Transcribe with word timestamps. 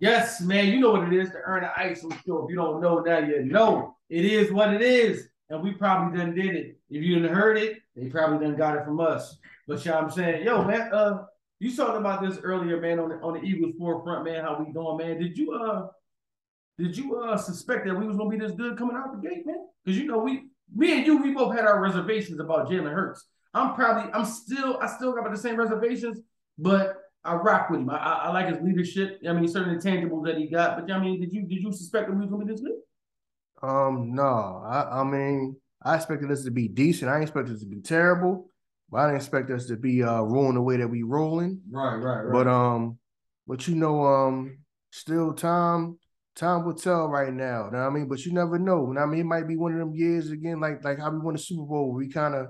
Yes, 0.00 0.40
man, 0.40 0.68
you 0.68 0.80
know 0.80 0.92
what 0.92 1.12
it 1.12 1.12
is 1.12 1.30
to 1.30 1.36
Ern 1.46 1.62
and 1.62 1.94
Iso. 1.94 2.10
I'm 2.24 2.44
if 2.44 2.50
you 2.50 2.56
don't 2.56 2.80
know 2.80 3.00
now, 3.00 3.18
you 3.18 3.44
know 3.44 3.96
it 4.08 4.24
is 4.24 4.50
what 4.50 4.72
it 4.72 4.80
is, 4.80 5.28
and 5.50 5.62
we 5.62 5.72
probably 5.72 6.18
done 6.18 6.34
did 6.34 6.56
it. 6.56 6.78
If 6.88 7.02
you 7.02 7.16
didn't 7.16 7.34
heard 7.34 7.58
it, 7.58 7.78
they 7.94 8.08
probably 8.08 8.46
done 8.46 8.56
got 8.56 8.78
it 8.78 8.84
from 8.84 8.98
us. 8.98 9.36
But 9.68 9.84
know 9.84 10.04
I'm 10.04 10.10
saying, 10.10 10.44
yo, 10.44 10.64
man, 10.64 10.90
uh, 10.92 11.24
you 11.58 11.76
talked 11.76 11.98
about 11.98 12.22
this 12.22 12.38
earlier, 12.42 12.80
man, 12.80 12.98
on 12.98 13.10
the 13.10 13.16
on 13.16 13.34
the 13.34 13.42
Eagles 13.42 13.74
forefront, 13.78 14.24
man. 14.24 14.42
How 14.42 14.58
we 14.58 14.72
doing, 14.72 14.96
man? 14.96 15.20
Did 15.20 15.36
you 15.36 15.52
uh, 15.52 15.88
did 16.78 16.96
you 16.96 17.20
uh 17.20 17.36
suspect 17.36 17.86
that 17.86 17.94
we 17.94 18.06
was 18.06 18.16
gonna 18.16 18.30
be 18.30 18.38
this 18.38 18.52
good 18.52 18.78
coming 18.78 18.96
out 18.96 19.20
the 19.20 19.28
gate, 19.28 19.46
man? 19.46 19.66
Because 19.84 19.98
you 20.00 20.06
know 20.06 20.18
we, 20.18 20.46
me 20.74 20.96
and 20.96 21.06
you, 21.06 21.22
we 21.22 21.32
both 21.32 21.54
had 21.54 21.66
our 21.66 21.78
reservations 21.78 22.40
about 22.40 22.70
Jalen 22.70 22.92
Hurts. 22.92 23.26
I'm 23.52 23.74
probably, 23.74 24.10
I'm 24.12 24.24
still, 24.24 24.78
I 24.80 24.86
still 24.86 25.12
got 25.12 25.30
the 25.30 25.36
same 25.36 25.56
reservations, 25.56 26.20
but 26.56 26.99
I 27.24 27.34
rock 27.34 27.70
with 27.70 27.80
him. 27.80 27.90
I, 27.90 27.96
I, 27.96 28.12
I, 28.12 28.32
like 28.32 28.48
his 28.48 28.62
leadership. 28.62 29.20
I 29.28 29.32
mean, 29.32 29.46
certain 29.46 29.78
intangibles 29.78 30.24
that 30.24 30.38
he 30.38 30.48
got. 30.48 30.80
But 30.80 30.92
I 30.92 30.98
mean, 30.98 31.20
did 31.20 31.32
you 31.32 31.42
did 31.42 31.62
you 31.62 31.72
suspect 31.72 32.08
that 32.08 32.14
we 32.14 32.20
was 32.20 32.30
gonna 32.30 32.44
be 32.44 32.52
this 32.52 32.60
good? 32.60 32.78
Um, 33.62 34.14
no. 34.14 34.62
I, 34.66 35.00
I 35.00 35.04
mean, 35.04 35.56
I 35.82 35.96
expected 35.96 36.30
us 36.30 36.44
to 36.44 36.50
be 36.50 36.68
decent. 36.68 37.10
I 37.10 37.20
expected 37.20 37.54
us 37.54 37.60
to 37.60 37.66
be 37.66 37.80
terrible, 37.80 38.48
but 38.90 38.98
I 38.98 39.06
didn't 39.06 39.16
expect 39.16 39.50
us 39.50 39.66
to 39.66 39.76
be 39.76 40.02
uh 40.02 40.22
rolling 40.22 40.54
the 40.54 40.62
way 40.62 40.78
that 40.78 40.88
we 40.88 41.02
rolling. 41.02 41.60
Right, 41.70 41.96
right, 41.96 42.22
right. 42.22 42.32
But 42.32 42.48
um, 42.48 42.98
but 43.46 43.68
you 43.68 43.74
know, 43.74 44.04
um, 44.04 44.58
still 44.90 45.34
time 45.34 45.98
time 46.36 46.64
will 46.64 46.74
tell 46.74 47.08
right 47.08 47.32
now. 47.32 47.66
You 47.66 47.72
know 47.72 47.78
what 47.78 47.86
I 47.86 47.90
mean? 47.90 48.08
But 48.08 48.24
you 48.24 48.32
never 48.32 48.58
know. 48.58 48.88
You 48.88 48.94
know 48.94 49.02
I 49.02 49.06
mean, 49.06 49.20
it 49.20 49.24
might 49.24 49.46
be 49.46 49.56
one 49.56 49.72
of 49.72 49.78
them 49.78 49.94
years 49.94 50.30
again, 50.30 50.58
like 50.58 50.82
like 50.84 50.98
how 50.98 51.10
we 51.10 51.18
won 51.18 51.34
the 51.34 51.38
Super 51.38 51.64
Bowl. 51.64 51.92
We 51.92 52.08
kind 52.08 52.34
of 52.34 52.48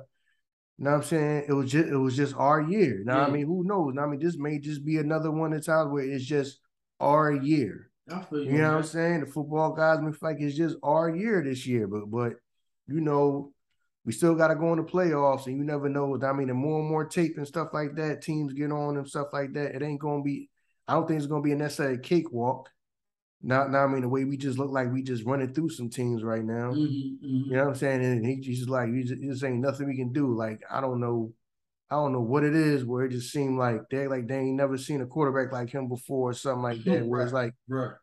you 0.81 0.85
know 0.85 0.93
what 0.93 0.97
I'm 0.97 1.03
saying? 1.03 1.45
It 1.47 1.53
was 1.53 1.71
just 1.71 1.89
it 1.89 1.97
was 1.97 2.17
just 2.17 2.35
our 2.37 2.63
year. 2.63 3.03
Now 3.05 3.19
yeah. 3.19 3.27
I 3.27 3.31
mean, 3.31 3.45
who 3.45 3.65
knows? 3.65 3.93
Now, 3.95 4.05
I 4.05 4.07
mean, 4.07 4.19
this 4.19 4.39
may 4.39 4.59
just 4.59 4.83
be 4.83 4.97
another 4.97 5.31
one 5.31 5.53
of 5.53 5.63
times 5.63 5.93
where 5.93 6.05
it's 6.05 6.25
just 6.25 6.59
our 6.99 7.33
year. 7.33 7.91
you, 8.33 8.41
you 8.41 8.59
know 8.59 8.69
what 8.69 8.77
I'm 8.79 8.83
saying? 8.85 9.21
The 9.21 9.27
football 9.27 9.75
guys 9.75 10.01
may 10.01 10.11
feel 10.11 10.31
like 10.31 10.41
it's 10.41 10.57
just 10.57 10.77
our 10.83 11.15
year 11.15 11.45
this 11.45 11.67
year, 11.67 11.87
but 11.87 12.11
but 12.11 12.33
you 12.87 13.03
know, 13.03 13.53
we 14.07 14.13
still 14.13 14.35
got 14.35 14.49
to 14.49 14.55
go 14.55 14.73
in 14.73 14.79
the 14.79 14.91
playoffs, 14.91 15.47
and 15.47 15.59
you 15.59 15.65
never 15.65 15.91
know. 15.91 16.19
I 16.23 16.33
mean, 16.33 16.49
the 16.49 16.55
more 16.55 16.81
and 16.81 16.89
more 16.89 17.05
tape 17.05 17.37
and 17.37 17.47
stuff 17.47 17.69
like 17.75 17.95
that, 17.97 18.23
teams 18.23 18.55
get 18.55 18.73
on 18.73 18.97
and 18.97 19.07
stuff 19.07 19.29
like 19.35 19.53
that. 19.53 19.75
It 19.75 19.83
ain't 19.83 20.01
gonna 20.01 20.23
be. 20.23 20.49
I 20.89 20.95
don't 20.95 21.07
think 21.07 21.19
it's 21.19 21.27
gonna 21.27 21.43
be 21.43 21.53
a 21.53 21.57
necessary 21.57 21.99
cakewalk. 21.99 22.71
Not, 23.43 23.71
now 23.71 23.85
I 23.85 23.87
mean 23.87 24.03
the 24.03 24.09
way 24.09 24.25
we 24.25 24.37
just 24.37 24.59
look 24.59 24.71
like 24.71 24.93
we 24.93 25.03
just 25.03 25.25
running 25.25 25.55
through 25.55 25.71
some 25.71 25.89
teams 25.89 26.23
right 26.23 26.45
now. 26.45 26.73
Mm-hmm, 26.73 27.27
mm-hmm. 27.27 27.51
You 27.51 27.57
know 27.57 27.65
what 27.65 27.69
I'm 27.71 27.75
saying? 27.75 28.05
And 28.05 28.27
he 28.27 28.37
just 28.37 28.69
like 28.69 28.91
you 28.91 29.03
just, 29.03 29.23
just 29.23 29.45
ain't 29.45 29.61
nothing 29.61 29.87
we 29.87 29.97
can 29.97 30.13
do. 30.13 30.35
Like 30.35 30.61
I 30.71 30.83
don't 30.83 31.01
know, 31.01 31.33
I 31.91 31.95
don't 31.95 32.13
know 32.13 32.21
what 32.21 32.45
it 32.45 32.55
is 32.55 32.85
where 32.85 33.05
it 33.05 33.13
just 33.13 33.33
seemed 33.33 33.59
like 33.59 33.81
they 33.91 34.09
like 34.09 34.29
they 34.29 34.39
ain't 34.39 34.57
never 34.57 34.77
seen 34.77 35.01
a 35.01 35.07
quarterback 35.07 35.53
like 35.53 35.71
him 35.71 35.89
before 35.89 36.31
or 36.31 36.35
something 36.35 36.63
like 36.63 36.85
that. 36.85 37.07
Where 37.07 37.23
it's 37.23 37.33
like, 37.33 37.55
right. 37.67 37.95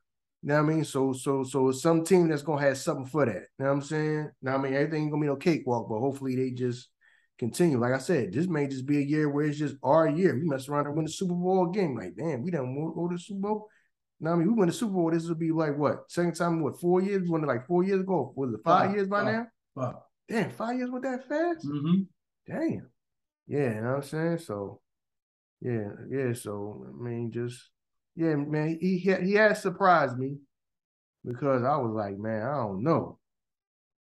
You 0.42 0.50
know 0.50 0.64
what 0.64 0.72
I 0.72 0.74
mean? 0.76 0.84
So 0.86 1.14
so 1.14 1.44
so 1.44 1.70
it's 1.70 1.84
some 1.84 2.04
team 2.04 2.30
that's 2.30 2.42
gonna 2.42 2.62
have 2.62 2.78
something 2.80 3.06
for 3.06 3.26
that. 3.26 3.36
You 3.36 3.44
know 3.60 3.66
what 3.66 3.72
I'm 3.72 3.82
saying? 3.82 4.32
Now 4.42 4.56
I 4.56 4.58
mean 4.58 4.74
everything 4.74 5.10
gonna 5.12 5.22
be 5.22 5.28
no 5.28 5.36
cakewalk, 5.36 5.88
but 5.88 6.00
hopefully 6.00 6.36
they 6.36 6.50
just 6.50 6.90
continue. 7.38 7.80
Like 7.80 7.94
I 7.94 8.00
said, 8.00 8.34
this 8.34 8.48
may 8.48 8.68
just 8.68 8.88
be 8.88 8.98
a 8.98 9.02
year 9.02 9.30
where 9.30 9.46
it's 9.46 9.60
just 9.60 9.76
our 9.84 10.10
year. 10.10 10.34
We 10.34 10.48
mess 10.48 10.68
around 10.68 10.88
and 10.88 10.96
win 10.96 11.06
the 11.06 11.12
Super 11.12 11.36
Bowl 11.36 11.68
game. 11.68 11.96
Like, 11.96 12.16
damn, 12.16 12.42
we 12.42 12.50
don't 12.50 12.74
go 12.96 13.08
to 13.08 13.16
the 13.16 13.20
Super 13.20 13.42
Bowl. 13.42 13.70
Now, 14.20 14.34
I 14.34 14.36
mean, 14.36 14.48
we 14.48 14.54
win 14.54 14.68
the 14.68 14.74
Super 14.74 14.94
Bowl. 14.94 15.12
This 15.12 15.28
will 15.28 15.36
be 15.36 15.52
like 15.52 15.78
what? 15.78 16.10
Second 16.10 16.36
time, 16.36 16.62
what, 16.62 16.80
four 16.80 17.02
years? 17.02 17.22
We 17.22 17.30
won 17.30 17.44
it 17.44 17.48
like 17.48 17.68
four 17.68 17.84
years 17.84 18.02
ago. 18.02 18.34
Was 18.36 18.54
it 18.54 18.62
five, 18.64 18.88
five 18.88 18.96
years 18.96 19.08
by 19.08 19.24
five, 19.24 19.34
now? 19.34 19.48
Five. 19.76 19.96
Damn, 20.28 20.52
five 20.52 20.78
years 20.78 20.90
with 20.90 21.04
that 21.04 21.28
fast? 21.28 21.66
Mm-hmm. 21.66 22.02
Damn. 22.48 22.90
Yeah, 23.48 23.76
you 23.76 23.82
know 23.82 23.90
what 23.90 23.96
I'm 23.98 24.04
saying? 24.04 24.38
So, 24.40 24.82
yeah, 25.62 25.90
yeah. 26.10 26.34
So, 26.34 26.86
I 26.88 27.04
mean, 27.04 27.32
just, 27.32 27.70
yeah, 28.16 28.36
man, 28.36 28.78
he, 28.82 28.98
he, 28.98 29.14
he 29.14 29.34
has 29.34 29.62
surprised 29.62 30.18
me 30.18 30.38
because 31.24 31.64
I 31.64 31.78
was 31.78 31.94
like, 31.94 32.18
man, 32.18 32.42
I 32.42 32.56
don't 32.56 32.84
know. 32.84 33.20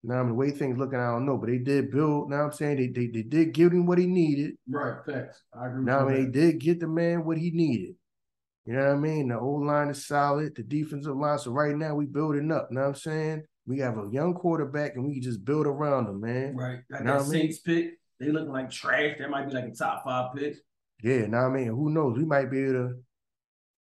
Now, 0.02 0.16
I 0.16 0.22
mean, 0.22 0.28
the 0.28 0.34
way 0.34 0.50
things 0.50 0.76
looking, 0.76 0.98
I 0.98 1.12
don't 1.12 1.24
know, 1.24 1.38
but 1.38 1.48
they 1.48 1.56
did 1.56 1.90
build. 1.90 2.28
Now 2.28 2.44
I'm 2.44 2.52
saying 2.52 2.76
they, 2.76 2.88
they, 2.88 3.06
they 3.06 3.22
did 3.22 3.54
give 3.54 3.72
him 3.72 3.86
what 3.86 3.96
he 3.96 4.06
needed. 4.06 4.58
Right, 4.68 4.98
facts. 5.06 5.42
I 5.58 5.68
agree. 5.68 5.84
Now, 5.84 6.06
I 6.06 6.12
mean, 6.12 6.30
they 6.30 6.40
did 6.40 6.60
get 6.60 6.80
the 6.80 6.86
man 6.86 7.24
what 7.24 7.38
he 7.38 7.50
needed. 7.50 7.94
You 8.66 8.74
know 8.74 8.86
what 8.86 8.94
I 8.94 8.96
mean? 8.96 9.28
The 9.28 9.38
old 9.38 9.66
line 9.66 9.90
is 9.90 10.06
solid, 10.06 10.56
the 10.56 10.62
defensive 10.62 11.16
line. 11.16 11.38
So 11.38 11.50
right 11.50 11.76
now 11.76 11.94
we 11.94 12.06
building 12.06 12.50
up. 12.50 12.68
You 12.70 12.76
know 12.76 12.82
what 12.82 12.88
I'm 12.88 12.94
saying? 12.94 13.42
We 13.66 13.78
have 13.80 13.98
a 13.98 14.08
young 14.10 14.34
quarterback 14.34 14.94
and 14.94 15.06
we 15.06 15.20
just 15.20 15.44
build 15.44 15.66
around 15.66 16.08
him, 16.08 16.20
man. 16.20 16.56
Right. 16.56 16.80
Got 16.90 17.00
you 17.00 17.04
know 17.06 17.18
that 17.18 17.26
Saints 17.26 17.60
I 17.66 17.70
mean? 17.70 17.82
pick. 17.82 17.98
They 18.20 18.28
looking 18.28 18.52
like 18.52 18.70
trash. 18.70 19.16
That 19.18 19.30
might 19.30 19.48
be 19.48 19.54
like 19.54 19.64
a 19.64 19.70
top 19.74 20.04
five 20.04 20.34
pick. 20.34 20.56
Yeah, 21.02 21.26
now 21.26 21.46
I 21.46 21.50
mean, 21.50 21.66
who 21.66 21.90
knows? 21.90 22.16
We 22.16 22.24
might 22.24 22.50
be 22.50 22.60
able 22.62 22.72
to. 22.72 22.94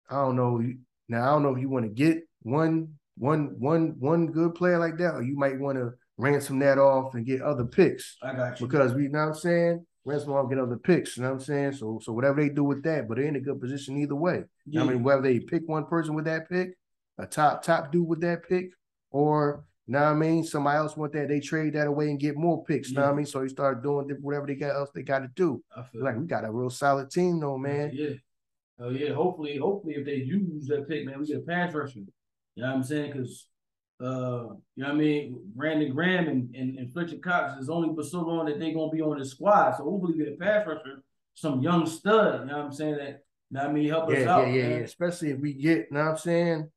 I 0.09 0.15
don't 0.15 0.35
know. 0.35 0.61
Now 1.09 1.23
I 1.23 1.33
don't 1.33 1.43
know 1.43 1.55
if 1.55 1.61
you 1.61 1.69
want 1.69 1.85
to 1.85 1.91
get 1.91 2.23
one, 2.41 2.93
one, 3.17 3.55
one, 3.59 3.95
one 3.99 4.27
good 4.27 4.55
player 4.55 4.79
like 4.79 4.97
that, 4.99 5.15
or 5.15 5.23
you 5.23 5.37
might 5.37 5.59
want 5.59 5.77
to 5.77 5.91
ransom 6.17 6.59
that 6.59 6.77
off 6.77 7.15
and 7.15 7.25
get 7.25 7.41
other 7.41 7.65
picks. 7.65 8.17
I 8.21 8.33
got 8.33 8.59
you. 8.59 8.67
Because 8.67 8.93
we, 8.93 9.03
you 9.03 9.09
know 9.09 9.19
what 9.19 9.27
I'm 9.29 9.35
saying? 9.35 9.85
Ransom 10.03 10.49
get 10.49 10.57
other 10.57 10.77
picks, 10.77 11.17
you 11.17 11.23
know 11.23 11.29
what 11.29 11.35
I'm 11.35 11.41
saying? 11.41 11.73
So 11.73 11.99
so 12.01 12.11
whatever 12.11 12.41
they 12.41 12.49
do 12.49 12.63
with 12.63 12.83
that, 12.83 13.07
but 13.07 13.17
they're 13.17 13.27
in 13.27 13.35
a 13.35 13.39
good 13.39 13.61
position 13.61 13.97
either 13.97 14.15
way. 14.15 14.43
Yeah. 14.65 14.81
I 14.81 14.83
mean, 14.85 15.03
whether 15.03 15.21
they 15.21 15.39
pick 15.39 15.67
one 15.67 15.85
person 15.85 16.15
with 16.15 16.25
that 16.25 16.49
pick, 16.49 16.75
a 17.19 17.27
top 17.27 17.61
top 17.63 17.91
dude 17.91 18.07
with 18.07 18.21
that 18.21 18.47
pick, 18.49 18.71
or 19.11 19.63
you 19.85 19.93
know 19.93 19.99
what 19.99 20.07
I 20.07 20.13
mean, 20.15 20.43
somebody 20.43 20.77
else 20.77 20.97
want 20.97 21.13
that, 21.13 21.27
they 21.27 21.39
trade 21.39 21.73
that 21.73 21.87
away 21.87 22.09
and 22.09 22.19
get 22.19 22.35
more 22.35 22.63
picks. 22.63 22.89
You 22.89 22.95
know 22.95 23.03
what 23.03 23.11
I 23.11 23.15
mean? 23.15 23.25
So 23.25 23.41
you 23.41 23.49
start 23.49 23.83
doing 23.83 24.09
whatever 24.21 24.47
they 24.47 24.55
got 24.55 24.75
else 24.75 24.89
they 24.93 25.03
got 25.03 25.19
to 25.19 25.29
do. 25.35 25.63
I 25.75 25.83
feel 25.83 26.03
like 26.03 26.17
we 26.17 26.25
got 26.25 26.45
a 26.45 26.51
real 26.51 26.69
solid 26.69 27.11
team 27.11 27.39
though, 27.39 27.57
man. 27.57 27.91
Yeah. 27.93 28.13
Oh 28.79 28.89
yeah. 28.89 29.13
Hopefully, 29.13 29.57
hopefully 29.57 29.95
if 29.95 30.05
they 30.05 30.15
use 30.15 30.65
that 30.67 30.87
pick, 30.87 31.05
man, 31.05 31.19
we 31.19 31.27
get 31.27 31.37
a 31.37 31.41
pass 31.41 31.73
rusher. 31.73 31.99
You 32.55 32.63
know 32.63 32.69
what 32.69 32.75
I'm 32.77 32.83
saying? 32.83 33.11
Because 33.11 33.47
uh, 34.01 34.55
you 34.75 34.83
know 34.83 34.87
what 34.87 34.89
I 34.89 34.93
mean? 34.93 35.39
Brandon 35.55 35.93
Graham 35.93 36.27
and, 36.27 36.55
and, 36.55 36.77
and 36.77 36.91
Fletcher 36.91 37.17
Cox 37.17 37.61
is 37.61 37.69
only 37.69 37.93
for 37.95 38.03
so 38.03 38.21
long 38.21 38.45
that 38.45 38.59
they're 38.59 38.73
gonna 38.73 38.91
be 38.91 39.01
on 39.01 39.19
the 39.19 39.25
squad. 39.25 39.77
So 39.77 39.83
hopefully 39.83 40.13
we 40.17 40.25
get 40.25 40.33
a 40.33 40.37
pass 40.37 40.65
rusher, 40.65 41.03
some 41.35 41.61
young 41.61 41.85
stud, 41.85 42.41
you 42.41 42.45
know 42.47 42.57
what 42.57 42.65
I'm 42.65 42.73
saying? 42.73 42.95
That 42.97 43.23
you 43.49 43.57
know 43.57 43.61
what 43.61 43.69
I 43.69 43.73
mean 43.73 43.89
help 43.89 44.09
yeah, 44.09 44.17
us 44.17 44.23
yeah, 44.23 44.33
out. 44.33 44.47
Yeah, 44.47 44.53
yeah, 44.53 44.69
yeah. 44.69 44.75
Especially 44.77 45.29
if 45.31 45.39
we 45.39 45.53
get, 45.53 45.77
you 45.77 45.87
know 45.91 45.99
what 45.99 46.11
I'm 46.11 46.17
saying? 46.17 46.69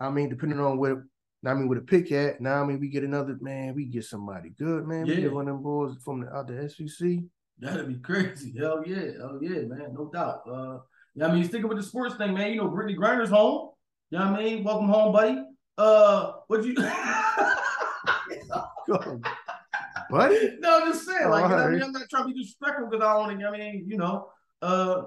I 0.00 0.10
mean, 0.10 0.28
depending 0.28 0.60
on 0.60 0.78
where 0.78 1.06
I 1.44 1.54
mean, 1.54 1.68
with 1.68 1.78
a 1.78 1.82
pick 1.82 2.10
at, 2.12 2.40
now 2.40 2.62
I 2.62 2.66
mean 2.66 2.80
we 2.80 2.88
get 2.88 3.04
another 3.04 3.36
man, 3.40 3.74
we 3.74 3.84
get 3.86 4.04
somebody 4.04 4.50
good, 4.50 4.86
man. 4.86 5.06
Yeah. 5.06 5.16
We 5.16 5.22
get 5.22 5.32
one 5.32 5.48
of 5.48 5.54
them 5.54 5.62
boys 5.62 5.96
from 6.04 6.20
the 6.20 6.28
other 6.28 6.68
SEC. 6.68 7.18
That'd 7.58 7.88
be 7.88 7.96
crazy. 7.96 8.54
Hell 8.58 8.82
yeah, 8.86 9.12
hell 9.18 9.38
yeah, 9.42 9.62
man, 9.62 9.94
no 9.94 10.10
doubt. 10.12 10.42
Uh 10.50 10.78
yeah, 11.14 11.26
I 11.26 11.34
mean, 11.34 11.44
sticking 11.44 11.68
with 11.68 11.76
the 11.76 11.82
sports 11.82 12.14
thing, 12.14 12.32
man. 12.32 12.52
You 12.52 12.58
know, 12.58 12.68
Brittney 12.68 12.96
Griner's 12.96 13.28
home. 13.28 13.70
You 14.10 14.18
know 14.18 14.30
what 14.30 14.40
I 14.40 14.42
mean? 14.42 14.64
Welcome 14.64 14.88
home, 14.88 15.12
buddy. 15.12 15.42
Uh, 15.76 16.32
what 16.52 16.64
you? 16.64 16.74
buddy? 20.10 20.56
No, 20.60 20.80
I'm 20.80 20.92
just 20.92 21.06
saying. 21.06 21.30
Like, 21.30 21.44
you 21.44 21.48
know, 21.48 21.56
I 21.56 21.70
mean, 21.70 21.82
I'm 21.82 21.92
not 21.92 22.10
trying 22.10 22.28
to 22.28 22.34
be 22.34 22.40
disrespectful 22.40 22.88
because 22.90 23.04
I 23.04 23.16
want 23.16 23.38
to. 23.38 23.46
I 23.46 23.50
mean, 23.50 23.84
you 23.88 23.96
know, 23.96 24.28
uh, 24.60 25.04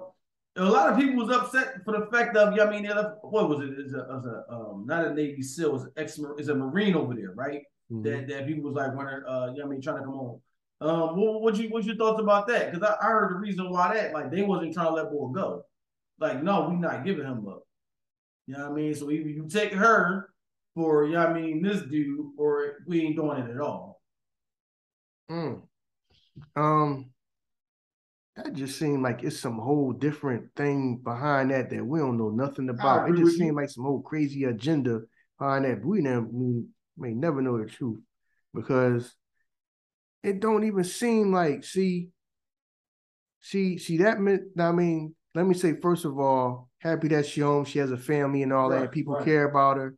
a 0.55 0.65
lot 0.65 0.91
of 0.91 0.97
people 0.97 1.23
was 1.23 1.35
upset 1.35 1.83
for 1.85 1.99
the 1.99 2.07
fact 2.07 2.35
of. 2.35 2.59
I 2.59 2.69
mean, 2.69 2.85
what 3.21 3.49
was 3.49 3.59
it? 3.59 3.79
Is 3.79 3.93
a, 3.93 3.99
a 3.99 4.43
um, 4.53 4.85
not 4.87 5.05
a 5.05 5.13
Navy 5.13 5.43
SEAL. 5.43 5.75
Is 5.75 5.87
ex 5.97 6.19
is 6.37 6.49
a 6.49 6.55
Marine 6.55 6.95
over 6.95 7.13
there, 7.13 7.33
right? 7.35 7.61
Mm-hmm. 7.91 8.01
That 8.03 8.27
that 8.27 8.47
people 8.47 8.63
was 8.63 8.73
like 8.73 8.95
when 8.95 9.07
uh, 9.07 9.51
you 9.53 9.59
know, 9.59 9.65
I 9.65 9.67
mean, 9.67 9.81
trying 9.81 9.97
to 9.97 10.03
come 10.03 10.15
on. 10.15 10.41
Um, 10.81 11.15
what, 11.15 11.41
what 11.41 11.55
you 11.57 11.69
what's 11.69 11.85
your 11.85 11.95
thoughts 11.95 12.19
about 12.19 12.47
that? 12.47 12.71
Because 12.71 12.89
I, 12.89 13.05
I 13.05 13.11
heard 13.11 13.31
the 13.31 13.39
reason 13.39 13.69
why 13.69 13.93
that 13.93 14.13
like 14.13 14.31
they 14.31 14.41
wasn't 14.41 14.73
trying 14.73 14.87
to 14.87 14.93
let 14.93 15.11
boy 15.11 15.27
go. 15.27 15.63
Like, 16.19 16.41
no, 16.41 16.69
we 16.69 16.77
not 16.77 17.05
giving 17.05 17.25
him 17.25 17.47
up. 17.47 17.61
You 18.47 18.55
know 18.55 18.69
what 18.69 18.71
I 18.71 18.75
mean? 18.75 18.95
So 18.95 19.11
either 19.11 19.29
you 19.29 19.47
take 19.47 19.73
her 19.73 20.29
for, 20.75 21.05
you 21.05 21.13
know 21.13 21.25
I 21.25 21.33
mean, 21.33 21.61
this 21.61 21.81
dude, 21.81 22.19
or 22.37 22.83
we 22.85 23.01
ain't 23.01 23.15
doing 23.15 23.41
it 23.41 23.49
at 23.49 23.61
all. 23.61 24.01
Mm. 25.31 25.61
Um, 26.55 27.09
that 28.35 28.53
just 28.53 28.77
seemed 28.77 29.01
like 29.01 29.23
it's 29.23 29.39
some 29.39 29.57
whole 29.57 29.93
different 29.93 30.53
thing 30.55 30.97
behind 30.97 31.51
that 31.51 31.69
that 31.69 31.85
we 31.85 31.99
don't 31.99 32.17
know 32.17 32.29
nothing 32.29 32.69
about. 32.69 33.09
It 33.09 33.15
just 33.15 33.37
seemed 33.37 33.55
like 33.55 33.69
some 33.69 33.85
whole 33.85 34.01
crazy 34.01 34.43
agenda 34.43 35.01
behind 35.39 35.63
that. 35.65 35.85
We 35.85 36.01
never 36.01 36.25
we 36.29 36.65
may 36.97 37.13
never 37.13 37.41
know 37.41 37.57
the 37.57 37.65
truth 37.65 38.01
because 38.53 39.15
it 40.21 40.41
don't 40.41 40.65
even 40.65 40.83
seem 40.83 41.31
like 41.31 41.63
see 41.63 42.09
see 43.41 43.77
see 43.77 43.97
that 43.97 44.19
meant 44.19 44.41
I 44.59 44.71
mean 44.71 45.15
let 45.33 45.45
me 45.45 45.53
say 45.53 45.79
first 45.81 46.03
of 46.03 46.17
all 46.17 46.69
happy 46.79 47.07
that 47.09 47.25
she 47.25 47.41
home 47.41 47.65
she 47.65 47.79
has 47.79 47.91
a 47.91 47.97
family 47.97 48.43
and 48.43 48.51
all 48.51 48.69
right, 48.69 48.81
that 48.81 48.91
people 48.91 49.13
right. 49.15 49.25
care 49.25 49.47
about 49.47 49.77
her 49.77 49.95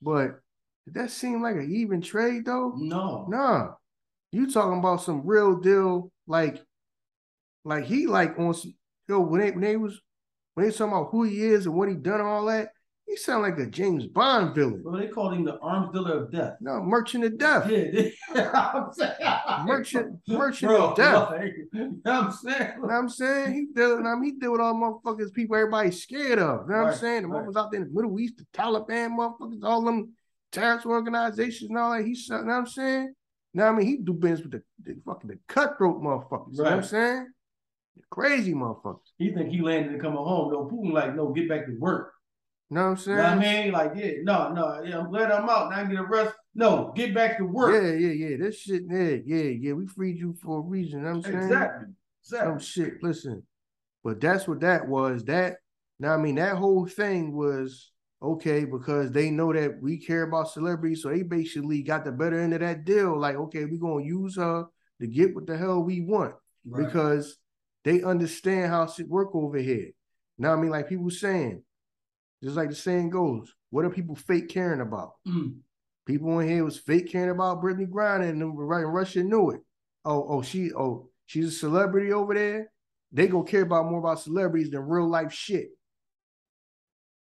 but 0.00 0.40
did 0.84 0.94
that 0.94 1.10
seem 1.10 1.42
like 1.42 1.56
an 1.56 1.70
even 1.72 2.00
trade 2.00 2.46
though? 2.46 2.72
No. 2.76 3.26
Nah. 3.28 3.74
You 4.32 4.50
talking 4.50 4.78
about 4.78 5.02
some 5.02 5.26
real 5.26 5.56
deal, 5.56 6.10
like, 6.26 6.62
like 7.64 7.84
he 7.84 8.06
like 8.06 8.38
on 8.38 8.54
some 8.54 8.74
yo, 9.08 9.20
when 9.20 9.40
they 9.40 9.50
when 9.50 9.60
they 9.60 9.76
was 9.76 10.00
when 10.54 10.66
they 10.66 10.72
talking 10.72 10.92
about 10.92 11.10
who 11.10 11.24
he 11.24 11.42
is 11.44 11.66
and 11.66 11.74
what 11.74 11.88
he 11.88 11.94
done 11.94 12.20
and 12.20 12.28
all 12.28 12.46
that, 12.46 12.70
He 13.08 13.16
sound 13.16 13.42
like 13.42 13.58
a 13.58 13.66
James 13.66 14.06
Bond 14.06 14.54
villain. 14.54 14.82
Well, 14.84 15.00
they 15.00 15.08
called 15.08 15.32
him 15.32 15.42
the 15.42 15.58
arms 15.60 15.90
dealer 15.94 16.24
of 16.24 16.30
death. 16.30 16.56
No, 16.60 16.82
merchant 16.82 17.24
of 17.24 17.38
death. 17.38 17.70
Yeah, 17.70 18.10
I'm 18.74 18.92
saying, 18.92 19.14
merchant, 19.64 20.20
merchant 20.28 20.70
Bro, 20.70 20.90
of 20.90 20.96
death. 20.96 21.30
like, 21.30 21.54
you 21.72 22.00
know 22.04 22.20
I'm 22.20 22.32
saying? 22.32 22.72
You 22.76 22.86
know 22.86 22.94
I'm 22.94 23.08
saying? 23.08 23.54
He 23.54 23.66
deal, 23.74 24.06
I 24.06 24.14
mean, 24.14 24.24
he 24.24 24.32
deal 24.32 24.52
with 24.52 24.60
all 24.60 24.74
motherfuckers, 24.74 25.32
people 25.32 25.56
everybody's 25.56 26.02
scared 26.02 26.38
of. 26.38 26.66
You 26.68 26.74
know 26.74 26.82
what 26.82 26.92
I'm 26.92 26.98
saying? 26.98 27.22
The 27.22 27.28
right. 27.28 27.46
motherfuckers 27.46 27.56
out 27.56 27.70
there 27.70 27.80
in 27.80 27.88
the 27.88 27.94
Middle 27.94 28.20
East, 28.20 28.34
the 28.36 28.44
Taliban 28.52 29.16
motherfuckers, 29.16 29.64
all 29.64 29.82
them 29.82 30.12
terrorist 30.52 30.84
organizations 30.84 31.70
and 31.70 31.78
all 31.78 31.92
that. 31.96 32.04
He's, 32.04 32.28
you 32.28 32.36
know 32.36 32.44
what 32.44 32.52
I'm 32.52 32.66
saying? 32.66 33.14
You 33.54 33.62
what 33.62 33.68
I 33.68 33.72
mean? 33.72 33.86
He 33.86 33.96
do 33.96 34.12
business 34.12 34.42
with 34.42 34.52
the, 34.52 34.62
the 34.84 35.00
fucking 35.06 35.30
the 35.30 35.38
cutthroat 35.48 36.02
motherfuckers. 36.02 36.52
You 36.52 36.58
know 36.58 36.64
what 36.64 36.72
I'm 36.74 36.82
saying? 36.82 37.28
The 37.96 38.02
crazy 38.10 38.52
motherfuckers. 38.52 39.00
He 39.16 39.32
think 39.32 39.48
he 39.48 39.62
landed 39.62 39.92
and 39.92 40.00
coming 40.00 40.18
home. 40.18 40.52
No, 40.52 40.66
Putin 40.66 40.92
like, 40.92 41.16
no, 41.16 41.32
get 41.32 41.48
back 41.48 41.64
to 41.64 41.72
work. 41.78 42.12
You 42.70 42.74
know 42.74 42.80
what 42.82 42.86
I'm 42.90 42.96
You 42.96 43.02
saying? 43.02 43.16
know 43.16 43.22
what 43.22 43.32
I 43.32 43.38
mean? 43.62 43.72
Like, 43.72 43.92
yeah, 43.96 44.10
no, 44.22 44.52
no, 44.52 44.82
yeah, 44.84 44.98
I'm 44.98 45.10
glad 45.10 45.30
I'm 45.32 45.48
out. 45.48 45.70
Now 45.70 45.76
I 45.76 45.84
get 45.84 45.98
a 45.98 46.04
rest. 46.04 46.34
No, 46.54 46.92
get 46.94 47.14
back 47.14 47.38
to 47.38 47.44
work. 47.44 47.72
Yeah, 47.82 47.92
yeah, 47.92 48.28
yeah. 48.28 48.36
This 48.38 48.58
shit, 48.60 48.82
yeah, 48.90 49.16
yeah, 49.24 49.50
yeah. 49.58 49.72
We 49.72 49.86
freed 49.86 50.18
you 50.18 50.34
for 50.42 50.58
a 50.58 50.62
reason. 50.62 50.98
You 51.00 51.04
know 51.06 51.10
I'm 51.12 51.22
saying? 51.22 51.36
exactly. 51.36 51.86
Some 52.22 52.58
shit. 52.58 52.94
Listen, 53.02 53.42
but 54.04 54.20
that's 54.20 54.46
what 54.46 54.60
that 54.60 54.86
was. 54.86 55.24
That 55.24 55.56
now, 55.98 56.12
I 56.14 56.18
mean, 56.18 56.34
that 56.34 56.56
whole 56.56 56.86
thing 56.86 57.32
was 57.34 57.90
okay 58.20 58.64
because 58.64 59.12
they 59.12 59.30
know 59.30 59.52
that 59.52 59.80
we 59.80 59.96
care 59.96 60.24
about 60.24 60.50
celebrities, 60.50 61.02
so 61.02 61.08
they 61.08 61.22
basically 61.22 61.82
got 61.82 62.04
the 62.04 62.12
better 62.12 62.38
end 62.38 62.52
of 62.52 62.60
that 62.60 62.84
deal. 62.84 63.18
Like, 63.18 63.36
okay, 63.36 63.64
we're 63.64 63.78
gonna 63.80 64.04
use 64.04 64.36
her 64.36 64.66
to 65.00 65.06
get 65.06 65.34
what 65.34 65.46
the 65.46 65.56
hell 65.56 65.80
we 65.82 66.00
want 66.02 66.34
Right. 66.66 66.84
because 66.84 67.38
they 67.84 68.02
understand 68.02 68.70
how 68.70 68.86
shit 68.88 69.08
work 69.08 69.30
over 69.34 69.56
here. 69.58 69.90
Now, 70.36 70.52
I 70.52 70.56
mean, 70.56 70.70
like 70.70 70.88
people 70.88 71.08
saying, 71.10 71.62
just 72.42 72.56
like 72.56 72.70
the 72.70 72.74
saying 72.74 73.10
goes, 73.10 73.54
what 73.70 73.84
are 73.84 73.90
people 73.90 74.14
fake 74.14 74.48
caring 74.48 74.80
about? 74.80 75.14
Mm. 75.26 75.56
People 76.06 76.38
in 76.38 76.48
here 76.48 76.64
was 76.64 76.78
fake 76.78 77.10
caring 77.10 77.30
about 77.30 77.62
Brittney 77.62 77.86
Griner 77.86 78.30
and 78.30 78.58
right 78.58 78.82
Russia 78.82 79.22
knew 79.22 79.50
it. 79.50 79.60
Oh, 80.04 80.24
oh, 80.28 80.42
she 80.42 80.72
oh, 80.72 81.10
she's 81.26 81.48
a 81.48 81.50
celebrity 81.50 82.12
over 82.12 82.34
there. 82.34 82.70
They 83.12 83.26
gonna 83.26 83.44
care 83.44 83.62
about 83.62 83.90
more 83.90 83.98
about 83.98 84.20
celebrities 84.20 84.70
than 84.70 84.88
real 84.88 85.08
life 85.08 85.32
shit. 85.32 85.68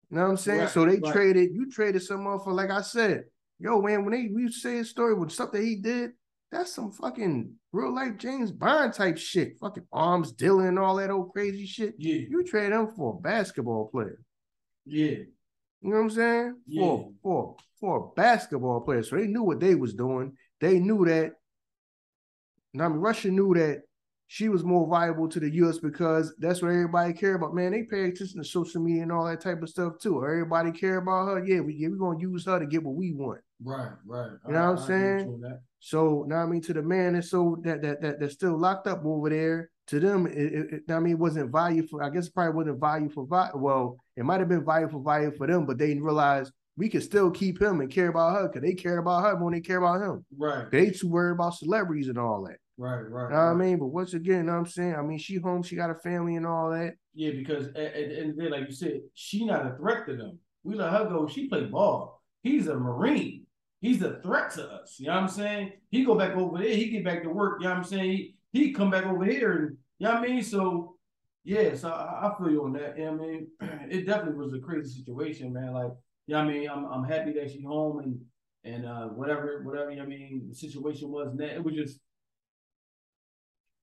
You 0.09 0.17
know 0.17 0.23
what 0.23 0.31
I'm 0.31 0.37
saying? 0.37 0.61
Right, 0.61 0.69
so 0.69 0.85
they 0.85 0.97
right. 0.97 1.13
traded, 1.13 1.51
you 1.53 1.69
traded 1.69 2.01
someone 2.01 2.39
for 2.39 2.53
like 2.53 2.71
I 2.71 2.81
said, 2.81 3.25
yo, 3.59 3.81
man, 3.81 4.03
when 4.03 4.13
they 4.13 4.29
we 4.33 4.51
say 4.51 4.79
a 4.79 4.85
story 4.85 5.13
with 5.13 5.31
stuff 5.31 5.51
that 5.51 5.63
he 5.63 5.75
did, 5.75 6.11
that's 6.51 6.73
some 6.73 6.91
fucking 6.91 7.53
real 7.71 7.93
life 7.93 8.17
James 8.17 8.51
Bond 8.51 8.93
type 8.93 9.17
shit. 9.17 9.57
Fucking 9.59 9.85
arms 9.93 10.31
dealing 10.31 10.67
and 10.67 10.79
all 10.79 10.97
that 10.97 11.11
old 11.11 11.31
crazy 11.31 11.65
shit. 11.65 11.95
Yeah, 11.97 12.25
You 12.29 12.43
trade 12.43 12.73
him 12.73 12.87
for 12.87 13.15
a 13.15 13.21
basketball 13.21 13.87
player. 13.87 14.19
Yeah, 14.85 15.07
You 15.09 15.89
know 15.89 15.97
what 15.97 16.03
I'm 16.03 16.09
saying? 16.09 16.55
Yeah. 16.67 16.81
For 16.81 17.11
for 17.23 17.55
for 17.79 18.13
basketball 18.15 18.81
player. 18.81 19.03
So 19.03 19.15
they 19.17 19.27
knew 19.27 19.43
what 19.43 19.59
they 19.59 19.75
was 19.75 19.93
doing. 19.93 20.35
They 20.59 20.79
knew 20.79 21.05
that. 21.05 21.33
Now, 22.73 22.85
I 22.85 22.89
mean, 22.89 22.97
Russia 22.99 23.29
knew 23.29 23.53
that 23.55 23.81
she 24.27 24.47
was 24.47 24.63
more 24.63 24.87
viable 24.87 25.27
to 25.27 25.39
the 25.41 25.49
US 25.55 25.77
because 25.79 26.33
that's 26.37 26.61
what 26.61 26.69
everybody 26.69 27.11
care 27.13 27.35
about. 27.35 27.53
Man, 27.53 27.71
they 27.73 27.83
pay 27.83 28.05
attention 28.05 28.37
to 28.41 28.45
social 28.47 28.81
media 28.81 29.03
and 29.03 29.11
all 29.11 29.25
that 29.25 29.41
type 29.41 29.61
of 29.61 29.69
stuff 29.69 29.93
too. 29.99 30.23
Everybody 30.23 30.71
care 30.71 30.97
about 30.97 31.27
her. 31.27 31.45
Yeah, 31.45 31.59
we 31.61 31.73
yeah, 31.73 31.89
we're 31.89 31.97
gonna 31.97 32.19
use 32.19 32.45
her 32.45 32.59
to 32.59 32.65
get 32.65 32.83
what 32.83 32.95
we 32.95 33.11
want. 33.11 33.41
right, 33.63 33.91
right. 34.05 34.31
You 34.47 34.53
know 34.53 34.71
what 34.73 34.73
I'm 34.73 34.77
I- 34.77 34.83
I 34.83 34.87
saying? 34.87 35.61
Get 35.81 35.93
you 35.93 35.99
on 35.99 36.05
that. 36.05 36.25
So 36.25 36.25
now 36.27 36.43
I 36.43 36.45
mean 36.45 36.61
to 36.61 36.73
the 36.73 36.81
man 36.81 37.13
that's 37.13 37.29
so 37.29 37.57
that 37.63 37.81
that 37.81 38.01
that 38.01 38.19
that's 38.19 38.33
still 38.33 38.57
locked 38.57 38.87
up 38.87 39.01
over 39.05 39.29
there, 39.29 39.69
to 39.87 39.99
them, 39.99 40.27
it, 40.27 40.33
it, 40.37 40.73
it- 40.87 40.91
I 40.91 40.99
mean, 40.99 41.13
it 41.13 41.19
wasn't 41.19 41.51
value 41.51 41.85
for 41.87 42.03
I 42.03 42.09
guess 42.09 42.27
it 42.27 42.33
probably 42.33 42.53
wasn't 42.55 42.79
value 42.79 43.09
for 43.09 43.25
value. 43.25 43.51
Well, 43.57 43.97
it 44.15 44.23
might 44.23 44.39
have 44.39 44.49
been 44.49 44.65
value 44.65 44.89
for 44.89 45.01
value 45.03 45.31
for 45.37 45.47
them, 45.47 45.65
but 45.65 45.77
they 45.77 45.87
didn't 45.87 46.03
realize 46.03 46.51
we 46.77 46.87
could 46.89 47.03
still 47.03 47.29
keep 47.31 47.61
him 47.61 47.81
and 47.81 47.91
care 47.91 48.07
about 48.07 48.33
her 48.35 48.47
because 48.47 48.61
they 48.61 48.73
care 48.73 48.97
about 48.99 49.23
her 49.23 49.37
more 49.37 49.51
than 49.51 49.59
they 49.59 49.61
care 49.61 49.77
about 49.77 50.01
him. 50.01 50.25
Right, 50.37 50.71
They 50.71 50.89
too 50.89 51.09
worried 51.09 51.33
about 51.33 51.55
celebrities 51.55 52.07
and 52.07 52.17
all 52.17 52.43
that. 52.45 52.57
right, 52.77 53.01
right. 53.01 53.23
You 53.25 53.35
know 53.35 53.45
what 53.45 53.51
I 53.51 53.53
mean? 53.53 53.77
But 53.77 53.87
once 53.87 54.13
again, 54.13 54.37
you 54.37 54.43
know 54.43 54.53
what 54.53 54.59
I'm 54.59 54.65
saying? 54.67 54.95
I 54.95 55.01
mean, 55.01 55.19
she 55.19 55.35
home, 55.35 55.63
she 55.63 55.75
got 55.75 55.89
a 55.89 55.95
family 55.95 56.37
and 56.37 56.47
all 56.47 56.71
that. 56.71 56.93
Yeah, 57.13 57.31
because 57.31 57.67
at, 57.67 57.75
at 57.75 57.93
the 57.93 58.19
end 58.19 58.29
of 58.31 58.35
the 58.37 58.43
day, 58.43 58.49
like 58.49 58.67
you 58.67 58.73
said, 58.73 59.01
she 59.13 59.45
not 59.45 59.67
a 59.67 59.75
threat 59.75 60.05
to 60.07 60.15
them. 60.15 60.39
We 60.63 60.75
let 60.75 60.91
her 60.93 61.05
go. 61.09 61.27
She 61.27 61.49
play 61.49 61.65
ball. 61.65 62.21
He's 62.41 62.67
a 62.67 62.75
Marine. 62.75 63.45
He's 63.81 64.01
a 64.03 64.19
threat 64.21 64.51
to 64.51 64.63
us. 64.71 64.97
You 64.99 65.07
know 65.07 65.15
what 65.15 65.23
I'm 65.23 65.29
saying? 65.29 65.73
He 65.89 66.05
go 66.05 66.15
back 66.15 66.35
over 66.35 66.59
there. 66.59 66.75
He 66.75 66.89
get 66.89 67.03
back 67.03 67.23
to 67.23 67.29
work. 67.29 67.59
You 67.59 67.65
know 67.65 67.71
what 67.71 67.79
I'm 67.79 67.83
saying? 67.83 68.11
He, 68.11 68.35
he 68.53 68.71
come 68.71 68.91
back 68.91 69.05
over 69.05 69.25
here 69.25 69.51
and 69.53 69.77
you 69.97 70.07
know 70.07 70.13
what 70.13 70.23
I 70.23 70.27
mean? 70.27 70.43
So 70.43 70.95
yeah, 71.43 71.75
so 71.75 71.89
I, 71.89 72.27
I 72.27 72.37
feel 72.37 72.51
you 72.51 72.63
on 72.63 72.73
that. 72.73 72.97
You 72.97 73.05
know 73.05 73.11
what 73.13 73.21
I 73.21 73.27
mean? 73.27 73.47
It 73.89 74.05
definitely 74.05 74.35
was 74.45 74.53
a 74.53 74.59
crazy 74.59 74.99
situation, 74.99 75.51
man. 75.51 75.73
Like, 75.73 75.91
you 76.27 76.35
know 76.35 76.45
what 76.45 76.49
I 76.49 76.53
mean? 76.53 76.69
I'm 76.69 76.85
I'm 76.85 77.03
happy 77.03 77.33
that 77.33 77.49
she's 77.51 77.65
home 77.65 77.99
and 77.99 78.19
and 78.63 78.85
uh 78.85 79.07
whatever, 79.07 79.61
whatever, 79.63 79.89
you 79.89 79.97
know 79.97 80.03
what 80.03 80.13
I 80.13 80.17
mean, 80.17 80.45
the 80.49 80.55
situation 80.55 81.09
was 81.09 81.35
that 81.37 81.55
it 81.55 81.63
was 81.63 81.73
just 81.73 81.99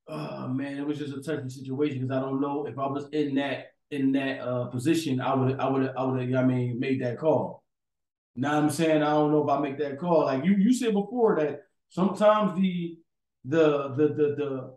oh 0.08 0.48
man, 0.48 0.78
it 0.78 0.86
was 0.86 0.98
just 0.98 1.14
a 1.14 1.20
touchy 1.20 1.48
situation 1.48 2.00
because 2.00 2.16
I 2.16 2.20
don't 2.20 2.40
know 2.40 2.66
if 2.66 2.78
I 2.78 2.86
was 2.86 3.08
in 3.12 3.34
that 3.36 3.72
in 3.90 4.12
that 4.12 4.40
uh 4.40 4.66
position, 4.66 5.20
I 5.20 5.34
would 5.34 5.58
I 5.58 5.68
would 5.68 5.92
I 5.96 6.04
would 6.04 6.20
have, 6.20 6.44
I 6.44 6.46
mean, 6.46 6.78
made 6.78 7.02
that 7.02 7.18
call. 7.18 7.64
Now 8.38 8.56
I'm 8.56 8.70
saying 8.70 9.02
I 9.02 9.10
don't 9.10 9.32
know 9.32 9.42
if 9.42 9.50
I 9.50 9.58
make 9.60 9.78
that 9.78 9.98
call. 9.98 10.26
Like 10.26 10.44
you 10.44 10.54
you 10.54 10.72
said 10.72 10.94
before 10.94 11.36
that 11.40 11.62
sometimes 11.88 12.58
the 12.58 12.96
the 13.44 13.94
the 13.96 14.08
the 14.08 14.34
the 14.36 14.76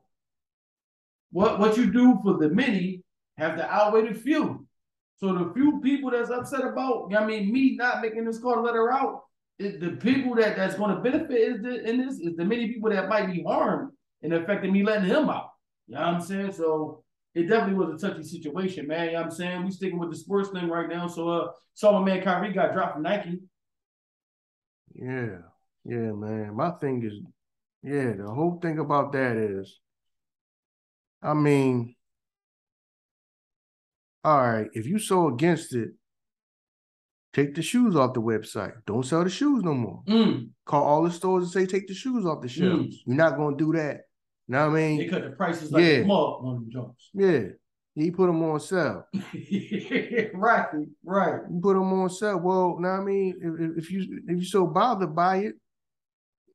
what 1.31 1.60
what 1.60 1.78
you 1.78 1.92
do 1.92 2.19
for 2.24 2.38
the 2.38 2.50
many 2.50 3.04
have 3.38 3.56
to 3.58 3.72
outweigh 3.72 4.08
the 4.08 4.16
few. 4.16 4.66
So 5.18 5.34
the 5.34 5.54
few 5.54 5.80
people 5.81 6.10
that's 6.10 6.31
upset 6.31 6.66
about, 6.66 7.13
I 7.16 7.24
mean, 7.24 7.54
me 7.54 7.75
not 7.75 8.02
making 8.02 8.25
this 8.25 8.40
call 8.40 8.56
to 8.56 8.62
let 8.62 8.74
her 8.74 8.92
out, 8.92 9.22
it, 9.60 9.80
the 9.80 9.92
people 9.92 10.34
that 10.36 10.57
that's 10.57 10.75
going 10.75 10.96
to 10.96 11.02
benefit 11.02 11.38
is 11.38 11.62
the, 11.62 11.88
in 11.88 12.00
this 12.00 12.18
is 12.18 12.36
the 12.36 12.44
many 12.44 12.68
people 12.68 12.90
that 12.90 13.07
might 13.07 13.31
be 13.31 13.44
harmed 13.44 13.92
and 14.24 14.34
affecting 14.34 14.74
me 14.74 14.84
letting 14.84 15.07
him 15.07 15.30
out. 15.30 15.52
You 15.88 15.96
know 15.96 16.02
what 16.02 16.16
I'm 16.16 16.22
saying? 16.22 16.54
So 16.54 17.04
it 17.36 17.44
definitely 17.44 17.75
was 17.75 18.04
a 18.04 18.07
touchy 18.07 18.24
situation, 18.24 18.88
man. 18.88 19.06
You 19.06 19.12
know 19.12 19.19
what 19.19 19.25
I'm 19.25 19.31
saying? 19.31 19.64
We 19.64 19.72
sticking 19.72 20.00
with 20.00 20.10
the 20.10 20.18
sports 20.18 20.50
thing 20.50 20.68
right 20.68 20.90
now. 20.90 21.06
So 21.07 21.30
uh 21.30 21.48
saw 21.75 22.00
my 22.00 22.04
man 22.04 22.24
Kyrie 22.24 22.54
got 22.54 22.74
dropped 22.74 22.94
from 22.94 23.04
Nike. 23.04 23.40
Yeah, 25.01 25.38
yeah, 25.83 26.12
man. 26.12 26.56
My 26.56 26.71
thing 26.71 27.03
is, 27.03 27.13
yeah, 27.81 28.13
the 28.13 28.30
whole 28.31 28.59
thing 28.62 28.77
about 28.77 29.12
that 29.13 29.36
is, 29.36 29.80
I 31.24 31.33
mean, 31.33 31.95
all 34.24 34.39
right, 34.42 34.68
if 34.74 34.86
you 34.86 35.00
so 35.00 35.27
against 35.30 35.74
it, 35.74 35.89
take 37.33 37.56
the 37.56 37.62
shoes 37.63 37.95
off 37.95 38.13
the 38.13 38.21
website. 38.21 38.74
Don't 38.86 39.06
sell 39.06 39.24
the 39.24 39.30
shoes 39.31 39.63
no 39.63 39.74
more. 39.74 40.03
Mm, 40.07 40.50
Call 40.65 40.83
all 40.83 41.04
the 41.04 41.12
stores 41.12 41.44
and 41.45 41.51
say 41.51 41.65
take 41.65 41.88
the 41.88 41.94
shoes 41.95 42.25
off 42.25 42.42
the 42.42 42.47
shelves. 42.47 43.01
You're 43.06 43.15
not 43.18 43.38
gonna 43.38 43.57
do 43.57 43.74
that. 43.74 44.01
You 44.47 44.54
know 44.54 44.69
what 44.69 44.77
I 44.77 44.81
mean? 44.81 44.97
they 45.00 45.07
cut 45.07 45.24
the 45.24 45.31
prices 45.31 45.71
like 45.71 45.83
Yeah. 45.83 45.89
a 46.00 46.06
mug 46.06 46.44
on 46.45 46.54
them 46.56 46.69
joints. 46.71 47.09
Yeah. 47.13 47.44
He 47.96 48.10
put 48.10 48.28
them 48.28 48.42
on 48.44 48.60
sale. 48.62 49.06
right, 50.33 50.66
right. 51.04 51.42
You 51.52 51.60
put 51.62 51.74
them 51.74 51.92
on 51.94 52.10
sale. 52.10 52.40
Well, 52.40 52.78
now 52.80 53.02
I 53.02 53.04
mean? 53.04 53.36
If, 53.78 53.83
if- 53.83 53.92
you 53.92 54.21
if 54.28 54.38
you 54.38 54.45
so 54.45 54.66
bothered 54.66 55.14
by 55.16 55.38
it, 55.38 55.56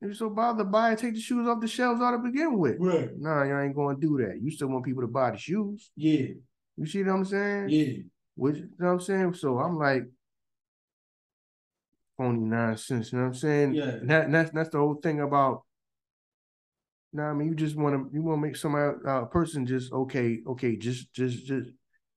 if 0.01 0.09
you 0.09 0.15
so 0.15 0.31
bothered 0.31 0.73
by 0.73 0.93
it, 0.93 0.99
take 0.99 1.15
the 1.15 1.21
shoes 1.21 1.47
off 1.47 1.61
the 1.61 1.69
shelves 1.69 2.01
out 2.01 2.13
to 2.13 2.19
begin 2.19 2.57
with. 2.59 2.77
Right. 2.79 3.11
No, 3.19 3.43
you 3.43 3.59
ain't 3.59 3.77
gonna 3.77 3.99
do 3.99 4.17
that. 4.19 4.41
You 4.43 4.51
still 4.51 4.69
want 4.69 4.85
people 4.87 5.03
to 5.03 5.09
buy 5.09 5.31
the 5.33 5.37
shoes. 5.39 5.91
Yeah, 5.97 6.29
You 6.77 6.87
see 6.87 7.03
what 7.03 7.13
I'm 7.13 7.25
saying? 7.25 7.69
yeah. 7.69 7.97
Which 8.35 8.57
you 8.57 8.69
know 8.79 8.87
what 8.87 8.93
I'm 8.93 9.01
saying? 9.01 9.35
So 9.35 9.59
I'm 9.59 9.77
like 9.79 10.05
phony 12.17 12.41
nonsense, 12.41 13.13
you 13.13 13.19
know 13.19 13.25
what 13.25 13.29
I'm 13.29 13.35
saying? 13.35 13.75
Yeah. 13.75 13.85
And 13.85 14.09
that, 14.11 14.25
and 14.25 14.35
that's 14.35 14.51
that's 14.53 14.69
the 14.71 14.79
whole 14.79 14.95
thing 14.95 15.21
about 15.21 15.65
no, 17.17 17.25
I 17.25 17.33
mean 17.33 17.49
you 17.49 17.55
just 17.55 17.77
want 17.77 17.95
to 17.95 18.15
you 18.15 18.23
want 18.23 18.39
to 18.39 18.47
make 18.47 18.57
some 18.57 18.75
uh, 18.75 19.25
person 19.27 19.67
just 19.67 19.93
okay, 19.93 20.41
okay, 20.47 20.77
just 20.77 21.13
just 21.13 21.47
just 21.47 21.71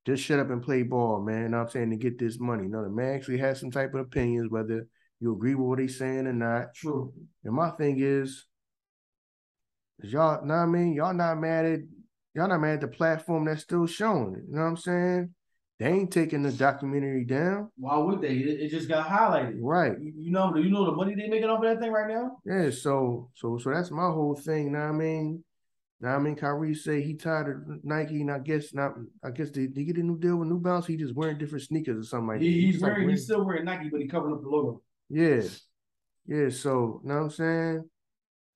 just 0.05 0.23
shut 0.23 0.39
up 0.39 0.49
and 0.49 0.61
play 0.61 0.83
ball, 0.83 1.21
man. 1.21 1.43
You 1.43 1.49
know 1.49 1.57
what 1.57 1.63
I'm 1.63 1.69
saying 1.69 1.89
to 1.91 1.95
get 1.95 2.19
this 2.19 2.39
money. 2.39 2.67
No, 2.67 2.83
the 2.83 2.89
man 2.89 3.15
actually 3.15 3.37
has 3.39 3.59
some 3.59 3.71
type 3.71 3.93
of 3.93 4.01
opinions, 4.01 4.51
whether 4.51 4.87
you 5.19 5.33
agree 5.33 5.55
with 5.55 5.67
what 5.67 5.79
he's 5.79 5.97
saying 5.97 6.27
or 6.27 6.33
not. 6.33 6.73
True. 6.73 7.13
And 7.43 7.53
my 7.53 7.71
thing 7.71 7.99
is, 7.99 8.45
is 9.99 10.13
y'all, 10.13 10.45
know 10.45 10.55
what 10.55 10.61
I 10.61 10.65
mean? 10.65 10.93
Y'all 10.93 11.13
not 11.13 11.39
mad 11.39 11.65
at 11.65 11.79
y'all 12.35 12.47
not 12.47 12.61
mad 12.61 12.75
at 12.75 12.81
the 12.81 12.87
platform 12.87 13.45
that's 13.45 13.63
still 13.63 13.87
showing 13.87 14.35
it. 14.35 14.43
You 14.49 14.55
know 14.55 14.61
what 14.61 14.67
I'm 14.67 14.77
saying? 14.77 15.33
They 15.79 15.87
ain't 15.87 16.11
taking 16.11 16.43
the 16.43 16.51
documentary 16.51 17.23
down. 17.23 17.71
Why 17.77 17.97
would 17.97 18.21
they? 18.21 18.35
It, 18.35 18.59
it 18.59 18.69
just 18.69 18.89
got 18.89 19.07
highlighted. 19.07 19.59
Right. 19.61 19.93
You, 19.97 20.13
you 20.17 20.31
know, 20.31 20.53
you 20.55 20.69
know 20.69 20.85
the 20.85 20.91
money 20.91 21.15
they 21.15 21.29
making 21.29 21.49
off 21.49 21.63
of 21.63 21.69
that 21.69 21.79
thing 21.79 21.91
right 21.91 22.09
now. 22.09 22.37
Yeah, 22.45 22.69
so 22.69 23.29
so 23.33 23.57
so 23.57 23.69
that's 23.69 23.89
my 23.89 24.07
whole 24.07 24.35
thing. 24.35 24.73
Now 24.73 24.89
I 24.89 24.91
mean? 24.91 25.43
Now 26.01 26.15
I 26.15 26.19
mean 26.19 26.35
Kyrie 26.35 26.75
say 26.75 27.01
he 27.01 27.13
tired 27.13 27.65
of 27.69 27.83
Nike, 27.85 28.21
and 28.21 28.31
I 28.31 28.39
guess 28.39 28.73
not. 28.73 28.95
I 29.23 29.31
guess 29.31 29.51
they, 29.51 29.67
they 29.67 29.85
get 29.85 29.97
a 29.97 30.03
new 30.03 30.17
deal 30.17 30.35
with 30.35 30.49
New 30.49 30.59
Balance. 30.59 30.85
He 30.85 30.97
just 30.97 31.15
wearing 31.15 31.37
different 31.37 31.63
sneakers 31.63 32.05
or 32.05 32.07
something 32.07 32.27
like 32.27 32.39
that. 32.39 32.45
He, 32.45 32.61
he's 32.61 32.73
just 32.75 32.83
like 32.83 32.93
wearing, 32.93 33.09
he's 33.09 33.23
still 33.23 33.45
wearing 33.45 33.65
Nike, 33.65 33.89
but 33.89 34.01
he 34.01 34.07
covering 34.07 34.33
up 34.33 34.41
the 34.41 34.49
logo. 34.49 34.81
Yeah. 35.09 35.43
Yeah. 36.27 36.49
So, 36.49 36.99
know 37.05 37.15
what 37.15 37.21
I'm 37.21 37.29
saying? 37.29 37.89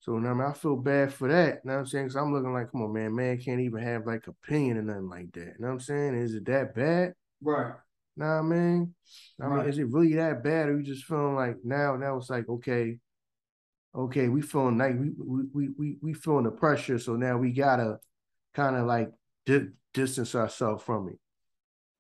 So 0.04 0.20
now 0.20 0.32
I, 0.32 0.34
mean, 0.34 0.42
I 0.42 0.52
feel 0.52 0.76
bad 0.76 1.14
for 1.14 1.30
that. 1.30 1.62
You 1.64 1.70
know 1.70 1.76
what 1.76 1.80
I'm 1.80 1.86
saying? 1.86 2.06
Because 2.08 2.18
I'm 2.18 2.34
looking 2.34 2.52
like, 2.52 2.70
come 2.70 2.82
on, 2.82 2.92
man, 2.92 3.16
man 3.16 3.38
can't 3.38 3.62
even 3.62 3.82
have 3.82 4.06
like 4.06 4.28
opinion 4.28 4.78
or 4.78 4.82
nothing 4.82 5.10
like 5.10 5.32
that. 5.32 5.40
You 5.40 5.54
know 5.60 5.68
what 5.68 5.74
I'm 5.76 5.80
saying? 5.80 6.16
Is 6.16 6.36
it 6.36 6.46
that 6.48 6.76
bad? 6.76 7.14
Right. 7.42 7.72
Nah, 8.18 8.42
man. 8.42 8.94
I 9.42 9.48
mean, 9.48 9.66
is 9.66 9.78
it 9.78 9.90
really 9.90 10.14
that 10.16 10.44
bad, 10.44 10.68
or 10.68 10.78
you 10.78 10.84
just 10.84 11.06
feeling 11.06 11.36
like 11.36 11.56
now? 11.64 11.96
Now 11.96 12.18
it's 12.18 12.30
like 12.30 12.50
okay, 12.50 12.98
okay, 13.96 14.28
we 14.28 14.42
feeling 14.42 14.78
like 14.78 15.00
we 15.00 15.12
we 15.54 15.70
we 15.78 15.98
we 16.02 16.14
feeling 16.14 16.44
the 16.44 16.52
pressure, 16.52 17.00
so 17.00 17.16
now 17.16 17.38
we 17.38 17.54
gotta 17.54 17.98
kind 18.54 18.76
of 18.76 18.86
like 18.86 19.10
di- 19.46 19.70
distance 19.94 20.36
ourselves 20.36 20.84
from 20.84 21.08
it. 21.08 21.20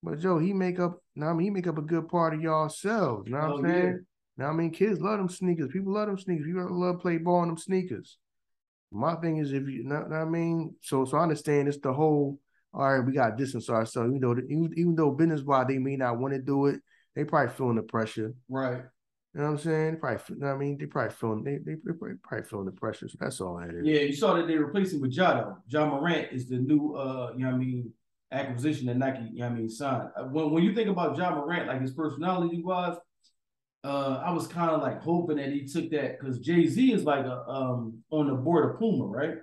But 0.03 0.19
Joe, 0.19 0.39
he 0.39 0.51
make 0.51 0.77
up. 0.77 1.01
Now 1.15 1.29
I 1.29 1.33
mean, 1.33 1.45
he 1.45 1.51
make 1.51 1.67
up 1.67 1.77
a 1.77 1.81
good 1.81 2.10
part 2.10 2.33
of 2.33 2.41
y'all 2.41 2.67
selves. 2.67 3.27
You 3.27 3.33
know 3.33 3.39
what 3.39 3.51
oh, 3.51 3.57
I'm 3.60 3.65
saying? 3.65 4.05
Now 4.37 4.49
I 4.49 4.53
mean, 4.53 4.71
kids 4.71 4.99
love 4.99 5.19
them 5.19 5.29
sneakers. 5.29 5.69
People 5.71 5.93
love 5.93 6.07
them 6.07 6.17
sneakers. 6.17 6.47
You 6.47 6.67
love 6.69 6.99
play 6.99 7.17
ball 7.17 7.43
in 7.43 7.49
them 7.49 7.57
sneakers. 7.57 8.17
My 8.91 9.15
thing 9.15 9.37
is, 9.37 9.51
if 9.53 9.67
you, 9.67 9.83
know, 9.83 10.07
I 10.11 10.25
mean, 10.25 10.75
so 10.81 11.05
so 11.05 11.17
I 11.17 11.23
understand 11.23 11.67
it's 11.67 11.79
the 11.79 11.93
whole. 11.93 12.39
All 12.75 12.91
right, 12.91 13.05
we 13.05 13.13
got 13.13 13.29
to 13.29 13.35
distance 13.35 13.69
ourselves. 13.69 14.09
Even 14.09 14.21
though 14.21 14.31
even, 14.31 14.73
even 14.75 14.95
though 14.95 15.11
business 15.11 15.41
wise 15.41 15.67
they 15.67 15.77
may 15.77 15.95
not 15.95 16.17
want 16.17 16.33
to 16.33 16.39
do 16.39 16.65
it, 16.67 16.81
they 17.15 17.23
probably 17.23 17.53
feeling 17.53 17.75
the 17.75 17.83
pressure. 17.83 18.33
Right. 18.49 18.81
You 19.33 19.41
know 19.41 19.45
what 19.45 19.51
I'm 19.53 19.57
saying? 19.59 19.93
They 19.93 19.99
probably, 19.99 20.23
you 20.29 20.35
know 20.41 20.47
I 20.47 20.57
mean, 20.57 20.77
they 20.77 20.85
probably 20.85 21.15
feeling 21.15 21.43
they 21.43 21.57
they 21.57 21.75
probably 21.75 22.47
feeling 22.47 22.65
the 22.65 22.71
pressure. 22.71 23.07
So 23.09 23.17
that's 23.19 23.41
all 23.41 23.57
that 23.57 23.75
is. 23.75 23.81
Yeah, 23.83 24.01
you 24.01 24.13
saw 24.13 24.35
that 24.35 24.47
they 24.47 24.57
replaced 24.57 24.93
him 24.93 25.01
with 25.01 25.15
Jado. 25.15 25.57
Ja 25.67 25.87
Morant 25.87 26.27
is 26.31 26.47
the 26.47 26.57
new, 26.57 26.95
uh, 26.95 27.31
you 27.35 27.43
know 27.43 27.51
what 27.51 27.55
I 27.55 27.57
mean, 27.57 27.91
acquisition 28.31 28.85
that 28.87 28.97
Nike, 28.97 29.29
you 29.33 29.39
know 29.39 29.47
what 29.47 29.53
I 29.53 29.57
mean, 29.57 29.69
signed. 29.69 30.09
Uh, 30.15 30.25
when 30.25 30.51
when 30.51 30.63
you 30.63 30.75
think 30.75 30.89
about 30.89 31.17
Ja 31.17 31.33
Morant, 31.33 31.67
like 31.67 31.81
his 31.81 31.93
personality 31.93 32.61
was, 32.63 32.95
uh, 33.83 34.21
I 34.25 34.31
was 34.31 34.47
kind 34.47 34.71
of 34.71 34.81
like 34.81 35.01
hoping 35.01 35.37
that 35.37 35.51
he 35.51 35.65
took 35.65 35.89
that 35.91 36.19
because 36.19 36.39
Jay 36.39 36.67
Z 36.67 36.93
is 36.93 37.03
like 37.03 37.25
a 37.25 37.47
um 37.47 37.99
on 38.09 38.27
the 38.27 38.35
board 38.35 38.69
of 38.69 38.79
Puma, 38.79 39.05
right? 39.05 39.37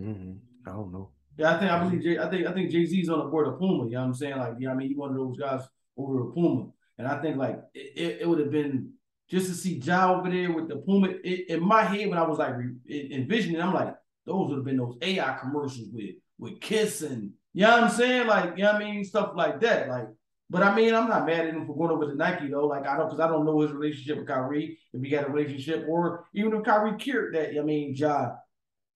Mm-hmm. 0.00 0.32
I 0.68 0.72
don't 0.72 0.92
know. 0.92 1.10
Yeah, 1.36 1.54
I 1.54 1.58
think 1.58 1.70
I 1.70 1.84
believe 1.84 2.02
Jay, 2.02 2.18
I 2.18 2.28
think 2.28 2.46
I 2.46 2.52
think 2.52 2.70
Jay 2.70 2.84
Z's 2.84 3.08
on 3.08 3.18
the 3.20 3.24
board 3.26 3.46
of 3.46 3.58
Puma. 3.58 3.84
You 3.84 3.92
know 3.92 4.00
what 4.00 4.06
I'm 4.06 4.14
saying? 4.14 4.36
Like, 4.36 4.54
yeah, 4.58 4.72
I 4.72 4.74
mean, 4.74 4.88
he's 4.88 4.96
one 4.96 5.10
of 5.10 5.16
those 5.16 5.38
guys 5.38 5.62
over 5.96 6.28
at 6.28 6.34
Puma, 6.34 6.66
and 6.98 7.06
I 7.06 7.20
think 7.20 7.36
like 7.36 7.60
it, 7.74 8.18
it 8.22 8.28
would 8.28 8.40
have 8.40 8.50
been 8.50 8.92
just 9.30 9.46
to 9.46 9.54
see 9.54 9.74
Ja 9.76 10.12
over 10.12 10.28
there 10.28 10.52
with 10.52 10.68
the 10.68 10.76
Puma. 10.76 11.08
It, 11.22 11.48
in 11.48 11.62
my 11.62 11.84
head, 11.84 12.08
when 12.08 12.18
I 12.18 12.26
was 12.26 12.38
like 12.38 12.54
envisioning, 12.88 13.60
I'm 13.60 13.74
like, 13.74 13.94
those 14.26 14.48
would 14.48 14.56
have 14.56 14.64
been 14.64 14.78
those 14.78 14.96
AI 15.02 15.38
commercials 15.40 15.88
with 15.92 16.16
with 16.38 16.60
Kiss 16.60 17.02
and 17.02 17.32
you 17.54 17.62
know 17.62 17.72
what 17.72 17.84
I'm 17.84 17.90
saying? 17.90 18.26
Like, 18.26 18.56
you 18.56 18.62
know 18.62 18.72
what 18.72 18.82
I 18.82 18.84
mean? 18.84 19.04
Stuff 19.04 19.32
like 19.34 19.60
that. 19.60 19.88
Like, 19.88 20.06
but 20.50 20.62
I 20.62 20.74
mean, 20.74 20.94
I'm 20.94 21.08
not 21.08 21.26
mad 21.26 21.46
at 21.46 21.54
him 21.54 21.66
for 21.66 21.76
going 21.76 21.90
over 21.90 22.10
to 22.10 22.16
Nike 22.16 22.48
though. 22.48 22.66
Like, 22.66 22.86
I 22.86 22.96
don't 22.96 23.08
because 23.08 23.20
I 23.20 23.28
don't 23.28 23.44
know 23.44 23.60
his 23.60 23.72
relationship 23.72 24.18
with 24.18 24.28
Kyrie, 24.28 24.78
if 24.92 25.02
he 25.02 25.10
got 25.10 25.28
a 25.28 25.30
relationship, 25.30 25.84
or 25.88 26.26
even 26.34 26.54
if 26.54 26.64
Kyrie 26.64 26.96
cared 26.96 27.34
that, 27.34 27.58
I 27.58 27.62
mean, 27.62 27.94
Ja 27.94 28.32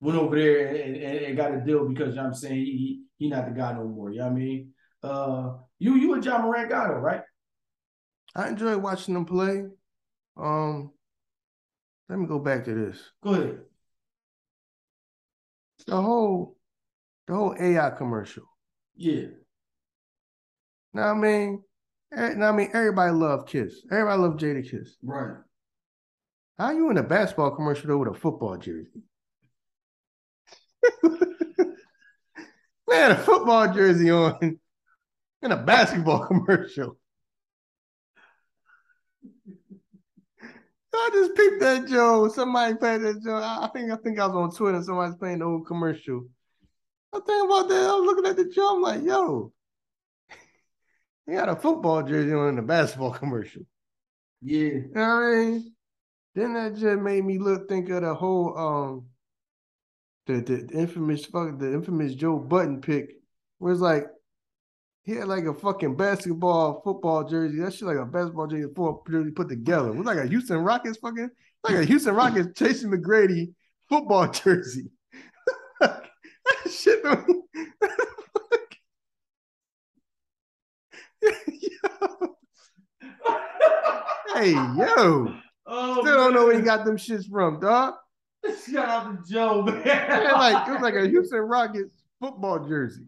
went 0.01 0.19
over 0.19 0.37
there 0.37 0.67
and, 0.67 0.97
and, 0.97 1.19
and, 1.19 1.37
got 1.37 1.55
a 1.55 1.61
deal 1.61 1.89
because 1.89 2.09
you 2.09 2.17
know 2.17 2.23
what 2.23 2.29
I'm 2.29 2.35
saying 2.35 2.57
he 2.57 3.05
he 3.19 3.29
not 3.29 3.47
the 3.47 3.53
guy 3.53 3.73
no 3.73 3.85
more. 3.85 4.11
You 4.11 4.19
know 4.19 4.25
what 4.25 4.33
I 4.33 4.35
mean? 4.35 4.73
Uh 5.03 5.55
you 5.79 5.95
you 5.95 6.15
a 6.15 6.21
Ja 6.21 6.39
Morant 6.43 6.71
guy 6.71 6.89
though, 6.89 6.95
right? 6.95 7.23
I 8.35 8.49
enjoy 8.49 8.79
watching 8.79 9.15
them 9.15 9.27
play. 9.27 9.65
Um, 10.37 10.93
let 12.09 12.19
me 12.19 12.27
go 12.27 12.39
back 12.39 12.65
to 12.65 12.75
this. 12.75 12.99
Go 13.23 13.35
ahead. 13.35 13.59
The 15.87 16.01
whole, 16.01 16.57
the 17.27 17.35
whole 17.35 17.55
AI 17.59 17.91
commercial. 17.91 18.45
Yeah. 18.95 19.27
Now 20.95 21.11
I 21.11 21.15
mean, 21.15 21.63
eh, 22.17 22.35
now 22.35 22.51
I 22.51 22.53
mean, 22.53 22.71
everybody 22.75 23.13
love 23.13 23.47
Kiss. 23.47 23.83
Everybody 23.91 24.23
love 24.23 24.37
Jadakiss. 24.37 24.89
Right. 25.03 25.37
How 26.59 26.71
you 26.71 26.91
in 26.91 26.99
a 26.99 27.03
basketball 27.03 27.57
commercial 27.57 27.89
though 27.89 27.99
with 27.99 28.09
a 28.09 28.15
football 28.15 28.57
jersey? 28.57 29.03
Man, 32.89 33.13
a 33.13 33.17
football 33.17 33.73
jersey 33.73 34.11
on 34.11 34.37
in 35.43 35.53
a 35.53 35.57
basketball 35.57 36.27
commercial. 36.27 36.99
I 40.95 41.11
just 41.13 41.35
peeped 41.35 41.61
that 41.61 41.89
Joe. 41.89 42.29
Somebody 42.29 42.75
played 42.75 43.01
that 43.01 43.23
Joe. 43.25 43.37
I 43.37 43.69
think 43.73 43.91
I 43.91 43.97
think 43.97 44.19
I 44.19 44.27
was 44.27 44.37
on 44.37 44.55
Twitter. 44.55 44.83
Somebody's 44.83 45.17
playing 45.17 45.39
the 45.39 45.47
old 45.47 45.67
commercial. 45.67 46.27
I 47.15 47.21
think 47.21 47.45
about 47.47 47.69
that. 47.69 47.91
I 47.91 47.95
was 47.95 48.05
looking 48.05 48.27
at 48.27 48.37
the 48.37 48.45
Joe. 48.45 48.77
I'm 48.77 48.83
like, 48.83 49.03
yo, 49.03 49.53
he 51.27 51.33
got 51.33 51.49
a 51.49 51.57
football 51.57 52.03
jersey 52.03 52.33
on 52.33 52.51
in 52.51 52.57
the 52.57 52.63
basketball 52.63 53.13
commercial. 53.23 53.63
Yeah. 54.41 54.59
You 54.59 54.91
know 54.95 55.03
I 55.03 55.35
mean? 55.35 55.75
Then 56.35 56.55
that 56.55 56.75
just 56.75 57.03
made 57.03 57.25
me 57.25 57.39
look 57.39 57.69
think 57.69 57.91
of 57.91 58.03
the 58.03 58.15
whole 58.15 58.57
um 58.59 59.07
the 60.27 60.41
the 60.41 60.79
infamous 60.79 61.27
fuck 61.27 61.59
the 61.59 61.73
infamous 61.73 62.15
Joe 62.15 62.39
Budden 62.39 62.81
pick 62.81 63.17
where 63.59 63.73
it's 63.73 63.83
like 63.83 64.07
he 65.05 65.13
had 65.13 65.29
like 65.29 65.45
a 65.45 65.55
fucking 65.55 65.97
basketball, 65.97 66.81
football 66.83 67.25
jersey. 67.25 67.59
That 67.59 67.75
shit 67.75 67.89
like 67.89 67.97
a 67.97 68.05
basketball 68.05 68.47
jersey, 68.47 68.65
football 68.67 69.05
jersey 69.11 69.31
put 69.33 69.49
together. 69.49 69.89
It 69.89 69.97
was 69.97 70.07
like 70.07 70.19
a 70.19 70.27
Houston 70.27 70.59
Rockets 70.59 70.99
fucking, 70.99 71.31
like 71.65 71.75
a 71.75 71.85
Houston 71.85 72.15
Rockets 72.15 72.49
Tracy 72.57 72.87
McGrady 72.87 73.53
football 73.89 74.29
jersey. 74.31 74.91
That 75.81 76.05
shit. 76.71 77.05
Hey 84.45 84.53
yo. 84.53 85.35
Oh, 85.67 85.93
Still 86.01 86.05
man. 86.05 86.15
don't 86.17 86.35
know 86.35 86.47
where 86.47 86.57
he 86.57 86.63
got 86.63 86.85
them 86.85 86.97
shits 86.97 87.31
from, 87.31 87.61
dog. 87.61 87.95
Shout 88.69 88.89
out 88.89 89.25
to 89.25 89.33
Joe, 89.33 89.63
man. 89.63 89.83
yeah, 89.87 90.33
like 90.33 90.69
it 90.69 90.73
was 90.73 90.83
like 90.83 90.95
a 90.95 91.07
Houston 91.09 91.41
Rockets 91.41 91.95
football 92.21 92.67
jersey 92.67 93.07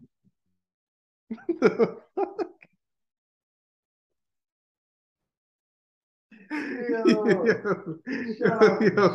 yo, 6.51 7.25
yo, 7.25 7.97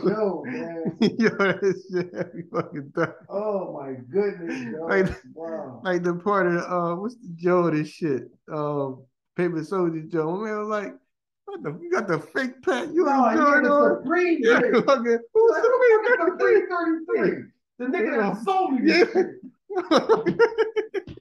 yo, 0.04 0.42
man. 0.44 0.98
Yo, 1.00 1.28
that 1.30 1.82
shit 1.90 2.46
fucking 2.52 2.92
tough. 2.94 3.14
Oh 3.28 3.72
my 3.72 3.94
goodness, 4.10 4.60
yo. 4.72 4.86
Like, 4.86 5.06
wow. 5.34 5.80
like 5.84 6.02
the 6.02 6.14
part 6.14 6.46
of 6.46 6.62
uh 6.62 6.96
what's 6.96 7.16
the 7.16 7.32
Joe 7.36 7.68
of 7.68 7.74
this 7.74 7.88
shit? 7.88 8.30
Um 8.52 9.04
Paper 9.36 9.64
Soldier 9.64 10.02
Joe. 10.02 10.36
Man, 10.36 10.54
I 10.54 10.58
was 10.58 10.68
like, 10.68 10.94
what 11.50 11.62
the 11.62 11.78
you 11.82 11.90
got 11.90 12.06
the 12.06 12.18
fake 12.18 12.62
pat 12.62 12.92
you 12.92 13.04
no, 13.04 13.32
doing 13.32 13.66
on? 13.66 14.02
Supreme 14.02 14.38
yeah, 14.42 14.60
who's 14.60 14.84
the 14.84 15.20
Supreme 16.36 16.68
33? 16.68 17.42
The 17.78 17.84
nigga 17.86 18.16
that 18.18 18.44
sold 18.44 18.72
me 18.74 18.92
shit. 18.92 19.36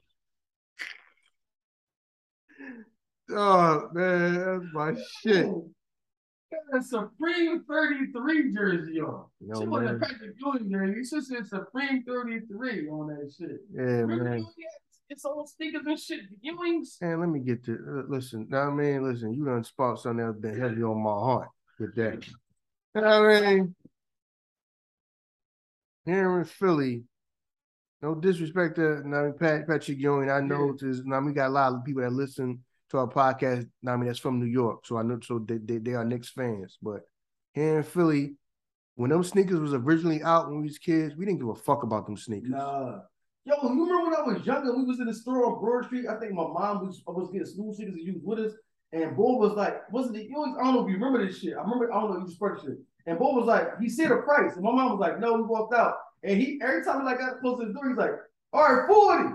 Oh 3.32 3.88
man, 3.92 4.34
that's 4.34 4.74
my 4.74 4.94
shit. 5.22 5.46
Got 5.46 6.80
a 6.80 6.82
Supreme 6.82 7.62
33 7.62 8.52
jersey 8.52 9.00
on. 9.00 9.26
Yo, 9.40 9.60
she 9.60 9.66
wasn't 9.68 10.02
Patrick 10.02 10.34
Ewing 10.40 10.70
jersey. 10.70 11.04
She 11.04 11.20
said 11.20 11.46
Supreme 11.46 12.02
33 12.02 12.88
on 12.88 13.06
that 13.06 13.32
shit. 13.38 13.60
Yeah, 13.72 14.04
man. 14.04 14.44
It's 15.10 15.24
all 15.24 15.44
sneakers 15.44 15.82
and 15.84 15.98
shit. 15.98 16.20
Ewings. 16.40 17.00
Man, 17.02 17.20
let 17.20 17.28
me 17.28 17.40
get 17.40 17.64
to 17.64 17.72
uh, 17.72 18.02
listen. 18.08 18.46
Now, 18.48 18.68
I 18.68 18.70
mean, 18.70 19.02
listen, 19.02 19.34
you 19.34 19.44
done 19.44 19.64
spot 19.64 19.98
something 19.98 20.24
that's 20.24 20.38
been 20.38 20.58
heavy 20.58 20.84
on 20.84 21.02
my 21.02 21.10
heart 21.10 21.48
with 21.80 21.96
that. 21.96 22.24
You 22.94 23.00
know 23.00 23.22
what 23.22 23.30
I 23.30 23.40
mean? 23.40 23.74
Here 26.06 26.38
in 26.38 26.44
Philly, 26.44 27.02
no 28.00 28.14
disrespect 28.14 28.76
to 28.76 29.02
I 29.04 29.06
mean, 29.06 29.34
Pat, 29.38 29.66
Patrick 29.66 29.98
Ewing. 29.98 30.30
I 30.30 30.40
know 30.40 30.76
yeah. 30.80 30.88
this, 30.88 31.02
now 31.04 31.20
we 31.20 31.32
got 31.32 31.48
a 31.48 31.50
lot 31.50 31.74
of 31.74 31.84
people 31.84 32.02
that 32.02 32.12
listen 32.12 32.60
to 32.90 32.98
our 32.98 33.08
podcast. 33.08 33.68
Now 33.82 33.94
I 33.94 33.96
mean, 33.96 34.06
that's 34.06 34.20
from 34.20 34.38
New 34.38 34.46
York, 34.46 34.86
so 34.86 34.96
I 34.96 35.02
know 35.02 35.18
so 35.22 35.40
they, 35.40 35.58
they, 35.58 35.78
they 35.78 35.94
are 35.94 36.04
Knicks 36.04 36.30
fans. 36.30 36.78
But 36.80 37.00
here 37.52 37.78
in 37.78 37.82
Philly, 37.82 38.36
when 38.94 39.10
them 39.10 39.24
sneakers 39.24 39.58
was 39.58 39.74
originally 39.74 40.22
out 40.22 40.48
when 40.48 40.60
we 40.60 40.68
was 40.68 40.78
kids, 40.78 41.16
we 41.16 41.24
didn't 41.24 41.40
give 41.40 41.48
a 41.48 41.54
fuck 41.56 41.82
about 41.82 42.06
them 42.06 42.16
sneakers. 42.16 42.50
Nah. 42.50 43.00
Yo, 43.44 43.54
you 43.62 43.86
remember 43.86 44.10
when 44.10 44.14
I 44.14 44.34
was 44.34 44.46
younger? 44.46 44.76
We 44.76 44.84
was 44.84 45.00
in 45.00 45.06
the 45.06 45.14
store 45.14 45.46
on 45.46 45.60
Broad 45.60 45.86
Street. 45.86 46.06
I 46.06 46.18
think 46.18 46.32
my 46.32 46.46
mom 46.46 46.86
was 46.86 47.02
was 47.06 47.30
getting 47.32 47.46
school 47.46 47.74
sneakers 47.74 47.94
and 47.94 48.06
you 48.06 48.14
was 48.14 48.22
with 48.22 48.46
us. 48.46 48.52
And 48.92 49.16
Bo 49.16 49.36
was 49.36 49.52
like, 49.52 49.90
wasn't 49.92 50.16
it? 50.16 50.28
You 50.28 50.36
always, 50.36 50.54
I 50.60 50.64
don't 50.64 50.74
know 50.74 50.82
if 50.82 50.88
you 50.88 50.94
remember 50.94 51.24
this 51.24 51.38
shit. 51.38 51.54
I 51.56 51.62
remember, 51.62 51.92
I 51.92 52.00
don't 52.00 52.10
know, 52.12 52.18
you 52.20 52.26
just 52.26 52.40
purchased 52.40 52.68
it. 52.68 52.78
And 53.06 53.18
Bo 53.18 53.34
was 53.34 53.46
like, 53.46 53.78
he 53.80 53.88
said 53.88 54.10
a 54.10 54.18
price. 54.18 54.54
And 54.54 54.64
my 54.64 54.72
mom 54.72 54.90
was 54.90 55.00
like, 55.00 55.20
no, 55.20 55.34
we 55.34 55.42
walked 55.42 55.74
out. 55.74 55.94
And 56.22 56.38
he 56.38 56.60
every 56.62 56.84
time 56.84 57.04
like 57.04 57.18
got 57.18 57.40
close 57.40 57.60
to 57.60 57.66
the 57.66 57.72
door, 57.72 57.88
he's 57.88 57.96
like, 57.96 58.12
all 58.52 58.62
right, 58.62 58.86
40. 58.88 59.34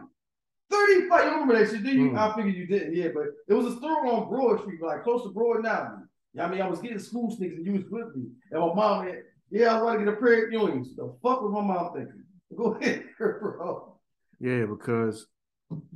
35. 0.71 1.23
You 1.23 1.31
remember 1.31 1.57
that 1.57 1.71
shit? 1.71 1.83
Did 1.83 1.95
you? 1.95 2.11
Mm. 2.11 2.17
I 2.17 2.35
figured 2.35 2.55
you 2.55 2.67
didn't. 2.67 2.95
Yeah, 2.95 3.09
but 3.13 3.25
it 3.47 3.53
was 3.53 3.67
a 3.67 3.77
store 3.77 4.05
on 4.07 4.29
Broad 4.29 4.61
Street, 4.61 4.81
like 4.81 5.03
close 5.03 5.23
to 5.23 5.29
Broad 5.29 5.63
now. 5.63 5.99
I 6.39 6.49
mean, 6.49 6.61
I 6.61 6.67
was 6.67 6.79
getting 6.79 6.99
school 6.99 7.33
sneakers 7.35 7.57
and 7.57 7.65
you 7.65 7.73
was 7.73 7.85
with 7.89 8.15
me. 8.15 8.25
And 8.51 8.59
my 8.59 8.73
mom 8.73 9.07
had, 9.07 9.19
yeah, 9.51 9.77
I 9.77 9.81
want 9.81 9.99
to 9.99 10.05
get 10.05 10.13
a 10.13 10.17
pair 10.17 10.45
of 10.45 10.51
Ewings. 10.51 10.95
The 10.95 11.15
fuck 11.23 11.41
was 11.41 11.53
my 11.53 11.61
mom 11.61 11.93
thinking? 11.93 12.23
Go 12.57 12.73
ahead, 12.73 13.05
bro. 13.17 13.94
Yeah, 14.39 14.65
because 14.65 15.27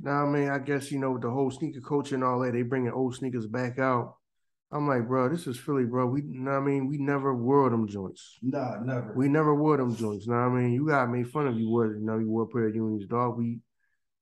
now 0.02 0.26
I 0.26 0.28
mean, 0.28 0.48
I 0.48 0.58
guess 0.58 0.90
you 0.90 0.98
know 0.98 1.18
the 1.18 1.30
whole 1.30 1.50
sneaker 1.50 1.80
culture 1.80 2.14
and 2.14 2.24
all 2.24 2.40
that. 2.40 2.52
They 2.52 2.62
bringing 2.62 2.92
old 2.92 3.14
sneakers 3.14 3.46
back 3.46 3.78
out. 3.78 4.16
I'm 4.72 4.86
like, 4.86 5.08
bro, 5.08 5.28
this 5.28 5.48
is 5.48 5.58
Philly, 5.58 5.84
bro. 5.84 6.06
We, 6.06 6.22
know 6.22 6.52
I 6.52 6.60
mean, 6.60 6.86
we 6.86 6.96
never 6.96 7.34
wore 7.34 7.68
them 7.70 7.88
joints. 7.88 8.38
Nah, 8.40 8.78
never. 8.80 9.12
We 9.14 9.28
never 9.28 9.52
wore 9.52 9.76
them 9.76 9.96
joints. 9.96 10.28
Now 10.28 10.46
I 10.46 10.48
mean, 10.48 10.72
you 10.72 10.86
got 10.86 11.10
made 11.10 11.28
fun 11.28 11.48
of 11.48 11.58
you 11.58 11.68
wore, 11.68 11.86
you 11.86 12.04
know, 12.04 12.18
you 12.18 12.28
wore 12.28 12.42
a 12.42 12.46
pair 12.46 12.68
of 12.68 12.74
Ewings, 12.74 13.08
dog. 13.08 13.36
We 13.36 13.58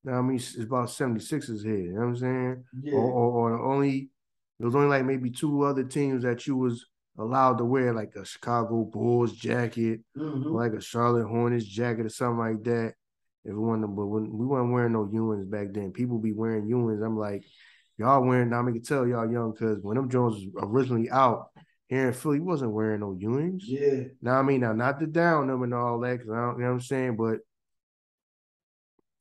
know 0.05 0.15
I 0.15 0.23
mean, 0.23 0.37
it's 0.37 0.59
about 0.59 0.89
76ers 0.89 1.65
here. 1.65 1.77
You 1.77 1.93
know 1.93 2.01
what 2.01 2.07
I'm 2.07 2.17
saying? 2.17 2.65
Yeah. 2.83 2.95
Or, 2.95 3.11
or, 3.11 3.53
or 3.53 3.73
only 3.73 4.11
there 4.59 4.67
was 4.67 4.75
only 4.75 4.89
like 4.89 5.05
maybe 5.05 5.31
two 5.31 5.63
other 5.63 5.85
teams 5.85 6.23
that 6.25 6.47
you 6.47 6.57
was 6.57 6.87
allowed 7.19 7.59
to 7.59 7.65
wear 7.65 7.93
like 7.93 8.15
a 8.17 8.25
Chicago 8.25 8.85
Bulls 8.85 9.33
jacket, 9.33 10.01
mm-hmm. 10.17 10.49
like 10.49 10.73
a 10.73 10.81
Charlotte 10.81 11.27
Hornets 11.27 11.67
jacket 11.67 12.07
or 12.07 12.11
something 12.11 12.39
like 12.39 12.65
that. 12.65 12.95
If 13.45 13.55
we 13.55 13.61
wanted, 13.61 13.87
but 13.89 14.07
when 14.07 14.37
we 14.37 14.47
weren't 14.47 14.73
wearing 14.73 14.93
no 14.93 15.07
Ewings 15.07 15.49
back 15.51 15.69
then, 15.73 15.93
people 15.93 16.19
be 16.19 16.33
wearing 16.33 16.69
Ewings. 16.69 17.05
I'm 17.05 17.17
like, 17.17 17.45
y'all 17.97 18.23
wearing. 18.23 18.51
Now 18.51 18.67
I 18.67 18.73
can 18.73 18.83
tell 18.83 19.07
y'all 19.07 19.31
young 19.31 19.53
because 19.53 19.79
when 19.83 19.97
them 19.97 20.11
Jones 20.11 20.35
was 20.35 20.65
originally 20.65 21.11
out 21.11 21.47
here 21.89 22.09
in 22.09 22.13
Philly, 22.13 22.41
wasn't 22.41 22.73
wearing 22.73 23.01
no 23.01 23.17
Ewings. 23.19 23.63
Yeah. 23.65 24.09
Now 24.21 24.39
I 24.39 24.43
mean, 24.43 24.61
now 24.61 24.73
not 24.73 25.01
to 25.01 25.07
down 25.07 25.47
them 25.47 25.63
and 25.63 25.73
all 25.73 26.01
that, 26.01 26.19
because 26.19 26.31
I 26.31 26.37
don't, 26.37 26.57
you 26.57 26.65
know 26.65 26.69
what 26.69 26.75
I'm 26.75 26.81
saying, 26.81 27.17
but 27.17 27.39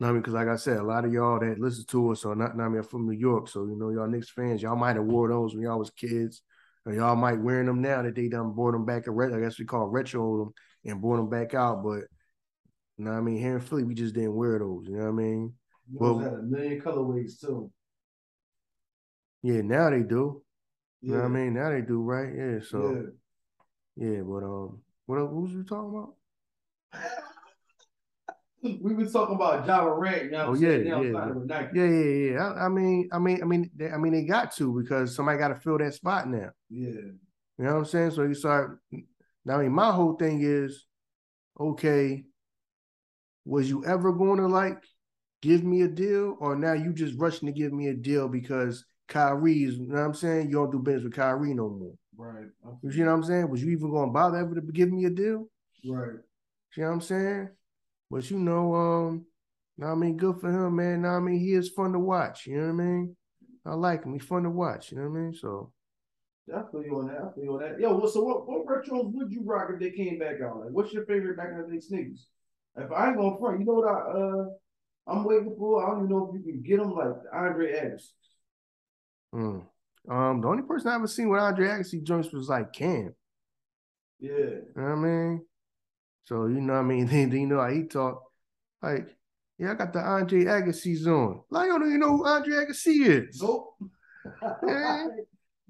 I 0.01 0.12
mean, 0.12 0.17
because 0.21 0.33
like 0.33 0.47
I 0.47 0.57
said, 0.57 0.77
a 0.77 0.83
lot 0.83 1.05
of 1.05 1.13
y'all 1.13 1.39
that 1.39 1.59
listen 1.59 1.86
to 1.88 2.12
us 2.12 2.25
are 2.25 2.36
not, 2.36 2.51
I 2.51 2.67
mean, 2.67 2.77
I'm 2.77 2.83
from 2.83 3.07
New 3.07 3.17
York, 3.17 3.47
so 3.47 3.65
you 3.65 3.77
know, 3.77 3.89
y'all 3.89 4.07
Knicks 4.07 4.29
fans, 4.29 4.62
y'all 4.62 4.75
might 4.75 4.95
have 4.95 5.05
wore 5.05 5.29
those 5.29 5.55
when 5.55 5.63
y'all 5.63 5.79
was 5.79 5.89
kids, 5.91 6.41
or 6.86 6.93
y'all 6.93 7.15
might 7.15 7.39
wearing 7.39 7.65
them 7.65 7.81
now 7.81 8.01
that 8.01 8.15
they 8.15 8.27
done 8.27 8.53
brought 8.53 8.74
them 8.74 8.86
back. 8.86 9.07
I 9.07 9.39
guess 9.39 9.57
we 9.57 9.65
call 9.65 9.88
retro 9.88 10.39
them 10.39 10.53
and 10.86 11.01
brought 11.01 11.17
them 11.17 11.29
back 11.29 11.53
out. 11.53 11.83
But 11.83 12.03
you 12.98 13.06
know, 13.06 13.12
what 13.12 13.18
I 13.18 13.22
mean, 13.22 13.38
here 13.38 13.56
in 13.56 13.62
Philly, 13.62 13.84
we 13.84 13.94
just 13.94 14.16
didn't 14.16 14.36
wear 14.36 14.58
those. 14.60 14.88
You 14.88 14.98
know 14.98 15.04
what 15.04 15.10
I 15.10 15.12
mean? 15.12 15.54
Those 16.00 16.24
had 16.24 16.34
a 16.34 16.42
million 16.42 16.82
colorways 16.82 17.39
too. 17.39 17.72
Yeah, 19.44 19.62
now 19.62 19.89
they 19.89 20.01
do. 20.01 20.42
Yeah. 21.01 21.10
You 21.10 21.13
know 21.13 21.24
what 21.24 21.25
I 21.25 21.34
mean? 21.34 21.54
Now 21.54 21.70
they 21.70 21.82
do, 21.82 22.01
right? 22.01 22.34
Yeah. 22.36 22.60
So, 22.68 23.12
yeah, 23.96 24.08
yeah 24.08 24.22
but 24.22 24.44
um, 24.44 24.82
what 25.06 25.20
what 25.22 25.44
was 25.44 25.51
you 25.51 25.63
talking 25.63 25.89
about? 25.89 26.16
we 28.82 28.96
was 28.96 29.13
talking 29.13 29.36
about 29.36 29.66
Java 29.66 29.94
Red. 29.94 30.34
oh 30.34 30.56
yeah, 30.56 30.70
yeah, 30.70 31.01
yeah, 31.01 31.70
yeah, 31.74 31.86
yeah. 31.86 32.39
I, 32.39 32.66
I, 32.66 32.70
mean, 32.70 33.10
I 33.12 33.20
mean, 33.20 33.42
I 33.44 33.46
mean, 33.46 33.70
they, 33.75 33.92
I 33.92 33.98
mean, 33.98 34.13
they 34.13 34.24
got 34.24 34.56
to 34.56 34.82
because 34.82 35.16
somebody 35.16 35.38
got 35.38 35.50
to 35.50 35.56
fill 35.56 35.77
that 35.77 35.94
spot 35.94 36.27
now. 36.27 36.50
Yeah, 36.70 36.89
you 36.89 37.20
know 37.60 37.74
what 37.74 37.80
I'm 37.80 37.86
saying. 37.86 38.12
So 38.12 38.24
you 38.24 38.34
start. 38.34 38.80
Now, 39.46 39.60
I 39.60 39.63
mean, 39.63 39.72
my 39.72 39.92
whole 39.92 40.16
thing 40.16 40.42
is, 40.42 40.86
okay, 41.60 42.25
was 43.48 43.70
you 43.70 43.84
ever 43.86 44.12
going 44.12 44.39
to 44.39 44.48
like 44.48 44.84
give 45.42 45.63
me 45.63 45.82
a 45.82 45.88
deal, 45.88 46.36
or 46.39 46.56
now 46.56 46.74
you 46.74 46.94
just 46.94 47.18
rushing 47.18 47.48
to 47.48 47.54
give 47.54 47.72
me 47.72 47.88
a 47.88 47.94
deal 47.94 48.27
because 48.27 48.86
Kyrie 49.08 49.63
is, 49.63 49.77
you 49.77 49.88
know 49.88 49.96
what 49.96 50.01
I'm 50.01 50.13
saying? 50.13 50.48
You 50.48 50.56
don't 50.56 50.72
do 50.72 50.80
business 50.80 51.06
with 51.06 51.16
Kyrie 51.16 51.54
no 51.54 51.70
more. 51.70 51.94
Right. 52.18 52.48
You 52.84 53.06
know 53.06 53.12
what 53.12 53.18
I'm 53.18 53.24
saying? 53.24 53.50
Was 53.50 53.63
you 53.63 53.72
even 53.72 53.92
going 53.92 54.10
to 54.10 54.13
bother 54.13 54.38
ever 54.38 54.56
to 54.56 54.62
give 54.62 54.92
me 54.92 55.06
a 55.06 55.10
deal? 55.10 55.48
Right. 55.88 56.18
You 56.75 56.84
know 56.84 56.89
what 56.89 56.94
I'm 56.96 57.01
saying? 57.01 57.50
But 58.10 58.30
you 58.30 58.39
know, 58.39 58.75
um, 58.75 59.25
I 59.82 59.96
mean, 59.96 60.18
good 60.18 60.39
for 60.42 60.50
him, 60.50 60.75
man. 60.75 61.06
I 61.06 61.20
mean, 61.20 61.39
he 61.39 61.54
is 61.54 61.70
fun 61.70 61.94
to 61.94 62.00
watch. 62.00 62.48
You 62.48 62.58
know 62.58 62.74
what 62.74 62.84
I 62.84 62.86
mean? 62.86 63.16
I 63.66 63.74
like 63.75 64.04
him. 64.04 64.13
He's 64.13 64.24
fun 64.24 64.44
to 64.44 64.50
watch. 64.50 64.92
You 64.92 64.98
know 64.98 65.10
what 65.10 65.18
I 65.18 65.22
mean? 65.22 65.34
So. 65.34 65.72
I 66.54 66.62
feel 66.72 66.84
you 66.84 66.98
on 66.98 67.08
that. 67.08 67.18
I 67.18 67.34
feel 67.36 67.44
you 67.44 67.54
on 67.54 67.60
that. 67.60 67.80
Yo, 67.80 67.96
well, 67.96 68.08
so 68.08 68.24
what, 68.24 68.48
what 68.48 68.66
retros 68.66 69.13
would 69.13 69.32
you 69.32 69.44
rock 69.44 69.70
if 69.74 69.80
they 69.80 69.92
came 69.92 70.18
back 70.18 70.36
out? 70.42 70.60
Like, 70.62 70.70
what's 70.72 70.94
your 70.94 71.06
favorite 71.06 71.38
back 71.38 71.50
in 71.51 71.62
the 71.62 71.74
day 71.74 71.80
sneakers? 71.80 72.27
If 72.77 72.91
I 72.91 73.07
ain't 73.07 73.17
gonna 73.17 73.38
front, 73.39 73.60
you 73.60 73.65
know 73.65 73.74
what 73.74 73.88
I 73.88 73.93
uh 73.93 74.46
I'm 75.07 75.24
waiting 75.24 75.55
for? 75.57 75.84
I 75.84 75.89
don't 75.89 76.05
even 76.05 76.10
know 76.10 76.29
if 76.34 76.46
you 76.46 76.51
can 76.51 76.62
get 76.62 76.77
them 76.77 76.93
like 76.93 77.15
Andre 77.34 77.74
Agassi. 77.74 78.12
Hmm. 79.34 79.60
Um, 80.10 80.41
the 80.41 80.48
only 80.48 80.63
person 80.63 80.89
I 80.89 80.96
ever 80.96 81.07
seen 81.07 81.29
with 81.29 81.41
Andre 81.41 81.67
Agassi 81.67 82.03
joints 82.03 82.31
was 82.31 82.50
like 82.50 82.74
Cam. 82.74 83.13
Yeah. 84.19 84.31
You 84.31 84.63
know 84.75 84.84
what 84.84 84.91
I 84.91 84.96
mean? 84.96 85.46
So 86.25 86.48
you 86.48 86.62
know 86.62 86.74
what 86.74 86.79
I 86.79 86.84
mean? 86.84 87.07
Then 87.07 87.31
you 87.31 87.48
know 87.48 87.62
how 87.62 87.69
he 87.69 87.84
talk. 87.84 88.22
Like, 88.81 89.15
yeah, 89.57 89.72
I 89.72 89.74
got 89.75 89.93
the 89.93 90.00
Andre 90.00 90.46
Agassi's 90.46 91.07
on. 91.07 91.41
Like, 91.50 91.65
I 91.65 91.77
don't 91.77 91.88
even 91.88 92.00
know 92.00 92.17
who 92.17 92.25
Andre 92.27 92.65
Agassi 92.65 93.07
is. 93.07 93.41
Nope. 93.41 93.75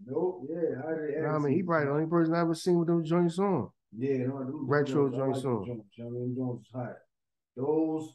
nope. 0.06 0.48
Yeah, 0.50 0.82
Andre 0.86 1.16
Agassi. 1.16 1.36
I 1.36 1.38
mean, 1.40 1.54
he 1.54 1.64
probably 1.64 1.86
the 1.86 1.92
only 1.92 2.08
person 2.08 2.34
I 2.34 2.42
ever 2.42 2.56
seen 2.56 2.80
with 2.80 2.88
those 2.88 3.08
joints 3.08 3.40
on. 3.40 3.70
Yeah, 3.96 4.28
no, 4.28 4.40
them 4.40 4.68
retro 4.68 5.10
joints, 5.10 5.44
like. 5.44 5.66
Joints, 5.66 5.98
you 5.98 6.04
know 6.04 6.10
what 6.10 6.18
I 6.18 6.26
mean, 6.26 6.36
joints 6.36 6.70
hot. 6.74 6.94
Those, 7.56 8.14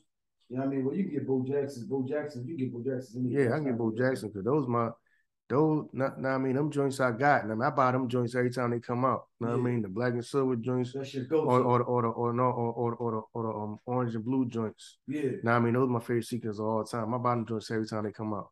you 0.48 0.56
know 0.56 0.64
what 0.64 0.72
I 0.72 0.74
mean? 0.74 0.84
Well, 0.84 0.94
you 0.94 1.04
can 1.04 1.12
get 1.12 1.26
Bo 1.26 1.44
Jackson. 1.46 1.86
Bo 1.88 2.06
Jackson, 2.06 2.46
you 2.46 2.56
get 2.56 2.72
Bo 2.72 2.82
Jackson. 2.82 3.30
Yeah, 3.30 3.52
I 3.52 3.56
can 3.56 3.64
get 3.64 3.78
Bo 3.78 3.92
Jackson 3.96 4.28
because 4.28 4.44
those 4.44 4.68
my 4.68 4.90
those, 5.52 5.86
not, 5.92 6.18
not, 6.18 6.36
I 6.36 6.38
mean, 6.38 6.54
them 6.54 6.70
joints 6.70 6.98
I 6.98 7.10
got, 7.10 7.42
and 7.42 7.52
I, 7.52 7.54
mean, 7.54 7.62
I 7.62 7.68
buy 7.68 7.92
them 7.92 8.08
joints 8.08 8.34
every 8.34 8.50
time 8.50 8.70
they 8.70 8.80
come 8.80 9.04
out. 9.04 9.26
You 9.38 9.46
know 9.46 9.52
yeah. 9.52 9.60
what 9.60 9.68
I 9.68 9.70
mean? 9.70 9.82
The 9.82 9.88
black 9.88 10.14
and 10.14 10.24
silver 10.24 10.56
joints, 10.56 10.94
or, 11.30 11.60
or, 11.60 11.82
or, 11.82 12.02
the, 12.02 12.08
or, 12.08 12.32
no, 12.32 12.44
or, 12.44 12.72
or, 12.72 12.94
or, 12.94 13.10
the, 13.10 13.20
or 13.34 13.42
the 13.42 13.48
um, 13.50 13.78
orange 13.84 14.14
and 14.14 14.24
blue 14.24 14.48
joints. 14.48 14.96
Yeah. 15.06 15.32
Now, 15.42 15.56
I 15.56 15.58
mean, 15.58 15.74
those 15.74 15.88
are 15.88 15.92
my 15.92 16.00
favorite 16.00 16.24
sequences 16.24 16.58
all 16.58 16.82
the 16.82 16.88
time. 16.88 17.12
I 17.12 17.18
buy 17.18 17.34
them 17.34 17.44
joints 17.44 17.70
every 17.70 17.86
time 17.86 18.04
they 18.04 18.12
come 18.12 18.32
out. 18.32 18.48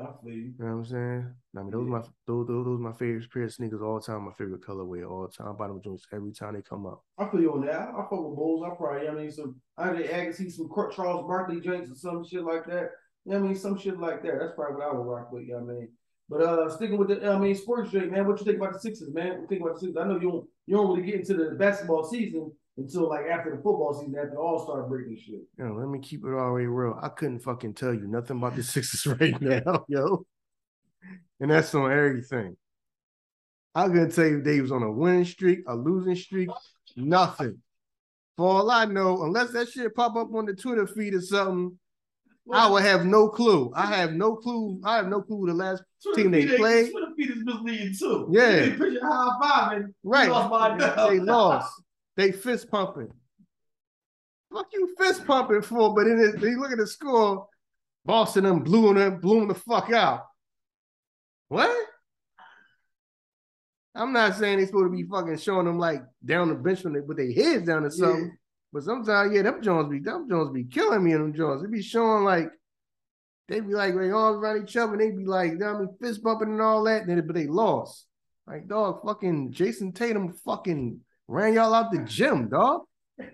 I 0.00 0.06
feel 0.22 0.32
you. 0.32 0.42
You 0.42 0.54
know 0.58 0.64
what 0.64 0.72
I'm 0.72 0.84
saying? 0.86 1.34
I 1.56 1.62
mean, 1.62 1.70
those 1.70 1.84
yeah. 1.84 1.90
my 1.90 1.98
those, 2.26 2.46
those, 2.46 2.64
those 2.64 2.80
my 2.80 2.92
favorite 2.92 3.30
pair 3.32 3.44
of 3.44 3.52
sneakers 3.52 3.82
all 3.82 4.00
the 4.00 4.06
time. 4.06 4.24
My 4.24 4.32
favorite 4.32 4.62
colorway 4.62 5.08
all 5.08 5.22
the 5.22 5.32
time. 5.32 5.56
Them 5.56 5.80
joints 5.82 6.06
every 6.12 6.32
time 6.32 6.54
they 6.54 6.62
come 6.62 6.86
out. 6.86 7.00
I 7.18 7.28
feel 7.28 7.40
you 7.40 7.52
on 7.52 7.64
that. 7.66 7.76
I, 7.76 7.90
I 7.90 8.02
fuck 8.02 8.12
with 8.12 8.36
Bulls. 8.36 8.64
I 8.64 8.74
probably, 8.74 9.08
I 9.08 9.12
mean, 9.12 9.30
some 9.30 9.60
I 9.76 9.92
did 9.92 10.10
Agassi, 10.10 10.50
some 10.50 10.68
Charles 10.94 11.26
Barkley 11.26 11.60
joints 11.60 11.90
or 11.90 11.94
some 11.94 12.24
shit 12.24 12.42
like 12.42 12.66
that. 12.66 12.90
You 13.24 13.32
know 13.32 13.38
what 13.38 13.44
I 13.44 13.48
mean? 13.48 13.56
Some 13.56 13.78
shit 13.78 13.98
like 13.98 14.22
that. 14.22 14.38
That's 14.38 14.52
probably 14.54 14.76
what 14.76 14.88
I 14.88 14.92
would 14.92 15.06
rock 15.06 15.32
with. 15.32 15.44
You 15.44 15.52
know 15.52 15.60
what 15.60 15.72
I 15.72 15.78
mean? 15.78 15.88
But 16.28 16.40
uh, 16.42 16.70
sticking 16.70 16.98
with 16.98 17.08
the, 17.08 17.30
I 17.30 17.38
mean, 17.38 17.54
sports 17.54 17.90
drink, 17.90 18.10
man. 18.10 18.26
What 18.26 18.38
you 18.38 18.46
think 18.46 18.58
about 18.58 18.72
the 18.72 18.80
Sixers, 18.80 19.12
man? 19.12 19.32
What 19.32 19.40
you 19.42 19.46
think 19.46 19.60
about 19.60 19.74
the 19.74 19.80
Sixers? 19.80 19.96
I 19.96 20.06
know 20.06 20.14
you 20.14 20.30
don't, 20.30 20.48
you 20.66 20.76
don't 20.76 20.88
really 20.88 21.06
get 21.06 21.20
into 21.20 21.34
the 21.34 21.54
basketball 21.56 22.04
season 22.04 22.50
until 22.76 23.08
like 23.08 23.26
after 23.26 23.50
the 23.50 23.56
football 23.56 23.94
season, 23.94 24.16
after 24.16 24.38
All 24.38 24.64
Star 24.64 24.82
break 24.82 25.06
and 25.06 25.18
shit. 25.18 25.42
Yo, 25.58 25.72
let 25.72 25.88
me 25.88 25.98
keep 25.98 26.24
it 26.24 26.28
already 26.28 26.66
real. 26.66 26.98
I 27.00 27.08
couldn't 27.08 27.40
fucking 27.40 27.74
tell 27.74 27.94
you 27.94 28.06
nothing 28.06 28.38
about 28.38 28.56
the 28.56 28.62
Sixers 28.62 29.06
right 29.06 29.40
now, 29.40 29.84
yo. 29.88 30.26
And 31.40 31.50
that's 31.50 31.74
on 31.74 31.90
everything. 31.90 32.56
I 33.74 33.88
couldn't 33.88 34.14
tell 34.14 34.26
you 34.26 34.40
they 34.40 34.60
was 34.60 34.72
on 34.72 34.82
a 34.82 34.90
winning 34.90 35.24
streak, 35.24 35.60
a 35.66 35.74
losing 35.74 36.14
streak, 36.14 36.48
nothing. 36.96 37.58
For 38.36 38.48
all 38.48 38.70
I 38.70 38.84
know, 38.84 39.22
unless 39.24 39.50
that 39.52 39.68
shit 39.68 39.94
pop 39.94 40.16
up 40.16 40.32
on 40.34 40.46
the 40.46 40.54
Twitter 40.54 40.86
feed 40.86 41.14
or 41.14 41.20
something, 41.20 41.78
I 42.52 42.68
would 42.68 42.82
have 42.82 43.06
no 43.06 43.28
clue. 43.28 43.72
I 43.74 43.86
have 43.86 44.12
no 44.12 44.36
clue. 44.36 44.80
I 44.84 44.96
have 44.96 45.08
no 45.08 45.22
clue 45.22 45.46
the 45.46 45.54
last 45.54 45.82
team 46.14 46.30
they 46.30 46.46
played. 46.56 46.90
Twitter 46.90 47.06
feed 47.16 47.30
is 47.30 47.44
misleading 47.44 47.94
too. 47.98 48.28
Yeah. 48.30 48.50
They 48.50 48.70
picture 48.70 49.00
high 49.02 49.38
five 49.40 49.72
and 49.72 49.94
right. 50.02 50.28
Lost 50.28 51.10
they 51.10 51.20
lost. 51.20 51.82
They 52.16 52.32
fist 52.32 52.70
pumping. 52.70 53.12
Fuck 54.52 54.66
you 54.72 54.94
fist 54.98 55.26
pumping 55.26 55.62
for, 55.62 55.94
but 55.94 56.04
then 56.04 56.18
they 56.40 56.54
look 56.54 56.72
at 56.72 56.78
the 56.78 56.86
score. 56.86 57.48
Boston 58.04 58.44
them 58.44 58.60
blew 58.60 58.94
them, 58.94 59.20
blew 59.20 59.40
them 59.40 59.48
the 59.48 59.54
fuck 59.54 59.90
out. 59.90 60.26
What? 61.48 61.74
I'm 63.94 64.12
not 64.12 64.34
saying 64.34 64.58
they 64.58 64.66
supposed 64.66 64.86
to 64.86 64.90
be 64.90 65.04
fucking 65.04 65.38
showing 65.38 65.66
them 65.66 65.78
like 65.78 66.02
down 66.24 66.48
the 66.48 66.54
bench 66.54 66.82
with 66.84 67.16
their 67.16 67.32
heads 67.32 67.66
down 67.66 67.84
or 67.84 67.90
something. 67.90 68.24
Yeah. 68.24 68.30
But 68.72 68.82
sometimes, 68.82 69.32
yeah, 69.32 69.42
them 69.42 69.62
Jones 69.62 69.88
be 69.88 70.00
them 70.00 70.28
Jones 70.28 70.50
be 70.52 70.64
killing 70.64 71.04
me 71.04 71.12
in 71.12 71.20
them 71.20 71.34
Jones. 71.34 71.62
They 71.62 71.68
be 71.68 71.80
showing 71.80 72.24
like 72.24 72.50
they 73.46 73.60
be 73.60 73.72
like 73.72 73.94
they 73.94 74.10
arms 74.10 74.38
around 74.38 74.64
each 74.64 74.76
other, 74.76 74.94
and 74.94 75.00
they 75.00 75.10
be 75.10 75.24
like, 75.26 75.52
you 75.52 75.58
know 75.58 75.72
what 75.72 75.76
I 75.76 75.80
mean, 75.80 75.96
fist 76.02 76.22
bumping 76.22 76.48
and 76.48 76.60
all 76.60 76.82
that, 76.84 77.06
then 77.06 77.24
but 77.26 77.36
they 77.36 77.46
lost. 77.46 78.06
Like, 78.46 78.66
dog, 78.68 79.02
fucking 79.04 79.52
Jayson 79.52 79.92
Tatum 79.92 80.32
fucking 80.44 81.00
ran 81.28 81.54
y'all 81.54 81.74
out 81.74 81.92
the 81.92 81.98
gym, 81.98 82.48
dog. 82.48 82.82
got 83.18 83.28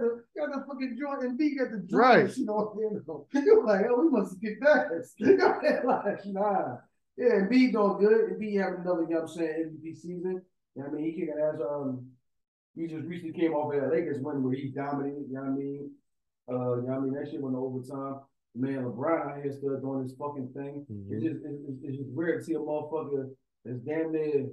the 0.00 0.24
got 0.36 0.52
the 0.52 0.64
fucking 0.66 0.98
joint 0.98 1.22
Embiid 1.22 1.58
got 1.58 1.70
the 1.72 1.78
joint. 1.78 1.92
Right. 1.92 2.36
You 2.36 2.46
know, 2.46 3.26
you're 3.32 3.64
like, 3.66 3.86
oh, 3.88 4.02
we 4.02 4.10
must 4.10 4.40
get 4.40 4.60
that. 4.60 4.88
like, 5.84 6.26
nah. 6.26 6.76
Yeah, 7.16 7.36
and 7.36 7.48
B 7.48 7.72
doing 7.72 7.96
good. 7.98 8.38
Embiid 8.38 8.60
having 8.60 8.80
another, 8.80 9.02
you 9.02 9.08
know 9.08 9.22
what 9.22 9.30
I'm 9.30 9.36
saying, 9.36 9.78
MVP 9.82 9.96
season. 9.96 10.42
You 10.74 10.82
know 10.82 10.88
what 10.88 10.90
I 10.90 10.94
mean? 10.94 11.04
He 11.04 11.12
kicking 11.12 11.40
ass 11.42 11.60
um 11.60 12.10
he 12.76 12.86
just 12.86 13.06
recently 13.06 13.32
came 13.32 13.54
off 13.54 13.74
of 13.74 13.80
that 13.80 13.90
Lakers 13.90 14.20
win 14.20 14.42
where 14.42 14.54
he 14.54 14.68
dominated, 14.68 15.24
you 15.28 15.34
know 15.34 15.40
what 15.40 15.48
I 15.48 15.52
mean? 15.52 15.90
Uh, 16.48 16.76
you 16.76 16.82
know 16.82 16.88
what 16.88 16.96
I 16.96 17.00
mean? 17.00 17.14
That 17.14 17.30
shit 17.30 17.40
went 17.40 17.56
to 17.56 17.58
overtime. 17.58 18.20
Man, 18.54 18.84
LeBron 18.84 19.30
out 19.30 19.42
here 19.42 19.52
still 19.52 19.80
doing 19.80 20.02
his 20.02 20.14
fucking 20.16 20.50
thing. 20.54 20.86
Mm-hmm. 20.90 21.14
It's 21.14 21.24
just 21.24 21.36
it's, 21.44 21.78
it's, 21.82 21.96
just 21.96 22.10
weird 22.10 22.40
to 22.40 22.44
see 22.44 22.54
a 22.54 22.58
motherfucker 22.58 23.30
that's 23.64 23.80
damn 23.80 24.12
near 24.12 24.46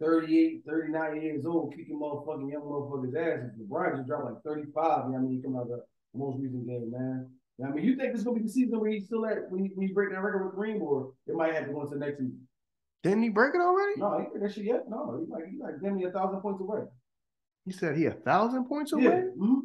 38, 0.00 0.62
39 0.66 1.22
years 1.22 1.46
old 1.46 1.74
kicking 1.76 2.00
motherfucking 2.00 2.50
young 2.50 2.62
motherfuckers' 2.62 3.16
ass. 3.16 3.50
LeBron 3.60 3.96
just 3.96 4.08
dropped 4.08 4.24
like 4.24 4.42
35, 4.44 4.64
you 4.64 4.82
know 4.82 4.90
what 5.10 5.18
I 5.18 5.20
mean? 5.20 5.36
He 5.36 5.42
come 5.42 5.56
out 5.56 5.68
the 5.68 5.82
most 6.14 6.40
recent 6.40 6.66
game, 6.66 6.90
man. 6.90 7.28
You 7.58 7.66
know 7.66 7.72
I 7.72 7.74
mean, 7.74 7.84
you 7.84 7.96
think 7.96 8.12
this 8.12 8.20
is 8.20 8.24
gonna 8.24 8.38
be 8.38 8.46
the 8.46 8.52
season 8.52 8.80
where 8.80 8.90
he's 8.90 9.04
still 9.04 9.26
at 9.26 9.50
when 9.50 9.64
he, 9.64 9.70
when 9.74 9.86
he 9.86 9.92
break 9.92 10.10
that 10.10 10.22
record 10.22 10.46
with 10.46 10.54
Kareem, 10.54 10.80
or 10.80 11.12
it 11.26 11.34
might 11.34 11.52
have 11.54 11.66
to 11.66 11.72
go 11.72 11.82
into 11.82 11.94
the 11.94 12.00
next 12.00 12.18
season? 12.18 12.40
Didn't 13.02 13.22
he 13.22 13.28
break 13.28 13.54
it 13.54 13.60
already? 13.60 13.98
No, 13.98 14.18
he 14.18 14.24
didn't 14.24 14.42
that 14.42 14.54
shit 14.54 14.64
yet. 14.64 14.84
No, 14.88 15.18
he's 15.20 15.28
like 15.28 15.44
he's 15.50 15.60
like 15.60 15.80
damn 15.82 15.96
near 15.96 16.08
a 16.08 16.12
thousand 16.12 16.40
points 16.40 16.60
away. 16.60 16.80
He 17.66 17.72
said 17.72 17.96
he 17.96 18.06
a 18.06 18.12
thousand 18.12 18.64
points 18.64 18.92
away. 18.92 19.04
Yeah. 19.04 19.22
Mm-hmm. 19.38 19.58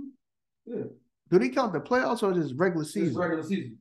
yeah. 0.65 0.83
Do 1.31 1.39
they 1.39 1.49
count 1.49 1.73
the 1.73 1.79
playoffs 1.79 2.23
or 2.23 2.33
just 2.33 2.53
regular 2.57 2.85
season? 2.85 3.09
Just 3.09 3.17
regular 3.17 3.43
season. 3.43 3.77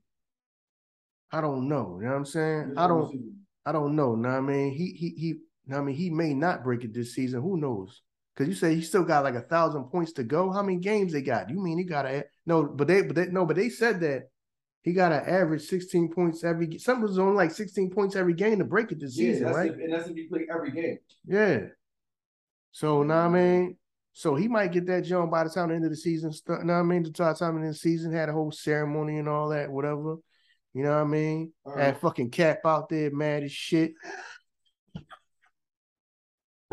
I 1.33 1.41
don't 1.41 1.69
know. 1.69 1.99
You 2.01 2.07
know 2.07 2.13
what 2.13 2.19
I'm 2.19 2.25
saying? 2.25 2.75
I 2.77 2.87
don't. 2.87 3.11
Season. 3.11 3.41
I 3.67 3.73
don't 3.73 3.97
know. 3.97 4.15
Now 4.15 4.37
I 4.37 4.41
mean, 4.41 4.73
he 4.73 4.93
he 4.93 5.09
he. 5.11 5.35
I 5.73 5.81
mean, 5.81 5.95
he 5.95 6.11
may 6.11 6.35
not 6.35 6.63
break 6.63 6.85
it 6.85 6.93
this 6.93 7.15
season. 7.15 7.41
Who 7.41 7.57
knows? 7.57 8.03
Cause 8.37 8.49
you 8.49 8.55
say 8.55 8.75
he 8.75 8.83
still 8.83 9.05
got 9.05 9.23
like 9.23 9.37
a 9.37 9.41
thousand 9.41 9.85
points 9.85 10.13
to 10.15 10.25
go. 10.25 10.51
How 10.51 10.63
many 10.63 10.79
games 10.79 11.13
they 11.13 11.23
got? 11.23 11.51
You 11.51 11.63
mean 11.63 11.79
he 11.79 11.85
got 11.85 12.05
a 12.05 12.25
no? 12.47 12.65
But 12.65 12.89
they, 12.89 13.03
but 13.03 13.15
they, 13.15 13.27
no, 13.27 13.47
but 13.47 13.55
they 13.55 13.69
said 13.69 14.01
that 14.01 14.25
he 14.83 14.93
got 14.93 15.13
an 15.13 15.23
average 15.25 15.63
16 15.63 16.11
points 16.13 16.43
every. 16.43 16.79
Something 16.79 17.03
was 17.03 17.19
on 17.19 17.37
like 17.37 17.53
16 17.53 17.91
points 17.91 18.17
every 18.17 18.35
game 18.35 18.59
to 18.59 18.65
break 18.65 18.91
it 18.91 18.99
this 18.99 19.17
yeah, 19.17 19.33
season, 19.33 19.47
right? 19.53 19.71
If, 19.71 19.77
and 19.77 19.93
that's 19.93 20.09
if 20.09 20.17
you 20.17 20.29
play 20.29 20.47
every 20.53 20.73
game. 20.73 20.99
Yeah. 21.25 21.61
So 22.73 23.05
now, 23.05 23.27
I 23.27 23.29
mean, 23.29 23.77
so 24.15 24.35
he 24.35 24.49
might 24.49 24.73
get 24.73 24.87
that 24.87 25.05
jump 25.05 25.31
by 25.31 25.45
the 25.45 25.51
time 25.51 25.69
the 25.69 25.77
end 25.77 25.85
of 25.85 25.93
the 25.93 25.97
season. 25.97 26.33
Know 26.49 26.57
what 26.57 26.71
I 26.71 26.83
mean? 26.83 27.05
The 27.05 27.11
time 27.13 27.57
of 27.57 27.63
the 27.63 27.73
season 27.73 28.13
had 28.13 28.29
a 28.29 28.33
whole 28.33 28.51
ceremony 28.51 29.19
and 29.19 29.29
all 29.29 29.51
that, 29.51 29.71
whatever. 29.71 30.17
You 30.73 30.83
know 30.83 30.91
what 30.91 31.03
I 31.03 31.05
mean? 31.05 31.53
Right. 31.65 31.85
Had 31.85 32.01
fucking 32.01 32.31
Cap 32.31 32.59
out 32.65 32.89
there 32.89 33.13
mad 33.13 33.45
as 33.45 33.53
shit 33.53 33.93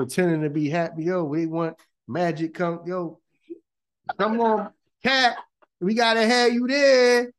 pretending 0.02 0.42
to 0.42 0.50
be 0.50 0.68
happy. 0.68 1.04
Yo, 1.04 1.24
we 1.24 1.46
want 1.46 1.78
magic 2.08 2.56
come. 2.56 2.80
Yo, 2.88 3.20
come 4.18 4.42
on, 4.42 4.72
cat. 5.04 5.38
We 5.80 5.94
gotta 5.94 6.26
have 6.26 6.54
you 6.54 6.68
there. 6.68 7.32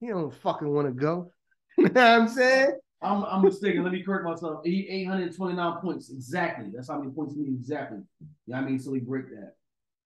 You 0.00 0.12
don't 0.12 0.34
fucking 0.34 0.68
want 0.68 0.88
to 0.88 0.92
go. 0.92 1.30
you 1.78 1.84
know 1.84 1.90
what 1.90 2.22
I'm 2.22 2.28
saying? 2.28 2.72
I'm, 3.02 3.24
I'm 3.24 3.42
mistaken. 3.42 3.84
Let 3.84 3.92
me 3.92 4.02
correct 4.02 4.24
myself. 4.24 4.66
829 4.66 5.80
points. 5.80 6.10
Exactly. 6.10 6.66
That's 6.74 6.88
how 6.88 6.98
many 6.98 7.12
points 7.12 7.34
he 7.34 7.42
need 7.42 7.54
exactly. 7.54 7.98
Yeah, 8.46 8.58
I 8.58 8.62
mean, 8.62 8.78
so 8.78 8.90
we 8.90 8.98
break 9.00 9.30
that. 9.30 9.54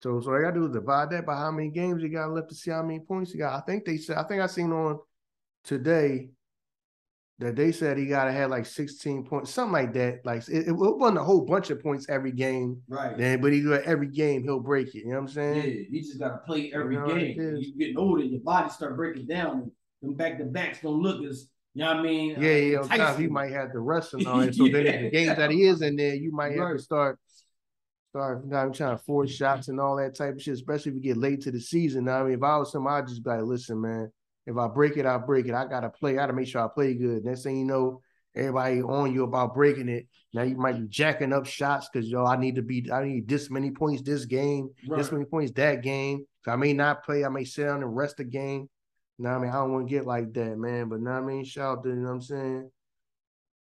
So, 0.03 0.21
so 0.21 0.35
I 0.35 0.41
gotta 0.41 0.55
do 0.55 0.67
is 0.67 0.73
divide 0.73 1.11
that 1.11 1.27
by 1.27 1.37
how 1.37 1.51
many 1.51 1.69
games 1.69 2.03
you 2.03 2.09
got 2.09 2.33
left 2.33 2.49
to 2.49 2.55
see 2.55 2.71
how 2.71 2.83
many 2.83 3.01
points 3.01 3.33
you 3.33 3.41
got. 3.41 3.55
I 3.55 3.61
think 3.61 3.85
they 3.85 3.99
said, 3.99 4.17
I 4.17 4.25
think 4.25 4.41
I 4.41 4.47
seen 4.47 4.73
on 4.73 5.01
today 5.65 6.31
that 7.38 7.57
they 7.57 7.73
said 7.73 7.99
he 7.99 8.07
got 8.07 8.27
to 8.27 8.33
have 8.33 8.51
like 8.51 8.66
16 8.66 9.25
points, 9.25 9.51
something 9.51 9.73
like 9.73 9.92
that. 9.95 10.25
Like 10.25 10.49
it, 10.49 10.68
it 10.68 10.73
wasn't 10.73 11.18
a 11.18 11.25
whole 11.25 11.40
bunch 11.40 11.71
of 11.71 11.83
points 11.83 12.07
every 12.09 12.33
game, 12.33 12.81
right? 12.88 13.16
Then, 13.16 13.40
but 13.40 13.53
he 13.53 13.64
every 13.85 14.09
game 14.09 14.42
he'll 14.42 14.61
break 14.61 14.95
it. 14.95 14.99
You 14.99 15.09
know 15.09 15.21
what 15.21 15.23
I'm 15.23 15.29
saying? 15.29 15.57
Yeah, 15.57 15.85
he 15.90 16.01
just 16.01 16.18
got 16.18 16.29
to 16.29 16.38
play 16.38 16.73
every 16.75 16.95
you 16.95 17.01
know 17.01 17.09
game. 17.09 17.57
You 17.59 17.79
getting 17.79 17.99
older, 17.99 18.23
your 18.23 18.40
body 18.40 18.71
start 18.71 18.97
breaking 18.97 19.27
down, 19.27 19.71
and 20.03 20.16
back 20.16 20.38
to 20.38 20.45
backs 20.45 20.81
don't 20.83 21.03
look 21.03 21.25
as 21.25 21.49
you 21.75 21.83
know 21.83 21.88
what 21.88 21.97
I 21.97 22.03
mean? 22.03 22.37
Yeah, 22.38 22.57
yeah. 22.57 22.83
Top, 22.83 23.18
he 23.18 23.27
might 23.27 23.53
have 23.53 23.73
to 23.73 23.81
rest 23.81 24.12
and 24.14 24.27
all 24.27 24.38
that. 24.40 24.55
So 24.55 24.66
yeah. 24.66 24.83
then 24.83 25.05
the 25.05 25.11
games 25.11 25.37
that 25.37 25.51
he 25.51 25.64
is 25.64 25.83
in 25.83 25.97
there, 25.97 26.14
you 26.14 26.33
might 26.33 26.57
have 26.57 26.77
to 26.77 26.79
start 26.79 27.18
start 28.11 28.45
now 28.45 28.61
I'm 28.61 28.73
trying 28.75 28.97
to 28.97 29.03
force 29.03 29.31
shots 29.31 29.68
and 29.68 29.81
all 29.81 29.97
that 29.97 30.14
type 30.14 30.35
of 30.35 30.42
shit, 30.42 30.55
especially 30.55 30.90
if 30.90 30.97
we 30.97 31.01
get 31.01 31.16
late 31.16 31.40
to 31.42 31.51
the 31.51 31.61
season. 31.61 32.05
Now, 32.05 32.21
I 32.21 32.25
mean, 32.25 32.35
if 32.35 32.42
I 32.42 32.59
was 32.59 32.75
him, 32.75 32.87
I'd 32.87 33.09
just 33.09 33.25
be 33.25 33.31
like, 33.31 33.42
listen, 33.42 33.81
man, 33.81 34.12
if 34.47 34.57
I 34.57 34.69
break 34.69 34.97
it, 34.97 35.07
I 35.07 35.19
break 35.19 35.47
it. 35.47 35.55
I 35.55 35.67
gotta 35.67 35.91
play. 35.91 36.13
I 36.13 36.17
gotta 36.17 36.33
make 36.33 36.49
sure 36.49 36.65
I 36.65 36.69
play 36.69 36.95
good. 36.95 37.25
Next 37.25 37.43
thing 37.43 37.59
you 37.59 37.65
know, 37.65 38.01
everybody 38.35 38.83
on 38.83 39.13
you 39.13 39.25
about 39.25 39.55
breaking 39.55 39.89
it. 39.89 40.07
Now 40.35 40.43
you 40.43 40.57
might 40.57 40.81
be 40.81 40.89
jacking 40.89 41.33
up 41.33 41.47
shots 41.47 41.89
because 41.93 42.09
yo, 42.09 42.25
I 42.25 42.37
need 42.37 42.57
to 42.57 42.63
be. 42.63 42.91
I 42.93 43.05
need 43.05 43.29
this 43.29 43.51
many 43.51 43.71
points 43.71 44.03
this 44.03 44.25
game, 44.25 44.71
right. 44.89 44.99
this 44.99 45.13
many 45.13 45.25
points 45.25 45.53
that 45.53 45.83
game. 45.83 46.27
So 46.45 46.53
I 46.53 46.57
may 46.57 46.73
not 46.73 47.05
play. 47.05 47.25
I 47.25 47.29
may 47.29 47.45
sit 47.45 47.65
down 47.65 47.83
and 47.83 47.97
rest 47.97 48.17
the 48.17 48.25
game. 48.25 48.69
You 49.19 49.25
know 49.25 49.31
what 49.31 49.39
I 49.39 49.41
mean? 49.43 49.51
I 49.51 49.55
don't 49.55 49.73
want 49.73 49.89
to 49.89 49.95
get 49.95 50.07
like 50.07 50.33
that, 50.33 50.59
man. 50.59 50.89
But 50.89 51.01
now 51.01 51.19
I 51.19 51.21
mean, 51.21 51.45
shout 51.45 51.79
out 51.79 51.85
to 51.85 51.91
you 51.91 51.97
know 51.97 52.09
what 52.09 52.15
I'm 52.15 52.23
saying. 52.23 52.71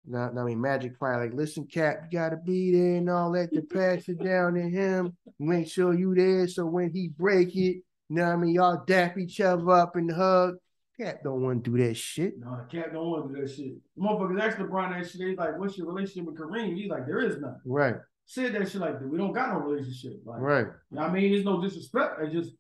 Now, 0.09 0.31
I 0.37 0.43
mean, 0.43 0.61
Magic 0.61 0.95
Fire, 0.97 1.21
like, 1.21 1.33
listen, 1.33 1.65
Cap, 1.65 2.03
you 2.09 2.17
gotta 2.17 2.37
be 2.37 2.71
there 2.71 2.95
and 2.95 3.09
all 3.09 3.31
that 3.33 3.53
to 3.53 3.61
pass 3.61 4.07
it 4.07 4.23
down 4.23 4.53
to 4.53 4.61
him. 4.61 5.17
Make 5.37 5.67
sure 5.67 5.93
you 5.93 6.15
there 6.15 6.47
so 6.47 6.65
when 6.65 6.91
he 6.91 7.09
break 7.09 7.49
it, 7.55 7.59
you 7.59 7.83
know 8.09 8.25
what 8.25 8.33
I 8.33 8.35
mean, 8.37 8.55
y'all 8.55 8.83
dap 8.87 9.17
each 9.17 9.41
other 9.41 9.69
up 9.69 9.97
and 9.97 10.09
hug. 10.09 10.55
Cat 10.99 11.23
don't 11.23 11.41
want 11.41 11.63
to 11.63 11.71
do 11.71 11.85
that 11.85 11.95
shit. 11.95 12.39
No, 12.39 12.65
Cat 12.71 12.91
don't 12.91 13.09
want 13.09 13.29
to 13.29 13.35
do 13.35 13.41
that 13.41 13.53
shit. 13.53 13.73
Motherfuckers 13.97 14.41
asked 14.41 14.57
LeBron 14.57 14.97
that 14.97 15.09
shit. 15.09 15.21
He's 15.21 15.37
like, 15.37 15.59
"What's 15.59 15.77
your 15.77 15.87
relationship 15.87 16.25
with 16.25 16.39
Kareem?" 16.39 16.75
He's 16.75 16.89
like, 16.89 17.05
"There 17.05 17.19
is 17.19 17.39
none." 17.39 17.59
Right. 17.65 17.95
Said 18.25 18.53
that 18.53 18.69
shit 18.69 18.81
like 18.81 18.99
that. 18.99 19.07
We 19.07 19.17
don't 19.17 19.31
got 19.31 19.53
no 19.53 19.59
relationship. 19.59 20.19
Like, 20.25 20.41
right. 20.41 20.67
You 20.91 20.97
know 20.97 21.03
I 21.03 21.11
mean, 21.11 21.31
there's 21.31 21.45
no 21.45 21.61
disrespect. 21.61 22.15
It's 22.21 22.33
just 22.33 22.51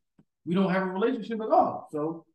we 0.45 0.53
don't 0.53 0.71
have 0.71 0.83
a 0.83 0.91
relationship 0.91 1.41
at 1.41 1.49
all. 1.49 1.87
So, 1.91 2.25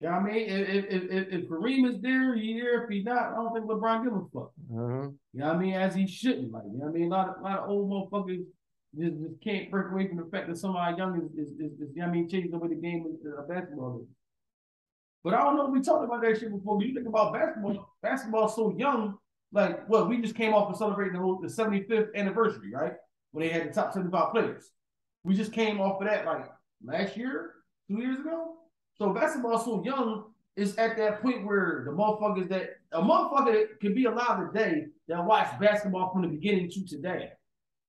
you 0.00 0.08
know 0.08 0.14
I 0.14 0.22
mean, 0.22 0.48
if 0.48 0.84
if, 0.86 1.10
if 1.10 1.28
if 1.28 1.48
Kareem 1.48 1.88
is 1.88 2.00
there, 2.00 2.34
he 2.34 2.58
there. 2.58 2.84
If 2.84 2.90
he 2.90 3.02
not, 3.02 3.32
I 3.32 3.34
don't 3.36 3.52
think 3.52 3.66
LeBron 3.66 4.04
give 4.04 4.14
a 4.14 4.24
fuck. 4.32 4.52
Uh-huh. 4.72 5.10
You 5.32 5.40
know 5.40 5.50
I 5.50 5.58
mean? 5.58 5.74
As 5.74 5.94
he 5.94 6.06
shouldn't. 6.06 6.50
Like, 6.50 6.64
you 6.72 6.78
know 6.78 6.88
I 6.88 6.92
mean? 6.92 7.06
A 7.06 7.14
lot 7.14 7.28
of, 7.28 7.40
a 7.40 7.42
lot 7.42 7.58
of 7.58 7.68
old 7.68 7.90
motherfuckers 7.90 8.42
just, 8.98 9.20
just 9.20 9.42
can't 9.44 9.70
break 9.70 9.92
away 9.92 10.08
from 10.08 10.16
the 10.16 10.28
fact 10.30 10.48
that 10.48 10.56
somebody 10.56 10.96
young 10.96 11.20
is, 11.22 11.30
is, 11.38 11.52
is, 11.52 11.72
is 11.80 11.90
you 11.94 12.02
know 12.02 12.08
I 12.08 12.10
mean, 12.10 12.28
changing 12.28 12.50
the 12.50 12.58
way 12.58 12.68
the 12.68 12.74
game 12.74 13.04
of 13.06 13.32
uh, 13.38 13.46
basketball 13.46 14.00
is. 14.02 14.08
But 15.24 15.34
I 15.34 15.42
don't 15.42 15.56
know 15.56 15.66
if 15.66 15.72
we 15.72 15.80
talked 15.80 16.04
about 16.04 16.22
that 16.22 16.38
shit 16.38 16.50
before. 16.50 16.76
When 16.76 16.88
you 16.88 16.94
think 16.94 17.06
about 17.06 17.32
basketball, 17.32 17.94
basketball's 18.02 18.56
so 18.56 18.74
young. 18.76 19.18
Like, 19.52 19.88
what 19.88 20.08
we 20.08 20.20
just 20.20 20.34
came 20.34 20.54
off 20.54 20.70
of 20.70 20.76
celebrating 20.76 21.12
the, 21.12 21.38
the 21.46 21.52
75th 21.52 22.14
anniversary, 22.14 22.72
right? 22.72 22.94
When 23.32 23.46
they 23.46 23.52
had 23.52 23.68
the 23.68 23.72
top 23.72 23.92
75 23.92 24.32
players. 24.32 24.70
We 25.24 25.34
just 25.34 25.52
came 25.52 25.80
off 25.80 26.00
of 26.00 26.08
that 26.08 26.26
like 26.26 26.50
last 26.84 27.16
year, 27.16 27.52
two 27.88 27.98
years 27.98 28.18
ago. 28.18 28.54
So 28.94 29.12
basketball's 29.12 29.64
so 29.64 29.84
young, 29.84 30.24
it's 30.56 30.76
at 30.78 30.96
that 30.96 31.22
point 31.22 31.46
where 31.46 31.82
the 31.86 31.92
motherfuckers 31.92 32.48
that 32.48 32.70
a 32.92 33.00
motherfucker 33.00 33.78
can 33.80 33.94
be 33.94 34.04
alive 34.04 34.52
today 34.52 34.86
that 35.08 35.24
watch 35.24 35.48
basketball 35.60 36.12
from 36.12 36.22
the 36.22 36.28
beginning 36.28 36.70
to 36.70 36.84
today. 36.84 37.30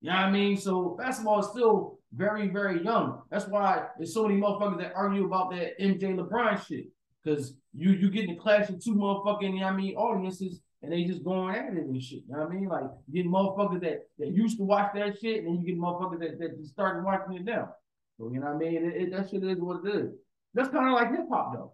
You 0.01 0.09
know 0.09 0.15
what 0.15 0.25
I 0.25 0.31
mean? 0.31 0.57
So 0.57 0.95
basketball 0.99 1.39
is 1.39 1.47
still 1.47 1.99
very, 2.13 2.49
very 2.49 2.83
young. 2.83 3.21
That's 3.29 3.47
why 3.47 3.85
there's 3.97 4.13
so 4.13 4.27
many 4.27 4.39
motherfuckers 4.39 4.77
that 4.79 4.93
argue 4.95 5.25
about 5.25 5.51
that 5.51 5.79
MJ 5.79 6.15
LeBron 6.15 6.65
shit. 6.65 6.87
Cause 7.25 7.55
you 7.73 7.91
you 7.91 8.09
getting 8.11 8.37
clash 8.37 8.69
of 8.69 8.83
two 8.83 8.95
motherfucking, 8.95 9.53
you 9.53 9.59
know 9.61 9.67
I 9.67 9.71
mean, 9.71 9.95
audiences 9.95 10.59
and 10.83 10.91
they 10.91 11.05
just 11.05 11.23
going 11.23 11.55
at 11.55 11.73
it 11.73 11.77
and 11.77 12.01
shit. 12.03 12.23
You 12.27 12.33
know 12.33 12.39
what 12.39 12.51
I 12.51 12.53
mean? 12.53 12.67
Like 12.67 12.83
getting 13.11 13.31
motherfuckers 13.31 13.81
that, 13.81 14.07
that 14.19 14.27
used 14.27 14.57
to 14.57 14.63
watch 14.63 14.91
that 14.95 15.17
shit, 15.19 15.39
and 15.39 15.47
then 15.47 15.61
you 15.61 15.65
get 15.65 15.79
motherfuckers 15.79 16.19
that, 16.19 16.39
that 16.39 16.59
just 16.59 16.73
started 16.73 17.03
watching 17.03 17.35
it 17.35 17.45
now. 17.45 17.69
So 18.17 18.29
you 18.31 18.39
know 18.39 18.47
what 18.47 18.55
I 18.55 18.69
mean? 18.69 18.85
It, 18.85 19.01
it, 19.01 19.11
that 19.11 19.29
shit 19.29 19.43
is 19.43 19.59
what 19.59 19.85
it 19.85 19.95
is. 19.95 20.11
That's 20.53 20.69
kind 20.69 20.87
of 20.87 20.93
like 20.93 21.11
hip 21.11 21.25
hop 21.31 21.53
though. 21.53 21.73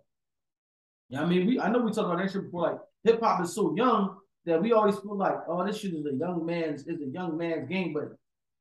You 1.10 1.18
know 1.18 1.24
what 1.24 1.32
I 1.32 1.36
mean? 1.36 1.48
We 1.48 1.60
I 1.60 1.70
know 1.70 1.80
we 1.80 1.92
talked 1.92 2.06
about 2.06 2.20
that 2.20 2.32
shit 2.32 2.44
before, 2.44 2.72
like 2.72 2.80
hip 3.04 3.20
hop 3.20 3.44
is 3.44 3.56
so 3.56 3.76
young 3.76 4.16
that 4.46 4.62
we 4.62 4.72
always 4.72 4.98
feel 4.98 5.18
like, 5.18 5.38
oh, 5.48 5.66
this 5.66 5.80
shit 5.80 5.94
is 5.94 6.06
a 6.06 6.16
young 6.16 6.46
man's 6.46 6.86
is 6.88 7.02
a 7.02 7.08
young 7.08 7.36
man's 7.36 7.68
game. 7.68 7.94
But 7.94 8.10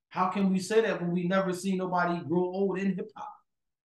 how 0.08 0.28
can 0.28 0.50
we 0.50 0.58
say 0.58 0.80
that 0.80 1.00
when 1.00 1.12
we 1.12 1.24
never 1.24 1.52
see 1.52 1.76
nobody 1.76 2.24
grow 2.24 2.44
old 2.44 2.78
in 2.78 2.96
hip 2.96 3.10
hop? 3.14 3.28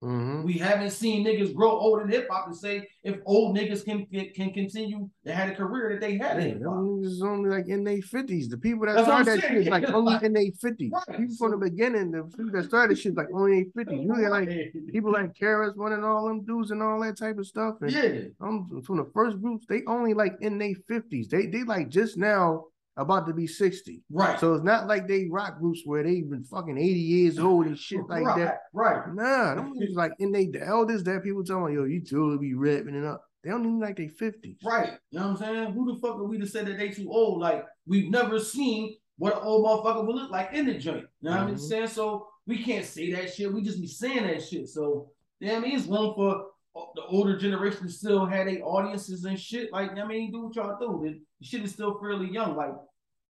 Mm-hmm. 0.03 0.43
We 0.43 0.53
haven't 0.53 0.89
seen 0.89 1.23
niggas 1.23 1.53
grow 1.53 1.69
old 1.69 2.01
in 2.01 2.09
hip 2.09 2.27
hop 2.29 2.49
to 2.49 2.55
say 2.55 2.87
if 3.03 3.17
old 3.25 3.55
niggas 3.55 3.85
can 3.85 4.07
can 4.33 4.51
continue 4.51 5.07
to 5.25 5.33
have 5.33 5.49
a 5.49 5.53
career 5.53 5.91
that 5.91 6.01
they 6.01 6.17
had. 6.17 6.37
Yeah, 6.37 6.55
it's 7.03 7.21
only 7.21 7.51
like 7.51 7.67
in 7.67 7.83
their 7.83 8.01
fifties. 8.01 8.49
The 8.49 8.57
people 8.57 8.87
that 8.87 8.95
That's 8.95 9.05
started 9.05 9.27
that 9.27 9.41
shit 9.41 9.57
is 9.57 9.67
like 9.67 9.87
only 9.93 10.17
in 10.25 10.33
their 10.33 10.51
fifties. 10.59 10.91
Right. 10.91 11.19
People 11.19 11.35
from 11.35 11.51
the 11.51 11.69
beginning, 11.69 12.09
the 12.09 12.23
people 12.23 12.51
that 12.53 12.65
started 12.65 12.97
shit 12.97 13.15
like 13.15 13.27
only 13.31 13.59
in 13.59 13.71
their 13.75 13.85
fifties. 13.85 14.03
You 14.03 14.21
get 14.21 14.31
like 14.31 14.49
people 14.91 15.11
like 15.11 15.35
KRS-One 15.35 15.93
and 15.93 16.03
all 16.03 16.27
them 16.27 16.43
dudes 16.45 16.71
and 16.71 16.81
all 16.81 16.99
that 17.01 17.17
type 17.17 17.37
of 17.37 17.45
stuff. 17.45 17.75
And 17.81 17.91
yeah, 17.91 18.21
um, 18.41 18.81
from 18.83 18.97
the 18.97 19.09
first 19.13 19.39
groups, 19.39 19.67
they 19.69 19.83
only 19.85 20.15
like 20.15 20.33
in 20.41 20.57
their 20.57 20.73
fifties. 20.87 21.27
They 21.27 21.45
they 21.45 21.61
like 21.61 21.89
just 21.89 22.17
now 22.17 22.65
about 22.97 23.27
to 23.27 23.33
be 23.33 23.47
60. 23.47 24.01
Right. 24.11 24.39
So 24.39 24.53
it's 24.53 24.63
not 24.63 24.87
like 24.87 25.07
they 25.07 25.27
rock 25.29 25.59
groups 25.59 25.81
where 25.85 26.03
they 26.03 26.21
been 26.21 26.43
fucking 26.43 26.77
80 26.77 26.99
years 26.99 27.39
old 27.39 27.65
and 27.65 27.77
shit 27.77 28.01
like 28.09 28.23
right, 28.23 28.39
that. 28.39 28.57
Right. 28.73 29.13
Nah, 29.13 29.55
them 29.55 29.73
like 29.93 30.11
in 30.19 30.31
they 30.31 30.47
the 30.47 30.65
eldest 30.65 31.05
that 31.05 31.23
people 31.23 31.43
telling 31.43 31.73
yo, 31.73 31.85
you 31.85 32.01
too 32.01 32.37
be 32.39 32.53
ripping 32.53 32.95
it 32.95 33.05
up. 33.05 33.23
They 33.43 33.49
don't 33.49 33.61
even 33.61 33.79
like 33.79 33.97
they 33.97 34.07
50s. 34.07 34.57
Right. 34.63 34.97
You 35.09 35.19
know 35.19 35.29
what 35.29 35.41
I'm 35.41 35.55
saying? 35.55 35.73
Who 35.73 35.93
the 35.93 35.99
fuck 35.99 36.17
are 36.17 36.23
we 36.25 36.37
to 36.37 36.47
say 36.47 36.63
that 36.63 36.77
they 36.77 36.89
too 36.89 37.11
old? 37.11 37.39
Like 37.39 37.65
we've 37.87 38.11
never 38.11 38.39
seen 38.39 38.97
what 39.17 39.33
an 39.33 39.39
old 39.43 39.65
motherfucker 39.65 40.05
would 40.05 40.15
look 40.15 40.31
like 40.31 40.53
in 40.53 40.65
the 40.65 40.73
joint. 40.77 41.05
You 41.21 41.29
know 41.29 41.31
what 41.31 41.39
mm-hmm. 41.41 41.49
I'm 41.51 41.57
saying? 41.57 41.87
So 41.87 42.27
we 42.45 42.63
can't 42.63 42.85
say 42.85 43.11
that 43.13 43.33
shit. 43.33 43.51
We 43.51 43.61
just 43.61 43.81
be 43.81 43.87
saying 43.87 44.27
that 44.27 44.43
shit. 44.43 44.67
So 44.67 45.09
you 45.39 45.47
know 45.47 45.57
I 45.57 45.59
mean? 45.59 45.77
It's 45.77 45.87
one 45.87 46.13
for 46.13 46.45
the 46.73 47.03
older 47.07 47.37
generation 47.37 47.89
still 47.89 48.25
had 48.25 48.47
their 48.47 48.63
audiences 48.63 49.25
and 49.25 49.39
shit. 49.39 49.71
Like, 49.71 49.97
I 49.97 50.05
mean, 50.05 50.31
do 50.31 50.45
what 50.45 50.55
y'all 50.55 50.77
do. 50.79 51.19
The 51.39 51.45
shit 51.45 51.63
is 51.63 51.71
still 51.71 51.99
fairly 51.99 52.31
young. 52.31 52.55
Like, 52.55 52.73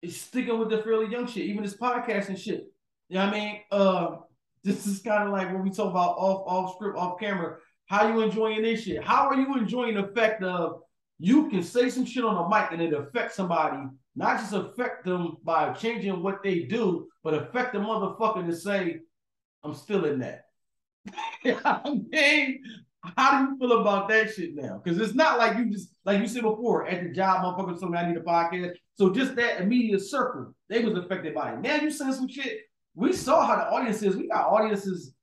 it's 0.02 0.16
sticking 0.16 0.58
with 0.58 0.70
the 0.70 0.82
fairly 0.82 1.10
young 1.10 1.26
shit, 1.26 1.46
even 1.46 1.62
this 1.62 1.76
podcast 1.76 2.28
and 2.28 2.38
shit. 2.38 2.72
You 3.08 3.16
know 3.16 3.26
what 3.26 3.34
I 3.34 3.38
mean? 3.38 3.60
Uh, 3.70 4.16
this 4.62 4.86
is 4.86 5.00
kind 5.00 5.24
of 5.24 5.32
like 5.32 5.52
when 5.52 5.62
we 5.62 5.70
talk 5.70 5.90
about 5.90 6.16
off 6.16 6.44
off 6.46 6.74
script, 6.76 6.96
off 6.96 7.18
camera. 7.18 7.56
How 7.86 8.08
you 8.08 8.20
enjoying 8.22 8.62
this 8.62 8.82
shit? 8.84 9.04
How 9.04 9.26
are 9.28 9.34
you 9.34 9.56
enjoying 9.56 9.94
the 9.94 10.10
fact 10.14 10.42
of 10.42 10.80
you 11.18 11.48
can 11.48 11.62
say 11.62 11.90
some 11.90 12.06
shit 12.06 12.24
on 12.24 12.34
the 12.34 12.48
mic 12.48 12.72
and 12.72 12.80
it 12.80 12.92
affects 12.92 13.36
somebody, 13.36 13.78
not 14.16 14.40
just 14.40 14.52
affect 14.52 15.04
them 15.04 15.36
by 15.44 15.72
changing 15.72 16.22
what 16.22 16.42
they 16.42 16.60
do, 16.60 17.08
but 17.22 17.34
affect 17.34 17.72
the 17.72 17.78
motherfucker 17.78 18.46
to 18.46 18.56
say, 18.56 19.00
I'm 19.62 19.74
still 19.74 20.06
in 20.06 20.20
that. 20.20 20.46
I 21.64 22.00
mean, 22.10 22.62
how 23.16 23.38
do 23.38 23.50
you 23.52 23.58
feel 23.58 23.80
about 23.80 24.08
that 24.08 24.34
shit 24.34 24.54
now? 24.54 24.80
Because 24.82 24.98
it's 24.98 25.14
not 25.14 25.38
like 25.38 25.56
you 25.56 25.70
just 25.70 25.90
like 26.04 26.20
you 26.20 26.26
said 26.26 26.42
before 26.42 26.86
at 26.86 27.02
the 27.02 27.10
job, 27.10 27.42
motherfucker. 27.42 27.78
Something 27.78 27.96
I 27.96 28.08
need 28.08 28.16
a 28.16 28.20
podcast. 28.20 28.72
So 28.94 29.12
just 29.12 29.36
that 29.36 29.60
immediate 29.60 30.00
circle, 30.00 30.54
they 30.68 30.84
was 30.84 30.96
affected 30.96 31.34
by 31.34 31.52
it. 31.52 31.60
Now 31.60 31.76
you 31.76 31.90
saying 31.90 32.14
some 32.14 32.28
shit. 32.28 32.60
We 32.94 33.12
saw 33.12 33.44
how 33.46 33.56
the 33.56 33.70
audience 33.70 34.02
is. 34.02 34.16
We 34.16 34.28
got 34.28 34.46
audiences. 34.46 35.14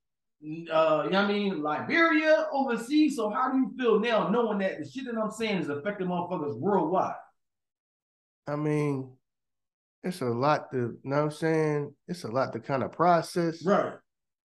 Uh, 0.43 0.45
you 0.45 0.65
know 0.71 1.03
what 1.03 1.15
I 1.15 1.27
mean, 1.27 1.61
Liberia, 1.61 2.47
overseas. 2.51 3.15
So 3.15 3.29
how 3.29 3.51
do 3.51 3.57
you 3.59 3.71
feel 3.77 3.99
now, 3.99 4.27
knowing 4.27 4.57
that 4.59 4.79
the 4.79 4.89
shit 4.89 5.05
that 5.05 5.15
I'm 5.15 5.31
saying 5.31 5.61
is 5.61 5.69
affecting 5.69 6.07
motherfuckers 6.07 6.57
worldwide? 6.57 7.13
I 8.47 8.55
mean, 8.55 9.11
it's 10.03 10.21
a 10.21 10.25
lot 10.25 10.71
to, 10.71 10.77
you 10.77 10.99
know 11.03 11.17
what 11.17 11.23
I'm 11.23 11.31
saying? 11.31 11.95
It's 12.07 12.23
a 12.23 12.27
lot 12.27 12.53
to 12.53 12.59
kind 12.59 12.83
of 12.83 12.91
process. 12.91 13.63
Right. 13.63 13.93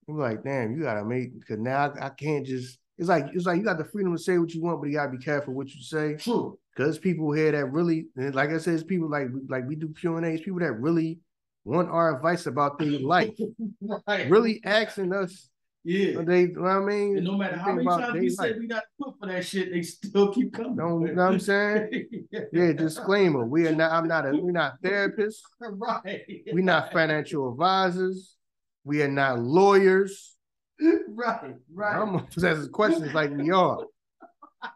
I'm 0.08 0.18
like, 0.18 0.44
damn, 0.44 0.72
you 0.72 0.82
gotta 0.82 1.04
make 1.04 1.38
because 1.38 1.58
now 1.58 1.92
I, 1.98 2.06
I, 2.06 2.10
can't 2.10 2.46
just. 2.46 2.78
It's 2.98 3.08
like 3.08 3.26
it's 3.32 3.46
like 3.46 3.58
you 3.58 3.64
got 3.64 3.78
the 3.78 3.84
freedom 3.84 4.16
to 4.16 4.22
say 4.22 4.38
what 4.38 4.52
you 4.54 4.62
want, 4.62 4.80
but 4.80 4.88
you 4.88 4.94
gotta 4.94 5.10
be 5.10 5.18
careful 5.18 5.54
what 5.54 5.68
you 5.74 5.82
say. 5.82 6.14
True. 6.14 6.58
Because 6.74 6.98
people 6.98 7.32
here 7.32 7.52
that 7.52 7.66
really, 7.66 8.06
like 8.16 8.50
I 8.50 8.58
said, 8.58 8.74
it's 8.74 8.84
people 8.84 9.10
like 9.10 9.28
like 9.48 9.66
we 9.66 9.76
do 9.76 9.88
Q 9.98 10.16
and 10.16 10.26
A's, 10.26 10.40
people 10.40 10.60
that 10.60 10.72
really 10.72 11.20
want 11.64 11.90
our 11.90 12.16
advice 12.16 12.46
about 12.46 12.78
their 12.78 12.98
life, 13.00 13.34
right. 14.06 14.30
really 14.30 14.60
asking 14.64 15.12
us 15.12 15.48
yeah. 15.86 16.22
They, 16.22 16.40
you 16.40 16.52
know 16.54 16.62
what 16.62 16.70
I 16.70 16.80
mean? 16.80 17.16
And 17.18 17.24
no 17.24 17.38
matter 17.38 17.56
how 17.56 17.72
many 17.72 17.86
times 17.86 18.12
we 18.14 18.28
say 18.28 18.54
we 18.58 18.66
got 18.66 18.80
to 18.80 18.86
put 19.00 19.14
for 19.20 19.28
that 19.28 19.46
shit, 19.46 19.70
they 19.70 19.82
still 19.82 20.32
keep 20.32 20.52
coming. 20.52 20.74
Don't, 20.74 21.06
you 21.06 21.14
know 21.14 21.26
what 21.26 21.34
I'm 21.34 21.38
saying? 21.38 22.08
yeah, 22.52 22.72
disclaimer. 22.72 23.46
We 23.46 23.68
are 23.68 23.72
not, 23.72 23.92
I'm 23.92 24.08
not 24.08 24.26
a, 24.26 24.36
we're 24.36 24.50
not 24.50 24.82
therapists. 24.82 25.42
Right. 25.60 26.22
We're 26.52 26.64
not 26.64 26.92
financial 26.92 27.52
advisors. 27.52 28.34
We 28.82 29.00
are 29.02 29.08
not 29.08 29.38
lawyers. 29.38 30.35
Right, 31.08 31.54
right. 31.72 31.96
I'm 31.96 32.16
asking 32.16 32.68
questions 32.72 33.14
like 33.14 33.30
we 33.30 33.50
are. 33.50 33.78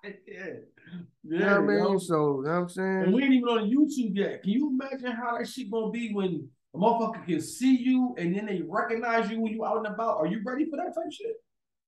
yeah. 0.04 0.12
Yeah, 1.22 1.38
you 1.38 1.38
know 1.38 1.60
what 1.60 1.70
I 1.70 1.74
mean? 1.74 1.78
Yo. 1.78 1.98
So, 1.98 2.14
you 2.14 2.18
know 2.18 2.50
what 2.50 2.50
I'm 2.50 2.68
saying? 2.70 3.02
And 3.02 3.12
we 3.12 3.22
ain't 3.22 3.34
even 3.34 3.48
on 3.48 3.70
YouTube 3.70 4.16
yet. 4.16 4.42
Can 4.42 4.52
you 4.52 4.70
imagine 4.70 5.12
how 5.12 5.36
that 5.36 5.46
shit 5.46 5.70
gonna 5.70 5.90
be 5.90 6.12
when 6.12 6.48
a 6.74 6.78
motherfucker 6.78 7.24
can 7.26 7.40
see 7.40 7.76
you 7.76 8.14
and 8.18 8.34
then 8.34 8.46
they 8.46 8.62
recognize 8.66 9.30
you 9.30 9.40
when 9.40 9.52
you 9.52 9.64
out 9.64 9.78
and 9.78 9.86
about. 9.86 10.18
Are 10.18 10.26
you 10.26 10.40
ready 10.44 10.68
for 10.68 10.76
that 10.76 10.94
type 10.94 11.06
of 11.06 11.12
shit? 11.12 11.36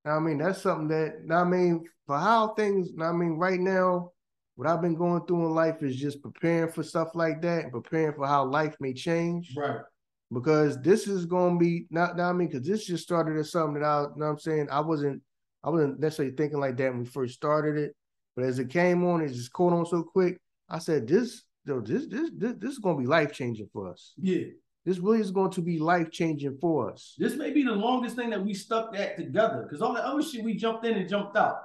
I 0.05 0.19
mean, 0.19 0.39
that's 0.39 0.63
something 0.63 0.89
that 0.89 1.35
I 1.35 1.45
mean, 1.45 1.85
for 2.07 2.19
how 2.19 2.55
things, 2.55 2.91
I 3.01 3.13
mean, 3.13 3.39
right 3.39 3.61
now, 3.61 4.13
what 4.57 4.69
I've 4.69 4.83
been 4.83 4.97
going 4.97 5.25
through 5.27 5.47
in 5.47 5.55
life 5.55 5.83
is 5.83 5.97
just 5.97 6.23
preparing 6.23 6.71
for 6.73 6.83
stuff 6.83 7.15
like 7.15 7.41
that 7.43 7.65
and 7.65 7.73
preparing 7.73 8.15
for 8.15 8.27
how 8.27 8.45
life 8.45 8.77
may 8.81 8.93
change. 8.93 9.55
Right. 9.57 9.81
Because 10.33 10.81
this 10.81 11.07
is 11.07 11.27
gonna 11.27 11.59
be 11.59 11.87
not, 11.91 12.17
not 12.17 12.31
I 12.31 12.33
mean, 12.33 12.49
because 12.49 12.67
this 12.67 12.87
just 12.87 13.05
started 13.05 13.39
as 13.39 13.53
something 13.53 13.83
that 13.83 13.87
I 13.87 14.03
you 14.03 14.09
know 14.17 14.27
what 14.27 14.33
I'm 14.33 14.39
saying. 14.39 14.69
I 14.71 14.81
wasn't 14.81 15.23
I 15.63 15.71
wasn't 15.71 16.01
necessarily 16.01 16.35
thinking 16.35 16.59
like 16.59 16.77
that 16.79 16.91
when 16.91 17.01
we 17.01 17.07
first 17.07 17.35
started 17.35 17.77
it. 17.77 17.95
But 18.35 18.47
as 18.47 18.59
it 18.59 18.71
came 18.71 19.05
on, 19.05 19.21
it 19.21 19.29
just 19.29 19.53
caught 19.53 19.73
on 19.73 19.85
so 19.87 20.03
quick. 20.03 20.39
I 20.69 20.79
said, 20.79 21.07
this, 21.07 21.43
yo, 21.67 21.81
this, 21.81 22.07
this, 22.07 22.31
this, 22.35 22.55
this 22.59 22.73
is 22.73 22.79
gonna 22.79 22.99
be 22.99 23.07
life 23.07 23.33
changing 23.33 23.69
for 23.73 23.91
us. 23.91 24.15
Yeah. 24.17 24.47
This 24.85 24.99
really 24.99 25.21
is 25.21 25.31
going 25.31 25.51
to 25.53 25.61
be 25.61 25.79
life 25.79 26.11
changing 26.11 26.59
for 26.61 26.91
us. 26.91 27.15
This 27.17 27.37
may 27.37 27.53
be 27.53 27.63
the 27.63 27.73
longest 27.73 28.17
thing 28.17 28.31
that 28.31 28.45
we 28.45 28.53
stuck 28.53 28.97
at 28.97 29.17
together 29.17 29.63
because 29.63 29.81
all 29.81 29.95
the 29.95 30.05
other 30.05 30.23
shit 30.23 30.43
we 30.43 30.55
jumped 30.55 30.85
in 30.85 30.95
and 30.95 31.09
jumped 31.09 31.37
out. 31.37 31.59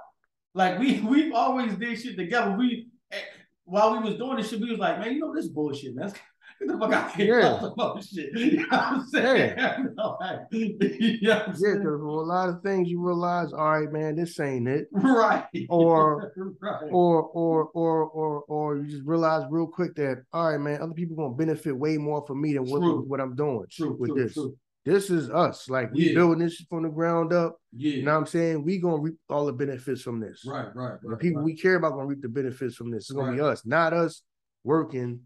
Like 0.54 0.78
we 0.78 1.00
we've 1.08 1.34
always 1.34 1.74
did 1.74 2.00
shit 2.00 2.16
together. 2.16 2.54
We 2.56 2.88
eh, 3.10 3.18
while 3.64 3.92
we 3.92 3.98
was 3.98 4.18
doing 4.18 4.36
this 4.36 4.50
shit, 4.50 4.60
we 4.60 4.70
was 4.70 4.78
like, 4.78 5.00
man, 5.00 5.14
you 5.14 5.20
know 5.20 5.34
this 5.34 5.48
bullshit, 5.48 5.96
man. 5.96 6.12
The 6.60 6.76
fuck 6.78 6.92
out 6.92 7.14
here. 7.14 7.40
Yeah. 7.40 7.58
About 7.58 7.72
oh, 7.78 8.00
shit. 8.00 8.36
You 8.36 8.56
know 8.58 8.66
what 8.68 8.82
I'm 8.82 9.06
saying? 9.06 9.54
Yeah. 9.56 9.78
you 9.82 9.94
know 9.94 10.16
what 10.18 10.22
I'm 10.22 10.46
yeah, 10.50 11.46
because 11.46 11.62
a 11.62 11.88
lot 11.88 12.48
of 12.48 12.62
things 12.62 12.88
you 12.88 13.00
realize, 13.00 13.52
all 13.52 13.80
right, 13.80 13.92
man, 13.92 14.16
this 14.16 14.38
ain't 14.40 14.68
it. 14.68 14.88
Right. 14.92 15.46
Or 15.68 16.32
right. 16.60 16.82
or 16.90 17.22
or 17.22 17.64
or 17.74 18.04
or 18.06 18.42
or 18.42 18.76
you 18.78 18.90
just 18.90 19.06
realize 19.06 19.44
real 19.50 19.66
quick 19.66 19.94
that 19.96 20.24
all 20.32 20.50
right, 20.50 20.58
man, 20.58 20.82
other 20.82 20.94
people 20.94 21.16
gonna 21.16 21.34
benefit 21.34 21.76
way 21.76 21.96
more 21.96 22.26
from 22.26 22.40
me 22.40 22.54
than 22.54 22.64
what, 22.64 23.06
what 23.06 23.20
I'm 23.20 23.36
doing 23.36 23.64
true, 23.70 23.96
with 23.98 24.10
true, 24.10 24.24
this. 24.24 24.34
True. 24.34 24.56
This 24.84 25.10
is 25.10 25.28
us. 25.28 25.68
Like 25.68 25.92
we 25.92 26.08
yeah. 26.08 26.14
building 26.14 26.38
this 26.38 26.64
from 26.68 26.84
the 26.84 26.88
ground 26.88 27.32
up. 27.32 27.58
Yeah. 27.76 27.92
You 27.92 28.02
know 28.04 28.12
what 28.14 28.20
I'm 28.20 28.26
saying? 28.26 28.64
We 28.64 28.78
gonna 28.78 28.98
reap 28.98 29.16
all 29.28 29.46
the 29.46 29.52
benefits 29.52 30.02
from 30.02 30.18
this. 30.18 30.44
Right, 30.46 30.74
right. 30.74 30.92
right 30.92 30.98
the 31.02 31.16
people 31.16 31.42
right. 31.42 31.44
we 31.44 31.56
care 31.56 31.74
about 31.74 31.92
gonna 31.92 32.06
reap 32.06 32.22
the 32.22 32.28
benefits 32.28 32.74
from 32.74 32.90
this. 32.90 33.04
It's 33.04 33.12
gonna 33.12 33.28
right. 33.28 33.36
be 33.36 33.42
us, 33.42 33.66
not 33.66 33.92
us 33.92 34.22
working 34.64 35.20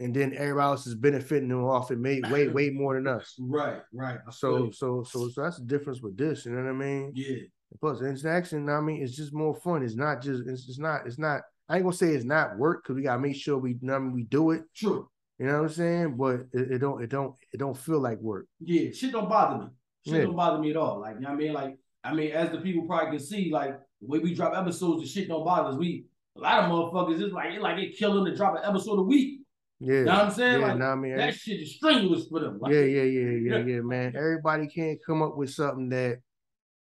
and 0.00 0.14
then 0.14 0.32
everybody 0.34 0.64
else 0.64 0.86
is 0.86 0.94
benefiting 0.94 1.48
them 1.48 1.64
off 1.64 1.90
it 1.90 1.98
made 1.98 2.30
way 2.30 2.48
way 2.48 2.70
more 2.70 2.94
than 2.94 3.06
us. 3.06 3.34
Right, 3.40 3.80
right. 3.92 4.18
So 4.30 4.70
so 4.70 5.02
so 5.02 5.28
so 5.28 5.42
that's 5.42 5.58
the 5.58 5.64
difference 5.64 6.00
with 6.00 6.16
this. 6.16 6.46
You 6.46 6.52
know 6.52 6.62
what 6.62 6.70
I 6.70 6.72
mean? 6.72 7.12
Yeah. 7.14 7.36
Plus, 7.80 8.00
it's 8.00 8.22
interaction. 8.22 8.68
I 8.68 8.80
mean, 8.80 9.02
it's 9.02 9.14
just 9.14 9.34
more 9.34 9.54
fun. 9.54 9.82
It's 9.82 9.94
not 9.94 10.22
just. 10.22 10.46
It's, 10.46 10.68
it's 10.68 10.78
not. 10.78 11.06
It's 11.06 11.18
not. 11.18 11.42
I 11.68 11.76
ain't 11.76 11.84
gonna 11.84 11.94
say 11.94 12.14
it's 12.14 12.24
not 12.24 12.56
work 12.56 12.82
because 12.82 12.96
we 12.96 13.02
gotta 13.02 13.20
make 13.20 13.36
sure 13.36 13.58
we. 13.58 13.72
You 13.72 13.78
know 13.82 13.96
I 13.96 13.98
mean, 13.98 14.12
we 14.12 14.24
do 14.24 14.52
it. 14.52 14.62
True. 14.74 15.08
You 15.38 15.46
know 15.46 15.58
what 15.58 15.62
I'm 15.64 15.68
saying? 15.68 16.16
But 16.16 16.40
it, 16.52 16.72
it, 16.72 16.78
don't. 16.78 17.02
It 17.02 17.10
don't. 17.10 17.34
It 17.52 17.58
don't 17.58 17.76
feel 17.76 18.00
like 18.00 18.18
work. 18.20 18.46
Yeah, 18.60 18.90
shit 18.92 19.12
don't 19.12 19.28
bother 19.28 19.64
me. 19.64 19.70
Shit 20.06 20.14
yeah. 20.14 20.22
don't 20.22 20.36
bother 20.36 20.58
me 20.60 20.70
at 20.70 20.76
all. 20.76 21.00
Like 21.00 21.16
you 21.16 21.20
know 21.20 21.28
what 21.28 21.34
I 21.34 21.38
mean, 21.38 21.52
like 21.52 21.78
I 22.02 22.14
mean, 22.14 22.32
as 22.32 22.50
the 22.50 22.58
people 22.58 22.86
probably 22.86 23.18
can 23.18 23.26
see, 23.26 23.50
like 23.52 23.78
the 24.00 24.06
way 24.06 24.18
we 24.18 24.34
drop 24.34 24.56
episodes, 24.56 25.02
the 25.02 25.08
shit 25.08 25.28
don't 25.28 25.44
bother 25.44 25.70
us. 25.70 25.76
We 25.76 26.06
a 26.36 26.40
lot 26.40 26.64
of 26.64 26.70
motherfuckers 26.70 27.22
is 27.22 27.32
like 27.32 27.52
it 27.52 27.60
like 27.60 27.78
it 27.78 27.98
killing 27.98 28.24
to 28.24 28.34
drop 28.34 28.56
an 28.56 28.62
episode 28.64 28.98
a 28.98 29.02
week. 29.02 29.37
Yeah. 29.80 29.94
You 29.94 30.04
know 30.04 30.12
what 30.12 30.24
I'm 30.24 30.30
saying? 30.32 30.60
Yeah, 30.60 30.66
like, 30.66 30.78
nah, 30.78 30.96
mean, 30.96 31.16
that 31.16 31.34
shit 31.34 31.60
is 31.60 31.76
strenuous 31.76 32.26
for 32.28 32.40
them. 32.40 32.58
Like, 32.58 32.72
yeah, 32.72 32.80
yeah, 32.80 33.02
yeah, 33.02 33.30
yeah, 33.30 33.58
yeah, 33.58 33.80
man. 33.80 34.14
Everybody 34.16 34.66
can't 34.66 34.98
come 35.04 35.22
up 35.22 35.36
with 35.36 35.50
something 35.50 35.88
that 35.90 36.18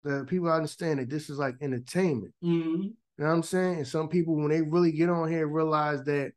the 0.04 0.24
people 0.28 0.50
understand 0.50 1.00
that 1.00 1.10
this 1.10 1.30
is 1.30 1.38
like 1.38 1.56
entertainment. 1.60 2.32
Mm-hmm. 2.42 2.82
You 2.82 2.94
know 3.18 3.26
what 3.26 3.32
I'm 3.32 3.42
saying? 3.42 3.76
And 3.78 3.88
some 3.88 4.08
people, 4.08 4.36
when 4.36 4.48
they 4.48 4.62
really 4.62 4.92
get 4.92 5.08
on 5.08 5.28
here, 5.28 5.46
realize 5.46 6.04
that 6.04 6.32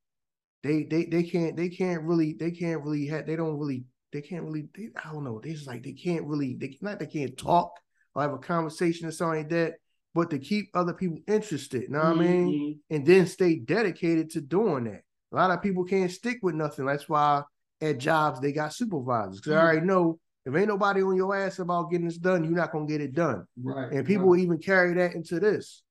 they 0.63 0.83
they 0.83 1.05
they 1.05 1.23
can't 1.23 1.55
they 1.55 1.69
can't 1.69 2.03
really 2.03 2.33
they 2.33 2.51
can't 2.51 2.83
really 2.83 3.07
have 3.07 3.27
they 3.27 3.35
don't 3.35 3.57
really 3.57 3.85
they 4.11 4.21
can't 4.21 4.43
really 4.43 4.67
they, 4.75 4.89
I 5.03 5.11
don't 5.11 5.23
know. 5.23 5.39
They 5.43 5.53
just 5.53 5.67
like 5.67 5.83
they 5.83 5.93
can't 5.93 6.25
really 6.25 6.55
they 6.59 6.77
not 6.81 6.99
they 6.99 7.05
can't 7.05 7.37
talk 7.37 7.71
or 8.15 8.21
have 8.23 8.33
a 8.33 8.37
conversation 8.37 9.07
or 9.07 9.11
something 9.11 9.41
like 9.41 9.49
that, 9.49 9.75
but 10.15 10.29
to 10.31 10.39
keep 10.39 10.69
other 10.73 10.93
people 10.93 11.19
interested. 11.27 11.83
You 11.83 11.89
know 11.89 11.99
what 11.99 12.17
mm-hmm. 12.17 12.19
I 12.19 12.23
mean? 12.23 12.47
Mm-hmm. 12.47 12.95
And 12.95 13.05
then 13.05 13.27
stay 13.27 13.55
dedicated 13.55 14.31
to 14.31 14.41
doing 14.41 14.85
that. 14.85 15.03
A 15.31 15.35
lot 15.35 15.51
of 15.51 15.61
people 15.61 15.83
can't 15.83 16.11
stick 16.11 16.39
with 16.41 16.55
nothing. 16.55 16.85
That's 16.85 17.09
why 17.09 17.43
at 17.81 17.99
jobs 17.99 18.39
they 18.39 18.51
got 18.51 18.73
supervisors 18.73 19.39
because 19.39 19.51
mm-hmm. 19.51 19.61
I 19.61 19.63
already 19.63 19.85
know 19.85 20.19
if 20.45 20.55
ain't 20.55 20.69
nobody 20.69 21.01
on 21.01 21.15
your 21.15 21.35
ass 21.35 21.59
about 21.59 21.91
getting 21.91 22.07
this 22.07 22.17
done, 22.17 22.43
you're 22.43 22.53
not 22.53 22.71
gonna 22.71 22.85
get 22.85 23.01
it 23.01 23.13
done. 23.13 23.45
Right. 23.61 23.91
And 23.91 24.07
people 24.07 24.31
right. 24.31 24.39
even 24.39 24.57
carry 24.57 24.93
that 24.93 25.13
into 25.13 25.39
this. 25.39 25.83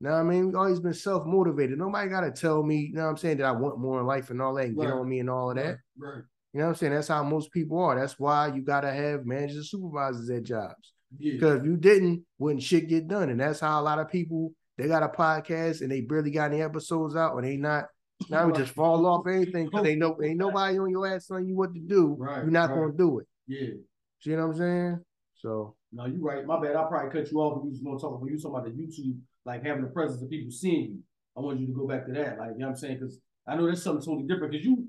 Now 0.00 0.14
I 0.14 0.22
mean, 0.22 0.46
we've 0.46 0.54
always 0.54 0.80
been 0.80 0.94
self 0.94 1.26
motivated. 1.26 1.78
Nobody 1.78 2.08
gotta 2.08 2.30
tell 2.30 2.62
me, 2.62 2.76
you 2.76 2.94
know 2.94 3.04
what 3.04 3.10
I'm 3.10 3.16
saying, 3.16 3.38
that 3.38 3.46
I 3.46 3.52
want 3.52 3.78
more 3.78 4.00
in 4.00 4.06
life 4.06 4.30
and 4.30 4.40
all 4.40 4.54
that, 4.54 4.66
and 4.66 4.76
right. 4.76 4.86
get 4.86 4.94
on 4.94 5.08
me 5.08 5.18
and 5.18 5.30
all 5.30 5.50
of 5.50 5.56
that. 5.56 5.78
Right. 5.98 6.22
You 6.52 6.60
know 6.60 6.66
what 6.66 6.70
I'm 6.70 6.74
saying? 6.76 6.92
That's 6.92 7.08
how 7.08 7.24
most 7.24 7.50
people 7.50 7.80
are. 7.80 7.98
That's 7.98 8.18
why 8.18 8.54
you 8.54 8.62
gotta 8.62 8.92
have 8.92 9.26
managers 9.26 9.56
and 9.56 9.66
supervisors 9.66 10.30
at 10.30 10.44
jobs. 10.44 10.92
Yeah. 11.18 11.32
Because 11.32 11.60
if 11.60 11.66
you 11.66 11.76
didn't, 11.76 12.24
wouldn't 12.38 12.62
shit 12.62 12.88
get 12.88 13.08
done. 13.08 13.30
And 13.30 13.40
that's 13.40 13.60
how 13.60 13.80
a 13.80 13.82
lot 13.82 13.98
of 13.98 14.08
people 14.08 14.52
they 14.78 14.86
got 14.86 15.02
a 15.02 15.08
podcast 15.08 15.82
and 15.82 15.90
they 15.90 16.00
barely 16.00 16.30
got 16.30 16.52
any 16.52 16.62
episodes 16.62 17.16
out, 17.16 17.34
and 17.36 17.44
they 17.44 17.56
not 17.56 17.86
now 18.30 18.46
we 18.46 18.52
just 18.52 18.74
fall 18.74 19.06
off 19.06 19.26
anything 19.26 19.66
because 19.66 19.82
they 19.82 19.94
know 19.94 20.18
ain't 20.22 20.38
nobody 20.38 20.78
on 20.78 20.90
your 20.90 21.06
ass 21.06 21.26
telling 21.26 21.46
you 21.46 21.56
what 21.56 21.74
to 21.74 21.80
do. 21.80 22.16
Right, 22.18 22.38
You're 22.38 22.50
not 22.50 22.70
right. 22.70 22.76
gonna 22.76 22.92
do 22.92 23.20
it. 23.20 23.26
Yeah. 23.46 23.74
See 24.20 24.30
what 24.30 24.42
I'm 24.42 24.54
saying? 24.54 25.00
So 25.34 25.76
no, 25.92 26.06
you're 26.06 26.20
right. 26.20 26.44
My 26.46 26.60
bad. 26.60 26.76
I'll 26.76 26.88
probably 26.88 27.10
cut 27.10 27.30
you 27.30 27.38
off 27.38 27.56
when 27.56 27.66
you 27.66 27.70
was 27.70 27.80
gonna 27.80 27.98
talk 27.98 28.20
when 28.20 28.32
you 28.32 28.38
talking 28.38 28.58
about 28.58 28.64
the 28.64 28.70
YouTube, 28.70 29.18
like 29.44 29.64
having 29.64 29.82
the 29.82 29.90
presence 29.90 30.22
of 30.22 30.30
people 30.30 30.50
seeing 30.50 30.82
you. 30.82 30.98
I 31.36 31.40
want 31.40 31.60
you 31.60 31.66
to 31.66 31.72
go 31.72 31.86
back 31.86 32.06
to 32.06 32.12
that. 32.12 32.38
Like, 32.38 32.50
you 32.54 32.60
know 32.60 32.66
what 32.66 32.70
I'm 32.70 32.76
saying? 32.76 32.98
Because 32.98 33.18
I 33.46 33.56
know 33.56 33.64
there's 33.64 33.82
something 33.82 34.04
totally 34.04 34.26
different. 34.26 34.52
Because 34.52 34.66
you, 34.66 34.86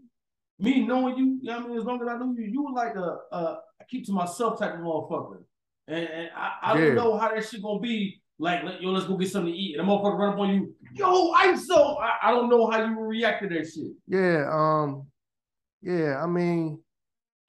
me 0.60 0.86
knowing 0.86 1.18
you, 1.18 1.40
you 1.42 1.50
know 1.50 1.58
what 1.58 1.66
I 1.66 1.68
mean? 1.68 1.78
As 1.80 1.86
long 1.86 2.02
as 2.02 2.08
I 2.08 2.18
know 2.18 2.34
you, 2.38 2.46
you 2.46 2.64
were 2.64 2.72
like 2.72 2.96
a, 2.96 3.18
a 3.32 3.60
I 3.82 3.84
keep 3.90 4.06
to 4.06 4.12
myself 4.12 4.60
type 4.60 4.74
of 4.74 4.80
motherfucker. 4.80 5.44
And, 5.88 6.06
and 6.08 6.30
I, 6.36 6.54
I 6.62 6.74
yeah. 6.78 6.86
don't 6.86 6.96
know 6.96 7.18
how 7.18 7.34
that 7.34 7.48
shit 7.48 7.62
gonna 7.62 7.80
be 7.80 8.22
like, 8.40 8.62
yo, 8.80 8.92
let's 8.92 9.06
go 9.06 9.18
get 9.18 9.30
something 9.30 9.54
to 9.54 9.58
eat. 9.58 9.78
And 9.78 9.88
a 9.88 9.92
motherfucker 9.92 10.18
run 10.18 10.34
up 10.34 10.40
on 10.40 10.54
you, 10.54 10.76
yo, 10.96 11.34
I'm 11.36 11.58
so 11.58 11.98
I, 12.00 12.30
I 12.30 12.32
don't 12.32 12.50
know 12.50 12.70
how 12.70 12.84
you 12.84 13.00
react 13.00 13.44
to 13.44 13.50
that 13.50 13.68
shit. 13.68 13.92
Yeah, 14.08 14.50
um, 14.52 15.08
yeah, 15.82 16.22
I 16.22 16.28
mean, 16.28 16.82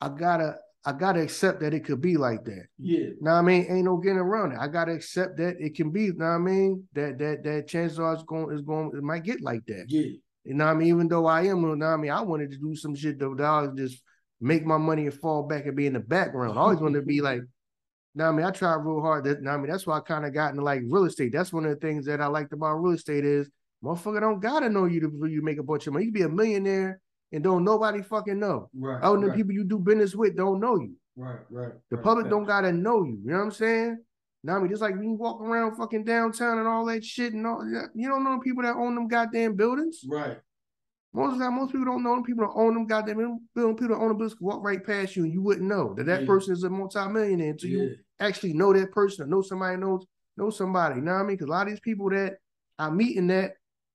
I 0.01 0.09
gotta 0.09 0.57
I 0.85 0.93
gotta 0.93 1.21
accept 1.21 1.61
that 1.61 1.75
it 1.75 1.85
could 1.85 2.01
be 2.01 2.17
like 2.17 2.45
that. 2.45 2.67
Yeah. 2.79 3.11
Now 3.21 3.37
I 3.37 3.43
mean, 3.43 3.67
ain't 3.69 3.85
no 3.85 3.97
getting 3.97 4.19
around 4.19 4.53
it. 4.53 4.59
I 4.61 4.69
gotta 4.69 4.93
accept 4.93 5.37
that 5.39 5.57
it 5.59 5.75
can 5.75 5.91
be, 5.91 6.11
now 6.13 6.35
I 6.35 6.39
mean, 6.39 6.85
that 6.93 7.19
that 7.19 7.45
that 7.45 7.69
chances 7.69 7.99
are 7.99 8.15
it's 8.15 8.23
going 8.25 8.55
is 8.55 8.63
going 8.63 8.93
it 8.95 9.03
might 9.03 9.25
get 9.25 9.41
like 9.41 9.65
that. 9.67 9.87
Yeah. 9.89 10.17
You 10.45 10.55
know 10.55 10.67
I 10.67 10.75
mean? 10.75 10.89
Even 10.89 11.09
though 11.09 11.27
I 11.27 11.43
am, 11.43 11.63
you 11.63 11.77
know 11.77 11.87
I 11.87 11.97
mean, 11.97 12.13
I 12.13 12.21
wanted 12.21 12.53
to 12.53 12.59
do 12.59 12.77
some 12.77 12.95
shit 12.95 13.19
though. 13.19 13.37
I 13.39 13.63
was 13.63 13.73
just 13.77 14.03
make 14.41 14.65
my 14.65 14.77
money 14.77 15.07
and 15.07 15.15
fall 15.15 15.43
back 15.45 15.67
and 15.67 15.77
be 15.77 15.87
in 15.87 15.95
the 15.95 16.01
background. 16.01 16.57
I 16.57 16.63
always 16.63 16.79
wanted 16.79 17.01
to 17.01 17.07
be 17.07 17.21
like 17.21 17.41
now, 18.17 18.31
I 18.31 18.33
mean, 18.33 18.47
I 18.47 18.51
tried 18.51 18.77
real 18.77 19.03
hard. 19.03 19.25
That, 19.25 19.43
now, 19.43 19.53
I 19.53 19.57
mean, 19.59 19.71
that's 19.71 19.87
why 19.87 19.99
I 19.99 20.01
kind 20.01 20.25
of 20.25 20.33
got 20.33 20.51
into 20.51 20.63
like 20.63 20.81
real 20.87 21.05
estate. 21.05 21.33
That's 21.33 21.53
one 21.53 21.67
of 21.67 21.71
the 21.71 21.87
things 21.87 22.07
that 22.07 22.23
I 22.23 22.27
liked 22.27 22.55
about 22.55 22.77
real 22.77 22.95
estate 22.95 23.27
is 23.27 23.51
motherfucker 23.85 24.21
don't 24.21 24.41
gotta 24.41 24.71
know 24.71 24.87
you 24.87 25.01
to 25.01 25.29
you 25.29 25.43
make 25.43 25.59
a 25.59 25.63
bunch 25.63 25.87
of 25.87 25.93
money. 25.93 26.07
You 26.07 26.13
be 26.13 26.23
a 26.23 26.29
millionaire 26.29 26.99
and 27.31 27.45
don't 27.45 27.63
nobody 27.63 28.01
fucking 28.03 28.39
know. 28.39 28.71
Right. 28.75 29.03
Other 29.03 29.19
than 29.19 29.29
right. 29.29 29.37
people 29.37 29.53
you 29.53 29.65
do 29.65 29.79
business 29.79 30.15
with 30.15 30.35
don't 30.35 30.61
know 30.61 30.81
you. 30.81 30.95
Right, 31.15 31.41
right. 31.51 31.73
The 31.91 31.97
right, 31.97 32.05
public 32.05 32.25
right. 32.25 32.31
don't 32.31 32.47
gotta 32.47 32.73
know 32.73 33.05
you. 33.05 33.21
You 33.23 33.33
know 33.33 33.37
what 33.37 33.45
I'm 33.45 33.51
saying? 33.51 33.99
Now, 34.43 34.57
I 34.57 34.59
mean, 34.61 34.71
just 34.71 34.81
like 34.81 34.95
when 34.95 35.11
you 35.11 35.17
walk 35.17 35.43
around 35.43 35.77
fucking 35.77 36.05
downtown 36.05 36.59
and 36.59 36.67
all 36.67 36.87
that 36.87 37.05
shit 37.05 37.35
and 37.35 37.47
all 37.47 37.59
that, 37.59 37.91
you 37.95 38.09
don't 38.09 38.25
know 38.25 38.41
people 38.41 38.63
that 38.63 38.77
own 38.77 38.95
them 38.95 39.09
goddamn 39.09 39.57
buildings. 39.57 40.01
Right. 40.09 40.39
Most 41.13 41.35
of 41.35 41.39
the 41.39 41.45
time, 41.45 41.57
most 41.57 41.73
people 41.73 41.87
don't 41.87 42.03
know 42.03 42.15
them. 42.15 42.25
People 42.25 42.47
that 42.47 42.55
own 42.55 42.75
them 42.75 42.87
goddamn 42.87 43.41
building. 43.55 43.77
People 43.77 43.97
that 43.97 44.03
own 44.03 44.09
the 44.09 44.15
buildings 44.15 44.41
walk 44.41 44.65
right 44.65 44.83
past 44.83 45.17
you 45.17 45.25
and 45.25 45.33
you 45.33 45.43
wouldn't 45.43 45.69
know 45.69 45.93
that 45.95 46.07
that 46.07 46.23
Yeah. 46.23 46.27
person 46.27 46.55
is 46.55 46.63
a 46.63 46.71
multimillionaire 46.71 47.51
until 47.51 47.71
Yeah. 47.71 47.83
you 47.83 47.97
actually 48.21 48.53
know 48.53 48.73
that 48.73 48.93
person 48.93 49.25
or 49.25 49.27
know 49.29 49.43
somebody 49.43 49.77
knows 49.77 50.05
know 50.37 50.51
somebody. 50.51 50.97
You 50.97 51.03
know 51.03 51.13
what 51.15 51.21
I 51.21 51.23
mean? 51.25 51.37
Because 51.37 51.49
a 51.49 51.51
lot 51.51 51.67
of 51.67 51.73
these 51.73 51.81
people 51.81 52.11
that 52.11 52.35
I 52.79 52.91
meet 52.91 53.17
in 53.17 53.27
that, 53.29 53.53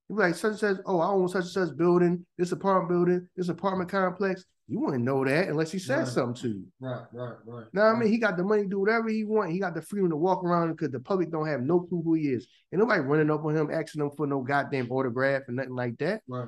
like 0.09 0.35
such 0.35 0.51
and 0.51 0.59
such, 0.59 0.77
oh, 0.85 0.99
I 0.99 1.07
own 1.07 1.27
such 1.29 1.43
and 1.43 1.51
such 1.51 1.77
building, 1.77 2.25
this 2.37 2.51
apartment 2.51 2.89
building, 2.89 3.27
this 3.35 3.49
apartment 3.49 3.89
complex. 3.89 4.43
You 4.67 4.79
wouldn't 4.79 5.03
know 5.03 5.25
that 5.25 5.49
unless 5.49 5.71
he 5.71 5.79
said 5.79 5.99
Right. 5.99 6.07
something 6.07 6.41
to 6.43 6.47
you. 6.47 6.65
Right, 6.79 7.05
right, 7.11 7.35
right. 7.45 7.65
Now 7.73 7.87
I 7.87 7.99
mean, 7.99 8.09
he 8.09 8.17
got 8.17 8.37
the 8.37 8.43
money 8.43 8.63
to 8.63 8.69
do 8.69 8.79
whatever 8.79 9.09
he 9.09 9.25
want. 9.25 9.51
He 9.51 9.59
got 9.59 9.75
the 9.75 9.81
freedom 9.81 10.09
to 10.11 10.15
walk 10.15 10.43
around 10.45 10.71
because 10.71 10.91
the 10.91 10.99
public 10.99 11.29
don't 11.29 11.47
have 11.47 11.61
no 11.61 11.81
clue 11.81 12.01
who 12.01 12.13
he 12.13 12.29
is. 12.29 12.47
And 12.71 12.79
nobody 12.79 13.01
running 13.01 13.29
up 13.29 13.43
on 13.43 13.55
him 13.55 13.69
asking 13.69 14.01
him 14.01 14.11
for 14.15 14.27
no 14.27 14.41
goddamn 14.41 14.89
autograph 14.89 15.43
and 15.47 15.57
nothing 15.57 15.75
like 15.75 15.97
that. 15.97 16.21
Right. 16.27 16.47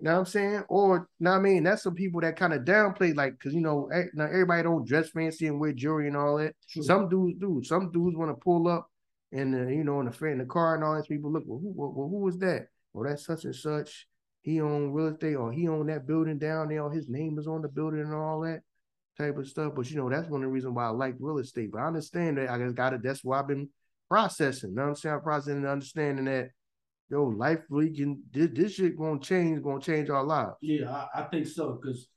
You 0.00 0.04
know 0.04 0.12
what 0.12 0.18
I'm 0.20 0.26
saying? 0.26 0.62
Or, 0.70 1.08
know 1.20 1.32
what 1.32 1.36
I 1.36 1.40
mean? 1.40 1.62
That's 1.62 1.82
some 1.82 1.94
people 1.94 2.22
that 2.22 2.34
kind 2.34 2.54
of 2.54 2.62
downplay, 2.62 3.14
like, 3.14 3.32
because, 3.32 3.52
you 3.52 3.60
know, 3.60 3.90
now 4.14 4.24
everybody 4.24 4.62
don't 4.62 4.88
dress 4.88 5.10
fancy 5.10 5.46
and 5.46 5.60
wear 5.60 5.74
jewelry 5.74 6.06
and 6.06 6.16
all 6.16 6.38
that. 6.38 6.54
Some 6.68 7.10
dudes 7.10 7.38
do. 7.38 7.60
Some 7.62 7.92
dudes 7.92 8.16
want 8.16 8.30
to 8.30 8.42
pull 8.42 8.66
up 8.66 8.90
and, 9.30 9.54
uh, 9.54 9.68
you 9.68 9.84
know, 9.84 10.00
in 10.00 10.06
the, 10.06 10.26
in 10.26 10.38
the 10.38 10.46
car 10.46 10.74
and 10.74 10.82
all 10.82 10.96
that. 10.96 11.06
People 11.06 11.30
look, 11.30 11.44
well, 11.46 11.58
who, 11.58 11.74
well, 11.76 12.08
who 12.08 12.20
was 12.20 12.38
that? 12.38 12.68
Well, 12.94 13.10
that's 13.10 13.26
such 13.26 13.44
and 13.44 13.54
such. 13.54 14.06
He 14.40 14.62
own 14.62 14.90
real 14.92 15.08
estate 15.08 15.34
or 15.34 15.52
he 15.52 15.68
own 15.68 15.88
that 15.88 16.06
building 16.06 16.38
down 16.38 16.68
there. 16.68 16.82
Or 16.82 16.90
his 16.90 17.10
name 17.10 17.38
is 17.38 17.46
on 17.46 17.60
the 17.60 17.68
building 17.68 18.00
and 18.00 18.14
all 18.14 18.40
that 18.40 18.62
type 19.18 19.36
of 19.36 19.46
stuff. 19.48 19.74
But, 19.76 19.90
you 19.90 19.98
know, 19.98 20.08
that's 20.08 20.30
one 20.30 20.42
of 20.42 20.48
the 20.48 20.52
reasons 20.52 20.74
why 20.74 20.86
I 20.86 20.90
like 20.90 21.16
real 21.20 21.36
estate. 21.36 21.72
But 21.72 21.82
I 21.82 21.88
understand 21.88 22.38
that 22.38 22.48
I 22.48 22.56
just 22.56 22.74
got 22.74 22.94
it. 22.94 23.02
That's 23.02 23.22
why 23.22 23.38
I've 23.38 23.48
been 23.48 23.68
processing. 24.08 24.70
You 24.70 24.76
know 24.76 24.82
what 24.84 24.88
I'm 24.88 24.96
saying? 24.96 25.14
I'm 25.16 25.20
processing 25.20 25.56
and 25.58 25.66
understanding 25.66 26.24
that, 26.24 26.52
yo, 27.10 27.24
life 27.24 27.60
really 27.68 27.94
can, 27.94 28.22
this, 28.32 28.48
this 28.52 28.74
shit 28.74 28.96
gonna 28.96 29.20
change, 29.20 29.62
gonna 29.62 29.80
change 29.80 30.08
our 30.10 30.24
lives. 30.24 30.52
Yeah, 30.60 30.90
I, 30.90 31.20
I 31.20 31.22
think 31.24 31.46
so 31.46 31.78
because 31.80 32.08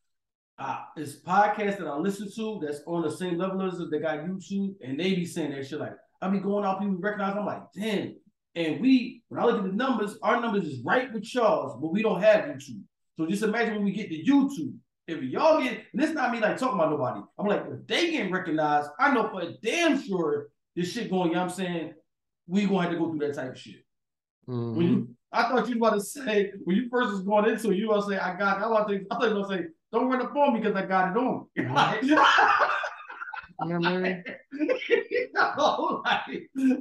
uh, 0.60 0.82
it's 0.96 1.22
podcasts 1.22 1.80
that 1.80 1.88
I 1.88 1.98
listen 1.98 2.30
to 2.36 2.62
that's 2.64 2.82
on 2.86 3.02
the 3.02 3.12
same 3.12 3.38
level 3.38 3.62
as. 3.64 3.82
They 3.92 4.00
got 4.00 4.20
YouTube 4.20 4.76
and 4.84 5.00
they 5.00 5.16
be 5.16 5.26
saying 5.26 5.52
that 5.52 5.68
shit 5.68 5.80
like 5.80 5.94
I 6.22 6.30
be 6.30 6.40
going 6.40 6.64
out, 6.64 6.80
people 6.80 6.98
recognize. 6.98 7.36
I'm 7.36 7.46
like, 7.46 7.64
damn. 7.76 8.16
And 8.56 8.80
we, 8.80 9.24
when 9.28 9.42
I 9.42 9.46
look 9.46 9.58
at 9.58 9.64
the 9.64 9.76
numbers, 9.76 10.18
our 10.22 10.40
numbers 10.40 10.68
is 10.68 10.84
right 10.86 11.12
with 11.12 11.34
y'all's, 11.34 11.82
but 11.82 11.92
we 11.92 12.04
don't 12.04 12.22
have 12.22 12.46
YouTube. 12.46 12.84
So 13.18 13.26
just 13.26 13.44
imagine 13.44 13.76
when 13.76 13.84
we 13.84 13.92
get 13.92 14.10
to 14.10 14.24
YouTube. 14.24 14.76
If 15.08 15.22
y'all 15.24 15.62
get, 15.62 15.84
and 15.92 16.02
it's 16.02 16.14
not 16.14 16.32
me 16.32 16.40
like 16.40 16.58
talking 16.58 16.80
about 16.80 16.92
nobody. 16.92 17.20
I'm 17.38 17.48
like, 17.48 17.66
if 17.70 17.86
they 17.88 18.12
getting 18.12 18.32
recognized, 18.32 18.90
I 19.00 19.14
know 19.14 19.30
for 19.30 19.44
damn 19.62 20.02
sure 20.02 20.48
this 20.76 20.94
shit 20.94 21.10
going. 21.10 21.30
You 21.30 21.36
know 21.36 21.42
what 21.42 21.50
I'm 21.50 21.56
saying 21.56 21.94
we 22.48 22.66
gonna 22.66 22.84
have 22.84 22.92
to 22.92 22.98
go 22.98 23.10
through 23.10 23.28
that 23.28 23.36
type 23.36 23.52
of 23.52 23.60
shit. 23.60 23.84
Mhm. 24.48 24.76
When 24.76 24.88
you, 24.88 25.16
I 25.32 25.44
thought 25.44 25.68
you 25.70 25.80
was 25.80 25.90
about 25.90 25.94
to 25.96 26.02
say 26.02 26.52
when 26.64 26.76
you 26.76 26.90
first 26.90 27.12
was 27.12 27.22
going 27.22 27.50
into 27.50 27.72
it, 27.72 27.78
you 27.78 27.88
were 27.88 27.96
gonna 27.96 28.08
say 28.14 28.18
I 28.20 28.38
got. 28.38 28.58
I 28.58 28.62
thought 28.64 28.90
you 28.90 29.06
I 29.10 29.16
thought 29.16 29.30
you 29.30 29.36
were 29.36 29.42
gonna 29.44 29.58
say 29.58 29.66
don't 29.92 30.10
run 30.10 30.22
up 30.22 30.36
on 30.36 30.54
me 30.54 30.60
because 30.60 30.76
I 30.76 30.86
got 30.86 31.16
it 31.16 31.20
on. 31.20 31.46
me." 31.56 32.18
You 33.66 33.80
know 33.80 33.80
what 33.80 33.88
I 33.88 33.98
mean? 34.00 34.24
No, 35.36 36.02
like, 36.06 36.22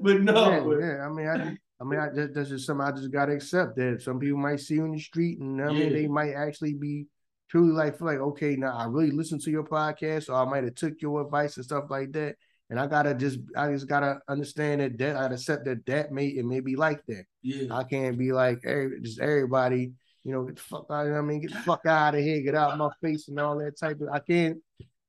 but 0.03 0.20
no, 0.22 0.51
yeah, 0.51 0.61
but- 0.61 0.79
yeah. 0.81 1.07
I 1.07 1.09
mean, 1.11 1.27
I, 1.29 1.57
I 1.81 1.85
mean, 1.85 2.01
I 2.01 2.09
just, 2.14 2.35
that's 2.35 2.48
just 2.48 2.66
something 2.66 2.87
I 2.87 2.90
just 2.92 3.11
gotta 3.12 3.33
accept 3.33 3.77
that 3.77 4.01
some 4.03 4.18
people 4.18 4.38
might 4.38 4.61
see 4.61 4.75
you 4.75 4.85
in 4.85 4.92
the 4.92 5.01
street, 5.01 5.38
and 5.40 5.61
I 5.62 5.68
mean, 5.68 5.77
Yeah. 5.79 5.88
they 5.90 6.07
might 6.09 6.33
actually 6.33 6.75
be 6.75 7.07
truly 7.51 7.72
like 7.72 7.98
feel 7.98 8.07
like, 8.07 8.18
okay, 8.18 8.57
now 8.57 8.77
I 8.77 8.87
really 8.87 9.11
listened 9.11 9.42
to 9.42 9.51
your 9.51 9.64
podcast, 9.64 10.29
or 10.29 10.35
I 10.35 10.44
might 10.44 10.64
have 10.64 10.75
took 10.75 11.01
your 11.03 11.20
advice 11.22 11.57
and 11.57 11.64
stuff 11.64 11.85
like 11.90 12.12
that, 12.12 12.37
and 12.72 12.80
I 12.80 12.87
gotta 12.87 13.12
just, 13.14 13.38
I 13.54 13.70
just 13.70 13.87
gotta 13.87 14.18
understand 14.28 14.80
that 14.80 14.96
that 14.96 15.16
I 15.16 15.26
accept 15.26 15.66
that 15.66 15.85
that 15.85 16.11
may 16.11 16.28
it 16.28 16.46
may 16.46 16.61
be 16.61 16.74
like 16.74 17.04
that. 17.06 17.24
yeah, 17.42 17.74
I 17.76 17.85
can't 17.85 18.16
be 18.16 18.32
like 18.32 18.61
every, 18.64 18.98
just 19.02 19.20
everybody, 19.20 19.92
you 20.24 20.32
know, 20.32 20.44
get 20.44 20.56
the 20.56 20.62
fuck 20.62 20.87
out. 20.90 21.06
I 21.06 21.20
mean, 21.20 21.42
get 21.42 21.52
the 21.52 21.58
fuck 21.58 21.85
out 21.85 22.14
of 22.14 22.22
here, 22.22 22.40
get 22.40 22.54
out 22.54 22.72
of 22.72 22.78
my 22.78 22.88
face, 23.02 23.28
and 23.28 23.38
all 23.38 23.58
that 23.58 23.78
type 23.78 24.00
of. 24.00 24.08
I 24.08 24.20
can't. 24.20 24.56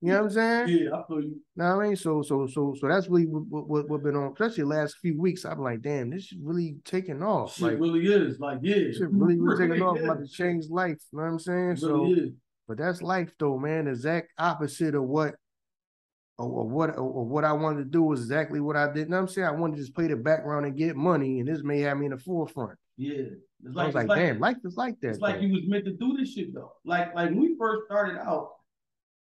You 0.02 0.10
know 0.12 0.24
what 0.24 0.26
I'm 0.26 0.32
saying? 0.32 0.68
yeah, 0.68 0.90
I 0.98 1.04
feel 1.08 1.22
you. 1.22 1.38
Know 1.56 1.78
what 1.78 1.86
I 1.86 1.88
mean? 1.88 1.96
So 1.96 2.22
so 2.24 2.46
so 2.46 2.76
so 2.78 2.88
that's 2.90 3.08
really 3.08 3.26
what 3.28 3.66
what, 3.70 3.88
what 3.88 4.04
been 4.04 4.18
on, 4.18 4.34
especially 4.34 4.64
the 4.64 4.70
last 4.70 4.98
few 5.02 5.18
weeks. 5.18 5.46
I'm 5.46 5.62
like, 5.62 5.82
damn, 5.82 6.10
this 6.10 6.24
is 6.24 6.38
really 6.42 6.76
taking 6.84 7.24
off. 7.24 7.56
Shit 7.56 7.64
Like 7.64 7.80
really 7.80 8.06
is 8.06 8.38
like 8.38 8.60
yeah, 8.62 8.92
shit 8.92 9.10
really, 9.10 9.40
really 9.40 9.56
taking 9.70 9.82
off. 9.82 9.96
is. 9.98 10.04
I'm 10.04 10.10
about 10.10 10.22
to 10.26 10.28
change 10.28 10.66
life. 10.70 10.98
You 11.14 11.20
know 11.20 11.24
what 11.24 11.32
I'm 11.32 11.40
saying? 11.40 11.70
It 11.70 11.80
So 11.80 11.88
really 12.04 12.20
is. 12.20 12.30
but 12.68 12.78
that's 12.78 13.02
life 13.02 13.32
though, 13.40 13.58
man. 13.58 13.86
The 13.86 13.92
Exact 13.92 14.28
opposite 14.38 14.94
of 14.96 15.04
what 15.04 15.36
or, 16.38 16.48
or 16.48 16.68
what 16.68 16.98
or, 16.98 17.26
what 17.26 17.46
I 17.46 17.54
wanted 17.54 17.80
to 17.80 17.86
do 17.86 18.04
was 18.04 18.22
exactly 18.22 18.60
what 18.60 18.76
I 18.76 18.92
did. 18.92 19.10
What 19.10 19.18
I'm 19.18 19.28
saying? 19.28 19.48
I 19.48 19.52
wanted 19.52 19.76
to 19.76 19.82
just 19.82 19.96
play 19.96 20.08
the 20.08 20.16
background 20.16 20.66
and 20.66 20.78
get 20.78 20.96
money, 20.96 21.40
and 21.40 21.48
this 21.48 21.64
may 21.64 21.82
have 21.82 21.98
me 21.98 22.06
in 22.06 22.12
the 22.12 22.18
forefront. 22.18 22.78
Yeah, 22.98 23.26
it's 23.64 23.78
I 23.78 23.86
was 23.86 23.96
like, 23.96 24.06
it's 24.06 24.16
damn, 24.16 24.40
life 24.40 24.58
is 24.64 24.76
like 24.76 25.00
that. 25.02 25.10
It's 25.10 25.20
like 25.20 25.42
you 25.42 25.52
was 25.52 25.62
meant 25.68 25.86
to 25.86 25.94
do 25.94 26.18
this 26.18 26.34
shit 26.34 26.54
though. 26.54 26.74
Like 26.86 27.14
like 27.16 27.30
when 27.30 27.40
we 27.40 27.56
first 27.58 27.86
started 27.86 28.20
out, 28.20 28.52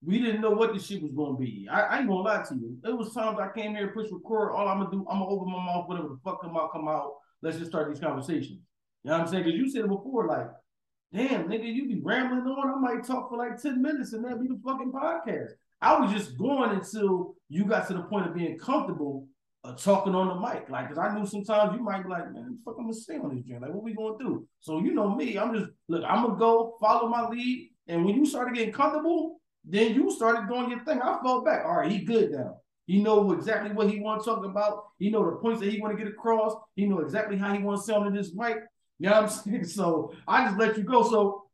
we 0.06 0.20
didn't 0.20 0.41
know 0.41 0.52
what 0.52 0.74
this 0.74 0.86
shit 0.86 1.02
was 1.02 1.12
gonna 1.13 1.38
be. 1.38 1.67
I, 1.72 1.82
I 1.82 2.00
ain't 2.00 2.08
gonna 2.08 2.22
lie 2.22 2.43
to 2.43 2.56
you. 2.56 2.78
It 2.84 2.98
was 2.98 3.13
times 3.13 3.39
I 3.39 3.50
came 3.58 3.76
here, 3.76 3.88
push 3.89 4.08
record. 4.12 4.52
All 4.52 4.67
I'm 4.67 4.80
gonna 4.80 4.91
do, 4.91 5.06
I'm 5.10 5.20
gonna 5.20 5.30
open 5.30 5.52
my 5.52 5.65
mouth, 5.65 5.88
whatever 5.88 6.10
the 6.10 6.20
fuck 6.24 6.41
come 6.41 6.56
out, 6.58 6.72
come 6.72 6.88
out. 6.88 7.13
Let's 7.41 7.58
just 7.58 7.72
start 7.72 7.89
these 7.89 8.00
conversations. 8.00 8.60
You 9.04 9.12
know 9.12 9.20
what 9.20 9.28
I'm 9.28 9.28
saying? 9.28 9.43
Because 9.46 9.58
you 9.58 9.70
said 9.70 9.86
it 9.86 9.89
before, 9.89 10.28
like, 10.28 10.48
damn, 11.13 11.48
nigga, 11.48 11.74
you 11.74 11.88
be 11.88 12.02
rambling 12.04 12.41
on. 12.41 12.70
I 12.70 12.93
might 12.93 13.06
talk 13.06 13.30
for 13.30 13.38
like 13.38 13.62
10 13.62 13.82
minutes 13.82 14.13
and 14.13 14.24
that'd 14.24 14.41
be 14.41 14.48
the 14.48 14.60
fucking 14.65 14.91
podcast. 14.91 15.52
I 15.82 16.00
was 16.00 16.12
just 16.12 16.38
going 16.38 16.72
until 16.72 17.36
you 17.50 17.66
got 17.66 17.88
to 17.88 17.94
the 17.94 18.02
point 18.04 18.28
of 18.28 18.36
being 18.36 18.58
comfortable 18.58 19.28
uh, 19.63 19.74
talking 19.74 20.16
on 20.16 20.28
the 20.28 20.36
mic. 20.36 20.70
Like, 20.70 20.90
cause 20.90 20.98
I 20.98 21.13
knew 21.13 21.26
sometimes 21.26 21.76
you 21.76 21.84
might 21.84 22.04
be 22.04 22.10
like, 22.10 22.32
man, 22.32 22.58
fuck, 22.63 22.76
I'm 22.78 22.86
gonna 22.86 22.94
stay 22.94 23.18
on 23.18 23.36
this 23.36 23.44
joint. 23.46 23.62
Like, 23.62 23.74
what 23.74 23.84
we 23.84 23.94
gonna 23.94 24.18
do? 24.18 24.48
So 24.60 24.80
you 24.80 24.94
know 24.94 25.13
me, 25.16 25.38
I'm 25.38 25.54
just 25.54 25.70
look, 25.88 26.04
I'm 26.08 26.24
gonna 26.24 26.40
go 26.40 26.78
follow 26.80 27.10
my 27.10 27.28
lead. 27.28 27.72
And 27.88 28.06
when 28.06 28.16
you 28.16 28.26
started 28.26 28.56
getting 28.56 28.74
comfortable, 28.74 29.40
then 29.63 29.94
you 29.94 30.12
started 30.12 30.48
doing 30.48 30.70
your 30.70 30.84
thing. 30.84 31.02
I 31.02 31.20
fell 31.24 31.44
back. 31.44 31.66
All 31.66 31.78
right, 31.78 31.92
he 31.92 32.00
good 32.00 32.32
now. 32.32 32.58
He 32.86 33.02
know 33.02 33.34
exactly 33.34 33.72
what 33.72 33.90
he 33.90 34.00
want 34.00 34.24
to 34.24 34.30
talk 34.30 34.46
about. 34.46 34.86
He 34.98 35.10
know 35.10 35.26
the 35.30 35.36
points 35.38 35.60
that 35.60 35.72
he 35.72 35.82
want 35.82 35.98
to 35.98 36.02
get 36.02 36.12
across. 36.12 36.54
He 36.76 36.86
know 36.86 37.00
exactly 37.00 37.38
how 37.38 37.54
he 37.54 37.62
want 37.62 37.80
to 37.80 37.84
sound 37.84 38.08
in 38.08 38.13
this 38.13 38.34
mic. 38.34 38.58
You 39.00 39.10
know 39.10 39.22
what 39.22 39.24
I'm 39.24 39.30
saying? 39.52 39.66
So 39.66 40.13
I 40.28 40.46
just 40.46 40.58
let 40.58 40.78
you 40.78 40.84
go. 40.84 41.04
So 41.04 41.47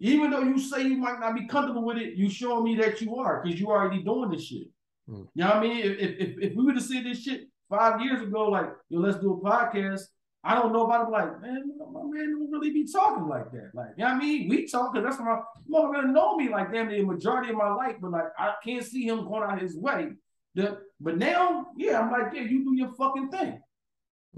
even 0.00 0.30
though 0.30 0.42
you 0.42 0.58
say 0.58 0.82
you 0.82 0.96
might 0.96 1.20
not 1.20 1.34
be 1.34 1.46
comfortable 1.46 1.84
with 1.84 1.98
it, 1.98 2.14
you 2.14 2.28
showing 2.30 2.64
me 2.64 2.74
that 2.76 3.00
you 3.00 3.16
are 3.16 3.42
because 3.42 3.60
you 3.60 3.68
already 3.68 4.02
doing 4.02 4.30
this 4.30 4.44
shit. 4.46 4.68
Hmm. 5.06 5.22
You 5.34 5.44
know 5.44 5.46
what 5.48 5.56
I 5.56 5.60
mean? 5.60 5.78
If, 5.78 5.98
if 5.98 6.38
if 6.50 6.56
we 6.56 6.64
would 6.64 6.74
have 6.76 6.84
said 6.84 7.04
this 7.04 7.22
shit 7.22 7.42
five 7.68 8.00
years 8.00 8.22
ago, 8.22 8.48
like 8.48 8.70
yo, 8.88 9.00
let's 9.00 9.18
do 9.18 9.32
a 9.34 9.40
podcast. 9.40 10.02
I 10.42 10.54
don't 10.54 10.72
know 10.72 10.86
about 10.86 11.08
it. 11.08 11.10
Like 11.10 11.42
man, 11.42 11.72
my 11.92 12.02
man 12.02 12.30
don't 12.32 12.50
really 12.50 12.70
be 12.70 12.90
talking 12.90 13.28
like 13.28 13.50
that. 13.52 13.70
Like 13.74 13.88
you 13.98 14.04
know 14.04 14.10
what 14.14 14.16
I 14.16 14.18
mean? 14.18 14.48
We 14.48 14.66
talk 14.66 14.92
because 14.94 15.04
that's 15.06 15.20
what 15.20 15.26
my 15.26 15.78
motherfucker 15.78 16.10
know 16.10 16.36
me 16.36 16.48
like 16.48 16.72
damn 16.72 16.88
the 16.88 17.02
majority 17.02 17.50
of 17.50 17.56
my 17.56 17.70
life, 17.72 17.96
but 18.00 18.10
like 18.10 18.24
I 18.38 18.54
can't 18.64 18.84
see 18.84 19.06
him 19.06 19.24
going 19.28 19.42
out 19.42 19.60
his 19.60 19.76
way. 19.76 20.12
The, 20.54 20.78
but 20.98 21.16
now, 21.16 21.66
yeah, 21.76 22.00
I'm 22.00 22.10
like, 22.10 22.32
yeah, 22.34 22.42
you 22.42 22.64
do 22.64 22.74
your 22.74 22.92
fucking 22.94 23.30
thing. 23.30 23.60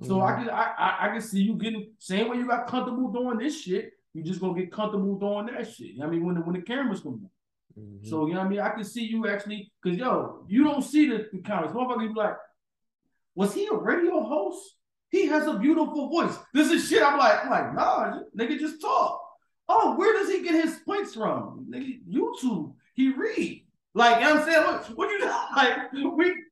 So 0.02 0.14
Mhm. 0.16 0.26
I 0.26 0.38
can 0.38 0.50
I, 0.50 0.62
I 0.76 0.96
I 1.06 1.08
can 1.12 1.20
see 1.20 1.42
you 1.42 1.54
getting 1.54 1.92
same 1.98 2.28
way 2.28 2.36
you 2.38 2.46
got 2.48 2.66
comfortable 2.66 3.12
doing 3.12 3.38
this 3.38 3.60
shit. 3.62 3.92
You 4.14 4.22
just 4.22 4.40
gonna 4.40 4.58
get 4.58 4.70
comfortable 4.72 5.18
doing 5.18 5.46
that 5.46 5.66
shit. 5.72 5.88
You 5.88 5.98
know 5.98 6.06
what 6.06 6.12
I 6.12 6.16
mean, 6.16 6.26
when 6.26 6.34
the 6.36 6.40
when 6.42 6.54
the 6.56 6.62
cameras 6.62 7.00
come 7.00 7.12
on. 7.12 7.30
Mhm. 7.78 8.06
So 8.06 8.26
you 8.26 8.34
know 8.34 8.40
what 8.40 8.46
I 8.46 8.50
mean? 8.50 8.60
I 8.60 8.70
can 8.70 8.84
see 8.84 9.04
you 9.04 9.26
actually, 9.28 9.72
cause 9.82 9.96
yo, 9.96 10.44
you 10.48 10.64
don't 10.64 10.82
see 10.82 11.08
the, 11.08 11.28
the 11.32 11.38
comments. 11.40 11.72
Motherfucker 11.74 12.08
be 12.08 12.14
like, 12.14 12.36
was 13.34 13.54
he 13.54 13.66
a 13.66 13.74
radio 13.74 14.22
host? 14.22 14.76
He 15.10 15.26
has 15.26 15.46
a 15.46 15.58
beautiful 15.58 16.08
voice. 16.10 16.38
This 16.54 16.70
is 16.70 16.88
shit. 16.88 17.02
I'm 17.02 17.18
like, 17.18 17.44
I'm 17.44 17.50
like, 17.50 17.74
nah, 17.74 18.20
nigga, 18.38 18.58
just 18.58 18.80
talk. 18.80 19.20
Oh, 19.68 19.94
where 19.96 20.12
does 20.14 20.28
he 20.30 20.42
get 20.42 20.54
his 20.54 20.80
points 20.86 21.14
from? 21.14 21.66
Nigga, 21.70 22.00
YouTube. 22.10 22.74
He 22.94 23.10
read. 23.12 23.64
Like, 23.94 24.20
you 24.20 24.26
know 24.26 24.34
what 24.34 24.42
I'm 24.42 24.48
saying? 24.48 24.64
What, 24.64 24.96
what 24.96 25.10
you 25.10 25.24
like? 25.56 25.92
We- 25.92 26.44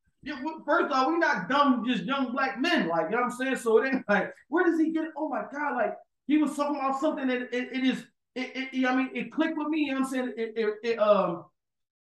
first 0.66 0.92
off, 0.92 1.08
we 1.08 1.16
not 1.18 1.48
dumb, 1.48 1.82
just 1.86 2.04
young 2.04 2.32
black 2.32 2.60
men. 2.60 2.88
Like, 2.88 3.06
you 3.06 3.16
know 3.16 3.22
what 3.22 3.32
I'm 3.32 3.36
saying? 3.38 3.56
So 3.56 3.82
it 3.82 3.94
ain't 3.94 4.08
like, 4.08 4.32
where 4.48 4.64
does 4.64 4.78
he 4.78 4.92
get? 4.92 5.04
Oh 5.16 5.30
my 5.30 5.44
god! 5.50 5.76
Like 5.76 5.94
he 6.30 6.38
was 6.38 6.54
talking 6.54 6.76
about 6.76 7.00
something 7.00 7.26
that 7.26 7.42
it, 7.52 7.72
it 7.72 7.84
is. 7.84 8.04
It, 8.36 8.68
it, 8.72 8.86
I 8.86 8.94
mean, 8.94 9.10
it 9.12 9.32
clicked 9.32 9.58
with 9.58 9.66
me. 9.66 9.86
You 9.86 9.94
know 9.94 10.00
what 10.00 10.06
I'm 10.06 10.12
saying? 10.12 10.32
It, 10.36 10.52
it, 10.56 10.74
it 10.84 10.98
um. 10.98 11.44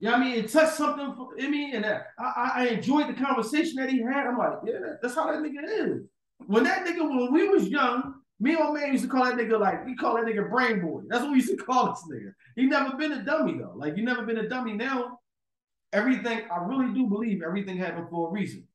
You 0.02 0.10
know 0.10 0.16
I 0.16 0.20
mean? 0.20 0.34
It 0.36 0.52
touched 0.52 0.76
something 0.76 1.14
for 1.16 1.38
in 1.38 1.52
me, 1.52 1.74
and 1.74 1.86
I, 1.86 2.02
I, 2.20 2.52
I 2.56 2.68
enjoyed 2.68 3.08
the 3.08 3.14
conversation 3.14 3.78
that 3.78 3.90
he 3.90 4.02
had. 4.02 4.28
I'm 4.28 4.38
like, 4.38 4.60
yeah, 4.66 4.74
that's 5.02 5.16
how 5.16 5.32
that 5.32 5.40
nigga 5.40 5.64
is. 5.64 6.02
When 6.48 6.66
that 6.66 6.86
nigga, 6.86 7.00
when 7.00 7.34
we 7.34 7.48
was 7.48 7.68
young, 7.68 8.16
me 8.42 8.56
and 8.56 8.60
my 8.60 8.80
man 8.80 8.92
used 8.92 9.06
to 9.06 9.10
call 9.10 9.24
that 9.24 9.36
nigga 9.36 9.58
like 9.58 9.86
we 9.86 9.96
call 9.96 10.16
that 10.16 10.26
nigga 10.26 10.50
brain 10.50 10.82
boy. 10.82 11.02
That's 11.08 11.24
what 11.24 11.32
we 11.32 11.38
used 11.38 11.58
to 11.58 11.64
call 11.64 11.88
this 11.88 12.04
nigga. 12.12 12.34
He 12.58 12.66
never 12.66 12.98
been 12.98 13.14
a 13.14 13.24
dummy 13.24 13.58
though. 13.58 13.74
Like 13.76 13.96
you 13.96 14.04
never 14.04 14.24
been 14.24 14.40
a 14.40 14.50
dummy. 14.50 14.74
Now, 14.74 15.20
everything 15.94 16.42
I 16.52 16.58
really 16.66 16.94
do 16.94 17.08
believe 17.08 17.42
everything 17.42 17.78
happened 17.78 18.08
for 18.10 18.28
a 18.28 18.32
reason. 18.32 18.68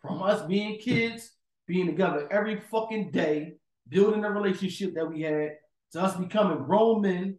From 0.00 0.22
us 0.22 0.46
being 0.46 0.78
kids, 0.78 1.32
being 1.66 1.86
together 1.86 2.26
every 2.30 2.60
fucking 2.70 3.10
day, 3.10 3.56
building 3.88 4.22
the 4.22 4.30
relationship 4.30 4.94
that 4.94 5.08
we 5.08 5.22
had, 5.22 5.52
to 5.92 6.00
us 6.00 6.16
becoming 6.16 6.64
grown 6.64 7.02
men, 7.02 7.38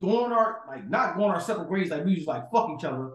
going 0.00 0.32
our 0.32 0.60
like 0.68 0.88
not 0.88 1.16
going 1.16 1.30
our 1.30 1.40
separate 1.40 1.70
ways 1.70 1.90
like 1.90 2.04
we 2.04 2.16
just 2.16 2.28
like 2.28 2.50
fuck 2.50 2.70
each 2.76 2.84
other, 2.84 3.10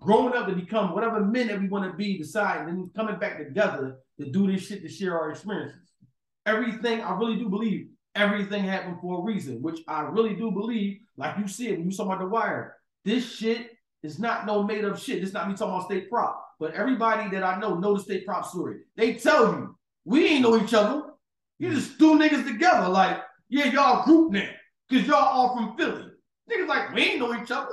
growing 0.00 0.34
up 0.34 0.46
to 0.46 0.54
become 0.54 0.94
whatever 0.94 1.24
men 1.24 1.48
that 1.48 1.60
we 1.60 1.68
want 1.68 1.90
to 1.90 1.96
be, 1.96 2.18
decide, 2.18 2.60
and 2.60 2.68
then 2.68 2.90
coming 2.94 3.18
back 3.18 3.38
together 3.38 3.98
to 4.18 4.30
do 4.30 4.50
this 4.50 4.66
shit 4.66 4.82
to 4.82 4.88
share 4.88 5.18
our 5.18 5.30
experiences. 5.30 5.92
Everything 6.46 7.00
I 7.00 7.16
really 7.16 7.36
do 7.36 7.48
believe 7.48 7.88
everything 8.14 8.64
happened 8.64 8.98
for 9.00 9.20
a 9.20 9.22
reason, 9.22 9.60
which 9.62 9.80
I 9.88 10.02
really 10.02 10.34
do 10.34 10.50
believe. 10.50 11.00
Like 11.16 11.38
you 11.38 11.48
said, 11.48 11.72
when 11.72 11.84
you 11.84 11.90
saw 11.90 12.04
about 12.04 12.20
the 12.20 12.26
wire, 12.26 12.76
this 13.04 13.28
shit 13.28 13.70
is 14.02 14.18
not 14.18 14.46
no 14.46 14.62
made 14.62 14.84
up 14.84 14.98
shit. 14.98 15.22
It's 15.22 15.32
not 15.32 15.48
me 15.48 15.54
talking 15.54 15.74
about 15.74 15.86
state 15.86 16.10
prop, 16.10 16.44
but 16.58 16.74
everybody 16.74 17.30
that 17.30 17.42
I 17.42 17.58
know 17.58 17.74
know 17.74 17.94
the 17.94 18.02
state 18.02 18.26
prop 18.26 18.46
story. 18.46 18.80
They 18.96 19.14
tell 19.14 19.46
you 19.46 19.78
we 20.04 20.26
ain't 20.26 20.42
know 20.42 20.62
each 20.62 20.74
other. 20.74 21.02
You 21.58 21.74
just 21.74 21.96
threw 21.98 22.18
niggas 22.18 22.46
together. 22.46 22.88
Like 22.88 23.22
yeah, 23.48 23.66
y'all 23.66 24.04
group 24.04 24.32
now. 24.32 24.48
Cause 24.90 25.06
y'all 25.06 25.16
all 25.16 25.56
from 25.56 25.76
Philly. 25.76 26.10
Niggas 26.50 26.68
like, 26.68 26.94
we 26.94 27.02
ain't 27.02 27.20
know 27.20 27.40
each 27.40 27.50
other. 27.50 27.70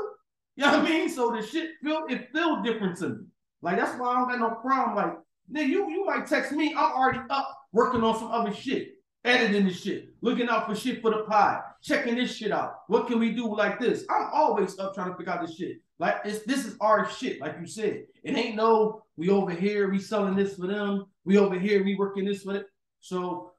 You 0.56 0.66
know 0.66 0.78
what 0.78 0.88
I 0.88 0.90
mean? 0.90 1.10
So 1.10 1.32
the 1.32 1.46
shit 1.46 1.72
feel 1.84 2.06
it 2.10 2.30
feel 2.34 2.62
different 2.62 2.98
to 3.00 3.10
me. 3.10 3.26
Like 3.62 3.78
that's 3.78 4.00
why 4.00 4.10
I 4.10 4.20
don't 4.20 4.30
got 4.30 4.40
no 4.40 4.56
problem. 4.62 4.96
Like, 4.96 5.18
nigga, 5.52 5.70
you, 5.70 5.90
you 5.90 6.06
might 6.06 6.28
text 6.28 6.52
me, 6.52 6.74
I'm 6.74 6.94
already 6.94 7.20
up 7.30 7.58
working 7.74 8.04
on 8.04 8.18
some 8.18 8.32
other 8.32 8.54
shit, 8.54 8.90
editing 9.24 9.66
this 9.66 9.82
shit, 9.82 10.10
looking 10.22 10.50
out 10.50 10.68
for 10.68 10.76
shit 10.76 11.02
for 11.02 11.12
the 11.12 11.24
pod, 11.24 11.62
checking 11.82 12.16
this 12.16 12.36
shit 12.36 12.52
out. 12.52 12.76
What 12.88 13.08
can 13.08 13.20
we 13.20 13.32
do 13.32 13.54
like 13.56 13.80
this? 13.80 14.06
I'm 14.10 14.30
always 14.34 14.78
up 14.80 14.94
trying 14.94 15.12
to 15.12 15.18
figure 15.18 15.34
out 15.34 15.46
this 15.46 15.56
shit. 15.56 15.78
Like 16.00 16.18
it's 16.26 16.46
this 16.46 16.66
is 16.66 16.76
our 16.82 17.10
shit, 17.10 17.40
like 17.40 17.56
you 17.60 17.68
said. 17.68 18.04
It 18.24 18.36
ain't 18.36 18.56
no 18.56 19.04
we 19.18 19.30
over 19.30 19.52
here, 19.52 19.90
we 19.90 20.00
selling 20.00 20.36
this 20.36 20.56
for 20.56 20.68
them, 20.68 21.06
we 21.26 21.38
over 21.38 21.58
here, 21.58 21.84
we 21.84 21.96
working 21.96 22.26
this 22.26 22.44
for 22.44 22.56
it. 22.56 22.66
So 23.00 23.51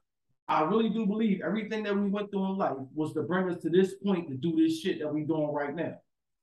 I 0.47 0.61
really 0.63 0.89
do 0.89 1.05
believe 1.05 1.41
everything 1.41 1.83
that 1.83 1.95
we 1.95 2.09
went 2.09 2.31
through 2.31 2.45
in 2.51 2.57
life 2.57 2.73
was 2.93 3.13
to 3.13 3.23
bring 3.23 3.49
us 3.49 3.61
to 3.61 3.69
this 3.69 3.95
point 3.95 4.27
to 4.29 4.35
do 4.35 4.55
this 4.55 4.79
shit 4.79 4.99
that 4.99 5.13
we're 5.13 5.25
doing 5.25 5.53
right 5.53 5.73
now. 5.73 5.95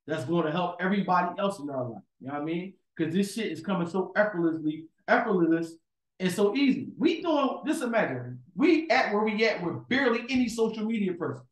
That's 0.06 0.24
going 0.24 0.46
to 0.46 0.52
help 0.52 0.76
everybody 0.80 1.38
else 1.38 1.58
in 1.58 1.68
our 1.68 1.88
life. 1.88 2.02
You 2.20 2.28
know 2.28 2.34
what 2.34 2.42
I 2.42 2.44
mean? 2.44 2.74
Because 2.96 3.14
this 3.14 3.34
shit 3.34 3.52
is 3.52 3.60
coming 3.60 3.88
so 3.88 4.12
effortlessly, 4.16 4.86
effortless, 5.06 5.74
and 6.18 6.32
so 6.32 6.54
easy. 6.54 6.88
We 6.98 7.22
doing 7.22 7.60
this. 7.64 7.82
Imagine 7.82 8.40
we 8.54 8.88
at 8.90 9.12
where 9.12 9.22
we 9.22 9.44
at 9.46 9.62
with 9.62 9.88
barely 9.88 10.20
any 10.28 10.48
social 10.48 10.84
media 10.84 11.14
presence. 11.14 11.46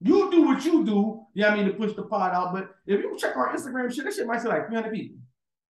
You 0.00 0.30
do 0.30 0.42
what 0.42 0.64
you 0.64 0.84
do, 0.84 1.26
yeah, 1.34 1.54
you 1.54 1.56
know 1.56 1.62
I 1.62 1.64
mean, 1.64 1.72
to 1.72 1.78
push 1.78 1.94
the 1.94 2.04
pod 2.04 2.32
out. 2.32 2.54
But 2.54 2.70
if 2.86 3.00
you 3.00 3.16
check 3.18 3.36
our 3.36 3.54
Instagram 3.54 3.94
shit, 3.94 4.04
that 4.04 4.14
shit 4.14 4.26
might 4.26 4.40
say 4.40 4.48
like 4.48 4.68
300 4.68 4.92
people. 4.92 5.18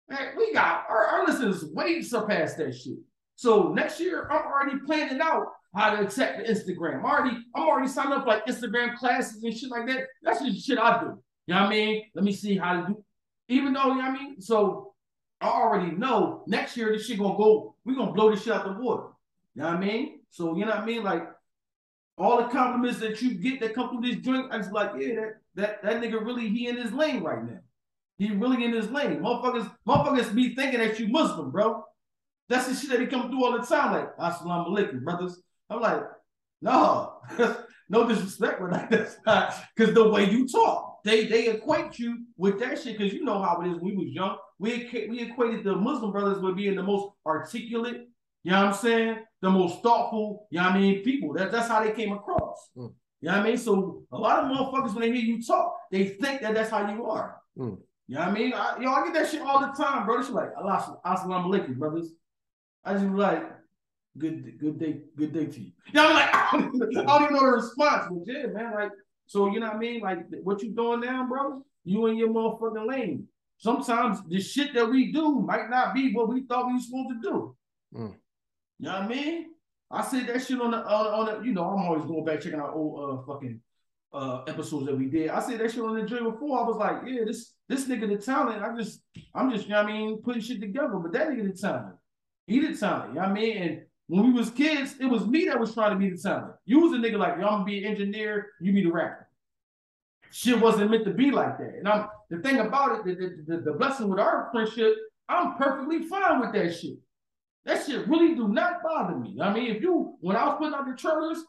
Man, 0.10 0.34
we 0.38 0.54
got 0.54 0.86
our, 0.90 1.06
our 1.06 1.26
listeners 1.26 1.66
way 1.66 2.02
surpassed 2.02 2.58
that 2.58 2.74
shit. 2.74 3.00
So 3.44 3.74
next 3.74 4.00
year, 4.00 4.26
I'm 4.32 4.46
already 4.46 4.80
planning 4.86 5.20
out 5.22 5.48
how 5.76 5.94
to 5.94 6.08
attack 6.08 6.38
the 6.38 6.50
Instagram. 6.50 7.00
I'm 7.00 7.06
already, 7.06 7.36
I'm 7.54 7.64
already 7.64 7.90
signed 7.90 8.14
up 8.14 8.26
like 8.26 8.46
Instagram 8.46 8.96
classes 8.96 9.44
and 9.44 9.54
shit 9.54 9.70
like 9.70 9.86
that. 9.88 10.06
That's 10.22 10.42
just 10.42 10.66
shit 10.66 10.80
I 10.80 11.02
do. 11.02 11.22
You 11.48 11.56
know 11.56 11.64
what 11.64 11.68
I 11.68 11.70
mean? 11.70 12.04
Let 12.16 12.24
me 12.24 12.32
see 12.32 12.56
how 12.58 12.80
to 12.80 12.88
do. 12.88 13.04
Even 13.50 13.74
though, 13.74 13.88
you 13.88 13.96
know 13.96 14.12
what 14.12 14.12
I 14.12 14.14
mean? 14.14 14.40
So 14.40 14.94
I 15.42 15.48
already 15.50 15.92
know 15.92 16.46
next 16.48 16.78
year 16.78 16.94
this 16.94 17.06
shit 17.06 17.20
gonna 17.20 17.36
go, 17.36 17.76
we 17.84 17.98
gonna 17.98 18.14
blow 18.14 18.32
this 18.32 18.46
shit 18.46 18.54
out 18.54 18.64
the 18.64 18.82
water. 18.82 19.08
You 19.56 19.64
know 19.64 19.68
what 19.68 19.76
I 19.76 19.80
mean? 19.82 20.22
So 20.30 20.56
you 20.56 20.64
know 20.64 20.72
what 20.72 20.80
I 20.80 20.86
mean? 20.86 21.04
Like 21.04 21.28
all 22.18 22.38
the 22.38 22.48
compliments 22.48 23.02
that 23.02 23.22
you 23.22 23.34
get 23.34 23.60
that 23.60 23.76
come 23.76 23.90
through 23.90 24.10
this 24.10 24.22
drink, 24.24 24.54
I 24.54 24.60
just 24.60 24.72
like, 24.72 24.92
yeah, 24.98 25.16
that 25.16 25.34
that 25.56 25.84
that 25.84 26.02
nigga 26.02 26.26
really 26.26 26.48
he 26.48 26.70
in 26.70 26.78
his 26.78 26.94
lane 26.94 27.22
right 27.22 27.44
now. 27.44 27.60
He 28.18 28.32
really 28.32 28.64
in 28.64 28.72
his 28.72 28.90
lane. 28.90 29.20
Motherfuckers, 29.20 29.70
motherfuckers 29.86 30.34
be 30.34 30.56
thinking 30.56 30.80
that 30.80 30.98
you 30.98 31.10
Muslim, 31.10 31.52
bro. 31.52 31.84
That's 32.50 32.68
the 32.68 32.76
shit 32.76 32.90
that 32.92 33.00
he 33.00 33.08
come 33.08 33.30
through 33.30 33.44
all 33.44 33.58
the 33.58 33.66
time. 33.66 33.94
Like, 33.94 34.18
assalamu 34.18 34.68
alaikum, 34.68 35.04
brothers. 35.04 35.42
I'm 35.70 35.82
like, 35.82 36.04
no, 36.62 37.14
no 37.90 38.08
disrespect, 38.08 38.60
but 38.62 38.72
like 38.72 38.90
that's 38.92 39.18
not 39.26 39.54
because 39.76 39.94
the 39.94 40.10
way 40.10 40.30
you 40.30 40.48
talk, 40.48 41.04
they 41.04 41.26
they 41.26 41.48
equate 41.48 42.00
you 42.00 42.26
with 42.38 42.60
that 42.60 42.82
shit 42.82 42.98
because 42.98 43.14
you 43.14 43.24
know 43.24 43.42
how 43.42 43.62
it 43.62 43.68
is. 43.68 43.76
When 43.76 43.96
we 43.98 44.06
was 44.06 44.14
young, 44.14 44.38
we 44.60 44.90
we 45.10 45.22
equated 45.22 45.64
the 45.64 45.76
Muslim 45.76 46.12
brothers 46.12 46.40
with 46.40 46.56
being 46.56 46.76
the 46.76 46.84
most 46.84 47.14
articulate, 47.26 48.08
you 48.44 48.52
know 48.52 48.58
what 48.58 48.68
I'm 48.68 48.74
saying? 48.74 49.18
The 49.42 49.50
most 49.50 49.82
thoughtful, 49.82 50.48
you 50.50 50.60
know 50.60 50.66
what 50.66 50.76
I 50.76 50.80
mean, 50.80 51.04
people. 51.04 51.34
That, 51.34 51.52
that's 51.52 51.70
how 51.70 51.84
they 51.84 51.92
came 51.92 52.12
across. 52.12 52.70
Mm. 52.78 52.94
You 53.22 53.30
know 53.30 53.38
what 53.38 53.42
I 53.42 53.44
mean? 53.44 53.58
So 53.58 54.04
a 54.12 54.18
lot 54.18 54.44
of 54.44 54.52
motherfuckers, 54.52 54.94
when 54.94 55.02
they 55.02 55.18
hear 55.18 55.26
you 55.26 55.42
talk, 55.42 55.76
they 55.92 56.10
think 56.10 56.42
that 56.42 56.54
that's 56.54 56.70
how 56.70 56.92
you 56.94 57.06
are. 57.06 57.38
Mm. 57.58 57.78
You 58.08 58.16
know 58.16 58.20
what 58.20 58.28
I 58.28 58.32
mean? 58.32 58.54
I, 58.54 58.78
yo, 58.82 58.92
I 58.92 59.06
get 59.06 59.14
that 59.14 59.30
shit 59.32 59.42
all 59.42 59.62
the 59.62 59.72
time, 59.82 60.06
bro. 60.06 60.20
It's 60.20 60.30
like, 60.30 60.50
Allah, 60.58 60.98
assalamu 61.06 61.46
alaikum, 61.46 61.78
brothers. 61.78 62.12
I 62.86 62.94
just 62.94 63.06
like, 63.06 63.44
good 64.18 64.60
good 64.60 64.80
day, 64.80 65.02
good 65.16 65.34
day 65.34 65.46
to 65.46 65.60
you. 65.62 65.72
Yeah, 65.94 66.08
I'm 66.08 66.14
like, 66.14 66.34
I 66.34 66.52
don't, 66.52 66.76
even, 66.76 66.98
I 66.98 67.20
don't 67.20 67.24
even 67.24 67.34
know 67.36 67.40
the 67.42 67.58
response, 67.58 68.08
but 68.12 68.24
yeah, 68.26 68.48
man, 68.48 68.74
like, 68.74 68.92
so 69.26 69.52
you 69.52 69.60
know 69.60 69.68
what 69.68 69.76
I 69.76 69.80
mean? 69.80 70.02
Like, 70.02 70.20
what 70.44 70.62
you 70.62 70.72
doing 70.72 71.02
now, 71.02 71.26
bro? 71.28 71.64
You 71.86 72.06
in 72.08 72.18
your 72.18 72.30
motherfucking 72.30 72.88
lane. 72.88 73.28
Sometimes 73.58 74.20
the 74.28 74.42
shit 74.42 74.74
that 74.74 74.90
we 74.90 75.12
do 75.12 75.40
might 75.40 75.70
not 75.70 75.94
be 75.94 76.14
what 76.14 76.30
we 76.30 76.44
thought 76.46 76.68
we 76.68 76.74
were 76.74 76.80
supposed 76.80 77.10
to 77.10 77.22
do. 77.22 77.56
Mm. 77.96 78.14
You 78.80 78.86
know 78.86 78.94
what 78.94 79.02
I 79.04 79.08
mean? 79.08 79.46
I 79.90 80.02
said 80.04 80.28
that 80.28 80.46
shit 80.46 80.60
on 80.60 80.72
the 80.72 80.78
on, 80.86 81.28
on 81.30 81.42
the, 81.42 81.48
you 81.48 81.54
know, 81.54 81.64
I'm 81.70 81.86
always 81.86 82.06
going 82.06 82.26
back 82.26 82.42
checking 82.42 82.60
out 82.60 82.74
old 82.74 83.22
uh 83.22 83.24
fucking 83.26 83.62
uh 84.12 84.44
episodes 84.48 84.88
that 84.88 84.98
we 84.98 85.06
did. 85.06 85.30
I 85.30 85.40
said 85.40 85.60
that 85.60 85.72
shit 85.72 85.84
on 85.84 85.96
the 85.96 86.04
joint 86.04 86.24
before. 86.24 86.60
I 86.60 86.68
was 86.68 86.78
like, 86.78 87.04
yeah, 87.06 87.24
this 87.26 87.54
this 87.70 87.86
nigga 87.86 88.10
the 88.10 88.18
talent. 88.18 88.64
I 88.64 88.76
just 88.76 89.02
I'm 89.34 89.52
just, 89.52 89.66
you 89.66 89.72
know 89.72 89.84
what 89.84 89.92
I 89.92 89.94
mean, 89.94 90.22
putting 90.22 90.42
shit 90.42 90.60
together, 90.60 90.98
but 90.98 91.14
that 91.14 91.30
nigga 91.30 91.54
the 91.54 91.58
talent. 91.58 91.96
He 92.48 92.60
the 92.60 92.78
talent, 92.78 93.10
you 93.10 93.16
know 93.16 93.22
what 93.22 93.30
I 93.30 93.34
mean? 93.34 93.58
And 93.58 93.82
when 94.08 94.28
we 94.28 94.34
was 94.34 94.52
kids, 94.52 94.96
it 95.00 95.06
was 95.06 95.26
me 95.26 95.46
that 95.46 95.60
was 95.60 95.74
trying 95.74 95.92
to 95.92 95.98
be 95.98 96.10
the 96.10 96.18
talent. 96.18 96.54
You 96.66 96.80
was 96.82 96.94
a 96.94 96.98
nigga 96.98 97.18
like, 97.18 97.38
yo, 97.38 97.48
I'm 97.48 97.60
gonna 97.60 97.66
be 97.66 97.84
an 97.84 97.92
engineer, 97.92 98.52
you 98.60 98.74
be 98.74 98.84
the 98.84 98.92
rapper. 98.92 99.30
Shit 100.32 100.60
wasn't 100.60 100.92
meant 100.92 101.06
to 101.06 101.12
be 101.12 101.32
like 101.32 101.58
that. 101.60 101.76
And 101.78 101.88
I'm 101.88 102.08
the 102.30 102.40
thing 102.40 102.60
about 102.60 103.00
it, 103.00 103.06
the, 103.06 103.44
the, 103.56 103.62
the 103.62 103.74
blessing 103.74 104.10
with 104.10 104.20
our 104.20 104.50
friendship, 104.52 104.96
I'm 105.30 105.56
perfectly 105.56 106.04
fine 106.04 106.40
with 106.40 106.54
that 106.54 106.76
shit. 106.76 106.98
That 107.66 107.86
shit 107.86 108.08
really 108.08 108.36
do 108.36 108.50
not 108.50 108.84
bother 108.84 109.16
me. 109.16 109.38
I 109.42 109.54
mean, 109.54 109.74
if 109.76 109.82
you 109.82 110.18
when 110.20 110.36
I 110.36 110.46
was 110.46 110.58
putting 110.58 110.74
out 110.74 110.86
the 110.86 110.96
trailers, 110.98 111.44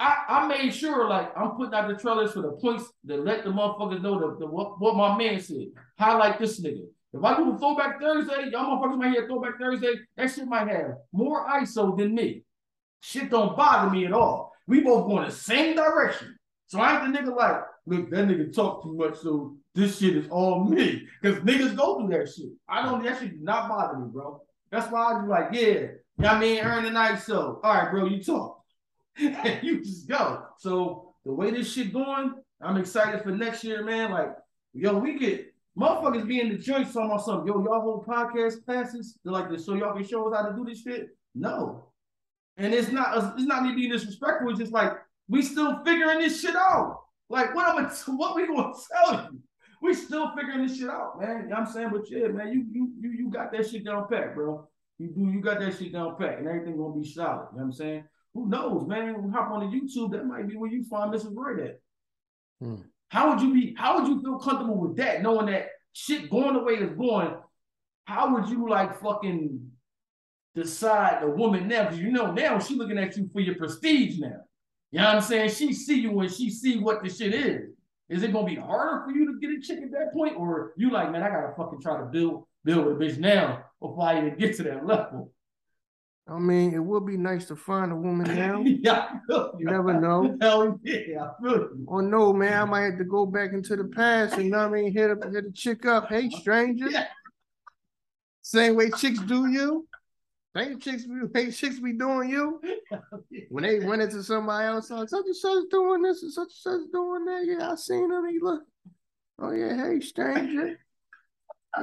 I, 0.00 0.24
I 0.28 0.46
made 0.46 0.72
sure 0.72 1.08
like 1.08 1.36
I'm 1.36 1.50
putting 1.50 1.74
out 1.74 1.88
the 1.88 1.94
trailers 1.94 2.32
for 2.32 2.42
the 2.42 2.52
points 2.52 2.84
that 3.04 3.24
let 3.24 3.44
the 3.44 3.50
motherfuckers 3.50 4.00
know 4.00 4.18
the, 4.18 4.38
the 4.38 4.46
what, 4.46 4.80
what 4.80 4.96
my 4.96 5.18
man 5.18 5.40
said. 5.40 5.66
Highlight 5.98 6.38
this 6.38 6.60
nigga. 6.60 6.86
If 7.12 7.24
I 7.24 7.36
do 7.36 7.54
a 7.54 7.58
throwback 7.58 8.00
Thursday, 8.00 8.50
y'all 8.50 8.78
motherfuckers 8.78 8.98
might 8.98 9.12
hear 9.12 9.26
throwback 9.26 9.58
Thursday. 9.58 9.94
That 10.16 10.30
shit 10.30 10.46
might 10.46 10.68
have 10.68 10.96
more 11.12 11.46
Iso 11.48 11.96
than 11.96 12.14
me. 12.14 12.44
Shit 13.00 13.30
don't 13.30 13.56
bother 13.56 13.90
me 13.90 14.06
at 14.06 14.12
all. 14.12 14.52
We 14.66 14.80
both 14.80 15.06
going 15.06 15.24
the 15.24 15.32
same 15.32 15.76
direction. 15.76 16.36
So 16.66 16.80
I 16.80 17.02
ain't 17.02 17.12
the 17.12 17.18
nigga 17.18 17.34
like, 17.34 17.62
look, 17.86 18.10
that 18.10 18.28
nigga 18.28 18.54
talk 18.54 18.82
too 18.82 18.94
much, 18.94 19.18
so 19.18 19.56
this 19.74 19.98
shit 19.98 20.16
is 20.16 20.28
all 20.28 20.64
me. 20.64 21.06
Because 21.22 21.38
niggas 21.42 21.74
go 21.74 21.98
through 21.98 22.18
that 22.18 22.28
shit. 22.30 22.50
I 22.68 22.84
don't, 22.84 23.02
that 23.04 23.18
shit 23.18 23.38
do 23.38 23.44
not 23.44 23.70
bother 23.70 23.98
me, 23.98 24.08
bro. 24.12 24.42
That's 24.70 24.90
why 24.92 25.14
I 25.14 25.22
be 25.22 25.28
like, 25.28 25.48
yeah, 25.52 25.62
you 25.62 25.98
know 26.18 26.28
I 26.28 26.38
mean, 26.38 26.62
Ern 26.62 26.84
the 26.84 26.90
Iso. 26.90 27.60
All 27.62 27.74
right, 27.74 27.90
bro, 27.90 28.04
you 28.04 28.22
talk. 28.22 28.62
and 29.18 29.58
you 29.62 29.82
just 29.82 30.06
go. 30.08 30.44
So 30.58 31.14
the 31.24 31.32
way 31.32 31.50
this 31.52 31.72
shit 31.72 31.92
going, 31.92 32.34
I'm 32.60 32.76
excited 32.76 33.22
for 33.22 33.30
next 33.30 33.64
year, 33.64 33.82
man. 33.82 34.10
Like, 34.10 34.34
yo, 34.74 34.98
we 34.98 35.18
get 35.18 35.47
Motherfuckers 35.78 36.26
be 36.26 36.40
in 36.40 36.48
the 36.48 36.58
joint 36.58 36.92
talking 36.92 37.10
about 37.10 37.24
something. 37.24 37.46
Yo, 37.46 37.62
y'all 37.62 37.80
hold 37.80 38.06
podcast 38.06 38.64
classes. 38.64 39.16
They're 39.22 39.32
like 39.32 39.48
this, 39.48 39.64
so 39.64 39.74
y'all 39.74 39.94
can 39.94 40.04
show 40.04 40.28
us 40.28 40.36
how 40.36 40.48
to 40.48 40.56
do 40.56 40.64
this 40.64 40.82
shit. 40.82 41.10
No, 41.34 41.92
and 42.56 42.74
it's 42.74 42.90
not. 42.90 43.34
It's 43.36 43.46
not 43.46 43.62
me 43.62 43.74
being 43.74 43.92
disrespectful. 43.92 44.50
It's 44.50 44.58
just 44.58 44.72
like 44.72 44.92
we 45.28 45.42
still 45.42 45.82
figuring 45.84 46.18
this 46.18 46.40
shit 46.40 46.56
out. 46.56 47.02
Like 47.30 47.54
what 47.54 47.68
I'm 47.68 47.84
what 48.16 48.34
we 48.34 48.48
gonna 48.48 48.72
tell 48.92 49.28
you? 49.30 49.40
We 49.80 49.94
still 49.94 50.32
figuring 50.36 50.66
this 50.66 50.78
shit 50.78 50.90
out, 50.90 51.20
man. 51.20 51.42
You 51.44 51.50
know 51.50 51.56
I'm 51.56 51.66
saying? 51.66 51.90
But 51.92 52.10
yeah, 52.10 52.26
man, 52.26 52.52
you 52.52 52.66
you 52.72 52.92
you 53.00 53.10
you 53.10 53.30
got 53.30 53.52
that 53.52 53.68
shit 53.68 53.84
down 53.84 54.08
pat, 54.08 54.34
bro. 54.34 54.66
You 54.98 55.08
do 55.08 55.30
you 55.30 55.40
got 55.40 55.60
that 55.60 55.78
shit 55.78 55.92
down 55.92 56.16
pat, 56.18 56.38
and 56.38 56.48
everything 56.48 56.76
gonna 56.76 57.00
be 57.00 57.08
solid. 57.08 57.48
You 57.52 57.58
know 57.58 57.62
what 57.62 57.62
I'm 57.62 57.72
saying? 57.72 58.04
Who 58.34 58.48
knows, 58.48 58.86
man? 58.86 59.22
We 59.22 59.30
hop 59.30 59.52
on 59.52 59.60
the 59.60 59.78
YouTube, 59.78 60.10
that 60.12 60.26
might 60.26 60.48
be 60.48 60.56
where 60.56 60.70
you 60.70 60.84
find 60.84 61.12
Mrs. 61.12 61.32
Right 61.34 61.68
at. 61.68 61.80
Hmm. 62.60 62.82
How 63.08 63.30
would 63.30 63.40
you 63.40 63.52
be? 63.54 63.74
How 63.76 63.98
would 63.98 64.08
you 64.08 64.20
feel 64.22 64.38
comfortable 64.38 64.76
with 64.76 64.96
that, 64.96 65.22
knowing 65.22 65.46
that 65.46 65.68
shit 65.92 66.30
going 66.30 66.54
the 66.54 66.62
way 66.62 66.74
it's 66.74 66.94
going? 66.94 67.34
How 68.04 68.34
would 68.34 68.48
you 68.48 68.68
like 68.68 69.00
fucking 69.00 69.70
decide 70.54 71.22
the 71.22 71.28
woman 71.28 71.68
now? 71.68 71.84
Because 71.84 72.00
you 72.00 72.10
know 72.10 72.32
now 72.32 72.58
she's 72.58 72.76
looking 72.76 72.98
at 72.98 73.16
you 73.16 73.28
for 73.32 73.40
your 73.40 73.54
prestige 73.54 74.18
now. 74.18 74.40
You 74.90 75.00
know 75.00 75.06
what 75.06 75.16
I'm 75.16 75.22
saying? 75.22 75.50
She 75.50 75.72
see 75.72 76.00
you 76.00 76.18
and 76.20 76.32
she 76.32 76.50
see 76.50 76.78
what 76.78 77.02
the 77.02 77.10
shit 77.10 77.34
is. 77.34 77.70
Is 78.08 78.22
it 78.22 78.32
gonna 78.32 78.46
be 78.46 78.54
harder 78.54 79.04
for 79.04 79.10
you 79.12 79.26
to 79.26 79.38
get 79.38 79.50
a 79.50 79.60
chick 79.60 79.82
at 79.82 79.90
that 79.92 80.12
point, 80.14 80.36
or 80.36 80.72
you 80.76 80.90
like, 80.90 81.12
man, 81.12 81.22
I 81.22 81.28
gotta 81.28 81.54
fucking 81.56 81.80
try 81.80 81.98
to 81.98 82.06
build 82.06 82.44
build 82.64 82.86
a 82.86 82.94
bitch 82.94 83.18
now 83.18 83.64
before 83.80 84.04
I 84.04 84.18
even 84.18 84.38
get 84.38 84.56
to 84.56 84.62
that 84.64 84.86
level? 84.86 85.32
I 86.30 86.38
mean, 86.38 86.74
it 86.74 86.78
would 86.78 87.06
be 87.06 87.16
nice 87.16 87.46
to 87.46 87.56
find 87.56 87.90
a 87.90 87.96
woman 87.96 88.26
now. 88.36 88.60
yeah, 88.60 89.18
you 89.58 89.64
never 89.64 89.98
know. 89.98 90.36
Hell 90.40 90.78
yeah, 90.84 91.24
I 91.24 91.42
feel 91.42 91.52
you. 91.52 91.84
Or 91.86 92.02
no, 92.02 92.32
man, 92.32 92.62
I 92.62 92.64
might 92.66 92.82
have 92.82 92.98
to 92.98 93.04
go 93.04 93.24
back 93.24 93.52
into 93.52 93.76
the 93.76 93.84
past 93.84 94.34
and 94.34 94.44
you 94.44 94.50
know 94.50 94.58
what 94.58 94.78
I 94.78 94.82
mean, 94.82 94.92
hit 94.92 95.10
a 95.10 95.30
hit 95.30 95.46
a 95.46 95.52
chick 95.52 95.86
up. 95.86 96.08
Hey, 96.08 96.28
stranger. 96.40 96.90
Yeah. 96.90 97.06
Same 98.42 98.76
way 98.76 98.90
chicks 98.90 99.20
do 99.20 99.46
you. 99.50 99.86
Same 100.56 100.80
chicks, 100.80 101.04
be 101.04 101.14
hey, 101.34 101.50
chicks 101.50 101.78
be 101.78 101.92
doing 101.92 102.30
you. 102.30 102.60
when 103.50 103.64
they 103.64 103.80
went 103.80 104.02
into 104.02 104.22
somebody 104.22 104.66
else, 104.66 104.90
like, 104.90 105.08
such 105.08 105.24
and 105.26 105.36
such 105.36 105.64
doing 105.70 106.02
this 106.02 106.22
and 106.22 106.32
such 106.32 106.48
and 106.48 106.52
such 106.82 106.92
doing 106.92 107.24
that. 107.26 107.44
Yeah, 107.46 107.72
I 107.72 107.74
seen 107.74 108.10
him. 108.10 108.26
He 108.28 108.38
look. 108.40 108.62
Oh 109.40 109.52
yeah, 109.52 109.76
hey, 109.76 110.00
stranger. 110.00 110.78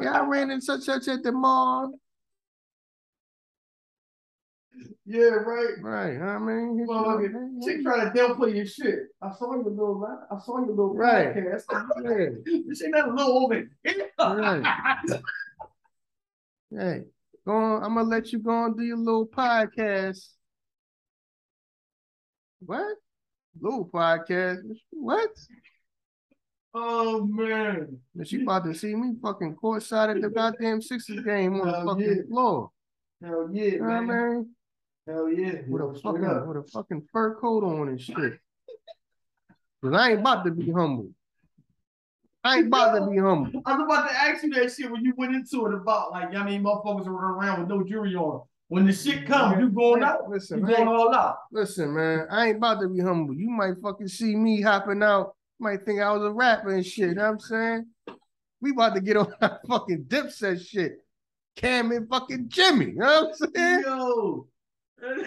Yeah, 0.01 0.21
I 0.21 0.25
ran 0.25 0.51
into 0.51 0.65
such 0.65 0.81
such 0.81 1.07
at 1.07 1.23
the 1.23 1.31
mall. 1.31 1.93
Yeah, 5.05 5.25
right. 5.25 5.75
Right. 5.81 6.19
I 6.19 6.39
mean, 6.39 6.85
well, 6.87 7.21
she 7.63 7.83
trying 7.83 8.11
to 8.11 8.19
downplay 8.19 8.55
your 8.55 8.65
shit. 8.65 8.99
I 9.21 9.31
saw 9.31 9.53
your 9.53 9.63
little, 9.63 10.05
I 10.31 10.39
saw 10.39 10.59
your 10.59 10.69
little 10.69 10.95
right. 10.95 11.35
podcast. 11.35 11.63
Yeah. 12.03 12.59
this 12.67 12.83
ain't 12.83 12.95
that 12.95 13.13
little 13.13 13.41
woman. 13.41 13.69
right. 14.19 14.63
hey, 16.71 17.03
go 17.45 17.53
on. 17.53 17.83
I'm 17.83 17.93
gonna 17.95 18.09
let 18.09 18.31
you 18.31 18.39
go 18.39 18.65
and 18.65 18.75
do 18.75 18.83
your 18.83 18.97
little 18.97 19.27
podcast. 19.27 20.27
What? 22.59 22.97
Little 23.61 23.85
podcast. 23.85 24.63
What? 24.89 25.29
Oh 26.73 27.25
man. 27.25 27.99
But 28.15 28.31
you 28.31 28.41
about 28.41 28.65
to 28.65 28.73
see 28.73 28.95
me 28.95 29.13
fucking 29.21 29.55
courtside 29.55 30.15
at 30.15 30.21
the 30.21 30.29
goddamn 30.29 30.81
Sixers 30.81 31.23
game 31.23 31.61
on 31.61 31.67
the 31.67 31.85
fucking 31.85 32.17
yeah. 32.17 32.23
floor. 32.27 32.71
Hell 33.23 33.49
yeah, 33.53 33.63
You 33.63 33.79
know 33.79 33.85
what 33.85 33.93
I 33.93 34.01
man. 34.01 34.33
mean? 34.33 34.55
Hell 35.07 35.31
yeah. 35.31 35.61
With 35.67 35.81
a 35.81 35.99
fucking 36.01 36.47
with 36.47 36.57
a 36.57 36.63
fucking 36.73 37.07
fur 37.11 37.35
coat 37.35 37.63
on 37.63 37.89
and 37.89 38.01
shit. 38.01 38.39
Cause 39.83 39.93
I 39.93 40.11
ain't 40.11 40.21
about 40.21 40.45
to 40.45 40.51
be 40.51 40.71
humble. 40.71 41.09
I 42.43 42.57
ain't 42.57 42.67
about 42.67 42.95
to 42.95 43.09
be 43.09 43.17
humble. 43.19 43.61
I 43.65 43.75
was 43.75 43.83
about 43.85 44.09
to 44.09 44.15
ask 44.15 44.43
you 44.43 44.49
that 44.55 44.71
shit 44.71 44.91
when 44.91 45.03
you 45.05 45.13
went 45.15 45.35
into 45.35 45.67
it 45.67 45.73
about 45.75 46.11
like, 46.11 46.33
I 46.35 46.43
mean, 46.43 46.63
motherfuckers 46.63 47.05
were 47.05 47.33
around 47.33 47.59
with 47.61 47.69
no 47.69 47.83
jury 47.83 48.15
on. 48.15 48.41
When 48.67 48.87
the 48.87 48.93
shit 48.93 49.27
comes, 49.27 49.59
you 49.59 49.69
going 49.69 50.01
out, 50.01 50.21
you 50.27 50.33
Listen, 50.33 50.65
I 50.65 50.71
going 50.71 50.87
all 50.87 51.13
out. 51.13 51.37
listen, 51.51 51.93
man. 51.93 52.25
I 52.31 52.47
ain't 52.47 52.57
about 52.57 52.81
to 52.81 52.89
be 52.89 52.99
humble. 52.99 53.35
You 53.35 53.47
might 53.49 53.75
fucking 53.81 54.07
see 54.07 54.35
me 54.35 54.59
hopping 54.61 55.03
out. 55.03 55.35
You 55.59 55.65
might 55.65 55.85
think 55.85 56.01
I 56.01 56.11
was 56.11 56.23
a 56.23 56.31
rapper 56.31 56.73
and 56.73 56.83
shit. 56.83 57.09
You 57.09 57.15
know 57.15 57.23
what 57.25 57.29
I'm 57.29 57.39
saying? 57.39 57.85
We 58.61 58.71
about 58.71 58.95
to 58.95 59.01
get 59.01 59.17
on 59.17 59.31
that 59.39 59.59
fucking 59.67 60.05
dipset 60.05 60.65
shit. 60.65 60.97
Cam 61.55 61.91
and 61.91 62.09
fucking 62.09 62.49
Jimmy. 62.49 62.87
You 62.87 62.95
know 62.95 63.29
what 63.29 63.35
I'm 63.39 63.51
saying? 63.53 63.83
Yo. 63.85 64.47
you 65.01 65.25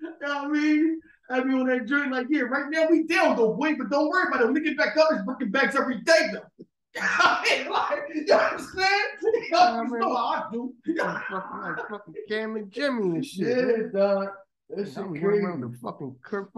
know 0.00 0.10
what 0.20 0.30
I 0.44 0.48
mean? 0.48 1.00
I 1.30 1.40
be 1.40 1.52
on 1.54 1.66
that 1.68 1.86
journey 1.86 2.10
like, 2.10 2.26
yeah, 2.30 2.42
right 2.42 2.70
now 2.70 2.86
we 2.90 3.04
down 3.04 3.36
though, 3.36 3.54
boy, 3.54 3.74
but 3.76 3.88
don't 3.90 4.08
worry 4.08 4.26
about 4.28 4.42
it. 4.42 4.44
When 4.46 4.54
we 4.54 4.60
get 4.62 4.76
back 4.76 4.96
up, 4.96 5.08
it's 5.12 5.22
breaking 5.22 5.50
backs 5.50 5.76
every 5.76 6.00
day 6.02 6.28
though. 6.32 6.66
I 7.00 7.42
mean, 7.64 7.72
like, 7.72 8.00
you 8.14 8.24
know 8.26 8.36
what 8.36 8.52
I'm 8.52 8.58
saying? 8.58 8.88
You 9.22 9.50
know, 9.52 9.60
I 9.60 9.82
mean- 9.84 9.98
know 10.00 10.14
how 10.16 10.26
I 10.26 10.42
do. 10.52 10.74
Like 10.86 11.22
fucking, 11.30 11.60
like 11.62 11.88
fucking 11.88 12.14
Cam 12.28 12.56
and 12.56 12.70
Jimmy 12.70 13.02
and 13.16 13.24
shit. 13.24 13.46
Yeah, 13.46 13.76
dog. 13.98 14.28
Shit 14.76 14.96
I'm 14.98 15.10
crazy. 15.10 15.24
running 15.24 15.44
around 15.44 15.60
with 15.62 15.72
the 15.72 15.78
fucking 15.78 16.16
fur, 16.28 16.48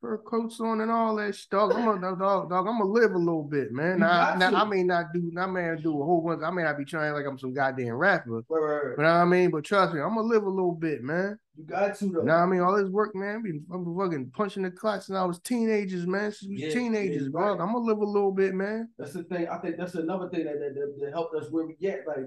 fur 0.00 0.18
coats 0.18 0.60
on 0.60 0.80
and 0.82 0.90
all 0.90 1.16
that 1.16 1.34
shit. 1.34 1.48
Dog, 1.50 1.72
I'm 1.74 1.84
gonna 1.84 2.16
dog, 2.16 2.48
dog, 2.50 2.66
I'm 2.66 2.78
gonna 2.78 2.84
live 2.84 3.12
a 3.12 3.18
little 3.18 3.42
bit, 3.44 3.72
man. 3.72 3.98
Now, 4.00 4.34
now. 4.36 4.54
I 4.54 4.64
may 4.64 4.82
not 4.82 5.06
do, 5.14 5.32
I 5.38 5.46
may 5.46 5.68
not 5.68 5.82
do 5.82 6.00
a 6.00 6.04
whole 6.04 6.20
bunch. 6.22 6.42
I 6.42 6.50
may 6.50 6.62
not 6.62 6.76
be 6.78 6.84
trying 6.84 7.12
like 7.14 7.26
I'm 7.26 7.38
some 7.38 7.52
goddamn 7.54 7.94
rapper, 7.94 8.30
Right, 8.30 8.44
right, 8.50 8.84
right. 8.84 8.96
but 8.96 9.06
I 9.06 9.24
mean, 9.24 9.50
but 9.50 9.64
trust 9.64 9.94
me, 9.94 10.00
I'm 10.00 10.14
gonna 10.14 10.22
live 10.22 10.44
a 10.44 10.48
little 10.50 10.72
bit, 10.74 11.02
man. 11.02 11.38
You 11.56 11.64
got 11.64 11.96
to 11.96 12.06
though. 12.06 12.22
Know 12.22 12.34
I 12.34 12.46
mean? 12.46 12.60
All 12.60 12.76
this 12.76 12.88
work, 12.88 13.14
man. 13.14 13.42
Been 13.42 13.64
I'm 13.72 13.84
fucking 13.96 14.30
punching 14.30 14.62
the 14.62 14.70
clock 14.70 15.02
since 15.02 15.16
I 15.16 15.24
was 15.24 15.38
teenagers, 15.40 16.06
man. 16.06 16.32
Since 16.32 16.48
we 16.48 16.62
Yeah, 16.62 16.70
teenagers, 16.70 17.24
yeah, 17.24 17.28
bro. 17.30 17.52
right. 17.52 17.60
I'm 17.60 17.72
gonna 17.72 17.78
live 17.78 17.98
a 17.98 18.04
little 18.04 18.32
bit, 18.32 18.54
man. 18.54 18.88
That's 18.98 19.12
the 19.12 19.24
thing. 19.24 19.48
I 19.48 19.58
think 19.58 19.76
that's 19.76 19.94
another 19.94 20.30
thing 20.30 20.44
that 20.44 20.58
that, 20.60 20.74
that, 20.74 20.96
that 21.00 21.12
helped 21.12 21.34
us 21.34 21.50
where 21.50 21.66
we 21.66 21.74
get. 21.74 22.06
Like, 22.06 22.26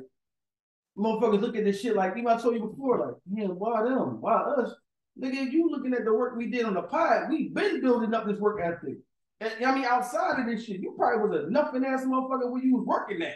motherfuckers 0.98 1.42
look 1.42 1.56
at 1.56 1.66
this 1.66 1.82
shit 1.82 1.96
like 1.96 2.12
even 2.18 2.28
I 2.28 2.40
told 2.40 2.56
you 2.56 2.68
before, 2.68 3.00
like, 3.00 3.16
man, 3.28 3.58
why 3.58 3.84
them? 3.84 4.22
Why 4.22 4.34
us? 4.34 4.74
Nigga, 5.20 5.52
you 5.52 5.70
looking 5.72 5.94
at 5.94 6.06
the 6.06 6.14
work 6.14 6.36
we 6.36 6.48
did 6.48 6.66
on 6.66 6.74
the 6.74 6.82
pod, 6.84 7.30
we 7.30 7.50
been 7.50 7.82
building 7.82 8.14
up 8.14 8.28
this 8.28 8.40
work 8.40 8.60
ethic. 8.62 8.98
And 9.40 9.66
I 9.66 9.74
mean, 9.74 9.86
outside 9.86 10.40
of 10.40 10.46
this 10.46 10.66
shit, 10.66 10.82
you 10.82 10.94
probably 10.98 11.28
was 11.28 11.46
a 11.46 11.50
nothing 11.50 11.84
ass 11.86 12.04
motherfucker 12.06 12.52
where 12.52 12.64
you 12.64 12.76
was 12.76 12.86
working 12.86 13.22
at. 13.22 13.36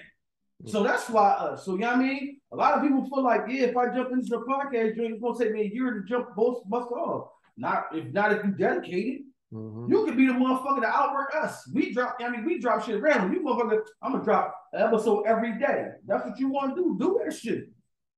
So 0.66 0.84
that's 0.84 1.10
why 1.10 1.30
us. 1.32 1.66
So 1.66 1.74
you 1.74 1.80
know 1.80 1.88
what 1.88 1.96
I 1.98 2.04
mean? 2.04 2.42
A 2.52 2.56
lot 2.56 2.74
of 2.74 2.84
people 2.84 3.08
feel 3.08 3.24
like, 3.24 3.42
yeah, 3.48 3.68
if 3.68 3.78
I 3.78 3.94
jump 3.94 4.12
into 4.12 4.28
the 4.28 4.40
podcast 4.40 4.98
joint, 4.98 5.14
it's 5.14 5.22
gonna 5.22 5.40
take 5.40 5.54
me 5.54 5.62
a 5.62 5.74
year 5.74 5.94
to 5.94 6.04
jump 6.04 6.36
both 6.36 6.68
bust 6.70 6.92
off. 6.92 7.30
Not 7.56 7.86
if 7.94 8.12
not 8.14 8.34
if 8.34 8.44
you 8.44 8.52
dedicated. 8.52 9.22
Mhm. 9.54 9.90
You 9.90 10.06
could 10.06 10.18
be 10.18 10.28
the 10.28 10.34
motherfucker 10.34 10.82
to 10.82 10.88
outwork 10.88 11.34
us. 11.36 11.68
We 11.74 11.92
drop, 11.92 12.18
I 12.22 12.30
mean, 12.30 12.46
we 12.46 12.60
drop 12.60 12.84
shit 12.84 13.02
random. 13.02 13.34
You 13.34 13.42
motherfucker, 13.42 13.82
I'm 14.02 14.12
gonna 14.12 14.24
drop 14.24 14.56
an 14.74 14.82
episode 14.82 15.26
every 15.26 15.58
day. 15.58 15.92
That's 16.06 16.26
what 16.26 16.40
you 16.40 16.50
want 16.50 16.76
to 16.76 16.82
do. 16.82 16.98
Do 17.00 17.20
that 17.24 17.34
shit. 17.34 17.70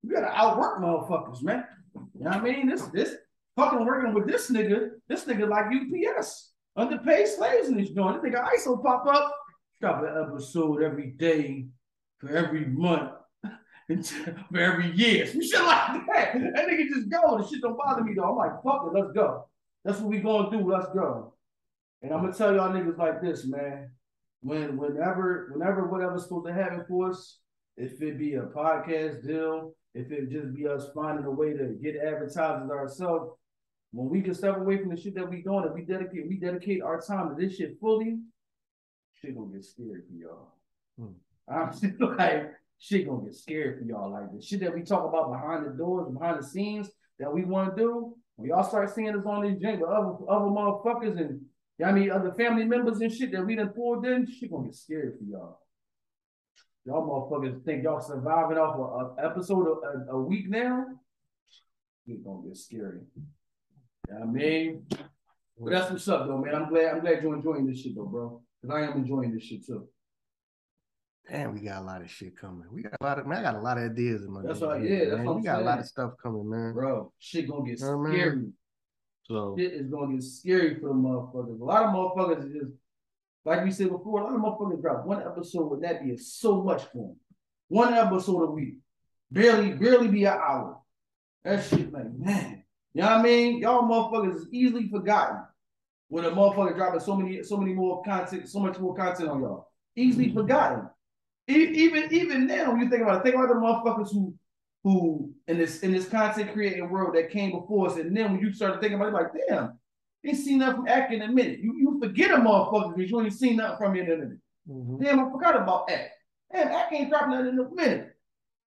You 0.03 0.11
gotta 0.11 0.31
outwork 0.31 0.81
motherfuckers, 0.81 1.41
man. 1.43 1.65
You 1.93 2.25
know 2.25 2.31
what 2.31 2.37
I 2.37 2.41
mean? 2.41 2.67
This 2.67 2.85
this 2.87 3.15
fucking 3.55 3.85
working 3.85 4.13
with 4.13 4.27
this 4.27 4.49
nigga, 4.49 4.89
this 5.07 5.25
nigga 5.25 5.47
like 5.47 5.67
UPS. 5.67 6.53
Underpaid 6.75 7.27
slaves 7.27 7.67
in 7.67 7.77
this 7.77 7.91
joint. 7.91 8.21
This 8.21 8.31
nigga 8.33 8.47
Iso 8.55 8.81
pop 8.81 9.05
up, 9.05 9.33
drop 9.79 10.03
an 10.03 10.25
episode 10.25 10.81
every 10.81 11.11
day 11.11 11.67
for 12.21 12.29
every 12.29 12.65
month. 12.65 13.11
for 14.51 14.59
every 14.59 14.91
year. 14.91 15.27
Some 15.27 15.41
shit 15.41 15.59
like 15.59 16.05
that. 16.13 16.33
That 16.33 16.67
nigga 16.67 16.87
just 16.87 17.09
go. 17.09 17.37
The 17.37 17.47
shit 17.47 17.61
don't 17.61 17.77
bother 17.77 18.03
me 18.03 18.13
though. 18.15 18.29
I'm 18.29 18.37
like, 18.37 18.63
fuck 18.63 18.87
it, 18.87 18.97
let's 18.97 19.11
go. 19.11 19.47
That's 19.83 19.99
what 19.99 20.09
we 20.09 20.19
gonna 20.19 20.49
do. 20.49 20.71
Let's 20.71 20.87
go. 20.93 21.33
And 22.01 22.13
I'm 22.13 22.21
gonna 22.21 22.33
tell 22.33 22.53
y'all 22.53 22.71
niggas 22.71 22.97
like 22.97 23.21
this, 23.21 23.45
man. 23.45 23.91
When 24.41 24.77
whenever 24.77 25.49
whenever 25.53 25.87
whatever's 25.87 26.23
supposed 26.23 26.47
to 26.47 26.53
happen 26.53 26.85
for 26.87 27.09
us, 27.09 27.39
if 27.77 28.01
it 28.01 28.17
be 28.17 28.35
a 28.35 28.43
podcast 28.43 29.25
deal, 29.25 29.73
if 29.93 30.11
it 30.11 30.29
just 30.29 30.53
be 30.55 30.67
us 30.67 30.87
finding 30.95 31.25
a 31.25 31.31
way 31.31 31.53
to 31.53 31.77
get 31.81 31.95
advertisers 31.97 32.69
ourselves, 32.69 33.31
when 33.91 34.09
we 34.09 34.21
can 34.21 34.33
step 34.33 34.57
away 34.57 34.77
from 34.77 34.89
the 34.89 35.01
shit 35.01 35.15
that 35.15 35.29
we 35.29 35.41
doing, 35.41 35.65
if 35.65 35.73
we 35.73 35.81
dedicate 35.81 36.27
we 36.27 36.37
dedicate 36.37 36.81
our 36.81 37.01
time 37.01 37.29
to 37.29 37.41
this 37.41 37.57
shit 37.57 37.77
fully, 37.79 38.19
shit 39.19 39.35
gonna 39.35 39.51
get 39.51 39.65
scary 39.65 40.01
for 40.07 40.15
y'all. 40.15 40.53
Hmm. 40.97 41.13
I'm 41.49 41.71
just 41.79 41.83
like 41.99 42.51
shit 42.79 43.07
gonna 43.07 43.23
get 43.23 43.35
scary 43.35 43.77
for 43.77 43.83
y'all. 43.85 44.11
Like 44.11 44.31
the 44.33 44.41
shit 44.41 44.59
that 44.61 44.73
we 44.73 44.81
talk 44.81 45.07
about 45.07 45.31
behind 45.31 45.65
the 45.65 45.77
doors, 45.77 46.11
behind 46.11 46.39
the 46.39 46.47
scenes 46.47 46.89
that 47.19 47.31
we 47.31 47.45
want 47.45 47.75
to 47.75 47.81
do. 47.81 48.15
When 48.35 48.49
y'all 48.49 48.63
start 48.63 48.93
seeing 48.93 49.15
us 49.15 49.25
on 49.25 49.43
this 49.43 49.61
joint 49.61 49.81
with 49.81 49.89
other 49.89 50.15
other 50.29 50.45
motherfuckers 50.45 51.19
and 51.19 51.41
you 51.77 51.85
know 51.85 51.87
I 51.87 51.91
mean 51.91 52.11
other 52.11 52.33
family 52.33 52.65
members 52.65 52.99
and 52.99 53.11
shit 53.11 53.31
that 53.31 53.45
we 53.45 53.55
done 53.55 53.69
pulled 53.69 54.05
in, 54.05 54.27
shit 54.27 54.51
gonna 54.51 54.65
get 54.65 54.75
scary 54.75 55.11
for 55.17 55.23
y'all. 55.23 55.59
Y'all 56.85 57.07
motherfuckers 57.07 57.63
think 57.63 57.83
y'all 57.83 58.01
surviving 58.01 58.57
off 58.57 58.75
a, 58.75 59.21
a 59.21 59.29
episode 59.29 59.67
of, 59.67 59.77
a, 59.83 60.11
a 60.13 60.21
week 60.21 60.49
now? 60.49 60.85
Shit 62.07 62.23
gonna 62.23 62.47
get 62.47 62.57
scary. 62.57 63.01
You 63.15 64.13
know 64.15 64.19
what 64.21 64.29
I 64.29 64.31
mean? 64.31 64.85
But 65.59 65.71
that's 65.71 65.91
what's 65.91 66.07
up 66.07 66.27
though, 66.27 66.39
man. 66.39 66.55
I'm 66.55 66.69
glad 66.69 66.95
I'm 66.95 67.01
glad 67.01 67.21
you're 67.21 67.35
enjoying 67.35 67.67
this 67.67 67.81
shit 67.81 67.95
though, 67.95 68.05
bro. 68.05 68.41
Cause 68.61 68.71
I 68.71 68.81
am 68.81 68.93
enjoying 68.93 69.33
this 69.33 69.43
shit 69.43 69.65
too. 69.65 69.87
Damn, 71.31 71.53
we 71.53 71.61
got 71.61 71.81
a 71.81 71.85
lot 71.85 72.01
of 72.01 72.11
shit 72.11 72.35
coming. 72.35 72.65
We 72.71 72.83
got 72.83 72.97
a 72.99 73.03
lot 73.03 73.19
of 73.19 73.25
man. 73.25 73.39
I 73.39 73.43
got 73.43 73.55
a 73.55 73.61
lot 73.61 73.77
of 73.77 73.89
ideas 73.91 74.23
in 74.23 74.33
my. 74.33 74.41
Head. 74.41 74.49
That's 74.49 74.59
what- 74.59 74.81
yeah, 74.81 75.05
that's 75.05 75.11
man. 75.17 75.25
what 75.25 75.35
we 75.35 75.39
I'm 75.39 75.43
got 75.45 75.61
a 75.61 75.65
lot 75.65 75.79
of 75.79 75.85
stuff 75.85 76.11
coming, 76.21 76.49
man. 76.49 76.73
Bro, 76.73 77.13
shit 77.19 77.49
gonna 77.49 77.63
get 77.63 77.79
Know 77.79 77.97
what 77.97 78.09
I 78.09 78.11
mean? 78.11 78.19
scary. 78.19 78.47
So 79.23 79.55
Shit 79.57 79.73
is 79.73 79.87
gonna 79.87 80.13
get 80.13 80.23
scary 80.23 80.75
for 80.75 80.89
the 80.89 80.93
motherfuckers. 80.93 81.61
A 81.61 81.63
lot 81.63 81.83
of 81.83 81.93
motherfuckers 81.93 82.45
is 82.45 82.53
just 82.53 82.71
like 83.45 83.63
we 83.63 83.71
said 83.71 83.89
before, 83.89 84.19
a 84.19 84.23
lot 84.25 84.35
of 84.35 84.41
motherfuckers 84.41 84.81
drop 84.81 85.05
one 85.05 85.21
episode 85.21 85.69
would 85.71 85.81
that 85.81 86.03
be 86.03 86.17
so 86.17 86.61
much 86.61 86.83
for 86.85 87.07
them. 87.07 87.15
One 87.69 87.93
episode 87.93 88.43
a 88.43 88.51
week. 88.51 88.75
Barely, 89.31 89.71
barely 89.71 90.09
be 90.09 90.25
an 90.25 90.33
hour. 90.33 90.79
That 91.45 91.63
shit 91.63 91.93
like, 91.93 92.11
man. 92.13 92.63
You 92.93 93.03
know 93.03 93.07
what 93.07 93.19
I 93.19 93.23
mean? 93.23 93.59
Y'all 93.59 93.83
motherfuckers 93.83 94.35
is 94.35 94.47
easily 94.51 94.89
forgotten. 94.89 95.43
When 96.09 96.25
a 96.25 96.31
motherfucker 96.31 96.75
dropping 96.75 96.99
so 96.99 97.15
many, 97.15 97.41
so 97.41 97.55
many 97.55 97.73
more 97.73 98.03
content, 98.03 98.49
so 98.49 98.59
much 98.59 98.77
more 98.79 98.93
content 98.93 99.29
on 99.29 99.39
y'all. 99.41 99.69
Easily 99.95 100.25
mm-hmm. 100.27 100.39
forgotten. 100.39 100.89
Even 101.47 102.13
even 102.13 102.47
now, 102.47 102.71
when 102.71 102.81
you 102.81 102.89
think 102.89 103.01
about 103.03 103.17
it, 103.19 103.23
think 103.23 103.35
about 103.35 103.49
the 103.49 103.55
motherfuckers 103.55 104.11
who 104.11 104.33
who 104.83 105.31
in 105.47 105.57
this 105.57 105.81
in 105.81 105.91
this 105.91 106.07
content 106.07 106.53
creating 106.53 106.89
world 106.89 107.15
that 107.15 107.29
came 107.29 107.51
before 107.51 107.87
us, 107.89 107.97
and 107.97 108.15
then 108.15 108.31
when 108.31 108.41
you 108.41 108.53
start 108.53 108.79
thinking 108.81 108.99
about 108.99 109.09
it, 109.09 109.13
like, 109.13 109.27
damn, 109.47 109.77
ain't 110.25 110.37
seen 110.37 110.59
nothing 110.59 110.77
from 110.77 110.87
Ack 110.87 111.11
in 111.11 111.21
a 111.21 111.27
minute. 111.27 111.59
You 111.59 111.73
you 111.77 111.99
forget 112.01 112.31
a 112.31 112.37
motherfucker 112.37 112.95
because 112.95 113.11
you 113.11 113.21
ain't 113.21 113.33
seen 113.33 113.57
nothing 113.57 113.77
from 113.77 113.95
you 113.95 114.03
in 114.03 114.11
a 114.11 114.17
minute. 114.17 114.37
mhm. 114.69 115.01
Damn, 115.01 115.19
I 115.19 115.31
forgot 115.31 115.55
about 115.61 115.89
Ack. 115.91 116.11
Damn, 116.53 116.67
Ack 116.69 116.91
ain't 116.93 117.09
dropping 117.09 117.31
nothing 117.31 117.47
in 117.47 117.59
a 117.59 117.69
minute. 117.75 118.15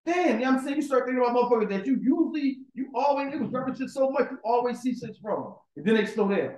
Damn, 0.07 0.39
you 0.39 0.45
know 0.45 0.53
what 0.53 0.59
I'm 0.59 0.65
saying? 0.65 0.77
You 0.77 0.83
start 0.83 1.07
thinking 1.07 1.23
about 1.25 1.35
motherfuckers 1.35 1.71
that 1.71 1.87
you 1.87 1.99
usually, 2.01 2.59
you 2.75 2.91
always, 2.95 3.33
it 3.33 3.41
was 3.41 3.51
dropping 3.51 3.75
shit 3.75 3.89
so 3.89 4.11
much, 4.11 4.31
you 4.31 4.39
always 4.45 4.81
see 4.81 4.95
shit 4.95 5.17
from 5.23 5.43
them. 5.43 5.53
And 5.77 5.87
then 5.87 5.95
they 5.95 6.05
slow 6.05 6.29
down. 6.29 6.57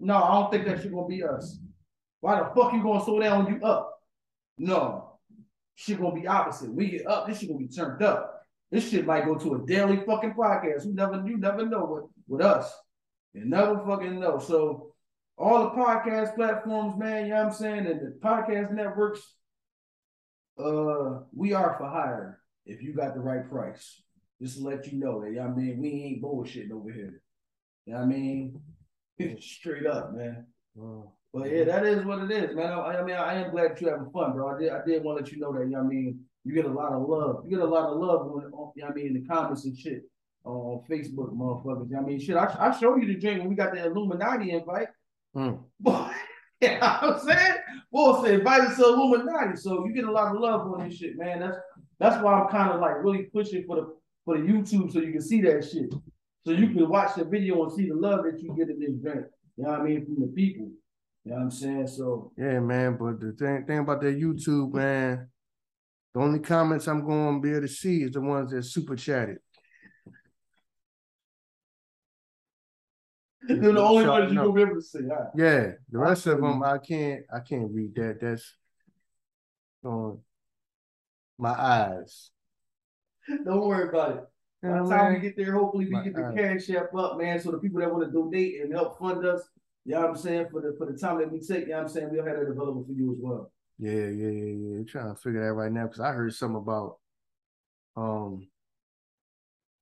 No, 0.00 0.16
I 0.16 0.32
don't 0.32 0.50
think 0.50 0.64
that 0.66 0.82
shit 0.82 0.92
gonna 0.92 1.06
be 1.06 1.22
us. 1.22 1.60
Why 2.20 2.40
the 2.40 2.50
fuck 2.56 2.72
you 2.72 2.82
gonna 2.82 3.04
slow 3.04 3.20
down 3.20 3.44
when 3.44 3.54
you 3.54 3.62
up? 3.64 4.00
No. 4.58 5.07
Shit 5.80 6.00
gonna 6.00 6.12
be 6.12 6.26
opposite. 6.26 6.74
We 6.74 6.90
get 6.90 7.06
up, 7.06 7.28
this 7.28 7.38
shit 7.38 7.50
gonna 7.50 7.60
be 7.60 7.68
turned 7.68 8.02
up. 8.02 8.42
This 8.72 8.90
shit 8.90 9.06
might 9.06 9.26
go 9.26 9.36
to 9.36 9.54
a 9.54 9.64
daily 9.64 9.98
fucking 10.04 10.34
podcast. 10.34 10.84
You 10.84 10.92
never, 10.92 11.22
you 11.24 11.36
never 11.36 11.64
know 11.64 11.84
with, 11.84 12.04
with 12.26 12.44
us. 12.44 12.68
You 13.32 13.44
never 13.44 13.80
fucking 13.86 14.18
know. 14.18 14.40
So 14.40 14.92
all 15.36 15.62
the 15.62 15.70
podcast 15.70 16.34
platforms, 16.34 16.98
man, 16.98 17.26
you 17.26 17.30
know 17.30 17.44
what 17.44 17.46
I'm 17.46 17.52
saying, 17.52 17.86
and 17.86 18.00
the 18.00 18.18
podcast 18.20 18.72
networks, 18.72 19.20
uh, 20.58 21.20
we 21.32 21.52
are 21.52 21.76
for 21.78 21.88
hire 21.88 22.40
if 22.66 22.82
you 22.82 22.92
got 22.92 23.14
the 23.14 23.20
right 23.20 23.48
price. 23.48 24.02
Just 24.42 24.58
to 24.58 24.64
let 24.64 24.90
you 24.90 24.98
know 24.98 25.20
that, 25.20 25.30
you 25.30 25.36
know 25.36 25.44
I 25.44 25.48
mean, 25.50 25.78
we 25.78 25.90
ain't 25.90 26.22
bullshitting 26.24 26.72
over 26.72 26.90
here. 26.90 27.22
You 27.86 27.92
know 27.92 28.00
what 28.00 28.04
I 28.04 28.08
mean? 28.08 28.60
Straight 29.40 29.86
up, 29.86 30.12
man. 30.12 30.44
Well, 30.74 31.17
But 31.32 31.50
yeah, 31.50 31.64
that 31.64 31.84
is 31.84 32.04
what 32.04 32.20
it 32.20 32.30
is, 32.30 32.56
man. 32.56 32.72
I, 32.72 32.98
I 32.98 33.02
mean, 33.02 33.16
I 33.16 33.34
am 33.34 33.50
glad 33.50 33.72
that 33.72 33.80
you're 33.80 33.90
having 33.90 34.10
fun, 34.10 34.32
bro. 34.32 34.54
I 34.54 34.58
did, 34.58 34.72
I 34.72 34.84
did 34.84 35.04
want 35.04 35.18
to 35.18 35.24
let 35.24 35.32
you 35.32 35.40
know 35.40 35.52
that. 35.52 35.64
You 35.64 35.72
know 35.72 35.78
what 35.78 35.86
I 35.86 35.94
mean? 35.94 36.20
You 36.44 36.54
get 36.54 36.64
a 36.64 36.68
lot 36.72 36.92
of 36.92 37.06
love. 37.06 37.44
You 37.44 37.56
get 37.56 37.66
a 37.66 37.68
lot 37.68 37.90
of 37.90 37.98
love 37.98 38.26
when, 38.30 38.44
you 38.44 38.50
know 38.50 38.72
what 38.74 38.90
I 38.90 38.94
mean, 38.94 39.08
in 39.08 39.14
the 39.14 39.28
comments 39.28 39.64
and 39.64 39.76
shit 39.76 40.02
on 40.44 40.82
Facebook, 40.88 41.36
motherfuckers. 41.36 41.90
You 41.90 41.96
know 41.96 42.02
I 42.02 42.06
mean, 42.06 42.20
shit. 42.20 42.36
I, 42.36 42.54
I 42.58 42.78
showed 42.78 43.02
you 43.02 43.08
the 43.08 43.20
drink 43.20 43.40
when 43.40 43.50
we 43.50 43.54
got 43.54 43.74
the 43.74 43.84
Illuminati 43.84 44.52
invite. 44.52 44.88
mm. 45.36 45.60
Boy, 45.80 46.10
you 46.62 46.68
know 46.68 46.78
I'm 46.80 47.20
saying? 47.20 47.56
Boy 47.92 48.22
said 48.22 48.34
invite 48.34 48.62
us 48.62 48.76
to 48.76 48.84
Illuminati. 48.84 49.56
So 49.56 49.86
you 49.86 49.92
get 49.92 50.04
a 50.04 50.10
lot 50.10 50.34
of 50.34 50.40
love 50.40 50.62
on 50.62 50.88
this 50.88 50.98
shit, 50.98 51.18
man. 51.18 51.40
That's 51.40 51.56
that's 51.98 52.22
why 52.22 52.32
I'm 52.32 52.48
kind 52.48 52.72
of 52.72 52.80
like 52.80 53.02
really 53.02 53.24
pushing 53.24 53.64
for 53.66 53.76
the 53.76 53.94
for 54.24 54.38
the 54.38 54.44
YouTube 54.44 54.92
so 54.92 55.00
you 55.00 55.12
can 55.12 55.22
see 55.22 55.42
that 55.42 55.64
shit. 55.64 55.92
So 56.46 56.52
you 56.52 56.68
can 56.68 56.88
watch 56.88 57.16
the 57.16 57.24
video 57.24 57.62
and 57.64 57.72
see 57.72 57.88
the 57.88 57.94
love 57.94 58.24
that 58.24 58.40
you 58.40 58.54
get 58.56 58.70
in 58.70 58.80
this 58.80 58.94
drink. 59.02 59.26
You 59.56 59.64
know 59.64 59.70
what 59.70 59.80
I 59.80 59.84
mean? 59.84 60.04
From 60.06 60.20
the 60.20 60.28
people. 60.28 60.70
You 61.28 61.34
know 61.34 61.40
what 61.40 61.44
I'm 61.44 61.50
saying? 61.50 61.86
So 61.88 62.32
yeah, 62.38 62.58
man. 62.58 62.96
But 62.96 63.20
the 63.20 63.32
thing, 63.32 63.66
thing 63.66 63.80
about 63.80 64.00
that 64.00 64.18
YouTube, 64.18 64.72
man, 64.72 65.28
the 66.14 66.20
only 66.20 66.38
comments 66.38 66.88
I'm 66.88 67.04
going 67.04 67.34
to 67.34 67.40
be 67.42 67.50
able 67.50 67.66
to 67.66 67.68
see 67.68 68.04
is 68.04 68.12
the 68.12 68.22
ones 68.22 68.50
that 68.50 68.62
super 68.62 68.96
chatted. 68.96 69.36
They're 73.46 73.58
the 73.58 73.78
only 73.78 74.08
ones 74.08 74.32
you 74.32 74.38
gonna 74.38 74.52
be 74.52 74.62
able 74.62 74.76
to 74.76 74.80
see. 74.82 75.00
Right. 75.02 75.28
Yeah, 75.36 75.72
the 75.90 75.98
rest 75.98 76.26
of 76.28 76.40
them 76.40 76.62
I 76.62 76.78
can't. 76.78 77.24
I 77.30 77.40
can't 77.40 77.70
read 77.74 77.94
that. 77.96 78.20
That's 78.22 78.54
on 79.84 80.20
my 81.36 81.50
eyes. 81.50 82.30
Don't 83.44 83.66
worry 83.66 83.90
about 83.90 84.16
it. 84.16 84.24
By 84.62 84.82
the 84.82 84.88
time 84.88 85.12
we 85.12 85.20
get 85.20 85.36
there, 85.36 85.52
hopefully 85.52 85.84
we 85.92 86.02
get 86.02 86.14
the 86.14 86.32
cash 86.34 86.70
app 86.70 86.94
up, 86.94 87.18
man. 87.18 87.38
So 87.38 87.50
the 87.50 87.58
people 87.58 87.80
that 87.80 87.92
want 87.92 88.06
to 88.06 88.10
donate 88.10 88.62
and 88.62 88.72
help 88.72 88.98
fund 88.98 89.26
us, 89.26 89.42
you 89.88 89.94
know 89.94 90.02
what 90.02 90.10
I'm 90.10 90.16
saying, 90.16 90.48
for 90.50 90.60
the 90.60 90.74
for 90.76 90.84
the 90.84 90.98
time 90.98 91.18
that 91.18 91.32
we 91.32 91.40
take, 91.40 91.62
you 91.62 91.68
know 91.68 91.76
what 91.76 91.82
I'm 91.84 91.88
saying, 91.88 92.08
we'll 92.10 92.22
have 92.22 92.36
that 92.36 92.42
available 92.42 92.84
for 92.84 92.92
you 92.92 93.10
as 93.12 93.18
well. 93.20 93.50
Yeah, 93.78 93.92
yeah, 93.92 94.28
yeah, 94.28 94.52
yeah. 94.52 94.76
I'm 94.76 94.86
trying 94.86 95.14
to 95.14 95.18
figure 95.18 95.42
that 95.42 95.54
right 95.54 95.72
now 95.72 95.84
because 95.84 96.00
I 96.00 96.12
heard 96.12 96.34
something 96.34 96.60
about 96.60 96.98
um 97.96 98.46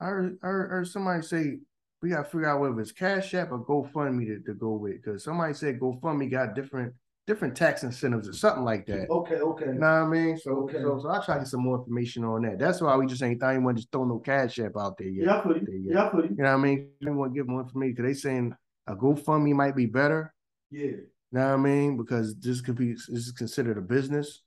I 0.01 0.05
heard, 0.05 0.39
I 0.45 0.47
heard, 0.47 0.67
I 0.67 0.75
heard 0.75 0.89
somebody 0.89 1.23
say 1.23 1.59
we 2.03 2.11
gotta 2.11 2.23
figure 2.23 2.49
out 2.49 2.61
whether 2.61 2.81
it's 2.81 2.93
Cash 2.93 3.35
App 3.35 3.51
or 3.51 3.65
GoFundMe 3.65 4.27
to, 4.27 4.39
to 4.45 4.55
go 4.55 4.75
with. 4.75 5.03
Because 5.03 5.25
somebody 5.25 5.55
said 5.55 5.81
GoFundMe 5.81 6.31
got 6.31 6.55
different 6.55 6.95
different 7.27 7.57
tax 7.57 7.83
incentives 7.83 8.29
or 8.29 8.33
something 8.33 8.63
like 8.63 8.87
that. 8.87 9.11
Okay, 9.11 9.41
okay. 9.41 9.67
You 9.67 9.73
know 9.73 9.81
what 9.81 9.87
I 9.87 10.07
mean? 10.07 10.39
So, 10.39 10.53
okay. 10.59 10.81
so, 10.81 11.01
so 11.03 11.09
I'll 11.09 11.25
try 11.25 11.35
to 11.35 11.41
get 11.41 11.49
some 11.49 11.65
more 11.65 11.79
information 11.79 12.23
on 12.23 12.43
that. 12.43 12.61
That's 12.61 12.81
why 12.81 12.95
we 12.97 13.07
just 13.07 13.25
ain't 13.25 13.43
I 13.43 13.55
ain't 13.55 13.65
want 13.65 13.79
to 13.79 13.81
just 13.81 13.91
throw 13.91 14.05
no 14.05 14.21
Cash 14.21 14.61
App 14.61 14.77
out 14.79 14.99
there 14.99 15.09
yet. 15.09 15.27
Yeah, 15.27 15.39
I 15.39 15.41
put 15.41 15.57
it. 15.57 15.65
Yeah, 15.69 16.07
I 16.07 16.09
put 16.11 16.27
it. 16.27 16.31
You 16.31 16.37
know 16.37 16.45
what 16.45 16.61
I 16.61 16.63
mean? 16.63 16.91
I 17.05 17.11
want 17.11 17.35
to 17.35 17.37
give 17.37 17.49
more 17.49 17.63
information 17.63 17.95
because 17.97 18.09
they 18.09 18.21
saying 18.21 18.55
a 18.87 18.95
GoFundMe 18.95 19.55
might 19.55 19.77
be 19.77 19.87
better. 19.87 20.35
Yeah. 20.71 20.83
You 20.83 21.07
know 21.33 21.49
what 21.49 21.55
I 21.55 21.57
mean? 21.57 21.97
Because 21.97 22.37
this 22.37 22.61
could 22.61 22.77
be 22.77 22.93
this 22.93 23.09
is 23.09 23.33
considered 23.33 23.79
a 23.79 23.83
business 23.83 24.43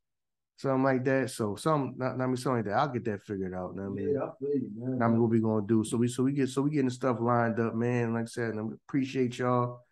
something 0.59 0.83
like 0.83 1.05
that. 1.05 1.31
So 1.31 1.55
some, 1.55 1.93
not, 1.97 2.17
not 2.17 2.27
me, 2.27 2.35
something 2.35 2.57
like 2.57 2.65
that. 2.65 2.73
I'll 2.73 2.89
get 2.89 3.05
that 3.05 3.23
figured 3.23 3.53
out. 3.53 3.75
Know 3.75 3.85
I 3.85 3.87
mean, 3.87 4.13
yeah, 4.13 4.23
I 4.23 4.29
feel 4.39 4.55
you, 4.55 4.69
man. 4.75 5.01
I 5.01 5.07
mean, 5.07 5.21
what 5.21 5.29
we 5.29 5.39
gonna 5.39 5.65
do? 5.65 5.85
So 5.85 5.97
we, 5.97 6.09
so 6.09 6.23
we 6.23 6.33
get, 6.33 6.49
so 6.49 6.61
we 6.61 6.71
getting 6.71 6.89
stuff 6.89 7.17
lined 7.21 7.59
up, 7.59 7.75
man. 7.75 8.13
Like 8.13 8.23
I 8.23 8.25
said, 8.25 8.55
I 8.57 8.61
appreciate 8.87 9.37
y'all, 9.37 9.85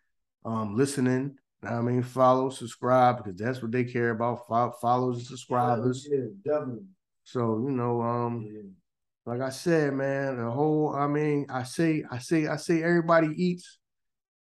um, 0.44 0.76
listening. 0.76 1.36
I 1.62 1.80
mean, 1.80 2.02
follow, 2.02 2.50
subscribe 2.50 3.16
because 3.16 3.38
that's 3.38 3.62
what 3.62 3.72
they 3.72 3.84
care 3.84 4.10
about. 4.10 4.46
Follow, 4.46 4.72
follows 4.80 5.18
and 5.18 5.26
subscribers. 5.26 6.06
Yeah, 6.08 6.26
definitely. 6.44 6.84
So 7.24 7.58
you 7.64 7.72
know, 7.72 8.02
um, 8.02 8.46
yeah. 8.46 8.60
like 9.24 9.40
I 9.40 9.50
said, 9.50 9.94
man, 9.94 10.36
the 10.36 10.50
whole. 10.50 10.94
I 10.94 11.06
mean, 11.06 11.46
I 11.48 11.62
say, 11.62 12.04
I 12.10 12.18
say, 12.18 12.46
I 12.46 12.56
say, 12.56 12.82
everybody 12.82 13.28
eats. 13.36 13.78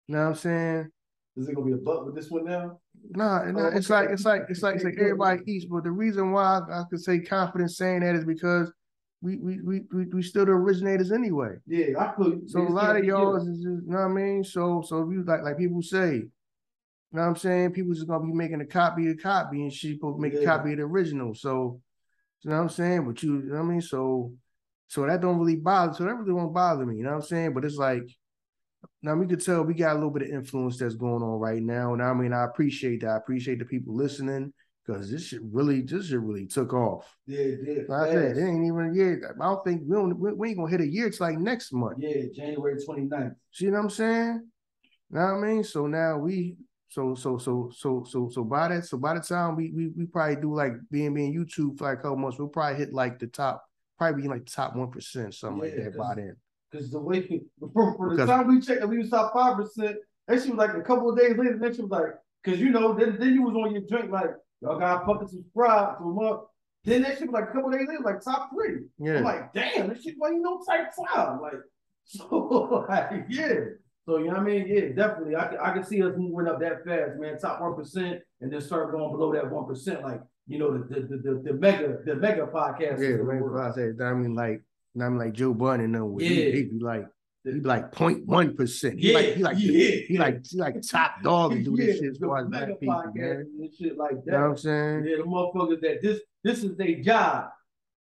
You 0.09 0.17
know 0.17 0.23
what 0.23 0.29
I'm 0.29 0.35
saying? 0.35 0.91
Is 1.37 1.49
it 1.49 1.55
gonna 1.55 1.67
be 1.67 1.73
a 1.73 1.77
butt 1.77 2.07
with 2.07 2.15
this 2.15 2.31
one 2.31 2.45
now? 2.45 2.79
Nah, 3.11 3.45
nah, 3.51 3.61
oh, 3.61 3.77
it's 3.77 3.91
like 3.91 4.11
it's 4.11 4.25
like 4.25 4.43
it's 4.49 4.63
like 4.63 4.77
it's 4.77 4.85
like 4.85 4.97
everybody 4.99 5.43
eats, 5.47 5.65
but 5.65 5.85
the 5.85 5.91
reason 5.91 6.31
why 6.31 6.61
I, 6.71 6.81
I 6.81 6.85
could 6.89 7.01
say 7.01 7.19
confident 7.19 7.71
saying 7.71 8.01
that 8.01 8.15
is 8.15 8.25
because 8.25 8.73
we 9.21 9.37
we 9.37 9.61
we 9.61 9.81
we, 9.93 10.05
we 10.07 10.23
still 10.23 10.47
the 10.47 10.53
originators 10.53 11.11
anyway. 11.11 11.57
Yeah, 11.67 11.99
I 11.99 12.13
could. 12.13 12.49
So 12.49 12.61
a 12.61 12.69
lot 12.69 12.97
of 12.97 13.05
y'all 13.05 13.37
is 13.37 13.45
just, 13.45 13.63
you 13.63 13.83
know 13.87 13.99
what 13.99 14.05
I 14.05 14.09
mean. 14.09 14.45
So 14.45 14.83
so 14.87 15.03
if 15.03 15.13
you 15.13 15.25
like 15.25 15.43
like 15.43 15.59
people 15.59 15.83
say, 15.83 16.15
you 16.15 16.31
know 17.13 17.23
what 17.23 17.29
I'm 17.29 17.37
saying, 17.37 17.73
people 17.73 17.95
just 17.95 18.07
gonna 18.07 18.25
be 18.25 18.33
making 18.33 18.61
a 18.61 18.67
copy 18.67 19.11
of 19.11 19.19
copy 19.21 19.63
and 19.63 19.73
supposed 19.73 20.19
to 20.19 20.21
make 20.21 20.35
yeah. 20.35 20.41
a 20.41 20.45
copy 20.45 20.73
of 20.73 20.79
the 20.79 20.85
original. 20.85 21.35
So 21.35 21.81
you 22.43 22.51
know 22.51 22.57
what 22.57 22.63
I'm 22.63 22.69
saying, 22.69 23.07
but 23.07 23.23
you, 23.23 23.39
you 23.39 23.43
know 23.47 23.55
what 23.57 23.61
I 23.61 23.69
mean. 23.69 23.81
So 23.81 24.33
so 24.87 25.07
that 25.07 25.21
don't 25.21 25.39
really 25.39 25.57
bother. 25.57 25.95
So 25.95 26.05
that 26.05 26.15
really 26.15 26.33
won't 26.33 26.55
bother 26.55 26.87
me. 26.87 26.97
You 26.97 27.03
know 27.03 27.11
what 27.11 27.17
I'm 27.17 27.23
saying. 27.23 27.55
But 27.55 27.65
it's 27.65 27.77
like 27.77 28.09
now 29.03 29.15
we 29.15 29.27
could 29.27 29.45
tell 29.45 29.63
we 29.63 29.75
got 29.75 29.93
a 29.93 29.95
little 29.95 30.11
bit 30.11 30.23
of 30.23 30.29
influence 30.29 30.79
that's 30.79 30.95
going 30.95 31.23
on 31.23 31.39
right 31.39 31.63
now. 31.63 31.93
And 31.93 32.03
I 32.03 32.13
mean, 32.15 32.33
I 32.33 32.45
appreciate 32.45 33.01
that. 33.01 33.11
I 33.11 33.17
appreciate 33.17 33.59
the 33.59 33.65
people 33.65 33.95
listening 33.95 34.53
because 34.85 35.11
this 35.11 35.29
shit 35.29 35.41
really, 35.43 35.81
this 35.81 36.09
shit 36.09 36.21
really 36.21 36.47
took 36.47 36.73
off. 36.73 37.15
Yeah, 37.27 37.41
it 37.41 37.65
did. 37.65 37.89
Like 37.89 38.09
I 38.09 38.13
said, 38.13 38.37
it 38.37 38.41
ain't 38.41 38.67
even 38.67 38.91
a 38.91 38.95
year. 38.95 39.37
I 39.41 39.45
don't 39.45 39.65
think 39.65 39.83
we 39.87 39.97
don't 39.97 40.19
we 40.19 40.49
ain't 40.49 40.59
gonna 40.59 40.71
hit 40.71 40.81
a 40.81 40.89
year. 40.89 41.07
It's 41.07 41.21
like 41.21 41.39
next 41.39 41.73
month. 41.73 41.99
Yeah, 41.99 42.23
January 42.35 42.77
29th. 42.77 43.35
See 43.53 43.71
what 43.71 43.79
I'm 43.79 43.91
saying? 43.91 44.49
Know 45.11 45.21
what 45.21 45.33
I 45.33 45.39
mean? 45.39 45.65
So 45.65 45.87
now 45.87 46.19
we 46.19 46.57
so 46.89 47.15
so 47.15 47.39
so 47.39 47.71
so 47.75 48.05
so 48.09 48.29
so 48.29 48.45
by 48.45 48.69
that 48.69 48.85
so 48.85 48.97
by 48.97 49.15
the 49.15 49.21
time 49.21 49.57
we 49.57 49.73
we 49.73 49.89
we 49.97 50.07
probably 50.07 50.37
do 50.37 50.55
like 50.55 50.75
being 50.91 51.15
being 51.15 51.35
YouTube 51.35 51.79
for 51.79 51.85
like 51.85 51.99
a 51.99 52.03
couple 52.03 52.17
months, 52.17 52.39
we'll 52.39 52.49
probably 52.49 52.79
hit 52.79 52.93
like 52.93 53.19
the 53.19 53.27
top, 53.27 53.65
probably 53.99 54.23
be 54.23 54.29
like 54.29 54.45
the 54.45 54.51
top 54.51 54.77
one 54.77 54.91
percent, 54.91 55.35
something 55.35 55.69
yeah, 55.69 55.85
like 55.85 55.93
that 55.93 55.99
by 55.99 56.15
then. 56.17 56.37
Because 56.75 56.91
the 56.91 56.99
way 56.99 57.23
from, 57.73 57.97
from 57.97 58.17
the 58.17 58.27
time 58.27 58.49
we 58.49 58.61
checked, 58.61 58.87
we 58.89 58.99
was 58.99 59.11
top 59.11 59.33
five 59.33 59.57
percent. 59.57 59.97
And 60.27 60.43
she 60.43 60.51
was 60.51 60.59
like 60.59 60.75
a 60.75 60.81
couple 60.81 61.11
of 61.11 61.19
days 61.19 61.37
later. 61.37 61.59
Then 61.61 61.75
she 61.75 61.83
was 61.83 61.91
like, 61.91 62.15
because 62.43 62.61
you 62.61 62.71
know, 62.71 62.95
then, 62.95 63.17
then 63.19 63.35
you 63.35 63.43
was 63.43 63.55
on 63.55 63.73
your 63.73 63.83
drink 63.89 64.11
like 64.11 64.31
y'all 64.61 64.79
got 64.79 65.07
fucking 65.07 65.29
subscribe 65.29 65.99
to 65.99 66.05
them 66.05 66.19
up. 66.19 66.51
Then 66.85 67.03
that 67.03 67.19
shit 67.19 67.31
was 67.31 67.41
like 67.41 67.51
a 67.51 67.53
couple 67.53 67.71
days 67.71 67.87
later, 67.89 68.03
like 68.03 68.23
top 68.23 68.51
three. 68.53 68.87
Yeah. 68.99 69.19
I'm 69.19 69.25
like, 69.25 69.53
damn, 69.53 69.89
this 69.89 70.03
shit 70.03 70.15
why 70.19 70.31
you 70.31 70.41
know 70.41 70.61
type 70.69 70.89
five. 70.97 71.41
Like, 71.41 71.53
so 72.05 72.85
like, 72.89 73.27
yeah. 73.29 73.55
So 74.07 74.19
you 74.19 74.27
know 74.27 74.33
what 74.33 74.41
I 74.41 74.45
mean? 74.45 74.67
Yeah, 74.67 74.89
definitely. 74.95 75.37
I 75.37 75.47
can 75.47 75.59
I 75.59 75.73
can 75.73 75.85
see 75.85 76.03
us 76.03 76.13
moving 76.17 76.49
up 76.49 76.61
that 76.61 76.85
fast, 76.85 77.19
man. 77.19 77.39
Top 77.39 77.61
one 77.61 77.75
percent, 77.75 78.21
and 78.41 78.53
then 78.53 78.61
start 78.61 78.91
going 78.91 79.13
below 79.13 79.33
that 79.33 79.51
one 79.51 79.67
percent, 79.67 80.03
like 80.03 80.21
you 80.47 80.59
know 80.59 80.77
the 80.77 80.85
the, 80.95 81.01
the 81.01 81.17
the 81.17 81.43
the, 81.45 81.53
mega 81.55 81.99
the 82.05 82.17
mega 82.17 82.47
podcast. 82.47 83.01
Yeah, 83.01 83.17
the 83.17 83.25
mega 83.25 83.45
podcast. 83.45 84.03
I 84.03 84.13
mean, 84.13 84.35
like 84.35 84.63
and 84.95 85.03
I'm 85.03 85.19
like 85.19 85.33
Joe 85.33 85.55
Budden 85.55 85.87
and 85.87 85.95
them. 85.95 86.17
Yeah. 86.19 86.29
He, 86.29 86.53
he 86.53 86.63
be 86.65 86.79
like, 86.81 87.07
he 87.45 87.53
be 87.53 87.61
like 87.61 87.93
0.1 87.93 88.57
percent. 88.57 88.99
He 88.99 89.09
yeah, 89.09 89.15
like 89.15 89.35
he 89.35 89.43
like 89.43 89.57
yeah. 89.59 89.91
he 90.07 90.19
like 90.19 90.47
he 90.47 90.59
like 90.59 90.77
top 90.89 91.23
dog 91.23 91.53
to 91.53 91.63
do 91.63 91.77
yeah. 91.79 91.87
this 91.87 91.99
shit 91.99 92.11
as 92.11 92.19
far 92.19 92.39
as 92.39 92.47
black 92.49 92.81
people, 92.81 93.13
man. 93.15 93.47
And 93.61 93.71
shit 93.79 93.99
like 93.99 94.25
that. 94.25 94.27
You 94.27 94.33
know 94.33 94.41
what 94.41 94.51
I'm 94.51 94.57
saying? 94.57 95.05
Yeah, 95.07 95.17
the 95.19 95.23
motherfuckers 95.25 95.81
that 95.83 96.03
this 96.03 96.21
this 96.43 96.65
is 96.65 96.77
their 96.77 97.01
job. 97.01 97.51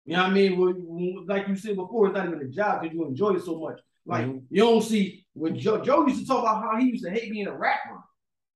You 0.06 0.16
know 0.16 0.24
what 0.24 0.32
I 0.32 0.34
mean? 0.34 1.26
like 1.28 1.48
you 1.48 1.56
said 1.56 1.76
before, 1.76 2.08
it's 2.08 2.16
not 2.16 2.28
even 2.28 2.40
a 2.40 2.48
job 2.48 2.82
because 2.82 2.96
you 2.96 3.06
enjoy 3.06 3.34
it 3.34 3.44
so 3.44 3.60
much. 3.60 3.80
Like 4.06 4.26
mm-hmm. 4.26 4.38
you 4.52 4.62
don't 4.62 4.84
see 4.84 5.26
when 5.34 5.58
Joe 5.58 5.84
Joe 5.84 6.06
used 6.06 6.22
to 6.22 6.28
talk 6.28 6.44
about 6.44 6.62
how 6.62 6.78
he 6.78 6.86
used 6.86 7.04
to 7.04 7.10
hate 7.10 7.32
being 7.32 7.48
a 7.48 7.58
rapper. 7.58 8.00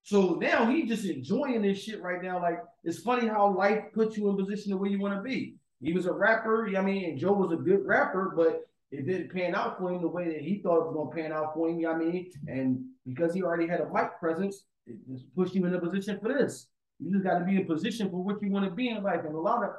So 0.04 0.36
now 0.36 0.70
he 0.70 0.86
just 0.86 1.06
enjoying 1.06 1.62
this 1.62 1.84
shit 1.84 2.02
right 2.02 2.22
now. 2.22 2.42
Like 2.42 2.60
it's 2.84 3.00
funny 3.00 3.28
how 3.28 3.56
life 3.56 3.86
puts 3.94 4.16
you 4.16 4.30
in 4.30 4.38
position 4.38 4.72
the 4.72 4.78
way 4.78 4.90
you 4.90 5.00
want 5.00 5.16
to 5.16 5.22
be. 5.22 5.56
He 5.82 5.94
was 5.94 6.06
a 6.06 6.14
rapper. 6.14 6.70
I 6.78 6.82
mean, 6.82 7.10
and 7.10 7.18
Joe 7.18 7.34
was 7.34 7.52
a 7.52 7.62
good 7.62 7.86
rapper, 7.86 8.34
but 8.36 8.68
it 8.92 9.06
didn't 9.06 9.32
pan 9.32 9.56
out 9.56 9.78
for 9.78 9.92
him 9.92 10.02
the 10.02 10.08
way 10.08 10.26
that 10.26 10.42
he 10.42 10.60
thought 10.62 10.82
it 10.82 10.86
was 10.88 10.94
going 10.94 11.10
to 11.10 11.16
pan 11.16 11.32
out 11.32 11.54
for 11.54 11.70
him. 11.70 11.86
I 11.88 11.96
mean, 11.96 12.32
and 12.48 12.84
because 13.08 13.34
he 13.34 13.44
already 13.44 13.68
had 13.68 13.82
a 13.82 13.90
mic 13.94 14.20
presence, 14.20 14.66
it 14.88 14.98
just 15.08 15.34
pushed 15.36 15.56
him 15.56 15.66
in 15.66 15.74
a 15.76 15.80
position 15.80 16.20
for 16.22 16.34
this. 16.34 16.68
You 17.00 17.12
just 17.12 17.24
got 17.24 17.40
to 17.40 17.46
be 17.46 17.56
in 17.56 17.66
position 17.66 18.10
for 18.10 18.24
what 18.24 18.42
you 18.42 18.52
want 18.52 18.66
to 18.66 18.72
be 18.72 18.90
in 18.90 19.04
life. 19.04 19.22
And 19.26 19.36
a 19.36 19.40
lot 19.40 19.64
of 19.64 19.70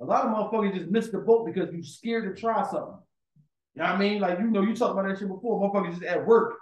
a 0.00 0.04
lot 0.04 0.24
of 0.24 0.30
motherfuckers 0.30 0.74
just 0.74 0.90
miss 0.90 1.08
the 1.08 1.18
boat 1.18 1.46
because 1.46 1.72
you're 1.72 1.82
scared 1.82 2.34
to 2.34 2.40
try 2.40 2.62
something. 2.62 2.98
You 3.74 3.82
know 3.82 3.84
what 3.84 3.94
I 3.94 3.98
mean? 3.98 4.20
Like, 4.20 4.38
you 4.38 4.46
know, 4.46 4.62
you 4.62 4.76
talked 4.76 4.92
about 4.92 5.08
that 5.08 5.18
shit 5.18 5.28
before. 5.28 5.60
Motherfuckers 5.60 5.98
just 5.98 6.04
at 6.04 6.24
work. 6.24 6.54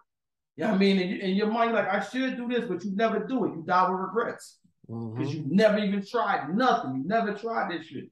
You 0.56 0.64
know 0.64 0.70
what 0.70 0.76
I 0.76 0.78
mean? 0.78 0.98
And 0.98 1.12
in 1.20 1.36
your 1.36 1.50
mind, 1.50 1.72
like, 1.74 1.88
I 1.88 2.00
should 2.00 2.36
do 2.36 2.48
this, 2.48 2.64
but 2.66 2.82
you 2.82 2.94
never 2.94 3.26
do 3.26 3.44
it. 3.44 3.48
You 3.48 3.64
die 3.66 3.90
with 3.90 4.00
regrets. 4.00 4.58
Because 4.86 5.28
mm-hmm. 5.28 5.28
you 5.28 5.44
never 5.48 5.78
even 5.78 6.06
tried 6.06 6.54
nothing. 6.54 6.96
You 6.96 7.04
never 7.06 7.34
tried 7.34 7.72
this 7.72 7.86
shit. 7.86 8.10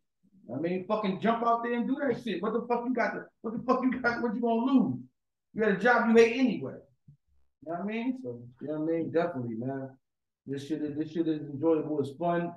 I 0.52 0.58
mean, 0.58 0.84
fucking 0.86 1.20
jump 1.20 1.44
out 1.46 1.62
there 1.62 1.74
and 1.74 1.86
do 1.86 1.96
that 2.02 2.22
shit. 2.22 2.42
What 2.42 2.52
the 2.52 2.66
fuck 2.68 2.84
you 2.86 2.94
got 2.94 3.14
to, 3.14 3.24
what 3.42 3.54
the 3.54 3.62
fuck 3.64 3.82
you 3.82 3.98
got, 4.00 4.22
what 4.22 4.34
you 4.34 4.40
gonna 4.40 4.72
lose? 4.72 4.98
You 5.54 5.62
got 5.62 5.72
a 5.72 5.76
job 5.76 6.08
you 6.08 6.16
hate 6.16 6.36
anyway. 6.36 6.74
You 7.62 7.72
know 7.72 7.78
what 7.78 7.80
I 7.80 7.84
mean? 7.84 8.18
So, 8.22 8.42
you 8.60 8.68
know 8.68 8.80
what 8.80 8.92
I 8.92 8.96
mean? 8.96 9.10
Definitely, 9.10 9.54
man. 9.56 9.90
This 10.46 10.66
shit 10.66 10.82
is, 10.82 10.96
this 10.96 11.12
shit 11.12 11.28
is 11.28 11.40
enjoyable. 11.48 12.00
It's 12.00 12.10
fun. 12.18 12.52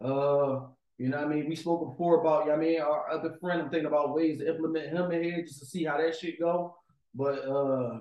Uh, 0.00 0.66
you 0.98 1.08
know 1.08 1.16
what 1.16 1.26
I 1.26 1.34
mean? 1.34 1.48
We 1.48 1.56
spoke 1.56 1.90
before 1.90 2.20
about, 2.20 2.44
you 2.44 2.52
know 2.52 2.58
what 2.58 2.62
I 2.62 2.68
mean? 2.68 2.80
Our 2.80 3.10
other 3.10 3.36
friend, 3.40 3.62
I'm 3.62 3.70
thinking 3.70 3.88
about 3.88 4.14
ways 4.14 4.38
to 4.38 4.48
implement 4.48 4.90
him 4.90 5.10
in 5.10 5.24
here 5.24 5.42
just 5.42 5.58
to 5.58 5.66
see 5.66 5.84
how 5.84 5.96
that 5.96 6.16
shit 6.16 6.38
go. 6.38 6.76
But 7.14 7.38
uh, 7.48 7.98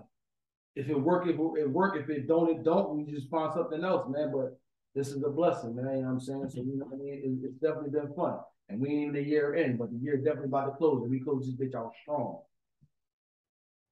if 0.76 0.89
it 0.89 0.99
work, 0.99 1.28
if 1.28 1.36
it 1.36 1.70
work, 1.70 1.97
if 1.97 2.10
it 2.10 2.28
don't, 2.28 2.49
it 2.49 2.64
don't. 2.64 2.95
We 2.95 3.12
just 3.12 3.30
find 3.30 3.52
something 3.54 3.84
else, 3.84 4.08
man. 4.10 4.32
But 4.32 4.60
this 4.93 5.10
is 5.10 5.24
a 5.24 5.30
blessing, 5.30 5.76
man. 5.76 5.86
You 5.86 5.91
know 5.93 6.08
what 6.08 6.14
I'm 6.14 6.20
saying? 6.20 6.49
So 6.49 6.62
you 6.62 6.78
know 6.78 6.86
what 6.86 6.99
I 6.99 7.04
mean? 7.04 7.41
It, 7.41 7.45
it's 7.47 7.58
definitely 7.58 7.89
been 7.89 8.14
fun. 8.14 8.38
And 8.72 8.80
we 8.80 8.89
ain't 8.89 9.09
even 9.09 9.15
a 9.17 9.28
year 9.28 9.55
in, 9.55 9.76
but 9.76 9.91
the 9.91 9.97
year 9.97 10.15
definitely 10.17 10.47
about 10.47 10.65
to 10.65 10.78
close, 10.78 11.01
and 11.01 11.11
we 11.11 11.19
close 11.19 11.45
this 11.45 11.55
bitch 11.55 11.76
out 11.76 11.91
strong. 12.01 12.39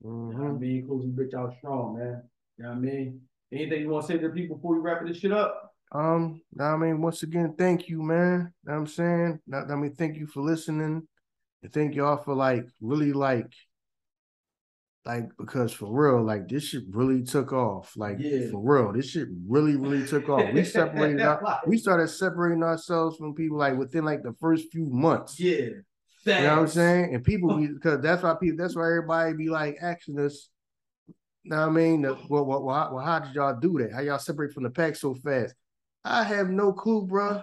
Mm-hmm. 0.06 0.32
You 0.32 0.38
know 0.38 0.44
what 0.44 0.48
I 0.48 0.52
mm-hmm. 0.52 0.60
mean? 0.62 0.88
Close 0.88 1.04
this 1.04 1.12
bitch 1.12 1.34
out 1.38 1.54
strong, 1.58 1.98
man. 1.98 2.24
You 2.58 2.64
know 2.64 2.70
what 2.70 2.78
I 2.78 2.80
mean? 2.80 3.22
Anything 3.52 3.82
you 3.82 3.90
want 3.90 4.08
to 4.08 4.14
say 4.14 4.20
to 4.20 4.28
the 4.28 4.34
people 4.34 4.56
before 4.56 4.76
we 4.76 4.80
wrap 4.80 5.06
this 5.06 5.18
shit 5.18 5.34
up? 5.34 5.74
Um, 5.92 6.42
I 6.60 6.78
mean, 6.78 7.02
once 7.02 7.24
again, 7.24 7.56
thank 7.58 7.90
you, 7.90 8.02
man. 8.02 8.54
You 8.64 8.72
know 8.72 8.74
what 8.74 8.80
I'm 8.80 8.88
saying? 8.88 9.40
I 9.54 9.76
mean, 9.76 9.96
thank 9.96 10.18
you 10.18 10.28
for 10.28 10.42
listening. 10.42 11.06
And 11.64 11.74
thank 11.74 11.96
y'all 11.96 12.24
for 12.24 12.36
like 12.36 12.66
really 12.80 13.12
like 13.12 13.52
like 15.06 15.30
because 15.38 15.72
for 15.72 15.92
real, 15.92 16.24
like 16.24 16.48
this 16.48 16.64
shit 16.66 16.84
really 16.90 17.24
took 17.24 17.54
off. 17.54 17.94
Like 17.96 18.18
yeah. 18.20 18.50
for 18.52 18.60
real, 18.60 18.94
this 18.94 19.10
shit 19.10 19.28
really, 19.48 19.76
really 19.76 20.06
took 20.06 20.30
off. 20.30 20.54
We 20.54 20.64
separated 20.66 21.22
out, 21.22 21.68
we 21.68 21.78
started 21.78 22.10
separating 22.10 22.64
ourselves 22.64 23.18
from 23.18 23.34
people 23.34 23.58
like 23.58 23.78
within 23.78 24.06
like 24.06 24.24
the 24.24 24.34
first 24.40 24.72
few 24.72 24.86
months. 24.86 25.40
Yeah. 25.40 25.70
Thanks. 26.26 26.42
You 26.42 26.48
know 26.48 26.56
what 26.56 26.62
I'm 26.62 26.68
saying? 26.68 27.16
And 27.16 27.24
people 27.24 27.58
because 27.58 28.02
that's 28.04 28.24
why 28.24 28.36
people 28.40 28.58
that's 28.58 28.76
why 28.76 28.88
everybody 28.88 29.34
be 29.34 29.50
like 29.50 29.78
asking 29.82 30.20
us, 30.20 30.50
Now 31.46 31.66
I 31.66 31.70
mean, 31.70 32.02
well, 32.04 32.46
well, 32.46 32.62
well, 32.62 32.90
well, 32.94 33.06
how 33.06 33.20
did 33.20 33.34
y'all 33.36 33.58
do 33.58 33.80
that? 33.80 33.94
How 33.94 34.02
y'all 34.02 34.20
separate 34.20 34.54
from 34.54 34.64
the 34.64 34.70
pack 34.70 34.96
so 34.96 35.14
fast? 35.14 35.56
I 36.04 36.24
have 36.24 36.50
no 36.50 36.74
clue, 36.74 37.06
bro. 37.06 37.42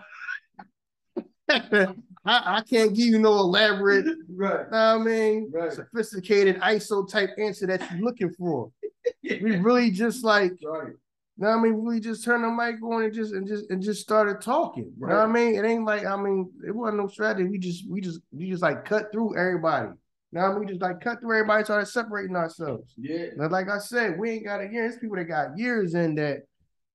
I, 2.27 2.57
I 2.57 2.61
can't 2.63 2.95
give 2.95 3.07
you 3.07 3.19
no 3.19 3.33
elaborate, 3.33 4.07
right? 4.29 4.71
Know 4.71 4.77
I 4.77 4.99
mean, 4.99 5.51
right. 5.53 5.73
sophisticated 5.73 6.61
Iso 6.61 7.09
type 7.09 7.31
answer 7.39 7.67
that 7.67 7.89
you're 7.91 8.03
looking 8.03 8.33
for. 8.33 8.71
we 9.23 9.57
really 9.57 9.91
just 9.91 10.25
like, 10.25 10.53
right. 10.65 10.93
Know 11.39 11.49
I 11.49 11.61
mean, 11.61 11.85
we 11.85 12.01
just 12.01 12.25
turned 12.25 12.45
the 12.45 12.51
mic 12.51 12.83
on 12.83 13.05
and 13.05 13.13
just 13.13 13.35
and 13.35 13.47
just 13.47 13.71
and 13.71 13.83
just 13.83 14.01
started 14.01 14.41
talking. 14.41 14.93
Right. 14.99 15.11
Know 15.11 15.19
what 15.19 15.29
I 15.29 15.33
mean? 15.33 15.55
It 15.55 15.69
ain't 15.69 15.85
like 15.85 16.07
I 16.07 16.17
mean, 16.17 16.51
it 16.67 16.75
wasn't 16.75 16.99
no 16.99 17.09
strategy. 17.09 17.49
We 17.49 17.59
just 17.59 17.89
we 17.89 18.01
just 18.01 18.21
we 18.33 18.51
just 18.51 18.63
like 18.63 18.87
cut 18.87 19.13
through 19.13 19.37
everybody. 19.37 19.91
Now 20.33 20.47
I 20.47 20.51
mean, 20.51 20.61
we 20.61 20.67
just 20.67 20.81
like 20.81 21.01
cut 21.03 21.21
through 21.21 21.37
everybody, 21.37 21.65
started 21.65 21.87
separating 21.87 22.37
ourselves. 22.37 22.95
Yeah. 22.97 23.27
But 23.37 23.53
like 23.53 23.69
I 23.69 23.79
said, 23.79 24.19
we 24.19 24.31
ain't 24.31 24.47
got 24.47 24.61
a 24.61 24.65
year. 24.65 24.89
There's 24.89 24.99
people 24.99 25.17
that 25.17 25.25
got 25.25 25.59
years 25.59 25.95
in 25.95 26.15
that. 26.15 26.45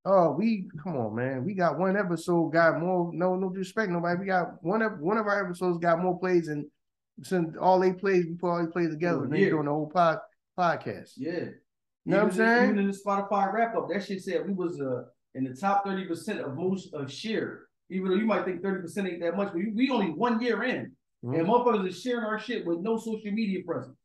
Oh, 0.03 0.31
we 0.31 0.67
come 0.81 0.97
on, 0.97 1.15
man. 1.15 1.45
We 1.45 1.53
got 1.53 1.77
one 1.77 1.95
episode 1.95 2.49
got 2.49 2.79
more. 2.79 3.11
No, 3.13 3.35
no 3.35 3.49
disrespect, 3.49 3.91
nobody. 3.91 4.19
We 4.19 4.25
got 4.25 4.63
one 4.63 4.81
of 4.81 4.99
one 4.99 5.17
of 5.17 5.27
our 5.27 5.45
episodes 5.45 5.77
got 5.77 6.01
more 6.01 6.19
plays 6.19 6.47
and 6.47 6.65
since 7.23 7.55
all 7.59 7.79
they 7.79 7.93
plays, 7.93 8.25
we 8.25 8.33
put 8.33 8.49
all 8.49 8.65
they 8.65 8.71
plays 8.71 8.89
together. 8.89 9.19
Oh, 9.19 9.23
and 9.23 9.33
they 9.33 9.49
doing 9.49 9.65
the 9.65 9.71
whole 9.71 9.89
pod 9.89 10.19
podcast. 10.57 11.11
Yeah. 11.17 11.49
You 12.05 12.13
know 12.13 12.17
what 12.17 12.25
I'm 12.25 12.31
saying? 12.31 12.63
Even 12.63 12.79
in 12.79 12.87
the 12.87 12.97
Spotify 12.97 13.53
wrap 13.53 13.75
up, 13.75 13.89
that 13.89 14.03
shit 14.03 14.23
said 14.23 14.47
we 14.47 14.53
was 14.53 14.81
uh 14.81 15.03
in 15.35 15.43
the 15.43 15.53
top 15.53 15.85
30% 15.85 16.43
of 16.43 16.55
most 16.55 16.93
of 16.93 17.11
share. 17.11 17.61
Even 17.89 18.09
though 18.09 18.15
you 18.15 18.25
might 18.25 18.45
think 18.45 18.61
30% 18.61 19.07
ain't 19.07 19.21
that 19.21 19.35
much, 19.35 19.49
but 19.53 19.61
we 19.75 19.89
only 19.91 20.11
one 20.11 20.41
year 20.41 20.63
in. 20.63 20.93
Mm-hmm. 21.23 21.35
And 21.35 21.47
motherfuckers 21.47 21.89
are 21.89 21.93
sharing 21.93 22.25
our 22.25 22.39
shit 22.39 22.65
with 22.65 22.79
no 22.79 22.97
social 22.97 23.31
media 23.31 23.59
presence. 23.65 23.97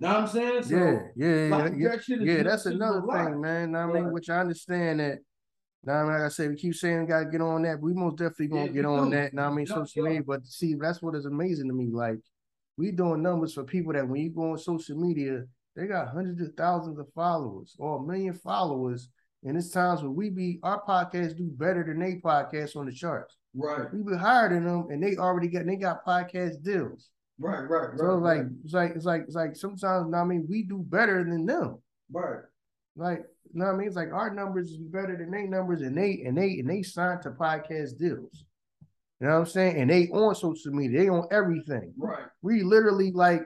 Know 0.00 0.08
what 0.08 0.16
I'm 0.16 0.26
saying? 0.28 0.62
So, 0.64 0.76
yeah, 0.76 0.98
yeah, 1.16 1.56
like, 1.56 1.72
yeah. 1.76 1.88
That 1.88 2.20
yeah, 2.20 2.42
that's 2.44 2.66
another 2.66 3.02
thing, 3.02 3.40
man. 3.40 3.74
I 3.74 3.86
mean, 3.86 4.12
which 4.12 4.30
I 4.30 4.40
understand 4.40 5.00
that. 5.00 5.18
Now, 5.84 6.06
like 6.06 6.22
I 6.22 6.28
said, 6.28 6.50
we 6.50 6.56
keep 6.56 6.74
saying 6.74 7.00
we 7.00 7.06
gotta 7.06 7.26
get 7.26 7.40
on 7.40 7.62
that. 7.62 7.80
We 7.80 7.94
most 7.94 8.16
definitely 8.16 8.48
gonna 8.48 8.66
yeah, 8.66 8.72
get 8.72 8.84
on 8.84 9.10
do. 9.10 9.16
that. 9.16 9.32
Now, 9.32 9.50
I 9.50 9.54
mean, 9.54 9.66
social 9.66 10.04
media, 10.04 10.22
but 10.26 10.46
see, 10.46 10.74
that's 10.74 11.00
what 11.00 11.14
is 11.14 11.24
amazing 11.24 11.68
to 11.68 11.74
me. 11.74 11.88
Like, 11.90 12.18
we 12.76 12.92
doing 12.92 13.22
numbers 13.22 13.54
for 13.54 13.64
people 13.64 13.92
that 13.92 14.08
when 14.08 14.20
you 14.20 14.30
go 14.30 14.52
on 14.52 14.58
social 14.58 14.96
media, 14.96 15.44
they 15.78 15.86
got 15.86 16.08
hundreds 16.08 16.40
of 16.40 16.54
thousands 16.56 16.98
of 16.98 17.06
followers 17.14 17.76
or 17.78 17.98
a 17.98 18.02
million 18.02 18.34
followers. 18.34 19.08
And 19.44 19.56
it's 19.56 19.70
times 19.70 20.02
where 20.02 20.10
we 20.10 20.30
be 20.30 20.58
our 20.64 20.82
podcast 20.82 21.36
do 21.36 21.48
better 21.52 21.84
than 21.84 22.00
they 22.00 22.16
podcast 22.16 22.76
on 22.76 22.86
the 22.86 22.92
charts. 22.92 23.36
Right. 23.54 23.86
We 23.92 24.02
be 24.02 24.18
higher 24.18 24.48
than 24.48 24.64
them 24.64 24.88
and 24.90 25.02
they 25.02 25.16
already 25.16 25.46
got 25.46 25.66
they 25.66 25.76
got 25.76 26.04
podcast 26.04 26.62
deals. 26.64 27.10
Right, 27.38 27.60
right, 27.60 27.90
right. 27.90 27.98
So 27.98 28.16
right. 28.16 28.38
like 28.38 28.46
it's 28.64 28.74
like 28.74 28.92
it's 28.96 29.04
like 29.04 29.22
it's 29.26 29.36
like 29.36 29.54
sometimes 29.54 30.12
I 30.12 30.24
mean 30.24 30.46
we 30.48 30.64
do 30.64 30.78
better 30.78 31.22
than 31.22 31.46
them. 31.46 31.78
Right. 32.12 32.40
Like 32.96 33.22
you 33.52 33.60
know 33.60 33.66
what 33.66 33.74
I 33.74 33.78
mean? 33.78 33.86
It's 33.86 33.96
like 33.96 34.12
our 34.12 34.34
numbers 34.34 34.70
is 34.70 34.78
better 34.78 35.16
than 35.16 35.30
their 35.30 35.46
numbers 35.46 35.82
and 35.82 35.96
they 35.96 36.22
and 36.26 36.36
they 36.36 36.58
and 36.58 36.68
they 36.68 36.82
signed 36.82 37.22
to 37.22 37.30
podcast 37.30 37.98
deals. 37.98 38.44
You 39.20 39.26
know 39.26 39.34
what 39.34 39.40
I'm 39.40 39.46
saying? 39.46 39.76
And 39.76 39.90
they 39.90 40.08
on 40.08 40.34
social 40.34 40.72
media, 40.72 41.00
they 41.00 41.08
on 41.08 41.26
everything. 41.30 41.92
Right. 41.96 42.26
We 42.42 42.62
literally 42.62 43.10
like 43.12 43.42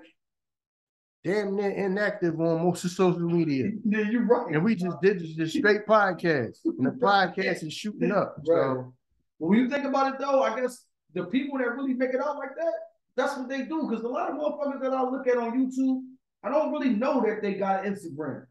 damn 1.24 1.56
near 1.56 1.70
inactive 1.70 2.38
on 2.40 2.64
most 2.64 2.84
of 2.84 2.90
social 2.90 3.20
media. 3.20 3.70
Yeah, 3.84 4.10
you're 4.10 4.26
right. 4.26 4.54
And 4.54 4.64
we 4.64 4.74
just 4.74 5.00
did 5.00 5.22
this 5.36 5.52
straight 5.52 5.86
podcast. 5.86 6.58
And 6.64 6.86
the 6.86 6.90
podcast 7.02 7.64
is 7.64 7.72
shooting 7.72 8.12
up. 8.12 8.36
Right. 8.38 8.74
So 8.74 8.94
when 9.38 9.58
you 9.58 9.70
think 9.70 9.84
about 9.84 10.14
it 10.14 10.20
though, 10.20 10.42
I 10.42 10.60
guess 10.60 10.84
the 11.14 11.24
people 11.24 11.58
that 11.58 11.74
really 11.74 11.94
make 11.94 12.10
it 12.10 12.20
out 12.20 12.36
like 12.36 12.54
that, 12.56 12.72
that's 13.16 13.36
what 13.36 13.48
they 13.48 13.62
do. 13.62 13.86
Because 13.88 14.04
a 14.04 14.08
lot 14.08 14.30
of 14.30 14.36
motherfuckers 14.36 14.82
that 14.82 14.92
I 14.92 15.02
look 15.02 15.26
at 15.26 15.36
on 15.36 15.52
YouTube, 15.52 16.02
I 16.44 16.50
don't 16.50 16.72
really 16.72 16.90
know 16.90 17.22
that 17.26 17.40
they 17.40 17.54
got 17.54 17.84
Instagram. 17.84 18.46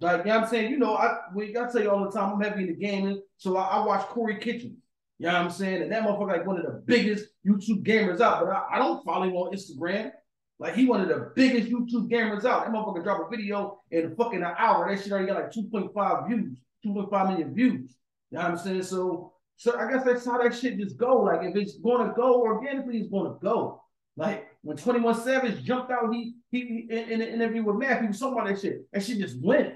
Like, 0.00 0.24
you 0.26 0.30
know 0.30 0.40
I'm 0.40 0.48
saying? 0.48 0.70
You 0.70 0.78
know, 0.78 0.94
I 0.94 1.18
we 1.34 1.56
I 1.56 1.70
tell 1.70 1.82
you 1.82 1.90
all 1.90 2.04
the 2.04 2.10
time, 2.10 2.34
I'm 2.34 2.40
heavy 2.40 2.62
in 2.62 2.68
the 2.68 2.74
gaming. 2.74 3.22
So 3.38 3.56
I, 3.56 3.78
I 3.78 3.86
watch 3.86 4.06
CoryxKenshin. 4.08 4.74
You 5.18 5.26
know 5.26 5.32
what 5.32 5.42
I'm 5.42 5.50
saying? 5.50 5.82
And 5.82 5.92
that 5.92 6.02
motherfucker 6.02 6.28
like 6.28 6.46
one 6.46 6.58
of 6.58 6.64
the 6.64 6.82
biggest 6.84 7.26
YouTube 7.46 7.86
gamers 7.86 8.20
out, 8.20 8.44
but 8.44 8.50
I, 8.50 8.74
I 8.74 8.78
don't 8.78 9.02
follow 9.04 9.24
him 9.24 9.34
on 9.34 9.54
Instagram. 9.54 10.10
Like 10.58 10.74
he 10.74 10.86
one 10.86 11.00
of 11.00 11.08
the 11.08 11.32
biggest 11.34 11.70
YouTube 11.70 12.10
gamers 12.10 12.44
out. 12.44 12.64
That 12.64 12.72
motherfucker 12.72 13.02
drop 13.02 13.26
a 13.26 13.34
video 13.34 13.80
in 13.90 14.14
fucking 14.16 14.42
an 14.42 14.54
hour. 14.58 14.88
That 14.88 15.02
shit 15.02 15.12
already 15.12 15.28
got 15.28 15.36
like 15.36 15.52
2.5 15.52 16.28
views, 16.28 16.58
2.5 16.84 17.28
million 17.30 17.54
views. 17.54 17.96
You 18.30 18.38
know 18.38 18.42
what 18.42 18.50
I'm 18.52 18.58
saying? 18.58 18.82
So, 18.82 19.32
so 19.56 19.78
I 19.78 19.90
guess 19.90 20.04
that's 20.04 20.26
how 20.26 20.42
that 20.42 20.54
shit 20.54 20.78
just 20.78 20.98
go. 20.98 21.22
Like 21.22 21.40
if 21.42 21.56
it's 21.56 21.78
gonna 21.78 22.12
go 22.14 22.42
organically, 22.42 22.98
it's 22.98 23.10
gonna 23.10 23.36
go. 23.42 23.82
Like 24.18 24.48
when 24.62 24.76
21 24.76 25.22
Savage 25.22 25.62
jumped 25.62 25.90
out, 25.90 26.12
he 26.12 26.34
he 26.50 26.86
in, 26.90 27.10
in 27.10 27.22
an 27.22 27.28
interview 27.28 27.62
with 27.62 27.76
Math, 27.76 28.00
he 28.00 28.08
was 28.08 28.18
talking 28.18 28.38
about 28.38 28.48
that 28.48 28.60
shit. 28.60 28.90
That 28.92 29.02
shit 29.02 29.18
just 29.18 29.40
went. 29.42 29.74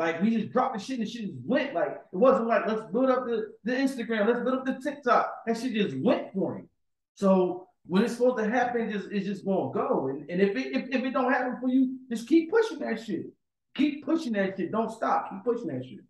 Like 0.00 0.22
we 0.22 0.30
just 0.30 0.50
dropped 0.50 0.78
the 0.78 0.82
shit 0.82 0.98
and 0.98 1.06
shit 1.06 1.26
just 1.26 1.34
went. 1.44 1.74
Like 1.74 2.00
it 2.10 2.16
wasn't 2.16 2.46
like 2.46 2.66
let's 2.66 2.80
build 2.90 3.10
up 3.10 3.26
the, 3.26 3.52
the 3.64 3.72
Instagram, 3.72 4.26
let's 4.26 4.40
build 4.40 4.60
up 4.60 4.64
the 4.64 4.80
TikTok. 4.82 5.30
That 5.46 5.58
shit 5.58 5.74
just 5.74 5.94
went 5.98 6.32
for 6.32 6.56
him. 6.56 6.70
So 7.16 7.68
when 7.86 8.02
it's 8.02 8.14
supposed 8.14 8.38
to 8.42 8.48
happen, 8.48 8.90
just 8.90 9.08
it's 9.12 9.26
just 9.26 9.44
gonna 9.44 9.70
go. 9.74 10.08
And, 10.08 10.30
and 10.30 10.40
if 10.40 10.56
it 10.56 10.74
if, 10.74 10.88
if 10.88 11.04
it 11.04 11.12
don't 11.12 11.30
happen 11.30 11.58
for 11.60 11.68
you, 11.68 11.98
just 12.08 12.26
keep 12.26 12.50
pushing 12.50 12.78
that 12.78 13.04
shit. 13.04 13.26
Keep 13.74 14.06
pushing 14.06 14.32
that 14.32 14.56
shit. 14.56 14.72
Don't 14.72 14.90
stop. 14.90 15.28
Keep 15.28 15.44
pushing 15.44 15.66
that 15.66 15.84
shit. 15.84 16.00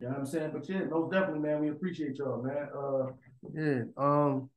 You 0.00 0.06
know 0.06 0.08
what 0.08 0.18
I'm 0.18 0.26
saying? 0.26 0.50
But 0.52 0.68
yeah, 0.68 0.84
most 0.84 1.10
definitely, 1.10 1.40
man. 1.40 1.62
We 1.62 1.70
appreciate 1.70 2.16
y'all, 2.16 2.42
man. 2.42 2.68
Uh 2.76 3.06
yeah. 3.54 3.82
Um 3.96 4.50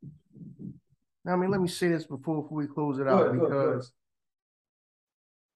I 1.25 1.37
mean, 1.37 1.51
let 1.51 1.61
me 1.61 1.69
say 1.69 1.87
this 1.87 2.03
before 2.03 2.41
before 2.43 2.57
we 2.57 2.67
close 2.67 2.99
it 2.99 3.07
out 3.07 3.31
because 3.31 3.93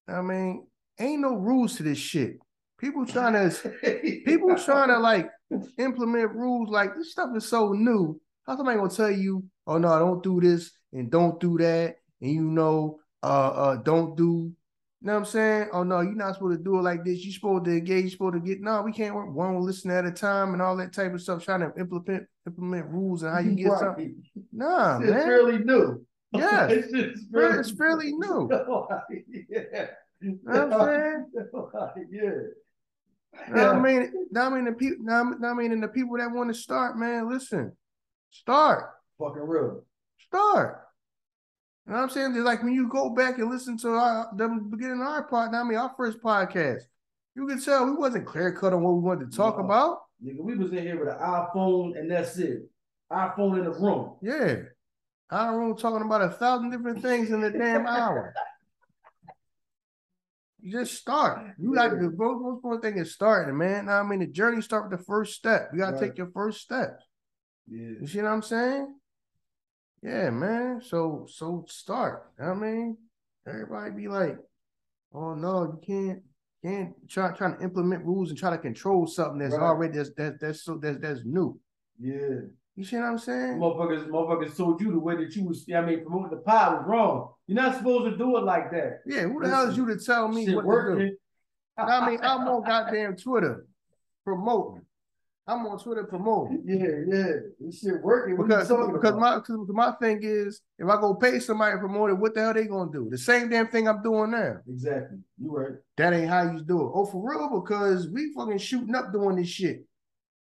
I 0.07 0.21
mean, 0.21 0.65
ain't 0.97 1.19
no 1.19 1.35
rules 1.35 1.75
to 1.75 1.83
this 1.83 1.97
shit. 1.97 2.39
People 2.79 3.05
trying 3.05 3.33
to 3.33 3.69
people 4.25 4.55
trying 4.55 4.89
to 4.89 4.99
like 4.99 5.29
implement 5.77 6.31
rules 6.33 6.69
like 6.69 6.95
this 6.95 7.11
stuff 7.11 7.29
is 7.35 7.47
so 7.47 7.73
new. 7.73 8.19
How 8.45 8.55
somebody 8.55 8.77
gonna 8.77 8.89
tell 8.89 9.11
you, 9.11 9.43
oh 9.65 9.77
no, 9.77 9.97
don't 9.97 10.23
do 10.23 10.39
this 10.39 10.71
and 10.93 11.09
don't 11.09 11.39
do 11.39 11.57
that, 11.57 11.95
and 12.21 12.31
you 12.31 12.41
know, 12.41 12.99
uh, 13.23 13.49
uh, 13.49 13.75
don't 13.77 14.15
do. 14.15 14.53
You 15.01 15.07
know 15.07 15.13
what 15.13 15.19
I'm 15.19 15.25
saying? 15.25 15.69
Oh 15.73 15.83
no, 15.83 16.01
you're 16.01 16.13
not 16.13 16.35
supposed 16.35 16.59
to 16.59 16.63
do 16.63 16.79
it 16.79 16.83
like 16.83 17.03
this. 17.03 17.23
You're 17.23 17.33
supposed 17.33 17.65
to 17.65 17.71
engage. 17.71 18.03
You're 18.03 18.11
supposed 18.11 18.33
to 18.35 18.39
get. 18.39 18.61
No, 18.61 18.81
we 18.81 18.91
can't 18.91 19.15
work 19.15 19.33
one 19.33 19.59
listen 19.59 19.91
at 19.91 20.05
a 20.05 20.11
time 20.11 20.53
and 20.53 20.61
all 20.61 20.75
that 20.77 20.93
type 20.93 21.13
of 21.13 21.21
stuff. 21.21 21.43
Trying 21.43 21.61
to 21.61 21.71
implement 21.79 22.25
implement 22.45 22.87
rules 22.87 23.23
and 23.23 23.33
how 23.33 23.39
you 23.39 23.55
get 23.55 23.69
right. 23.69 23.79
something. 23.79 24.23
Nah, 24.51 24.99
it's 24.99 25.09
man. 25.09 25.25
fairly 25.25 25.59
new. 25.59 26.05
Yeah, 26.31 26.67
it's, 26.69 27.25
fairly, 27.31 27.59
it's 27.59 27.71
fairly 27.71 28.11
new. 28.11 28.49
yeah. 29.49 29.87
You 30.19 30.39
know 30.43 30.67
what 30.67 30.81
I'm 30.81 30.87
saying? 30.87 32.09
yeah. 32.11 32.31
Now, 33.49 33.71
I 33.71 33.79
mean, 33.79 34.11
I 34.35 34.49
mean 34.49 34.65
the 34.65 34.73
people. 34.73 35.05
I 35.09 35.53
mean, 35.53 35.71
and 35.71 35.81
the 35.81 35.87
people 35.87 36.17
that 36.17 36.31
want 36.31 36.53
to 36.53 36.59
start, 36.59 36.97
man, 36.97 37.29
listen, 37.29 37.71
start. 38.29 38.91
Fucking 39.19 39.41
real. 39.41 39.83
Start. 40.19 40.83
You 41.85 41.93
know 41.93 41.99
what 41.99 42.03
I'm 42.03 42.09
saying? 42.09 42.35
It's 42.35 42.45
like 42.45 42.63
when 42.63 42.73
you 42.73 42.89
go 42.89 43.09
back 43.09 43.37
and 43.37 43.49
listen 43.49 43.77
to 43.77 43.89
our 43.89 44.29
the 44.35 44.47
beginning 44.69 45.01
of 45.01 45.07
our 45.07 45.23
part, 45.23 45.53
I 45.53 45.63
mean 45.63 45.77
our 45.77 45.93
first 45.95 46.21
podcast, 46.21 46.81
you 47.35 47.47
can 47.47 47.61
tell 47.61 47.85
we 47.85 47.93
wasn't 47.95 48.25
clear 48.25 48.51
cut 48.51 48.73
on 48.73 48.83
what 48.83 48.95
we 48.95 49.01
wanted 49.01 49.31
to 49.31 49.37
talk 49.37 49.57
no. 49.57 49.63
about. 49.63 49.99
Nigga, 50.23 50.41
we 50.41 50.57
was 50.57 50.71
in 50.71 50.79
here 50.79 50.99
with 50.99 51.09
an 51.09 51.19
iPhone 51.19 51.97
and 51.97 52.11
that's 52.11 52.37
it. 52.37 52.69
iPhone 53.11 53.59
in 53.59 53.63
the 53.63 53.71
room. 53.71 54.15
Yeah. 54.21 54.55
Our 55.29 55.59
room 55.59 55.77
talking 55.77 56.05
about 56.05 56.21
a 56.21 56.29
thousand 56.29 56.71
different 56.71 57.01
things 57.01 57.31
in 57.31 57.43
a 57.43 57.51
damn 57.51 57.85
hour. 57.85 58.33
you 60.67 60.79
just 60.79 60.95
start. 60.95 61.53
You 61.57 61.73
got 61.73 61.91
the 61.91 62.11
most 62.11 62.55
important 62.55 62.83
thing 62.83 63.01
is 63.01 63.13
starting, 63.13 63.57
man. 63.57 63.87
I 63.87 64.03
mean, 64.03 64.19
the 64.19 64.27
journey 64.27 64.61
start 64.61 64.89
with 64.89 64.99
the 64.99 65.05
first 65.05 65.35
step. 65.35 65.69
You 65.71 65.79
gotta 65.79 65.93
right. 65.93 66.01
take 66.01 66.17
your 66.17 66.29
first 66.33 66.59
step. 66.59 66.99
Yeah. 67.69 67.93
You 68.01 68.07
see 68.07 68.21
what 68.21 68.27
I'm 68.27 68.41
saying? 68.41 68.95
Yeah, 70.03 70.29
man. 70.29 70.81
So 70.83 71.25
so 71.29 71.63
start. 71.69 72.33
I 72.37 72.53
mean, 72.53 72.97
everybody 73.47 73.91
be 73.91 74.07
like, 74.09 74.37
oh 75.13 75.35
no, 75.35 75.63
you 75.63 75.79
can't 75.85 76.23
can't 76.61 77.09
try 77.09 77.31
trying 77.31 77.57
to 77.57 77.63
implement 77.63 78.03
rules 78.03 78.29
and 78.29 78.37
try 78.37 78.49
to 78.49 78.57
control 78.57 79.07
something 79.07 79.39
that's 79.39 79.53
right. 79.53 79.63
already 79.63 79.97
that's 79.97 80.11
that, 80.17 80.41
that's 80.41 80.63
so 80.63 80.77
that's 80.81 80.97
that's 80.99 81.21
new. 81.23 81.57
Yeah. 81.97 82.41
You 82.77 82.83
see 82.83 82.95
what 82.95 83.05
I'm 83.05 83.17
saying? 83.17 83.57
Motherfuckers, 83.57 84.07
motherfuckers 84.07 84.55
told 84.55 84.79
you 84.79 84.91
the 84.91 84.99
way 84.99 85.15
that 85.15 85.35
you 85.35 85.45
was, 85.45 85.65
I 85.75 85.81
mean, 85.81 86.03
promoting 86.03 86.29
the 86.29 86.43
pod 86.43 86.73
was 86.77 86.85
wrong. 86.87 87.33
You're 87.47 87.55
not 87.59 87.75
supposed 87.75 88.11
to 88.11 88.17
do 88.17 88.37
it 88.37 88.43
like 88.43 88.69
that. 88.71 88.99
Yeah, 89.07 89.21
who 89.23 89.33
the 89.33 89.47
Listen, 89.47 89.51
hell 89.51 89.69
is 89.69 89.77
you 89.77 89.85
to 89.87 89.97
tell 89.97 90.27
me 90.27 90.53
what 90.53 90.63
working. 90.63 90.99
to 90.99 91.09
do? 91.09 91.17
I 91.75 92.07
mean, 92.07 92.19
I'm 92.21 92.47
on 92.47 92.63
goddamn 92.63 93.15
Twitter 93.15 93.65
promoting. 94.23 94.83
I'm 95.47 95.65
on 95.65 95.79
Twitter 95.79 96.03
promoting. 96.03 96.63
Yeah, 96.67 97.17
yeah. 97.17 97.33
This 97.59 97.79
shit 97.79 98.01
working. 98.03 98.37
What 98.37 98.47
because 98.47 98.67
because 98.67 99.15
my 99.15 99.37
because 99.37 99.67
my 99.69 99.91
thing 99.93 100.19
is 100.21 100.61
if 100.77 100.87
I 100.87 100.99
go 101.01 101.15
pay 101.15 101.39
somebody 101.39 101.75
to 101.75 101.79
promote 101.79 102.11
it, 102.11 102.19
what 102.19 102.35
the 102.35 102.41
hell 102.41 102.53
they 102.53 102.65
gonna 102.65 102.91
do? 102.91 103.07
The 103.09 103.17
same 103.17 103.49
damn 103.49 103.69
thing 103.69 103.87
I'm 103.87 104.03
doing 104.03 104.31
now. 104.31 104.57
Exactly. 104.67 105.17
You 105.41 105.51
right. 105.51 105.73
That 105.95 106.13
ain't 106.13 106.29
how 106.29 106.43
you 106.51 106.61
do 106.61 106.81
it. 106.81 106.91
Oh, 106.93 107.05
for 107.05 107.27
real? 107.27 107.59
Because 107.61 108.07
we 108.07 108.33
fucking 108.33 108.59
shooting 108.59 108.93
up 108.93 109.11
doing 109.11 109.37
this 109.37 109.47
shit. 109.47 109.83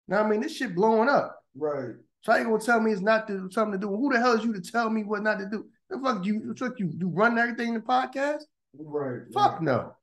Now 0.08 0.22
I 0.22 0.28
mean 0.28 0.40
this 0.40 0.56
shit 0.56 0.74
blowing 0.74 1.08
up. 1.08 1.38
Right. 1.56 1.96
So 2.24 2.32
how 2.32 2.38
you 2.38 2.44
gonna 2.44 2.58
tell 2.58 2.80
me 2.80 2.90
it's 2.90 3.02
not 3.02 3.26
to, 3.28 3.50
something 3.50 3.78
to 3.78 3.86
do? 3.86 3.94
Who 3.94 4.10
the 4.10 4.18
hell 4.18 4.32
is 4.32 4.42
you 4.42 4.54
to 4.54 4.60
tell 4.60 4.88
me 4.88 5.04
what 5.04 5.22
not 5.22 5.38
to 5.40 5.46
do? 5.46 5.66
The 5.90 5.98
fuck 5.98 6.24
you? 6.24 6.54
Fuck 6.58 6.78
you? 6.78 6.90
You 6.96 7.08
run 7.08 7.38
everything 7.38 7.68
in 7.68 7.74
the 7.74 7.80
podcast? 7.80 8.44
Right. 8.78 9.22
Fuck 9.34 9.52
right. 9.54 9.62
no. 9.62 9.94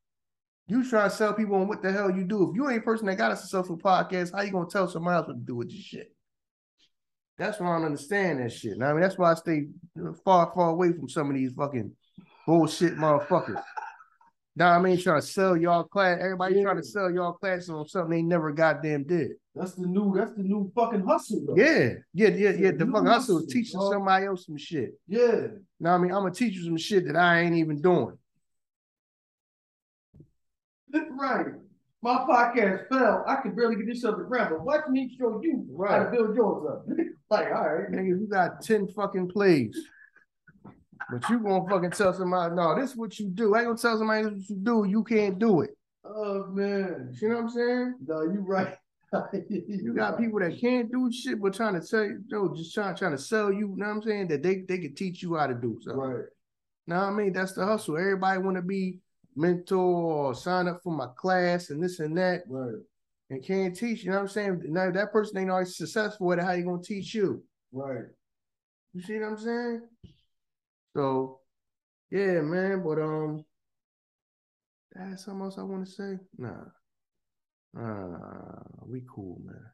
You 0.68 0.88
try 0.88 1.06
to 1.06 1.10
sell 1.10 1.34
people 1.34 1.56
on 1.56 1.68
what 1.68 1.82
the 1.82 1.92
hell 1.92 2.12
you 2.12 2.24
do. 2.24 2.48
If 2.48 2.56
you 2.56 2.70
ain't 2.70 2.84
a 2.84 2.86
person 2.86 3.08
that 3.08 3.18
got 3.18 3.32
a 3.32 3.36
successful 3.36 3.76
podcast, 3.76 4.34
how 4.34 4.44
you 4.44 4.52
gonna 4.52 4.70
tell 4.70 4.88
somebody 4.88 5.16
else 5.16 5.28
what 5.28 5.34
to 5.34 5.40
do 5.40 5.56
with 5.56 5.72
your 5.72 5.82
shit? 5.82 6.16
That's 7.40 7.60
why 7.60 7.72
I 7.72 7.78
don't 7.78 7.86
understand 7.88 8.40
that 8.40 8.54
shit. 8.54 8.78
Now, 8.78 8.92
I 8.92 8.94
mean, 8.94 9.02
that's 9.02 9.18
why 9.18 9.32
I 9.32 9.34
stay 9.34 9.70
far, 10.24 10.52
far 10.54 10.70
away 10.70 10.94
from 10.94 11.10
some 11.10 11.28
of 11.28 11.36
these 11.36 11.54
fucking 11.54 11.92
bullshit 12.46 12.98
motherfuckers. 12.98 13.64
Now, 14.62 14.78
I 14.78 14.80
mean, 14.80 14.96
trying 15.00 15.20
to 15.20 15.26
sell 15.26 15.58
y'all 15.58 15.86
class. 15.86 16.20
Everybody 16.22 16.58
yeah. 16.58 16.62
trying 16.62 16.78
to 16.78 16.84
sell 16.84 17.10
y'all 17.10 17.34
classes 17.34 17.72
on 17.72 17.88
something 17.88 18.12
they 18.12 18.22
never 18.22 18.52
goddamn 18.52 19.06
did. 19.06 19.32
That's 19.56 19.74
the 19.74 19.88
new. 19.88 20.14
That's 20.16 20.34
the 20.34 20.44
new 20.44 20.72
fucking 20.76 21.04
hustle. 21.04 21.42
Though. 21.48 21.56
Yeah, 21.56 21.94
yeah, 22.14 22.28
yeah, 22.28 22.52
yeah. 22.52 22.70
The, 22.70 22.86
the 22.86 22.92
fucking 22.92 23.08
hustle 23.08 23.40
is 23.40 23.48
teaching 23.52 23.82
somebody 23.82 24.28
else 24.28 24.46
some 24.46 24.58
shit. 24.58 24.92
Yeah. 25.08 25.48
Now, 25.80 25.96
I 25.96 25.98
mean, 25.98 26.12
I'm 26.12 26.22
gonna 26.22 26.36
teach 26.36 26.54
you 26.54 26.64
some 26.64 26.78
shit 26.78 27.08
that 27.08 27.16
I 27.16 27.40
ain't 27.40 27.56
even 27.56 27.82
doing. 27.82 28.16
Right. 30.94 31.48
My 32.04 32.18
podcast 32.30 32.88
fell. 32.88 33.24
I 33.26 33.38
could 33.38 33.56
barely 33.56 33.78
get 33.78 33.88
this 33.88 34.06
off 34.06 34.18
the 34.18 34.26
ground, 34.26 34.50
but 34.52 34.64
watch 34.64 34.88
me 34.92 35.12
show 35.18 35.42
you 35.42 35.66
right. 35.72 35.92
how 35.92 36.04
to 36.04 36.12
build 36.12 36.36
yours 36.36 36.68
up. 36.70 36.86
like, 37.32 37.48
all 37.48 37.68
right, 37.68 37.92
nigga, 37.92 38.10
you 38.10 38.28
got 38.32 38.62
ten 38.62 38.88
fucking 38.90 39.30
plays. 39.30 39.76
But 41.10 41.30
you 41.30 41.40
gonna 41.40 41.68
fucking 41.70 41.92
tell 41.92 42.14
somebody, 42.14 42.56
no, 42.56 42.80
this 42.80 42.92
is 42.92 42.98
what 42.98 43.20
you 43.20 43.30
do. 43.30 43.56
I 43.56 43.60
ain't 43.60 43.68
gonna 43.68 43.78
tell 43.78 43.98
somebody 43.98 44.24
this 44.24 44.34
is 44.34 44.50
what 44.50 44.50
you 44.50 44.64
do. 44.64 44.86
You 44.90 45.04
can't 45.04 45.40
do 45.40 45.62
it. 45.62 45.72
Oh 46.04 46.46
man. 46.48 47.16
You 47.22 47.30
know 47.30 47.36
what 47.36 47.44
I'm 47.44 47.50
saying? 47.50 47.96
No, 48.08 48.22
you 48.24 48.42
right. 48.42 48.76
you 49.50 49.94
got 49.94 50.18
people 50.18 50.40
that 50.40 50.58
can't 50.60 50.90
do 50.92 51.12
shit 51.12 51.42
but 51.42 51.54
trying 51.54 51.80
to 51.80 51.86
tell 51.86 52.04
you, 52.04 52.24
know, 52.30 52.54
just 52.56 52.74
trying 52.74 52.96
trying 52.96 53.12
to 53.12 53.18
sell 53.18 53.52
you, 53.52 53.70
you 53.70 53.76
know 53.76 53.88
what 53.88 53.96
I'm 53.96 54.04
saying? 54.04 54.28
That 54.30 54.44
they 54.44 54.64
they 54.68 54.78
can 54.78 54.96
teach 54.96 55.22
you 55.22 55.36
how 55.36 55.48
to 55.48 55.54
do 55.54 55.78
something. 55.82 56.02
Right. 56.02 56.26
Now 56.88 57.06
I 57.06 57.12
mean 57.12 57.34
that's 57.34 57.54
the 57.54 57.66
hustle. 57.66 57.98
Everybody 57.98 58.40
wanna 58.40 58.62
be 58.62 59.00
mentor 59.36 59.78
or 59.78 60.36
sign 60.36 60.68
up 60.68 60.82
for 60.84 60.94
my 60.94 61.08
class 61.18 61.70
and 61.70 61.84
this 61.84 62.00
and 62.00 62.18
that. 62.18 62.44
Right. 62.48 62.76
And 63.30 63.46
can't 63.46 63.76
teach, 63.76 64.04
you 64.04 64.12
know 64.12 64.18
what 64.18 64.24
I'm 64.24 64.28
saying? 64.30 64.64
Now 64.68 64.92
that 64.92 65.14
person 65.14 65.38
ain't 65.38 65.52
always 65.52 65.78
successful 65.78 66.34
at 66.34 66.40
it, 66.40 66.44
how 66.44 66.52
you 66.52 66.66
gonna 66.66 66.82
teach 66.82 67.14
you? 67.14 67.44
Right. 67.72 68.06
You 68.94 69.02
see 69.02 69.20
what 69.20 69.30
I'm 69.30 69.38
saying? 69.38 69.82
So, 70.96 71.40
yeah, 72.12 72.42
man. 72.42 72.84
But 72.84 73.00
um, 73.02 73.46
that's 74.94 75.26
something 75.26 75.44
else 75.44 75.58
I 75.58 75.64
want 75.64 75.86
to 75.86 75.92
say. 75.92 76.18
Nah, 76.38 76.66
uh, 77.80 78.64
we 78.86 79.02
cool, 79.14 79.42
man. 79.44 79.66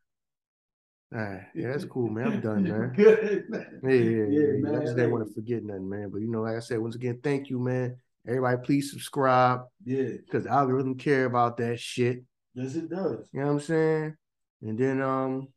Nah, 1.10 1.40
yeah, 1.56 1.72
that's 1.72 1.86
cool, 1.86 2.10
man. 2.10 2.28
I'm 2.28 2.42
done, 2.42 2.64
man. 2.64 2.94
Good, 2.96 3.50
man. 3.50 3.80
Yeah, 3.84 3.92
yeah, 3.92 4.00
yeah. 4.00 4.26
yeah 4.30 4.60
man. 4.60 4.76
I 4.76 4.80
just 4.82 4.96
didn't 4.96 5.12
want 5.12 5.28
to 5.28 5.34
forget 5.34 5.64
nothing, 5.64 5.90
man. 5.90 6.10
But 6.10 6.22
you 6.22 6.30
know, 6.30 6.42
like 6.42 6.58
I 6.58 6.60
said, 6.60 6.80
once 6.80 6.96
again, 6.96 7.20
thank 7.24 7.50
you, 7.50 7.60
man. 7.60 7.96
Everybody, 8.28 8.58
please 8.64 8.92
subscribe. 8.92 9.62
Yeah. 9.86 10.10
Because 10.26 10.44
the 10.44 10.52
algorithm 10.52 10.96
care 10.96 11.26
about 11.26 11.58
that 11.58 11.80
shit. 11.80 12.24
Yes, 12.54 12.76
it 12.76 12.90
does. 12.90 13.30
You 13.32 13.40
know 13.40 13.46
what 13.48 13.52
I'm 13.54 13.60
saying? 13.62 14.18
And 14.62 14.78
then 14.78 15.02
um, 15.02 15.48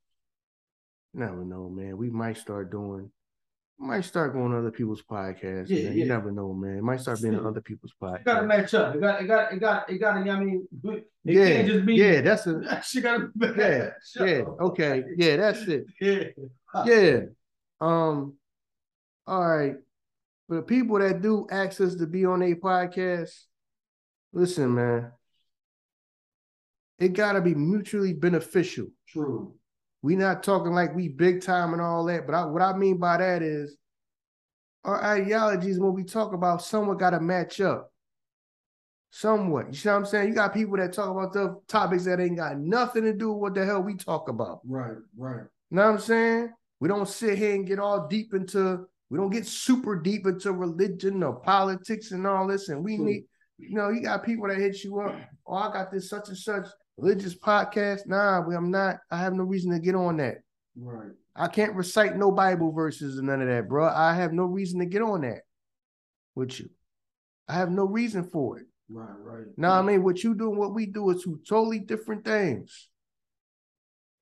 never 1.12 1.44
know, 1.44 1.68
man. 1.68 1.96
We 1.96 2.10
might 2.10 2.36
start 2.36 2.70
doing 2.70 3.10
might 3.80 4.02
start 4.02 4.32
going 4.34 4.52
on 4.52 4.58
other 4.58 4.70
people's 4.70 5.02
podcasts. 5.02 5.68
Yeah, 5.68 5.78
yeah. 5.78 5.90
You 5.90 6.04
never 6.04 6.30
know, 6.30 6.52
man. 6.52 6.78
It 6.78 6.82
might 6.82 7.00
start 7.00 7.20
being 7.22 7.34
on 7.34 7.46
other 7.46 7.62
people's 7.62 7.94
podcasts. 8.00 8.20
It 8.20 8.24
gotta 8.26 8.46
match 8.46 8.74
up. 8.74 8.94
It 8.94 9.00
got 9.00 9.22
it 9.22 9.26
got 9.26 9.52
it 9.52 9.58
got 9.58 9.90
it 9.90 9.98
got 9.98 10.16
I 10.16 10.40
mean 10.40 10.68
it 10.84 11.06
yeah, 11.24 11.46
can't 11.46 11.68
just 11.68 11.86
be 11.86 11.94
yeah, 11.94 12.20
that's 12.20 12.46
a 12.46 12.82
she 12.84 13.00
gotta 13.00 13.30
yeah, 13.40 13.90
yeah, 14.20 14.42
okay. 14.60 15.04
Yeah, 15.16 15.36
that's 15.36 15.62
it. 15.62 15.86
Yeah. 16.00 16.84
Yeah. 16.84 17.20
Um 17.80 18.34
all 19.26 19.46
right. 19.46 19.76
For 20.46 20.56
the 20.56 20.62
people 20.62 20.98
that 20.98 21.22
do 21.22 21.46
access 21.50 21.94
to 21.94 22.06
be 22.06 22.26
on 22.26 22.42
a 22.42 22.54
podcast, 22.54 23.32
listen, 24.32 24.74
man. 24.74 25.12
It 26.98 27.14
gotta 27.14 27.40
be 27.40 27.54
mutually 27.54 28.12
beneficial. 28.12 28.88
True. 29.08 29.54
We 30.02 30.16
not 30.16 30.42
talking 30.42 30.72
like 30.72 30.94
we 30.94 31.08
big 31.08 31.42
time 31.42 31.72
and 31.72 31.82
all 31.82 32.04
that, 32.06 32.26
but 32.26 32.34
I, 32.34 32.44
what 32.46 32.62
I 32.62 32.72
mean 32.76 32.96
by 32.96 33.18
that 33.18 33.42
is 33.42 33.76
our 34.84 35.02
ideologies 35.02 35.78
when 35.78 35.92
we 35.92 36.04
talk 36.04 36.32
about 36.32 36.62
somewhat 36.62 36.98
got 36.98 37.10
to 37.10 37.20
match 37.20 37.60
up. 37.60 37.92
Somewhat. 39.10 39.68
You 39.68 39.74
see 39.74 39.88
what 39.88 39.96
I'm 39.96 40.06
saying? 40.06 40.28
You 40.28 40.34
got 40.34 40.54
people 40.54 40.76
that 40.78 40.92
talk 40.92 41.10
about 41.10 41.32
the 41.32 41.60
topics 41.68 42.04
that 42.04 42.20
ain't 42.20 42.36
got 42.36 42.58
nothing 42.58 43.02
to 43.04 43.12
do 43.12 43.32
with 43.32 43.40
what 43.40 43.54
the 43.54 43.66
hell 43.66 43.82
we 43.82 43.94
talk 43.94 44.28
about. 44.28 44.60
Right, 44.64 44.96
right. 45.18 45.44
You 45.70 45.76
know 45.76 45.84
what 45.84 45.94
I'm 45.94 45.98
saying? 45.98 46.50
We 46.78 46.88
don't 46.88 47.08
sit 47.08 47.36
here 47.36 47.54
and 47.54 47.66
get 47.66 47.78
all 47.78 48.06
deep 48.08 48.32
into, 48.32 48.86
we 49.10 49.18
don't 49.18 49.30
get 49.30 49.46
super 49.46 49.96
deep 49.96 50.26
into 50.26 50.52
religion 50.52 51.22
or 51.22 51.40
politics 51.40 52.12
and 52.12 52.26
all 52.26 52.46
this. 52.46 52.68
And 52.68 52.82
we 52.82 52.96
need, 52.96 53.24
you 53.58 53.74
know, 53.74 53.90
you 53.90 54.00
got 54.00 54.24
people 54.24 54.48
that 54.48 54.56
hit 54.56 54.82
you 54.82 55.00
up. 55.00 55.14
Oh, 55.46 55.56
I 55.56 55.72
got 55.72 55.90
this 55.92 56.08
such 56.08 56.28
and 56.28 56.38
such 56.38 56.66
religious 56.96 57.34
podcast. 57.34 58.06
Nah, 58.06 58.44
I'm 58.44 58.70
not. 58.70 58.98
I 59.10 59.18
have 59.18 59.32
no 59.32 59.44
reason 59.44 59.72
to 59.72 59.78
get 59.78 59.94
on 59.94 60.18
that. 60.18 60.38
Right. 60.76 61.12
I 61.34 61.48
can't 61.48 61.74
recite 61.74 62.16
no 62.16 62.30
Bible 62.30 62.72
verses 62.72 63.18
and 63.18 63.28
none 63.28 63.40
of 63.40 63.48
that, 63.48 63.68
bro. 63.68 63.88
I 63.88 64.14
have 64.14 64.32
no 64.32 64.44
reason 64.44 64.80
to 64.80 64.86
get 64.86 65.02
on 65.02 65.22
that 65.22 65.42
with 66.34 66.58
you. 66.60 66.68
I 67.48 67.54
have 67.54 67.70
no 67.70 67.84
reason 67.84 68.24
for 68.24 68.58
it. 68.58 68.66
Right, 68.88 69.16
right. 69.20 69.46
Now, 69.56 69.72
I 69.72 69.82
mean, 69.82 70.02
what 70.02 70.22
you 70.22 70.34
do 70.34 70.50
and 70.50 70.58
what 70.58 70.74
we 70.74 70.86
do 70.86 71.10
is 71.10 71.22
two 71.22 71.40
totally 71.48 71.78
different 71.78 72.24
things. 72.24 72.88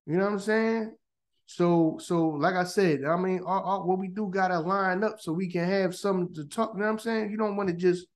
You 0.06 0.16
know 0.16 0.24
what 0.24 0.32
I'm 0.32 0.38
saying? 0.38 0.94
So, 1.46 1.98
so 2.00 2.28
like 2.28 2.54
I 2.54 2.64
said, 2.64 3.04
I 3.04 3.16
mean, 3.16 3.40
all, 3.44 3.62
all, 3.62 3.86
what 3.86 3.98
we 3.98 4.08
do 4.08 4.30
gotta 4.32 4.58
line 4.60 5.02
up 5.02 5.16
so 5.18 5.32
we 5.32 5.50
can 5.50 5.66
have 5.68 5.94
something 5.94 6.34
to 6.34 6.44
talk. 6.44 6.72
You 6.74 6.80
know 6.80 6.86
what 6.86 6.92
I'm 6.92 6.98
saying? 6.98 7.30
You 7.30 7.38
don't 7.38 7.56
want 7.56 7.70
to 7.70 7.74
just 7.74 8.06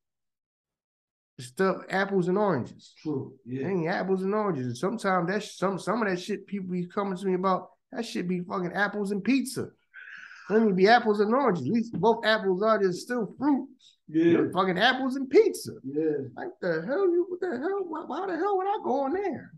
stuff 1.43 1.78
apples 1.90 2.28
and 2.28 2.38
oranges. 2.38 2.95
True. 3.03 3.34
Yeah. 3.45 3.68
Ain't 3.68 3.88
apples 3.88 4.22
and 4.22 4.34
oranges. 4.34 4.66
And 4.66 4.76
sometimes 4.76 5.28
that's 5.28 5.57
some 5.57 5.78
some 5.78 6.03
of 6.03 6.09
that 6.09 6.20
shit 6.20 6.47
people 6.47 6.70
be 6.70 6.86
coming 6.86 7.16
to 7.16 7.26
me 7.26 7.34
about. 7.34 7.68
That 7.93 8.07
should 8.07 8.28
be 8.28 8.40
fucking 8.40 8.72
apples 8.72 9.11
and 9.11 9.22
pizza. 9.22 9.68
Let 10.49 10.62
me 10.62 10.72
be 10.72 10.88
apples 10.88 11.20
and 11.20 11.34
oranges. 11.34 11.66
At 11.66 11.72
least 11.72 11.93
both 11.93 12.24
apples 12.24 12.62
are 12.62 12.70
oranges 12.70 13.03
still 13.03 13.34
fruit. 13.38 13.68
Yeah. 14.09 14.43
fucking 14.53 14.78
apples 14.78 15.16
and 15.16 15.28
pizza. 15.28 15.72
Yeah. 15.84 16.28
Like 16.36 16.51
the 16.61 16.84
hell 16.86 17.07
you 17.07 17.26
what 17.28 17.40
the 17.40 17.59
hell? 17.59 17.84
Why, 17.86 18.05
why 18.07 18.26
the 18.26 18.36
hell 18.36 18.57
would 18.57 18.66
I 18.66 18.78
go 18.84 19.01
on 19.05 19.12
there? 19.12 19.53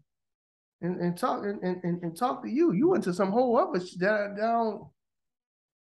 And, 0.83 1.01
and 1.01 1.17
talk 1.17 1.45
and, 1.45 1.63
and, 1.63 2.03
and 2.03 2.17
talk 2.17 2.43
to 2.43 2.49
you. 2.51 2.73
You 2.73 2.89
went 2.89 3.05
to 3.05 3.15
some 3.15 3.31
whole 3.31 3.57
other 3.57 3.79
that, 3.79 3.99
that 3.99 4.37
don't 4.37 4.87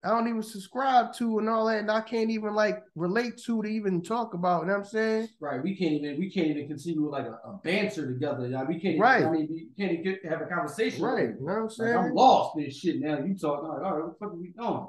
I 0.05 0.09
don't 0.09 0.27
even 0.27 0.43
subscribe 0.43 1.13
to 1.15 1.39
and 1.39 1.49
all 1.49 1.67
that, 1.67 1.79
and 1.79 1.91
I 1.91 2.01
can't 2.01 2.31
even 2.31 2.55
like 2.55 2.83
relate 2.97 3.39
to 3.45 3.63
to 3.63 3.69
even 3.69 4.03
talk 4.03 4.35
about. 4.35 4.63
You 4.63 4.67
know 4.67 4.73
what 4.73 4.79
I'm 4.81 4.85
saying? 4.87 5.29
Right. 5.41 5.63
We 5.63 5.77
can't 5.77 5.93
even 5.93 6.19
we 6.19 6.29
can't 6.29 6.49
even 6.49 6.67
continue 6.67 7.09
like 7.09 7.27
a, 7.27 7.39
a 7.49 7.61
banter 7.63 8.13
together. 8.13 8.49
Yeah, 8.49 8.65
we 8.65 8.81
can't. 8.81 8.99
Right. 8.99 9.25
I 9.25 9.31
mean, 9.31 9.49
we 9.49 9.69
can't 9.79 9.93
even 9.93 10.05
get, 10.05 10.25
have 10.27 10.41
a 10.41 10.47
conversation. 10.47 11.05
Right. 11.05 11.29
You 11.29 11.47
know 11.47 11.53
what 11.55 11.63
I'm 11.63 11.71
saying? 11.71 11.95
Like, 11.95 12.07
I'm 12.07 12.15
lost 12.15 12.59
in 12.59 12.71
shit 12.71 13.01
now. 13.01 13.19
You 13.25 13.37
talking 13.37 13.69
like, 13.69 13.83
all 13.83 13.95
right, 13.95 14.05
what 14.05 14.19
the 14.19 14.19
fuck 14.19 14.33
are 14.33 14.37
we 14.37 14.49
doing? 14.49 14.87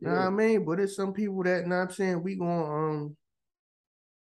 Yeah. 0.00 0.08
Know 0.08 0.14
what 0.16 0.26
I 0.26 0.30
mean? 0.30 0.64
But 0.66 0.80
it's 0.80 0.96
some 0.96 1.14
people 1.14 1.42
that, 1.44 1.62
you 1.62 1.68
know 1.68 1.76
what 1.76 1.82
I'm 1.82 1.90
saying, 1.90 2.22
we 2.22 2.34
gonna 2.34 2.64
um 2.64 3.16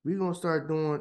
we 0.07 0.15
gonna 0.15 0.35
start 0.35 0.69
doing, 0.69 1.01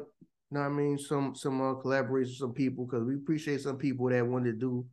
know 0.50 0.60
what 0.60 0.66
I 0.66 0.68
mean, 0.68 0.98
some 0.98 1.34
some 1.34 1.62
uh, 1.62 1.74
collaboration 1.74 2.32
with 2.32 2.38
some 2.38 2.52
people 2.52 2.84
because 2.84 3.04
we 3.04 3.14
appreciate 3.14 3.62
some 3.62 3.78
people 3.78 4.10
that 4.10 4.26
want 4.26 4.44
to 4.44 4.52
do 4.52 4.84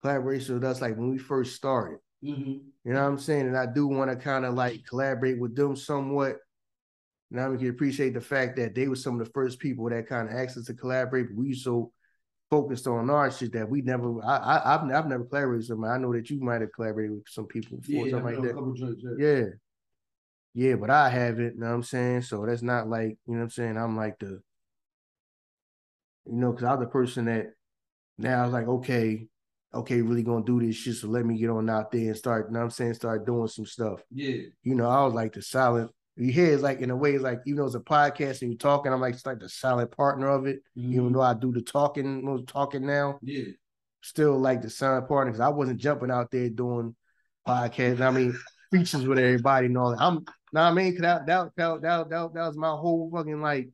collaboration 0.00 0.54
with 0.54 0.64
us 0.64 0.80
like 0.80 0.96
when 0.96 1.10
we 1.10 1.18
first 1.18 1.56
started. 1.56 1.98
Mm-hmm. 2.24 2.68
You 2.86 2.92
know 2.92 3.02
what 3.02 3.08
I'm 3.08 3.18
saying? 3.18 3.48
And 3.48 3.58
I 3.58 3.66
do 3.66 3.88
want 3.88 4.10
to 4.12 4.16
kind 4.16 4.44
of 4.44 4.54
like 4.54 4.86
collaborate 4.86 5.40
with 5.40 5.56
them 5.56 5.74
somewhat. 5.74 6.36
Now 7.32 7.50
we 7.50 7.58
can 7.58 7.68
appreciate 7.68 8.14
the 8.14 8.20
fact 8.20 8.54
that 8.56 8.76
they 8.76 8.86
were 8.86 8.94
some 8.94 9.20
of 9.20 9.26
the 9.26 9.32
first 9.32 9.58
people 9.58 9.90
that 9.90 10.06
kind 10.06 10.28
of 10.28 10.34
asked 10.36 10.56
us 10.56 10.66
to 10.66 10.74
collaborate. 10.74 11.26
But 11.30 11.36
we 11.36 11.52
so 11.52 11.90
focused 12.48 12.86
on 12.86 13.10
our 13.10 13.28
shit 13.32 13.52
that 13.54 13.68
we 13.68 13.82
never. 13.82 14.24
I, 14.24 14.60
I 14.64 14.72
have 14.72 14.84
I've 14.84 15.08
never 15.08 15.24
collaborated 15.24 15.58
with 15.58 15.66
somebody. 15.66 15.94
I 15.94 15.98
know 15.98 16.12
that 16.12 16.30
you 16.30 16.40
might 16.40 16.60
have 16.60 16.72
collaborated 16.72 17.16
with 17.16 17.24
some 17.28 17.46
people 17.46 17.78
before, 17.78 18.06
yeah, 18.06 18.12
something 18.12 18.40
like 18.40 18.54
that. 18.54 18.74
Joints, 18.76 19.02
yeah. 19.18 19.26
yeah. 19.26 19.44
Yeah, 20.54 20.76
but 20.76 20.88
I 20.88 21.10
haven't, 21.10 21.54
you 21.54 21.60
know 21.60 21.66
what 21.66 21.74
I'm 21.74 21.82
saying? 21.82 22.22
So 22.22 22.46
that's 22.46 22.62
not 22.62 22.88
like, 22.88 23.18
you 23.26 23.34
know 23.34 23.40
what 23.40 23.42
I'm 23.42 23.50
saying? 23.50 23.76
I'm 23.76 23.94
like 23.94 24.18
the, 24.18 24.40
you 26.24 26.32
know, 26.32 26.52
because 26.52 26.64
I'm 26.66 26.80
the 26.80 26.86
person 26.86 27.26
that 27.26 27.48
now 28.16 28.40
I 28.40 28.44
was 28.44 28.54
like, 28.54 28.66
okay, 28.66 29.26
okay, 29.76 30.02
really 30.02 30.22
gonna 30.22 30.44
do 30.44 30.60
this 30.60 30.76
shit. 30.76 30.96
So 30.96 31.08
let 31.08 31.26
me 31.26 31.38
get 31.38 31.50
on 31.50 31.70
out 31.70 31.90
there 31.90 32.08
and 32.08 32.16
start, 32.16 32.46
you 32.48 32.54
know 32.54 32.62
I'm 32.62 32.70
saying, 32.70 32.94
start 32.94 33.26
doing 33.26 33.48
some 33.48 33.66
stuff. 33.66 34.00
Yeah. 34.10 34.42
You 34.62 34.74
know, 34.74 34.88
I 34.88 35.04
was 35.04 35.14
like 35.14 35.32
the 35.32 35.42
silent, 35.42 35.90
you 36.16 36.32
hear 36.32 36.52
it's 36.52 36.62
like 36.62 36.80
in 36.80 36.90
a 36.90 36.96
way, 36.96 37.14
it's 37.14 37.22
like 37.22 37.40
even 37.46 37.58
though 37.58 37.66
it's 37.66 37.74
a 37.74 37.80
podcast 37.80 38.42
and 38.42 38.50
you're 38.50 38.58
talking, 38.58 38.92
I'm 38.92 39.00
like 39.00 39.14
it's 39.14 39.26
like 39.26 39.40
the 39.40 39.48
silent 39.48 39.90
partner 39.96 40.28
of 40.28 40.46
it. 40.46 40.62
Mm-hmm. 40.76 40.94
Even 40.94 41.12
though 41.12 41.22
I 41.22 41.34
do 41.34 41.52
the 41.52 41.62
talking, 41.62 42.44
talking 42.46 42.86
now. 42.86 43.18
Yeah. 43.22 43.52
Still 44.02 44.38
like 44.38 44.62
the 44.62 44.70
silent 44.70 45.08
partner 45.08 45.32
because 45.32 45.40
I 45.40 45.48
wasn't 45.48 45.80
jumping 45.80 46.10
out 46.10 46.30
there 46.30 46.48
doing 46.48 46.94
podcasts. 47.46 48.00
I 48.00 48.10
mean, 48.10 48.38
features 48.72 49.06
with 49.06 49.18
everybody 49.18 49.66
and 49.66 49.78
all 49.78 49.90
that. 49.90 50.00
I'm 50.00 50.24
know 50.56 50.62
what 50.62 50.70
I 50.70 50.74
mean? 50.74 50.92
Cause 50.92 51.02
that 51.02 51.26
that 51.26 51.50
that 51.56 51.82
that, 51.82 52.08
that, 52.08 52.34
that 52.34 52.46
was 52.46 52.56
my 52.56 52.70
whole 52.70 53.10
fucking 53.14 53.40
like 53.40 53.68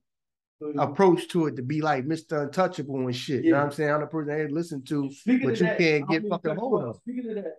Mm-hmm. 0.63 0.79
approach 0.79 1.27
to 1.29 1.47
it 1.47 1.57
to 1.57 1.63
be 1.63 1.81
like 1.81 2.07
Mr. 2.07 2.43
Untouchable 2.45 3.01
and 3.01 3.17
shit. 3.17 3.41
Yeah. 3.41 3.47
You 3.47 3.51
know 3.53 3.59
what 3.59 3.65
I'm 3.65 3.73
saying? 3.73 3.91
I'm 3.91 4.01
the 4.01 4.07
person 4.07 4.33
I 4.33 4.45
listen 4.45 4.85
to, 4.85 5.11
speaking 5.13 5.49
but 5.49 5.59
you 5.59 5.67
that, 5.67 5.79
can't 5.79 6.09
get 6.09 6.29
fucking 6.29 6.57
hold 6.57 6.85
of. 6.85 6.97
Speaking 6.97 7.31
of 7.31 7.37
that, 7.37 7.57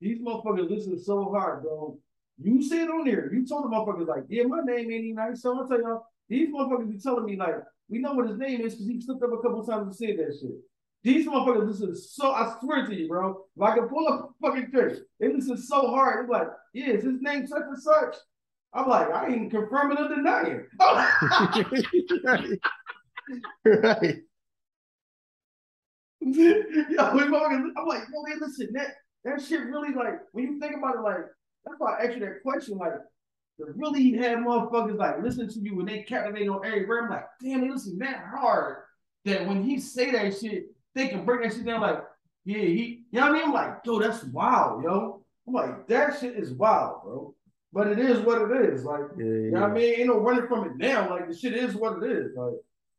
these 0.00 0.20
motherfuckers 0.20 0.68
listen 0.68 1.02
so 1.02 1.30
hard, 1.30 1.62
bro. 1.62 1.98
You 2.38 2.58
it 2.60 2.90
on 2.90 3.06
there. 3.06 3.32
You 3.32 3.46
told 3.46 3.64
the 3.64 3.68
motherfuckers 3.68 4.06
like, 4.06 4.24
yeah, 4.28 4.42
my 4.42 4.60
name 4.60 4.90
ain't 4.90 5.04
even 5.04 5.14
nice. 5.14 5.40
So 5.40 5.56
I'll 5.56 5.66
tell 5.66 5.80
y'all, 5.80 6.06
these 6.28 6.50
motherfuckers 6.50 6.90
be 6.90 6.98
telling 6.98 7.24
me 7.24 7.36
like, 7.36 7.54
we 7.88 7.98
know 7.98 8.12
what 8.12 8.28
his 8.28 8.36
name 8.36 8.60
is 8.60 8.74
because 8.74 8.86
he 8.88 9.00
slipped 9.00 9.22
up 9.22 9.32
a 9.32 9.38
couple 9.38 9.64
times 9.64 9.86
and 9.86 9.96
said 9.96 10.18
that 10.18 10.36
shit. 10.38 10.56
These 11.02 11.26
motherfuckers 11.26 11.68
listen 11.68 11.96
so 11.96 12.32
I 12.32 12.54
swear 12.60 12.86
to 12.86 12.94
you, 12.94 13.08
bro. 13.08 13.44
If 13.56 13.62
I 13.62 13.76
can 13.76 13.88
pull 13.88 14.06
up 14.08 14.30
a 14.42 14.46
fucking 14.46 14.70
trick, 14.70 14.98
they 15.18 15.32
listen 15.32 15.56
so 15.56 15.88
hard. 15.88 16.24
It's 16.24 16.30
like, 16.30 16.48
yeah, 16.74 16.88
is 16.88 17.04
his 17.04 17.22
name 17.22 17.46
such 17.46 17.62
and 17.66 17.78
such? 17.80 18.16
I'm 18.76 18.88
like, 18.88 19.10
I 19.10 19.28
ain't 19.28 19.50
confirming 19.50 19.98
or 19.98 20.08
denying. 20.08 20.66
Oh. 20.80 20.94
right. 22.24 22.60
right. 23.64 24.16
yo, 26.20 26.62
I'm 26.98 27.16
like, 27.16 28.02
yo, 28.12 28.22
man, 28.22 28.38
listen, 28.40 28.68
that 28.74 28.94
that 29.24 29.42
shit 29.42 29.60
really 29.60 29.92
like 29.92 30.20
when 30.32 30.44
you 30.44 30.60
think 30.60 30.76
about 30.76 30.96
it, 30.96 31.00
like 31.00 31.24
that's 31.64 31.76
why 31.78 31.94
I 31.94 32.04
asked 32.04 32.14
you 32.14 32.20
that 32.20 32.42
question, 32.42 32.78
like 32.78 32.92
to 33.58 33.66
really 33.74 34.12
have 34.12 34.38
motherfuckers 34.38 34.98
like 34.98 35.22
listen 35.22 35.48
to 35.48 35.60
you 35.60 35.76
when 35.76 35.86
they 35.86 36.02
captivate 36.02 36.48
on 36.48 36.64
every 36.64 36.86
word. 36.86 37.04
I'm 37.04 37.10
like, 37.10 37.26
damn, 37.42 37.62
they 37.62 37.70
listen 37.70 37.98
that 37.98 38.24
hard 38.30 38.82
that 39.24 39.46
when 39.46 39.62
he 39.64 39.80
say 39.80 40.10
that 40.12 40.38
shit, 40.38 40.66
they 40.94 41.08
can 41.08 41.24
break 41.24 41.42
that 41.42 41.56
shit 41.56 41.66
down 41.66 41.80
like, 41.80 42.02
yeah, 42.44 42.58
he, 42.58 43.04
you 43.10 43.20
know 43.20 43.22
what 43.22 43.30
I 43.30 43.34
mean? 43.34 43.44
I'm 43.44 43.52
like, 43.52 43.74
yo, 43.84 43.98
that's 43.98 44.24
wild, 44.24 44.84
yo. 44.84 45.24
I'm 45.46 45.54
like, 45.54 45.88
that 45.88 46.18
shit 46.18 46.36
is 46.36 46.52
wild, 46.52 47.02
bro. 47.02 47.34
But 47.76 47.88
it 47.88 47.98
is 47.98 48.20
what 48.20 48.40
it 48.40 48.72
is. 48.72 48.84
Like, 48.84 49.02
yeah, 49.18 49.24
you 49.24 49.50
know 49.50 49.60
what 49.60 49.70
I 49.70 49.74
mean? 49.74 49.94
Ain't 49.98 50.06
no 50.06 50.18
running 50.18 50.46
from 50.48 50.64
it 50.64 50.76
now. 50.78 51.10
Like 51.10 51.28
the 51.28 51.36
shit 51.36 51.52
is 51.52 51.74
what 51.74 52.02
it 52.02 52.10
is. 52.10 52.34
Like 52.34 52.54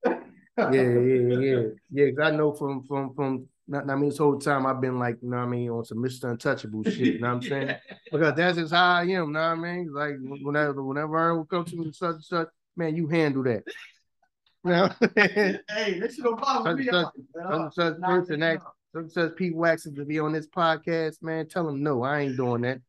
yeah, 0.56 0.72
yeah, 0.72 1.40
yeah. 1.40 1.62
Yeah, 1.90 2.12
cause 2.12 2.32
I 2.32 2.36
know 2.36 2.54
from 2.54 2.84
from 2.84 3.16
from 3.16 3.48
not, 3.68 3.90
I 3.90 3.96
mean 3.96 4.10
this 4.10 4.20
whole 4.20 4.38
time 4.38 4.68
I've 4.68 4.80
been 4.80 5.00
like, 5.00 5.18
you 5.24 5.32
know 5.32 5.38
what 5.38 5.44
I 5.46 5.48
mean, 5.48 5.72
on 5.72 5.84
some 5.84 5.98
Mr. 5.98 6.30
Untouchable 6.30 6.84
shit, 6.84 7.00
you 7.00 7.20
know 7.20 7.28
what 7.28 7.34
I'm 7.34 7.42
saying? 7.50 7.76
because 8.12 8.36
that's 8.36 8.58
just 8.60 8.72
how 8.72 8.98
I 8.98 9.02
am, 9.02 9.08
you 9.08 9.16
know 9.16 9.26
what 9.26 9.40
I 9.40 9.56
mean? 9.56 9.92
Like 9.92 10.14
whenever 10.22 10.84
whenever 10.84 11.18
I 11.18 11.32
will 11.32 11.46
come 11.46 11.66
to 11.66 11.76
me 11.76 11.92
such 11.92 12.14
and 12.14 12.24
such, 12.24 12.48
man, 12.76 12.96
you 12.96 13.08
handle 13.08 13.44
that. 13.44 13.64
You 14.66 14.74
know? 14.74 14.90
hey, 15.16 16.00
this 16.00 16.16
shit 16.16 16.26
don't 16.26 16.42
bother 16.42 16.76
me. 16.76 16.86
Such, 16.86 17.08
such, 17.34 17.74
such 17.74 18.02
person 18.02 18.44
act, 18.44 18.66
such, 18.94 19.12
such 19.12 19.36
people 19.38 19.66
asking 19.66 19.96
to 19.96 20.04
be 20.04 20.20
on 20.20 20.34
this 20.34 20.48
podcast, 20.48 21.24
man. 21.24 21.48
Tell 21.48 21.66
them 21.66 21.82
no, 21.82 22.04
I 22.04 22.22
ain't 22.22 22.36
doing 22.36 22.64
that. 22.64 22.82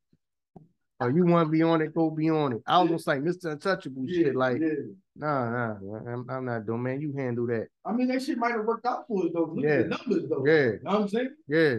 Or 1.00 1.10
you 1.10 1.24
want 1.26 1.46
to 1.46 1.52
be 1.52 1.62
on 1.62 1.80
it, 1.80 1.94
go 1.94 2.10
be 2.10 2.28
on 2.28 2.54
it. 2.54 2.62
I 2.66 2.74
almost 2.74 3.06
like 3.06 3.20
Mr. 3.20 3.52
Untouchable 3.52 4.04
yeah, 4.06 4.24
shit. 4.24 4.36
Like, 4.36 4.60
yeah. 4.60 4.68
nah, 5.14 5.50
nah, 5.50 5.98
I'm, 6.12 6.26
I'm, 6.28 6.44
not 6.44 6.66
doing, 6.66 6.82
man. 6.82 7.00
You 7.00 7.12
handle 7.16 7.46
that. 7.46 7.68
I 7.84 7.92
mean, 7.92 8.08
that 8.08 8.20
shit 8.20 8.36
might 8.36 8.50
have 8.50 8.64
worked 8.64 8.84
out 8.84 9.06
for 9.06 9.24
us 9.24 9.30
though. 9.32 9.52
Look 9.54 9.64
yeah. 9.64 9.70
at 9.70 9.90
the 9.90 9.96
numbers 9.96 10.28
though. 10.28 10.44
Yeah. 10.44 10.54
You 10.54 10.80
know 10.82 10.90
what 10.90 11.00
I'm 11.02 11.08
saying? 11.08 11.34
Yeah. 11.46 11.74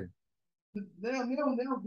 Now, 1.01 1.23
now, 1.23 1.55
now, 1.57 1.81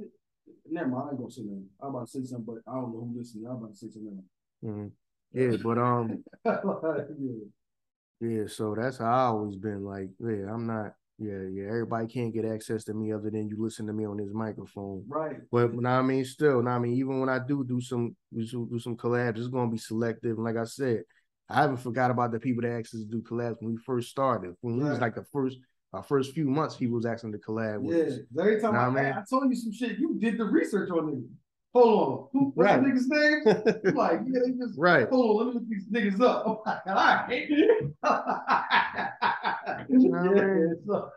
never 0.71 0.89
mind. 0.89 1.05
I 1.07 1.11
ain't 1.11 1.19
gonna 1.19 1.31
say 1.31 1.43
nothing. 1.43 1.69
I'm 1.81 1.89
about 1.89 2.07
to 2.07 2.11
say 2.11 2.25
something, 2.25 2.45
but 2.45 2.71
I 2.71 2.75
don't 2.75 2.93
know 2.93 3.01
who 3.01 3.19
listening. 3.19 3.47
I'm 3.47 3.57
about 3.57 3.73
to 3.73 3.77
say 3.77 3.89
something. 3.91 4.23
Mm-hmm. 4.65 4.87
Yeah, 5.33 5.57
but 5.63 5.79
um, 5.79 6.25
yeah. 6.45 7.33
yeah. 8.21 8.47
So 8.47 8.75
that's 8.79 8.99
how 8.99 9.07
I 9.07 9.25
always 9.29 9.57
been. 9.57 9.85
Like, 9.85 10.11
yeah, 10.21 10.53
I'm 10.53 10.67
not. 10.67 10.95
Yeah, 11.23 11.43
yeah. 11.53 11.69
Everybody 11.69 12.07
can't 12.09 12.35
get 12.35 12.45
access 12.45 12.85
to 12.85 12.95
me 12.95 13.13
other 13.13 13.31
than 13.31 13.49
you 13.49 13.57
listen 13.59 13.87
to 13.87 13.93
me 13.93 14.05
on 14.05 14.17
this 14.17 14.33
microphone. 14.33 15.05
Right. 15.07 15.37
But 15.51 15.75
now 15.75 16.01
I 16.01 16.03
mean, 16.03 16.25
still, 16.25 16.63
now 16.63 16.77
I 16.77 16.79
mean, 16.81 16.95
even 16.95 17.21
when 17.21 17.29
I 17.29 17.39
do 17.39 17.65
do 17.65 17.81
some 17.81 18.17
do 18.35 18.79
some, 18.81 18.97
collabs, 18.97 19.39
it's 19.39 19.49
gonna 19.49 19.71
be 19.71 19.79
selective. 19.79 20.37
And 20.37 20.45
like 20.45 20.57
I 20.57 20.65
said, 20.65 21.03
I 21.49 21.63
haven't 21.63 21.77
forgot 21.79 22.11
about 22.11 22.33
the 22.33 22.41
people 22.41 22.63
that 22.63 22.73
asked 22.73 22.95
us 22.95 23.03
to 23.03 23.07
do 23.07 23.23
collabs 23.23 23.57
when 23.61 23.73
we 23.73 23.79
first 23.79 24.11
started. 24.11 24.55
When 24.61 24.79
right. 24.79 24.85
we 24.85 24.91
was 24.91 25.01
like 25.01 25.15
the 25.15 25.25
first 25.33 25.59
our 25.93 26.03
first 26.03 26.33
few 26.33 26.49
months, 26.49 26.77
people 26.77 26.97
was 26.97 27.07
asking 27.07 27.33
to 27.33 27.39
collab 27.39 27.83
with 27.83 27.97
yeah. 27.97 28.05
us. 28.05 28.21
Every 28.39 28.61
time 28.61 28.75
I, 28.75 29.01
I, 29.01 29.11
I, 29.11 29.23
told 29.29 29.51
you 29.51 29.55
some 29.55 29.73
shit, 29.73 29.99
you 29.99 30.19
did 30.19 30.39
the 30.39 30.45
research 30.45 30.91
on 30.91 31.07
me. 31.07 31.23
Hold 31.75 32.09
on. 32.09 32.29
Who, 32.33 32.53
what's 32.55 32.71
right. 32.71 32.83
the 32.83 32.89
nigga's 32.89 33.09
name? 33.09 33.43
I'm 33.87 33.95
like, 33.95 34.21
yeah, 34.27 34.41
just 34.59 34.79
right. 34.79 35.09
hold 35.09 35.41
on, 35.41 35.47
let 35.47 35.55
me 35.55 35.61
look 35.61 35.69
these 35.69 35.87
niggas 35.89 36.21
up. 36.23 36.47
All 36.67 36.83
right. 36.87 37.49
yeah, 39.93 40.67
so, 40.87 41.11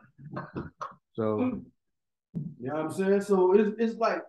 so 1.14 1.62
you 2.60 2.68
know 2.68 2.74
what 2.74 2.86
I'm 2.86 2.92
saying? 2.92 3.22
So 3.22 3.54
it's 3.54 3.72
it's 3.80 3.96
like 3.98 4.22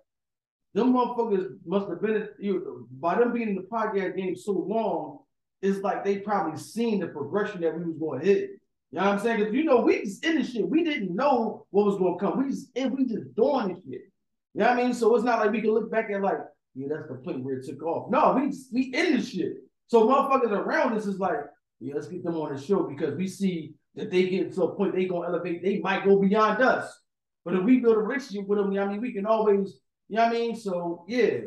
them 0.74 0.92
motherfuckers 0.92 1.56
must 1.64 1.88
have 1.88 2.02
been 2.02 2.28
you 2.38 2.86
by 3.00 3.18
them 3.18 3.32
being 3.32 3.48
in 3.48 3.56
the 3.56 3.62
podcast 3.62 4.16
game 4.16 4.36
so 4.36 4.52
long, 4.52 5.18
it's 5.62 5.80
like 5.80 6.04
they 6.04 6.18
probably 6.18 6.58
seen 6.58 7.00
the 7.00 7.08
progression 7.08 7.60
that 7.62 7.76
we 7.76 7.84
was 7.84 7.98
going 7.98 8.20
to 8.20 8.26
hit. 8.26 8.50
You 8.92 9.00
know 9.00 9.06
what 9.06 9.14
I'm 9.14 9.18
saying? 9.20 9.38
Because 9.38 9.54
you 9.54 9.64
know, 9.64 9.80
we 9.80 10.04
just 10.04 10.24
in 10.24 10.36
the 10.36 10.44
shit. 10.44 10.68
We 10.68 10.84
didn't 10.84 11.14
know 11.14 11.66
what 11.70 11.86
was 11.86 11.98
gonna 11.98 12.18
come. 12.18 12.38
We 12.38 12.50
just 12.50 12.70
we 12.74 13.04
just 13.04 13.34
doing 13.34 13.68
this 13.68 13.82
shit. 13.84 14.02
You 14.54 14.62
know 14.62 14.68
what 14.68 14.78
I 14.78 14.82
mean? 14.84 14.94
So 14.94 15.14
it's 15.14 15.24
not 15.24 15.40
like 15.40 15.50
we 15.50 15.60
can 15.60 15.72
look 15.72 15.90
back 15.90 16.08
and 16.10 16.22
like, 16.22 16.38
yeah, 16.74 16.86
that's 16.88 17.08
the 17.08 17.16
point 17.16 17.42
where 17.42 17.56
it 17.56 17.66
took 17.66 17.82
off. 17.82 18.10
No, 18.10 18.32
we 18.40 18.48
just, 18.48 18.72
we 18.72 18.84
in 18.94 19.16
the 19.16 19.22
shit. 19.22 19.54
So 19.88 20.06
motherfuckers 20.06 20.50
around 20.50 20.96
us 20.96 21.06
is 21.06 21.18
like, 21.18 21.40
yeah, 21.80 21.94
let's 21.94 22.06
get 22.06 22.24
them 22.24 22.36
on 22.36 22.54
the 22.54 22.60
show 22.60 22.84
because 22.84 23.16
we 23.16 23.28
see 23.28 23.74
that 23.96 24.10
they 24.10 24.28
get 24.28 24.52
to 24.54 24.62
a 24.64 24.74
point 24.76 24.94
they 24.94 25.06
gonna 25.06 25.28
elevate, 25.28 25.62
they 25.62 25.78
might 25.78 26.04
go 26.04 26.18
beyond 26.18 26.62
us. 26.62 27.00
But 27.44 27.54
if 27.54 27.62
we 27.64 27.80
build 27.80 27.96
a 27.96 28.00
relationship 28.00 28.46
with 28.46 28.58
them, 28.58 28.72
you 28.72 28.80
know 28.80 28.86
I 28.86 28.88
mean, 28.88 29.00
we 29.00 29.12
can 29.12 29.26
always, 29.26 29.80
you 30.08 30.16
know 30.16 30.24
what 30.24 30.36
I 30.36 30.38
mean? 30.38 30.56
So 30.56 31.04
yeah. 31.08 31.38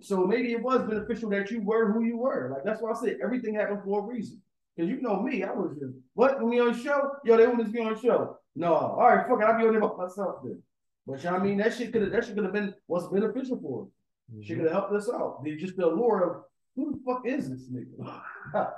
So 0.00 0.26
maybe 0.26 0.52
it 0.52 0.62
was 0.62 0.88
beneficial 0.88 1.28
that 1.30 1.50
you 1.50 1.60
were 1.60 1.92
who 1.92 2.04
you 2.04 2.16
were. 2.16 2.50
Like 2.52 2.64
that's 2.64 2.80
why 2.80 2.92
I 2.92 2.94
said 2.94 3.18
everything 3.22 3.54
happened 3.54 3.80
for 3.84 4.00
a 4.00 4.02
reason. 4.02 4.40
Cause 4.78 4.88
you 4.88 5.00
know 5.00 5.20
me, 5.20 5.42
I 5.42 5.50
was 5.50 5.76
just 5.78 5.92
what 6.14 6.40
when 6.40 6.50
we 6.50 6.60
on 6.60 6.72
the 6.72 6.78
show? 6.78 7.10
Yo, 7.24 7.36
they 7.36 7.46
want 7.46 7.60
us 7.60 7.66
to 7.66 7.72
be 7.72 7.80
on 7.80 7.94
the 7.94 8.00
show. 8.00 8.38
No, 8.54 8.74
all 8.74 9.08
right, 9.08 9.26
fuck 9.28 9.40
it, 9.40 9.44
I'll 9.44 9.58
be 9.58 9.66
on 9.66 9.72
there 9.72 9.80
by 9.80 9.96
myself 9.96 10.36
then. 10.44 10.62
But 11.06 11.22
you 11.22 11.30
know 11.30 11.36
I 11.36 11.42
mean, 11.42 11.58
that 11.58 11.74
shit 11.74 11.92
could 11.92 12.02
have 12.02 12.12
that 12.12 12.24
shit 12.24 12.36
could 12.36 12.44
have 12.44 12.52
been 12.52 12.74
what's 12.86 13.08
beneficial 13.08 13.60
for 13.60 13.82
us. 13.82 13.88
Mm-hmm. 14.32 14.42
She 14.42 14.54
could 14.54 14.64
have 14.64 14.72
helped 14.72 14.92
us 14.92 15.10
out. 15.12 15.42
They 15.44 15.56
just 15.56 15.76
the 15.76 15.86
allure 15.86 16.22
of 16.22 16.42
who 16.76 16.92
the 16.92 17.00
fuck 17.04 17.26
is 17.26 17.50
this 17.50 17.70
nigga? 17.70 17.98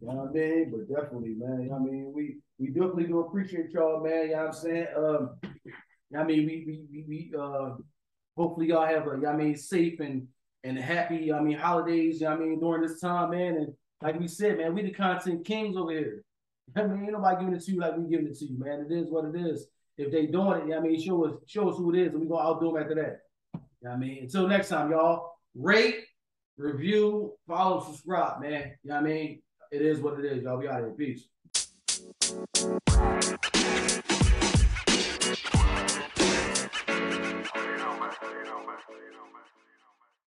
you 0.00 0.08
know 0.08 0.14
what 0.14 0.30
I 0.30 0.32
mean? 0.32 0.70
But 0.70 0.94
definitely, 0.94 1.34
man. 1.36 1.62
You 1.62 1.70
know 1.70 1.76
I 1.76 1.78
mean, 1.80 2.12
we 2.14 2.36
we 2.58 2.68
definitely 2.68 3.04
do 3.04 3.20
appreciate 3.20 3.70
y'all, 3.70 4.02
man. 4.02 4.26
You 4.26 4.30
know 4.30 4.36
what 4.38 4.46
I'm 4.46 4.52
saying? 4.52 4.86
Um, 4.96 5.38
I 6.16 6.24
mean, 6.24 6.46
we 6.46 6.64
we 6.66 6.84
we, 6.90 7.04
we 7.08 7.32
uh 7.38 7.70
hopefully 8.36 8.68
y'all 8.68 8.86
have 8.86 9.06
a, 9.06 9.16
you 9.16 9.22
know 9.22 9.30
I 9.30 9.36
mean, 9.36 9.56
safe 9.56 10.00
and 10.00 10.28
and 10.64 10.78
happy, 10.78 11.32
I 11.32 11.40
mean, 11.40 11.58
holidays, 11.58 12.20
you 12.20 12.26
know 12.26 12.34
I 12.34 12.38
mean, 12.38 12.60
during 12.60 12.82
this 12.82 13.00
time, 13.00 13.30
man. 13.30 13.56
And 13.56 13.72
like 14.02 14.18
we 14.18 14.28
said, 14.28 14.58
man, 14.58 14.74
we 14.74 14.82
the 14.82 14.90
content 14.90 15.44
kings 15.44 15.76
over 15.76 15.92
here. 15.92 16.24
I 16.76 16.82
mean, 16.82 17.04
ain't 17.04 17.12
nobody 17.12 17.36
giving 17.40 17.54
it 17.54 17.64
to 17.64 17.72
you 17.72 17.80
like 17.80 17.96
we 17.96 18.08
giving 18.08 18.26
it 18.26 18.38
to 18.38 18.44
you, 18.44 18.58
man. 18.58 18.86
It 18.88 18.94
is 18.94 19.10
what 19.10 19.24
it 19.24 19.36
is. 19.36 19.66
If 19.98 20.12
they 20.12 20.26
doing 20.26 20.60
it, 20.60 20.64
you 20.64 20.70
know 20.70 20.78
I 20.78 20.80
mean, 20.80 21.00
show 21.00 21.24
us 21.24 21.34
show 21.46 21.68
us 21.70 21.76
who 21.76 21.94
it 21.94 22.00
is, 22.00 22.12
and 22.12 22.20
we 22.20 22.28
gonna 22.28 22.48
outdo 22.48 22.72
them 22.72 22.82
after 22.82 22.94
that. 22.96 23.20
You 23.54 23.88
know 23.88 23.90
I 23.92 23.96
mean, 23.96 24.18
until 24.22 24.46
next 24.46 24.68
time, 24.68 24.90
y'all. 24.90 25.32
Rate, 25.58 26.04
review, 26.56 27.32
follow, 27.46 27.84
subscribe, 27.84 28.40
man. 28.40 28.72
You 28.82 28.90
know 28.90 28.96
what 28.96 29.04
I 29.04 29.08
mean? 29.08 29.42
It 29.70 29.82
is 29.82 30.00
what 30.00 30.18
it 30.18 30.24
is, 30.24 30.42
y'all. 30.42 30.58
We 30.58 30.68
out 30.68 30.78
here. 30.78 30.90
Peace. 30.90 31.28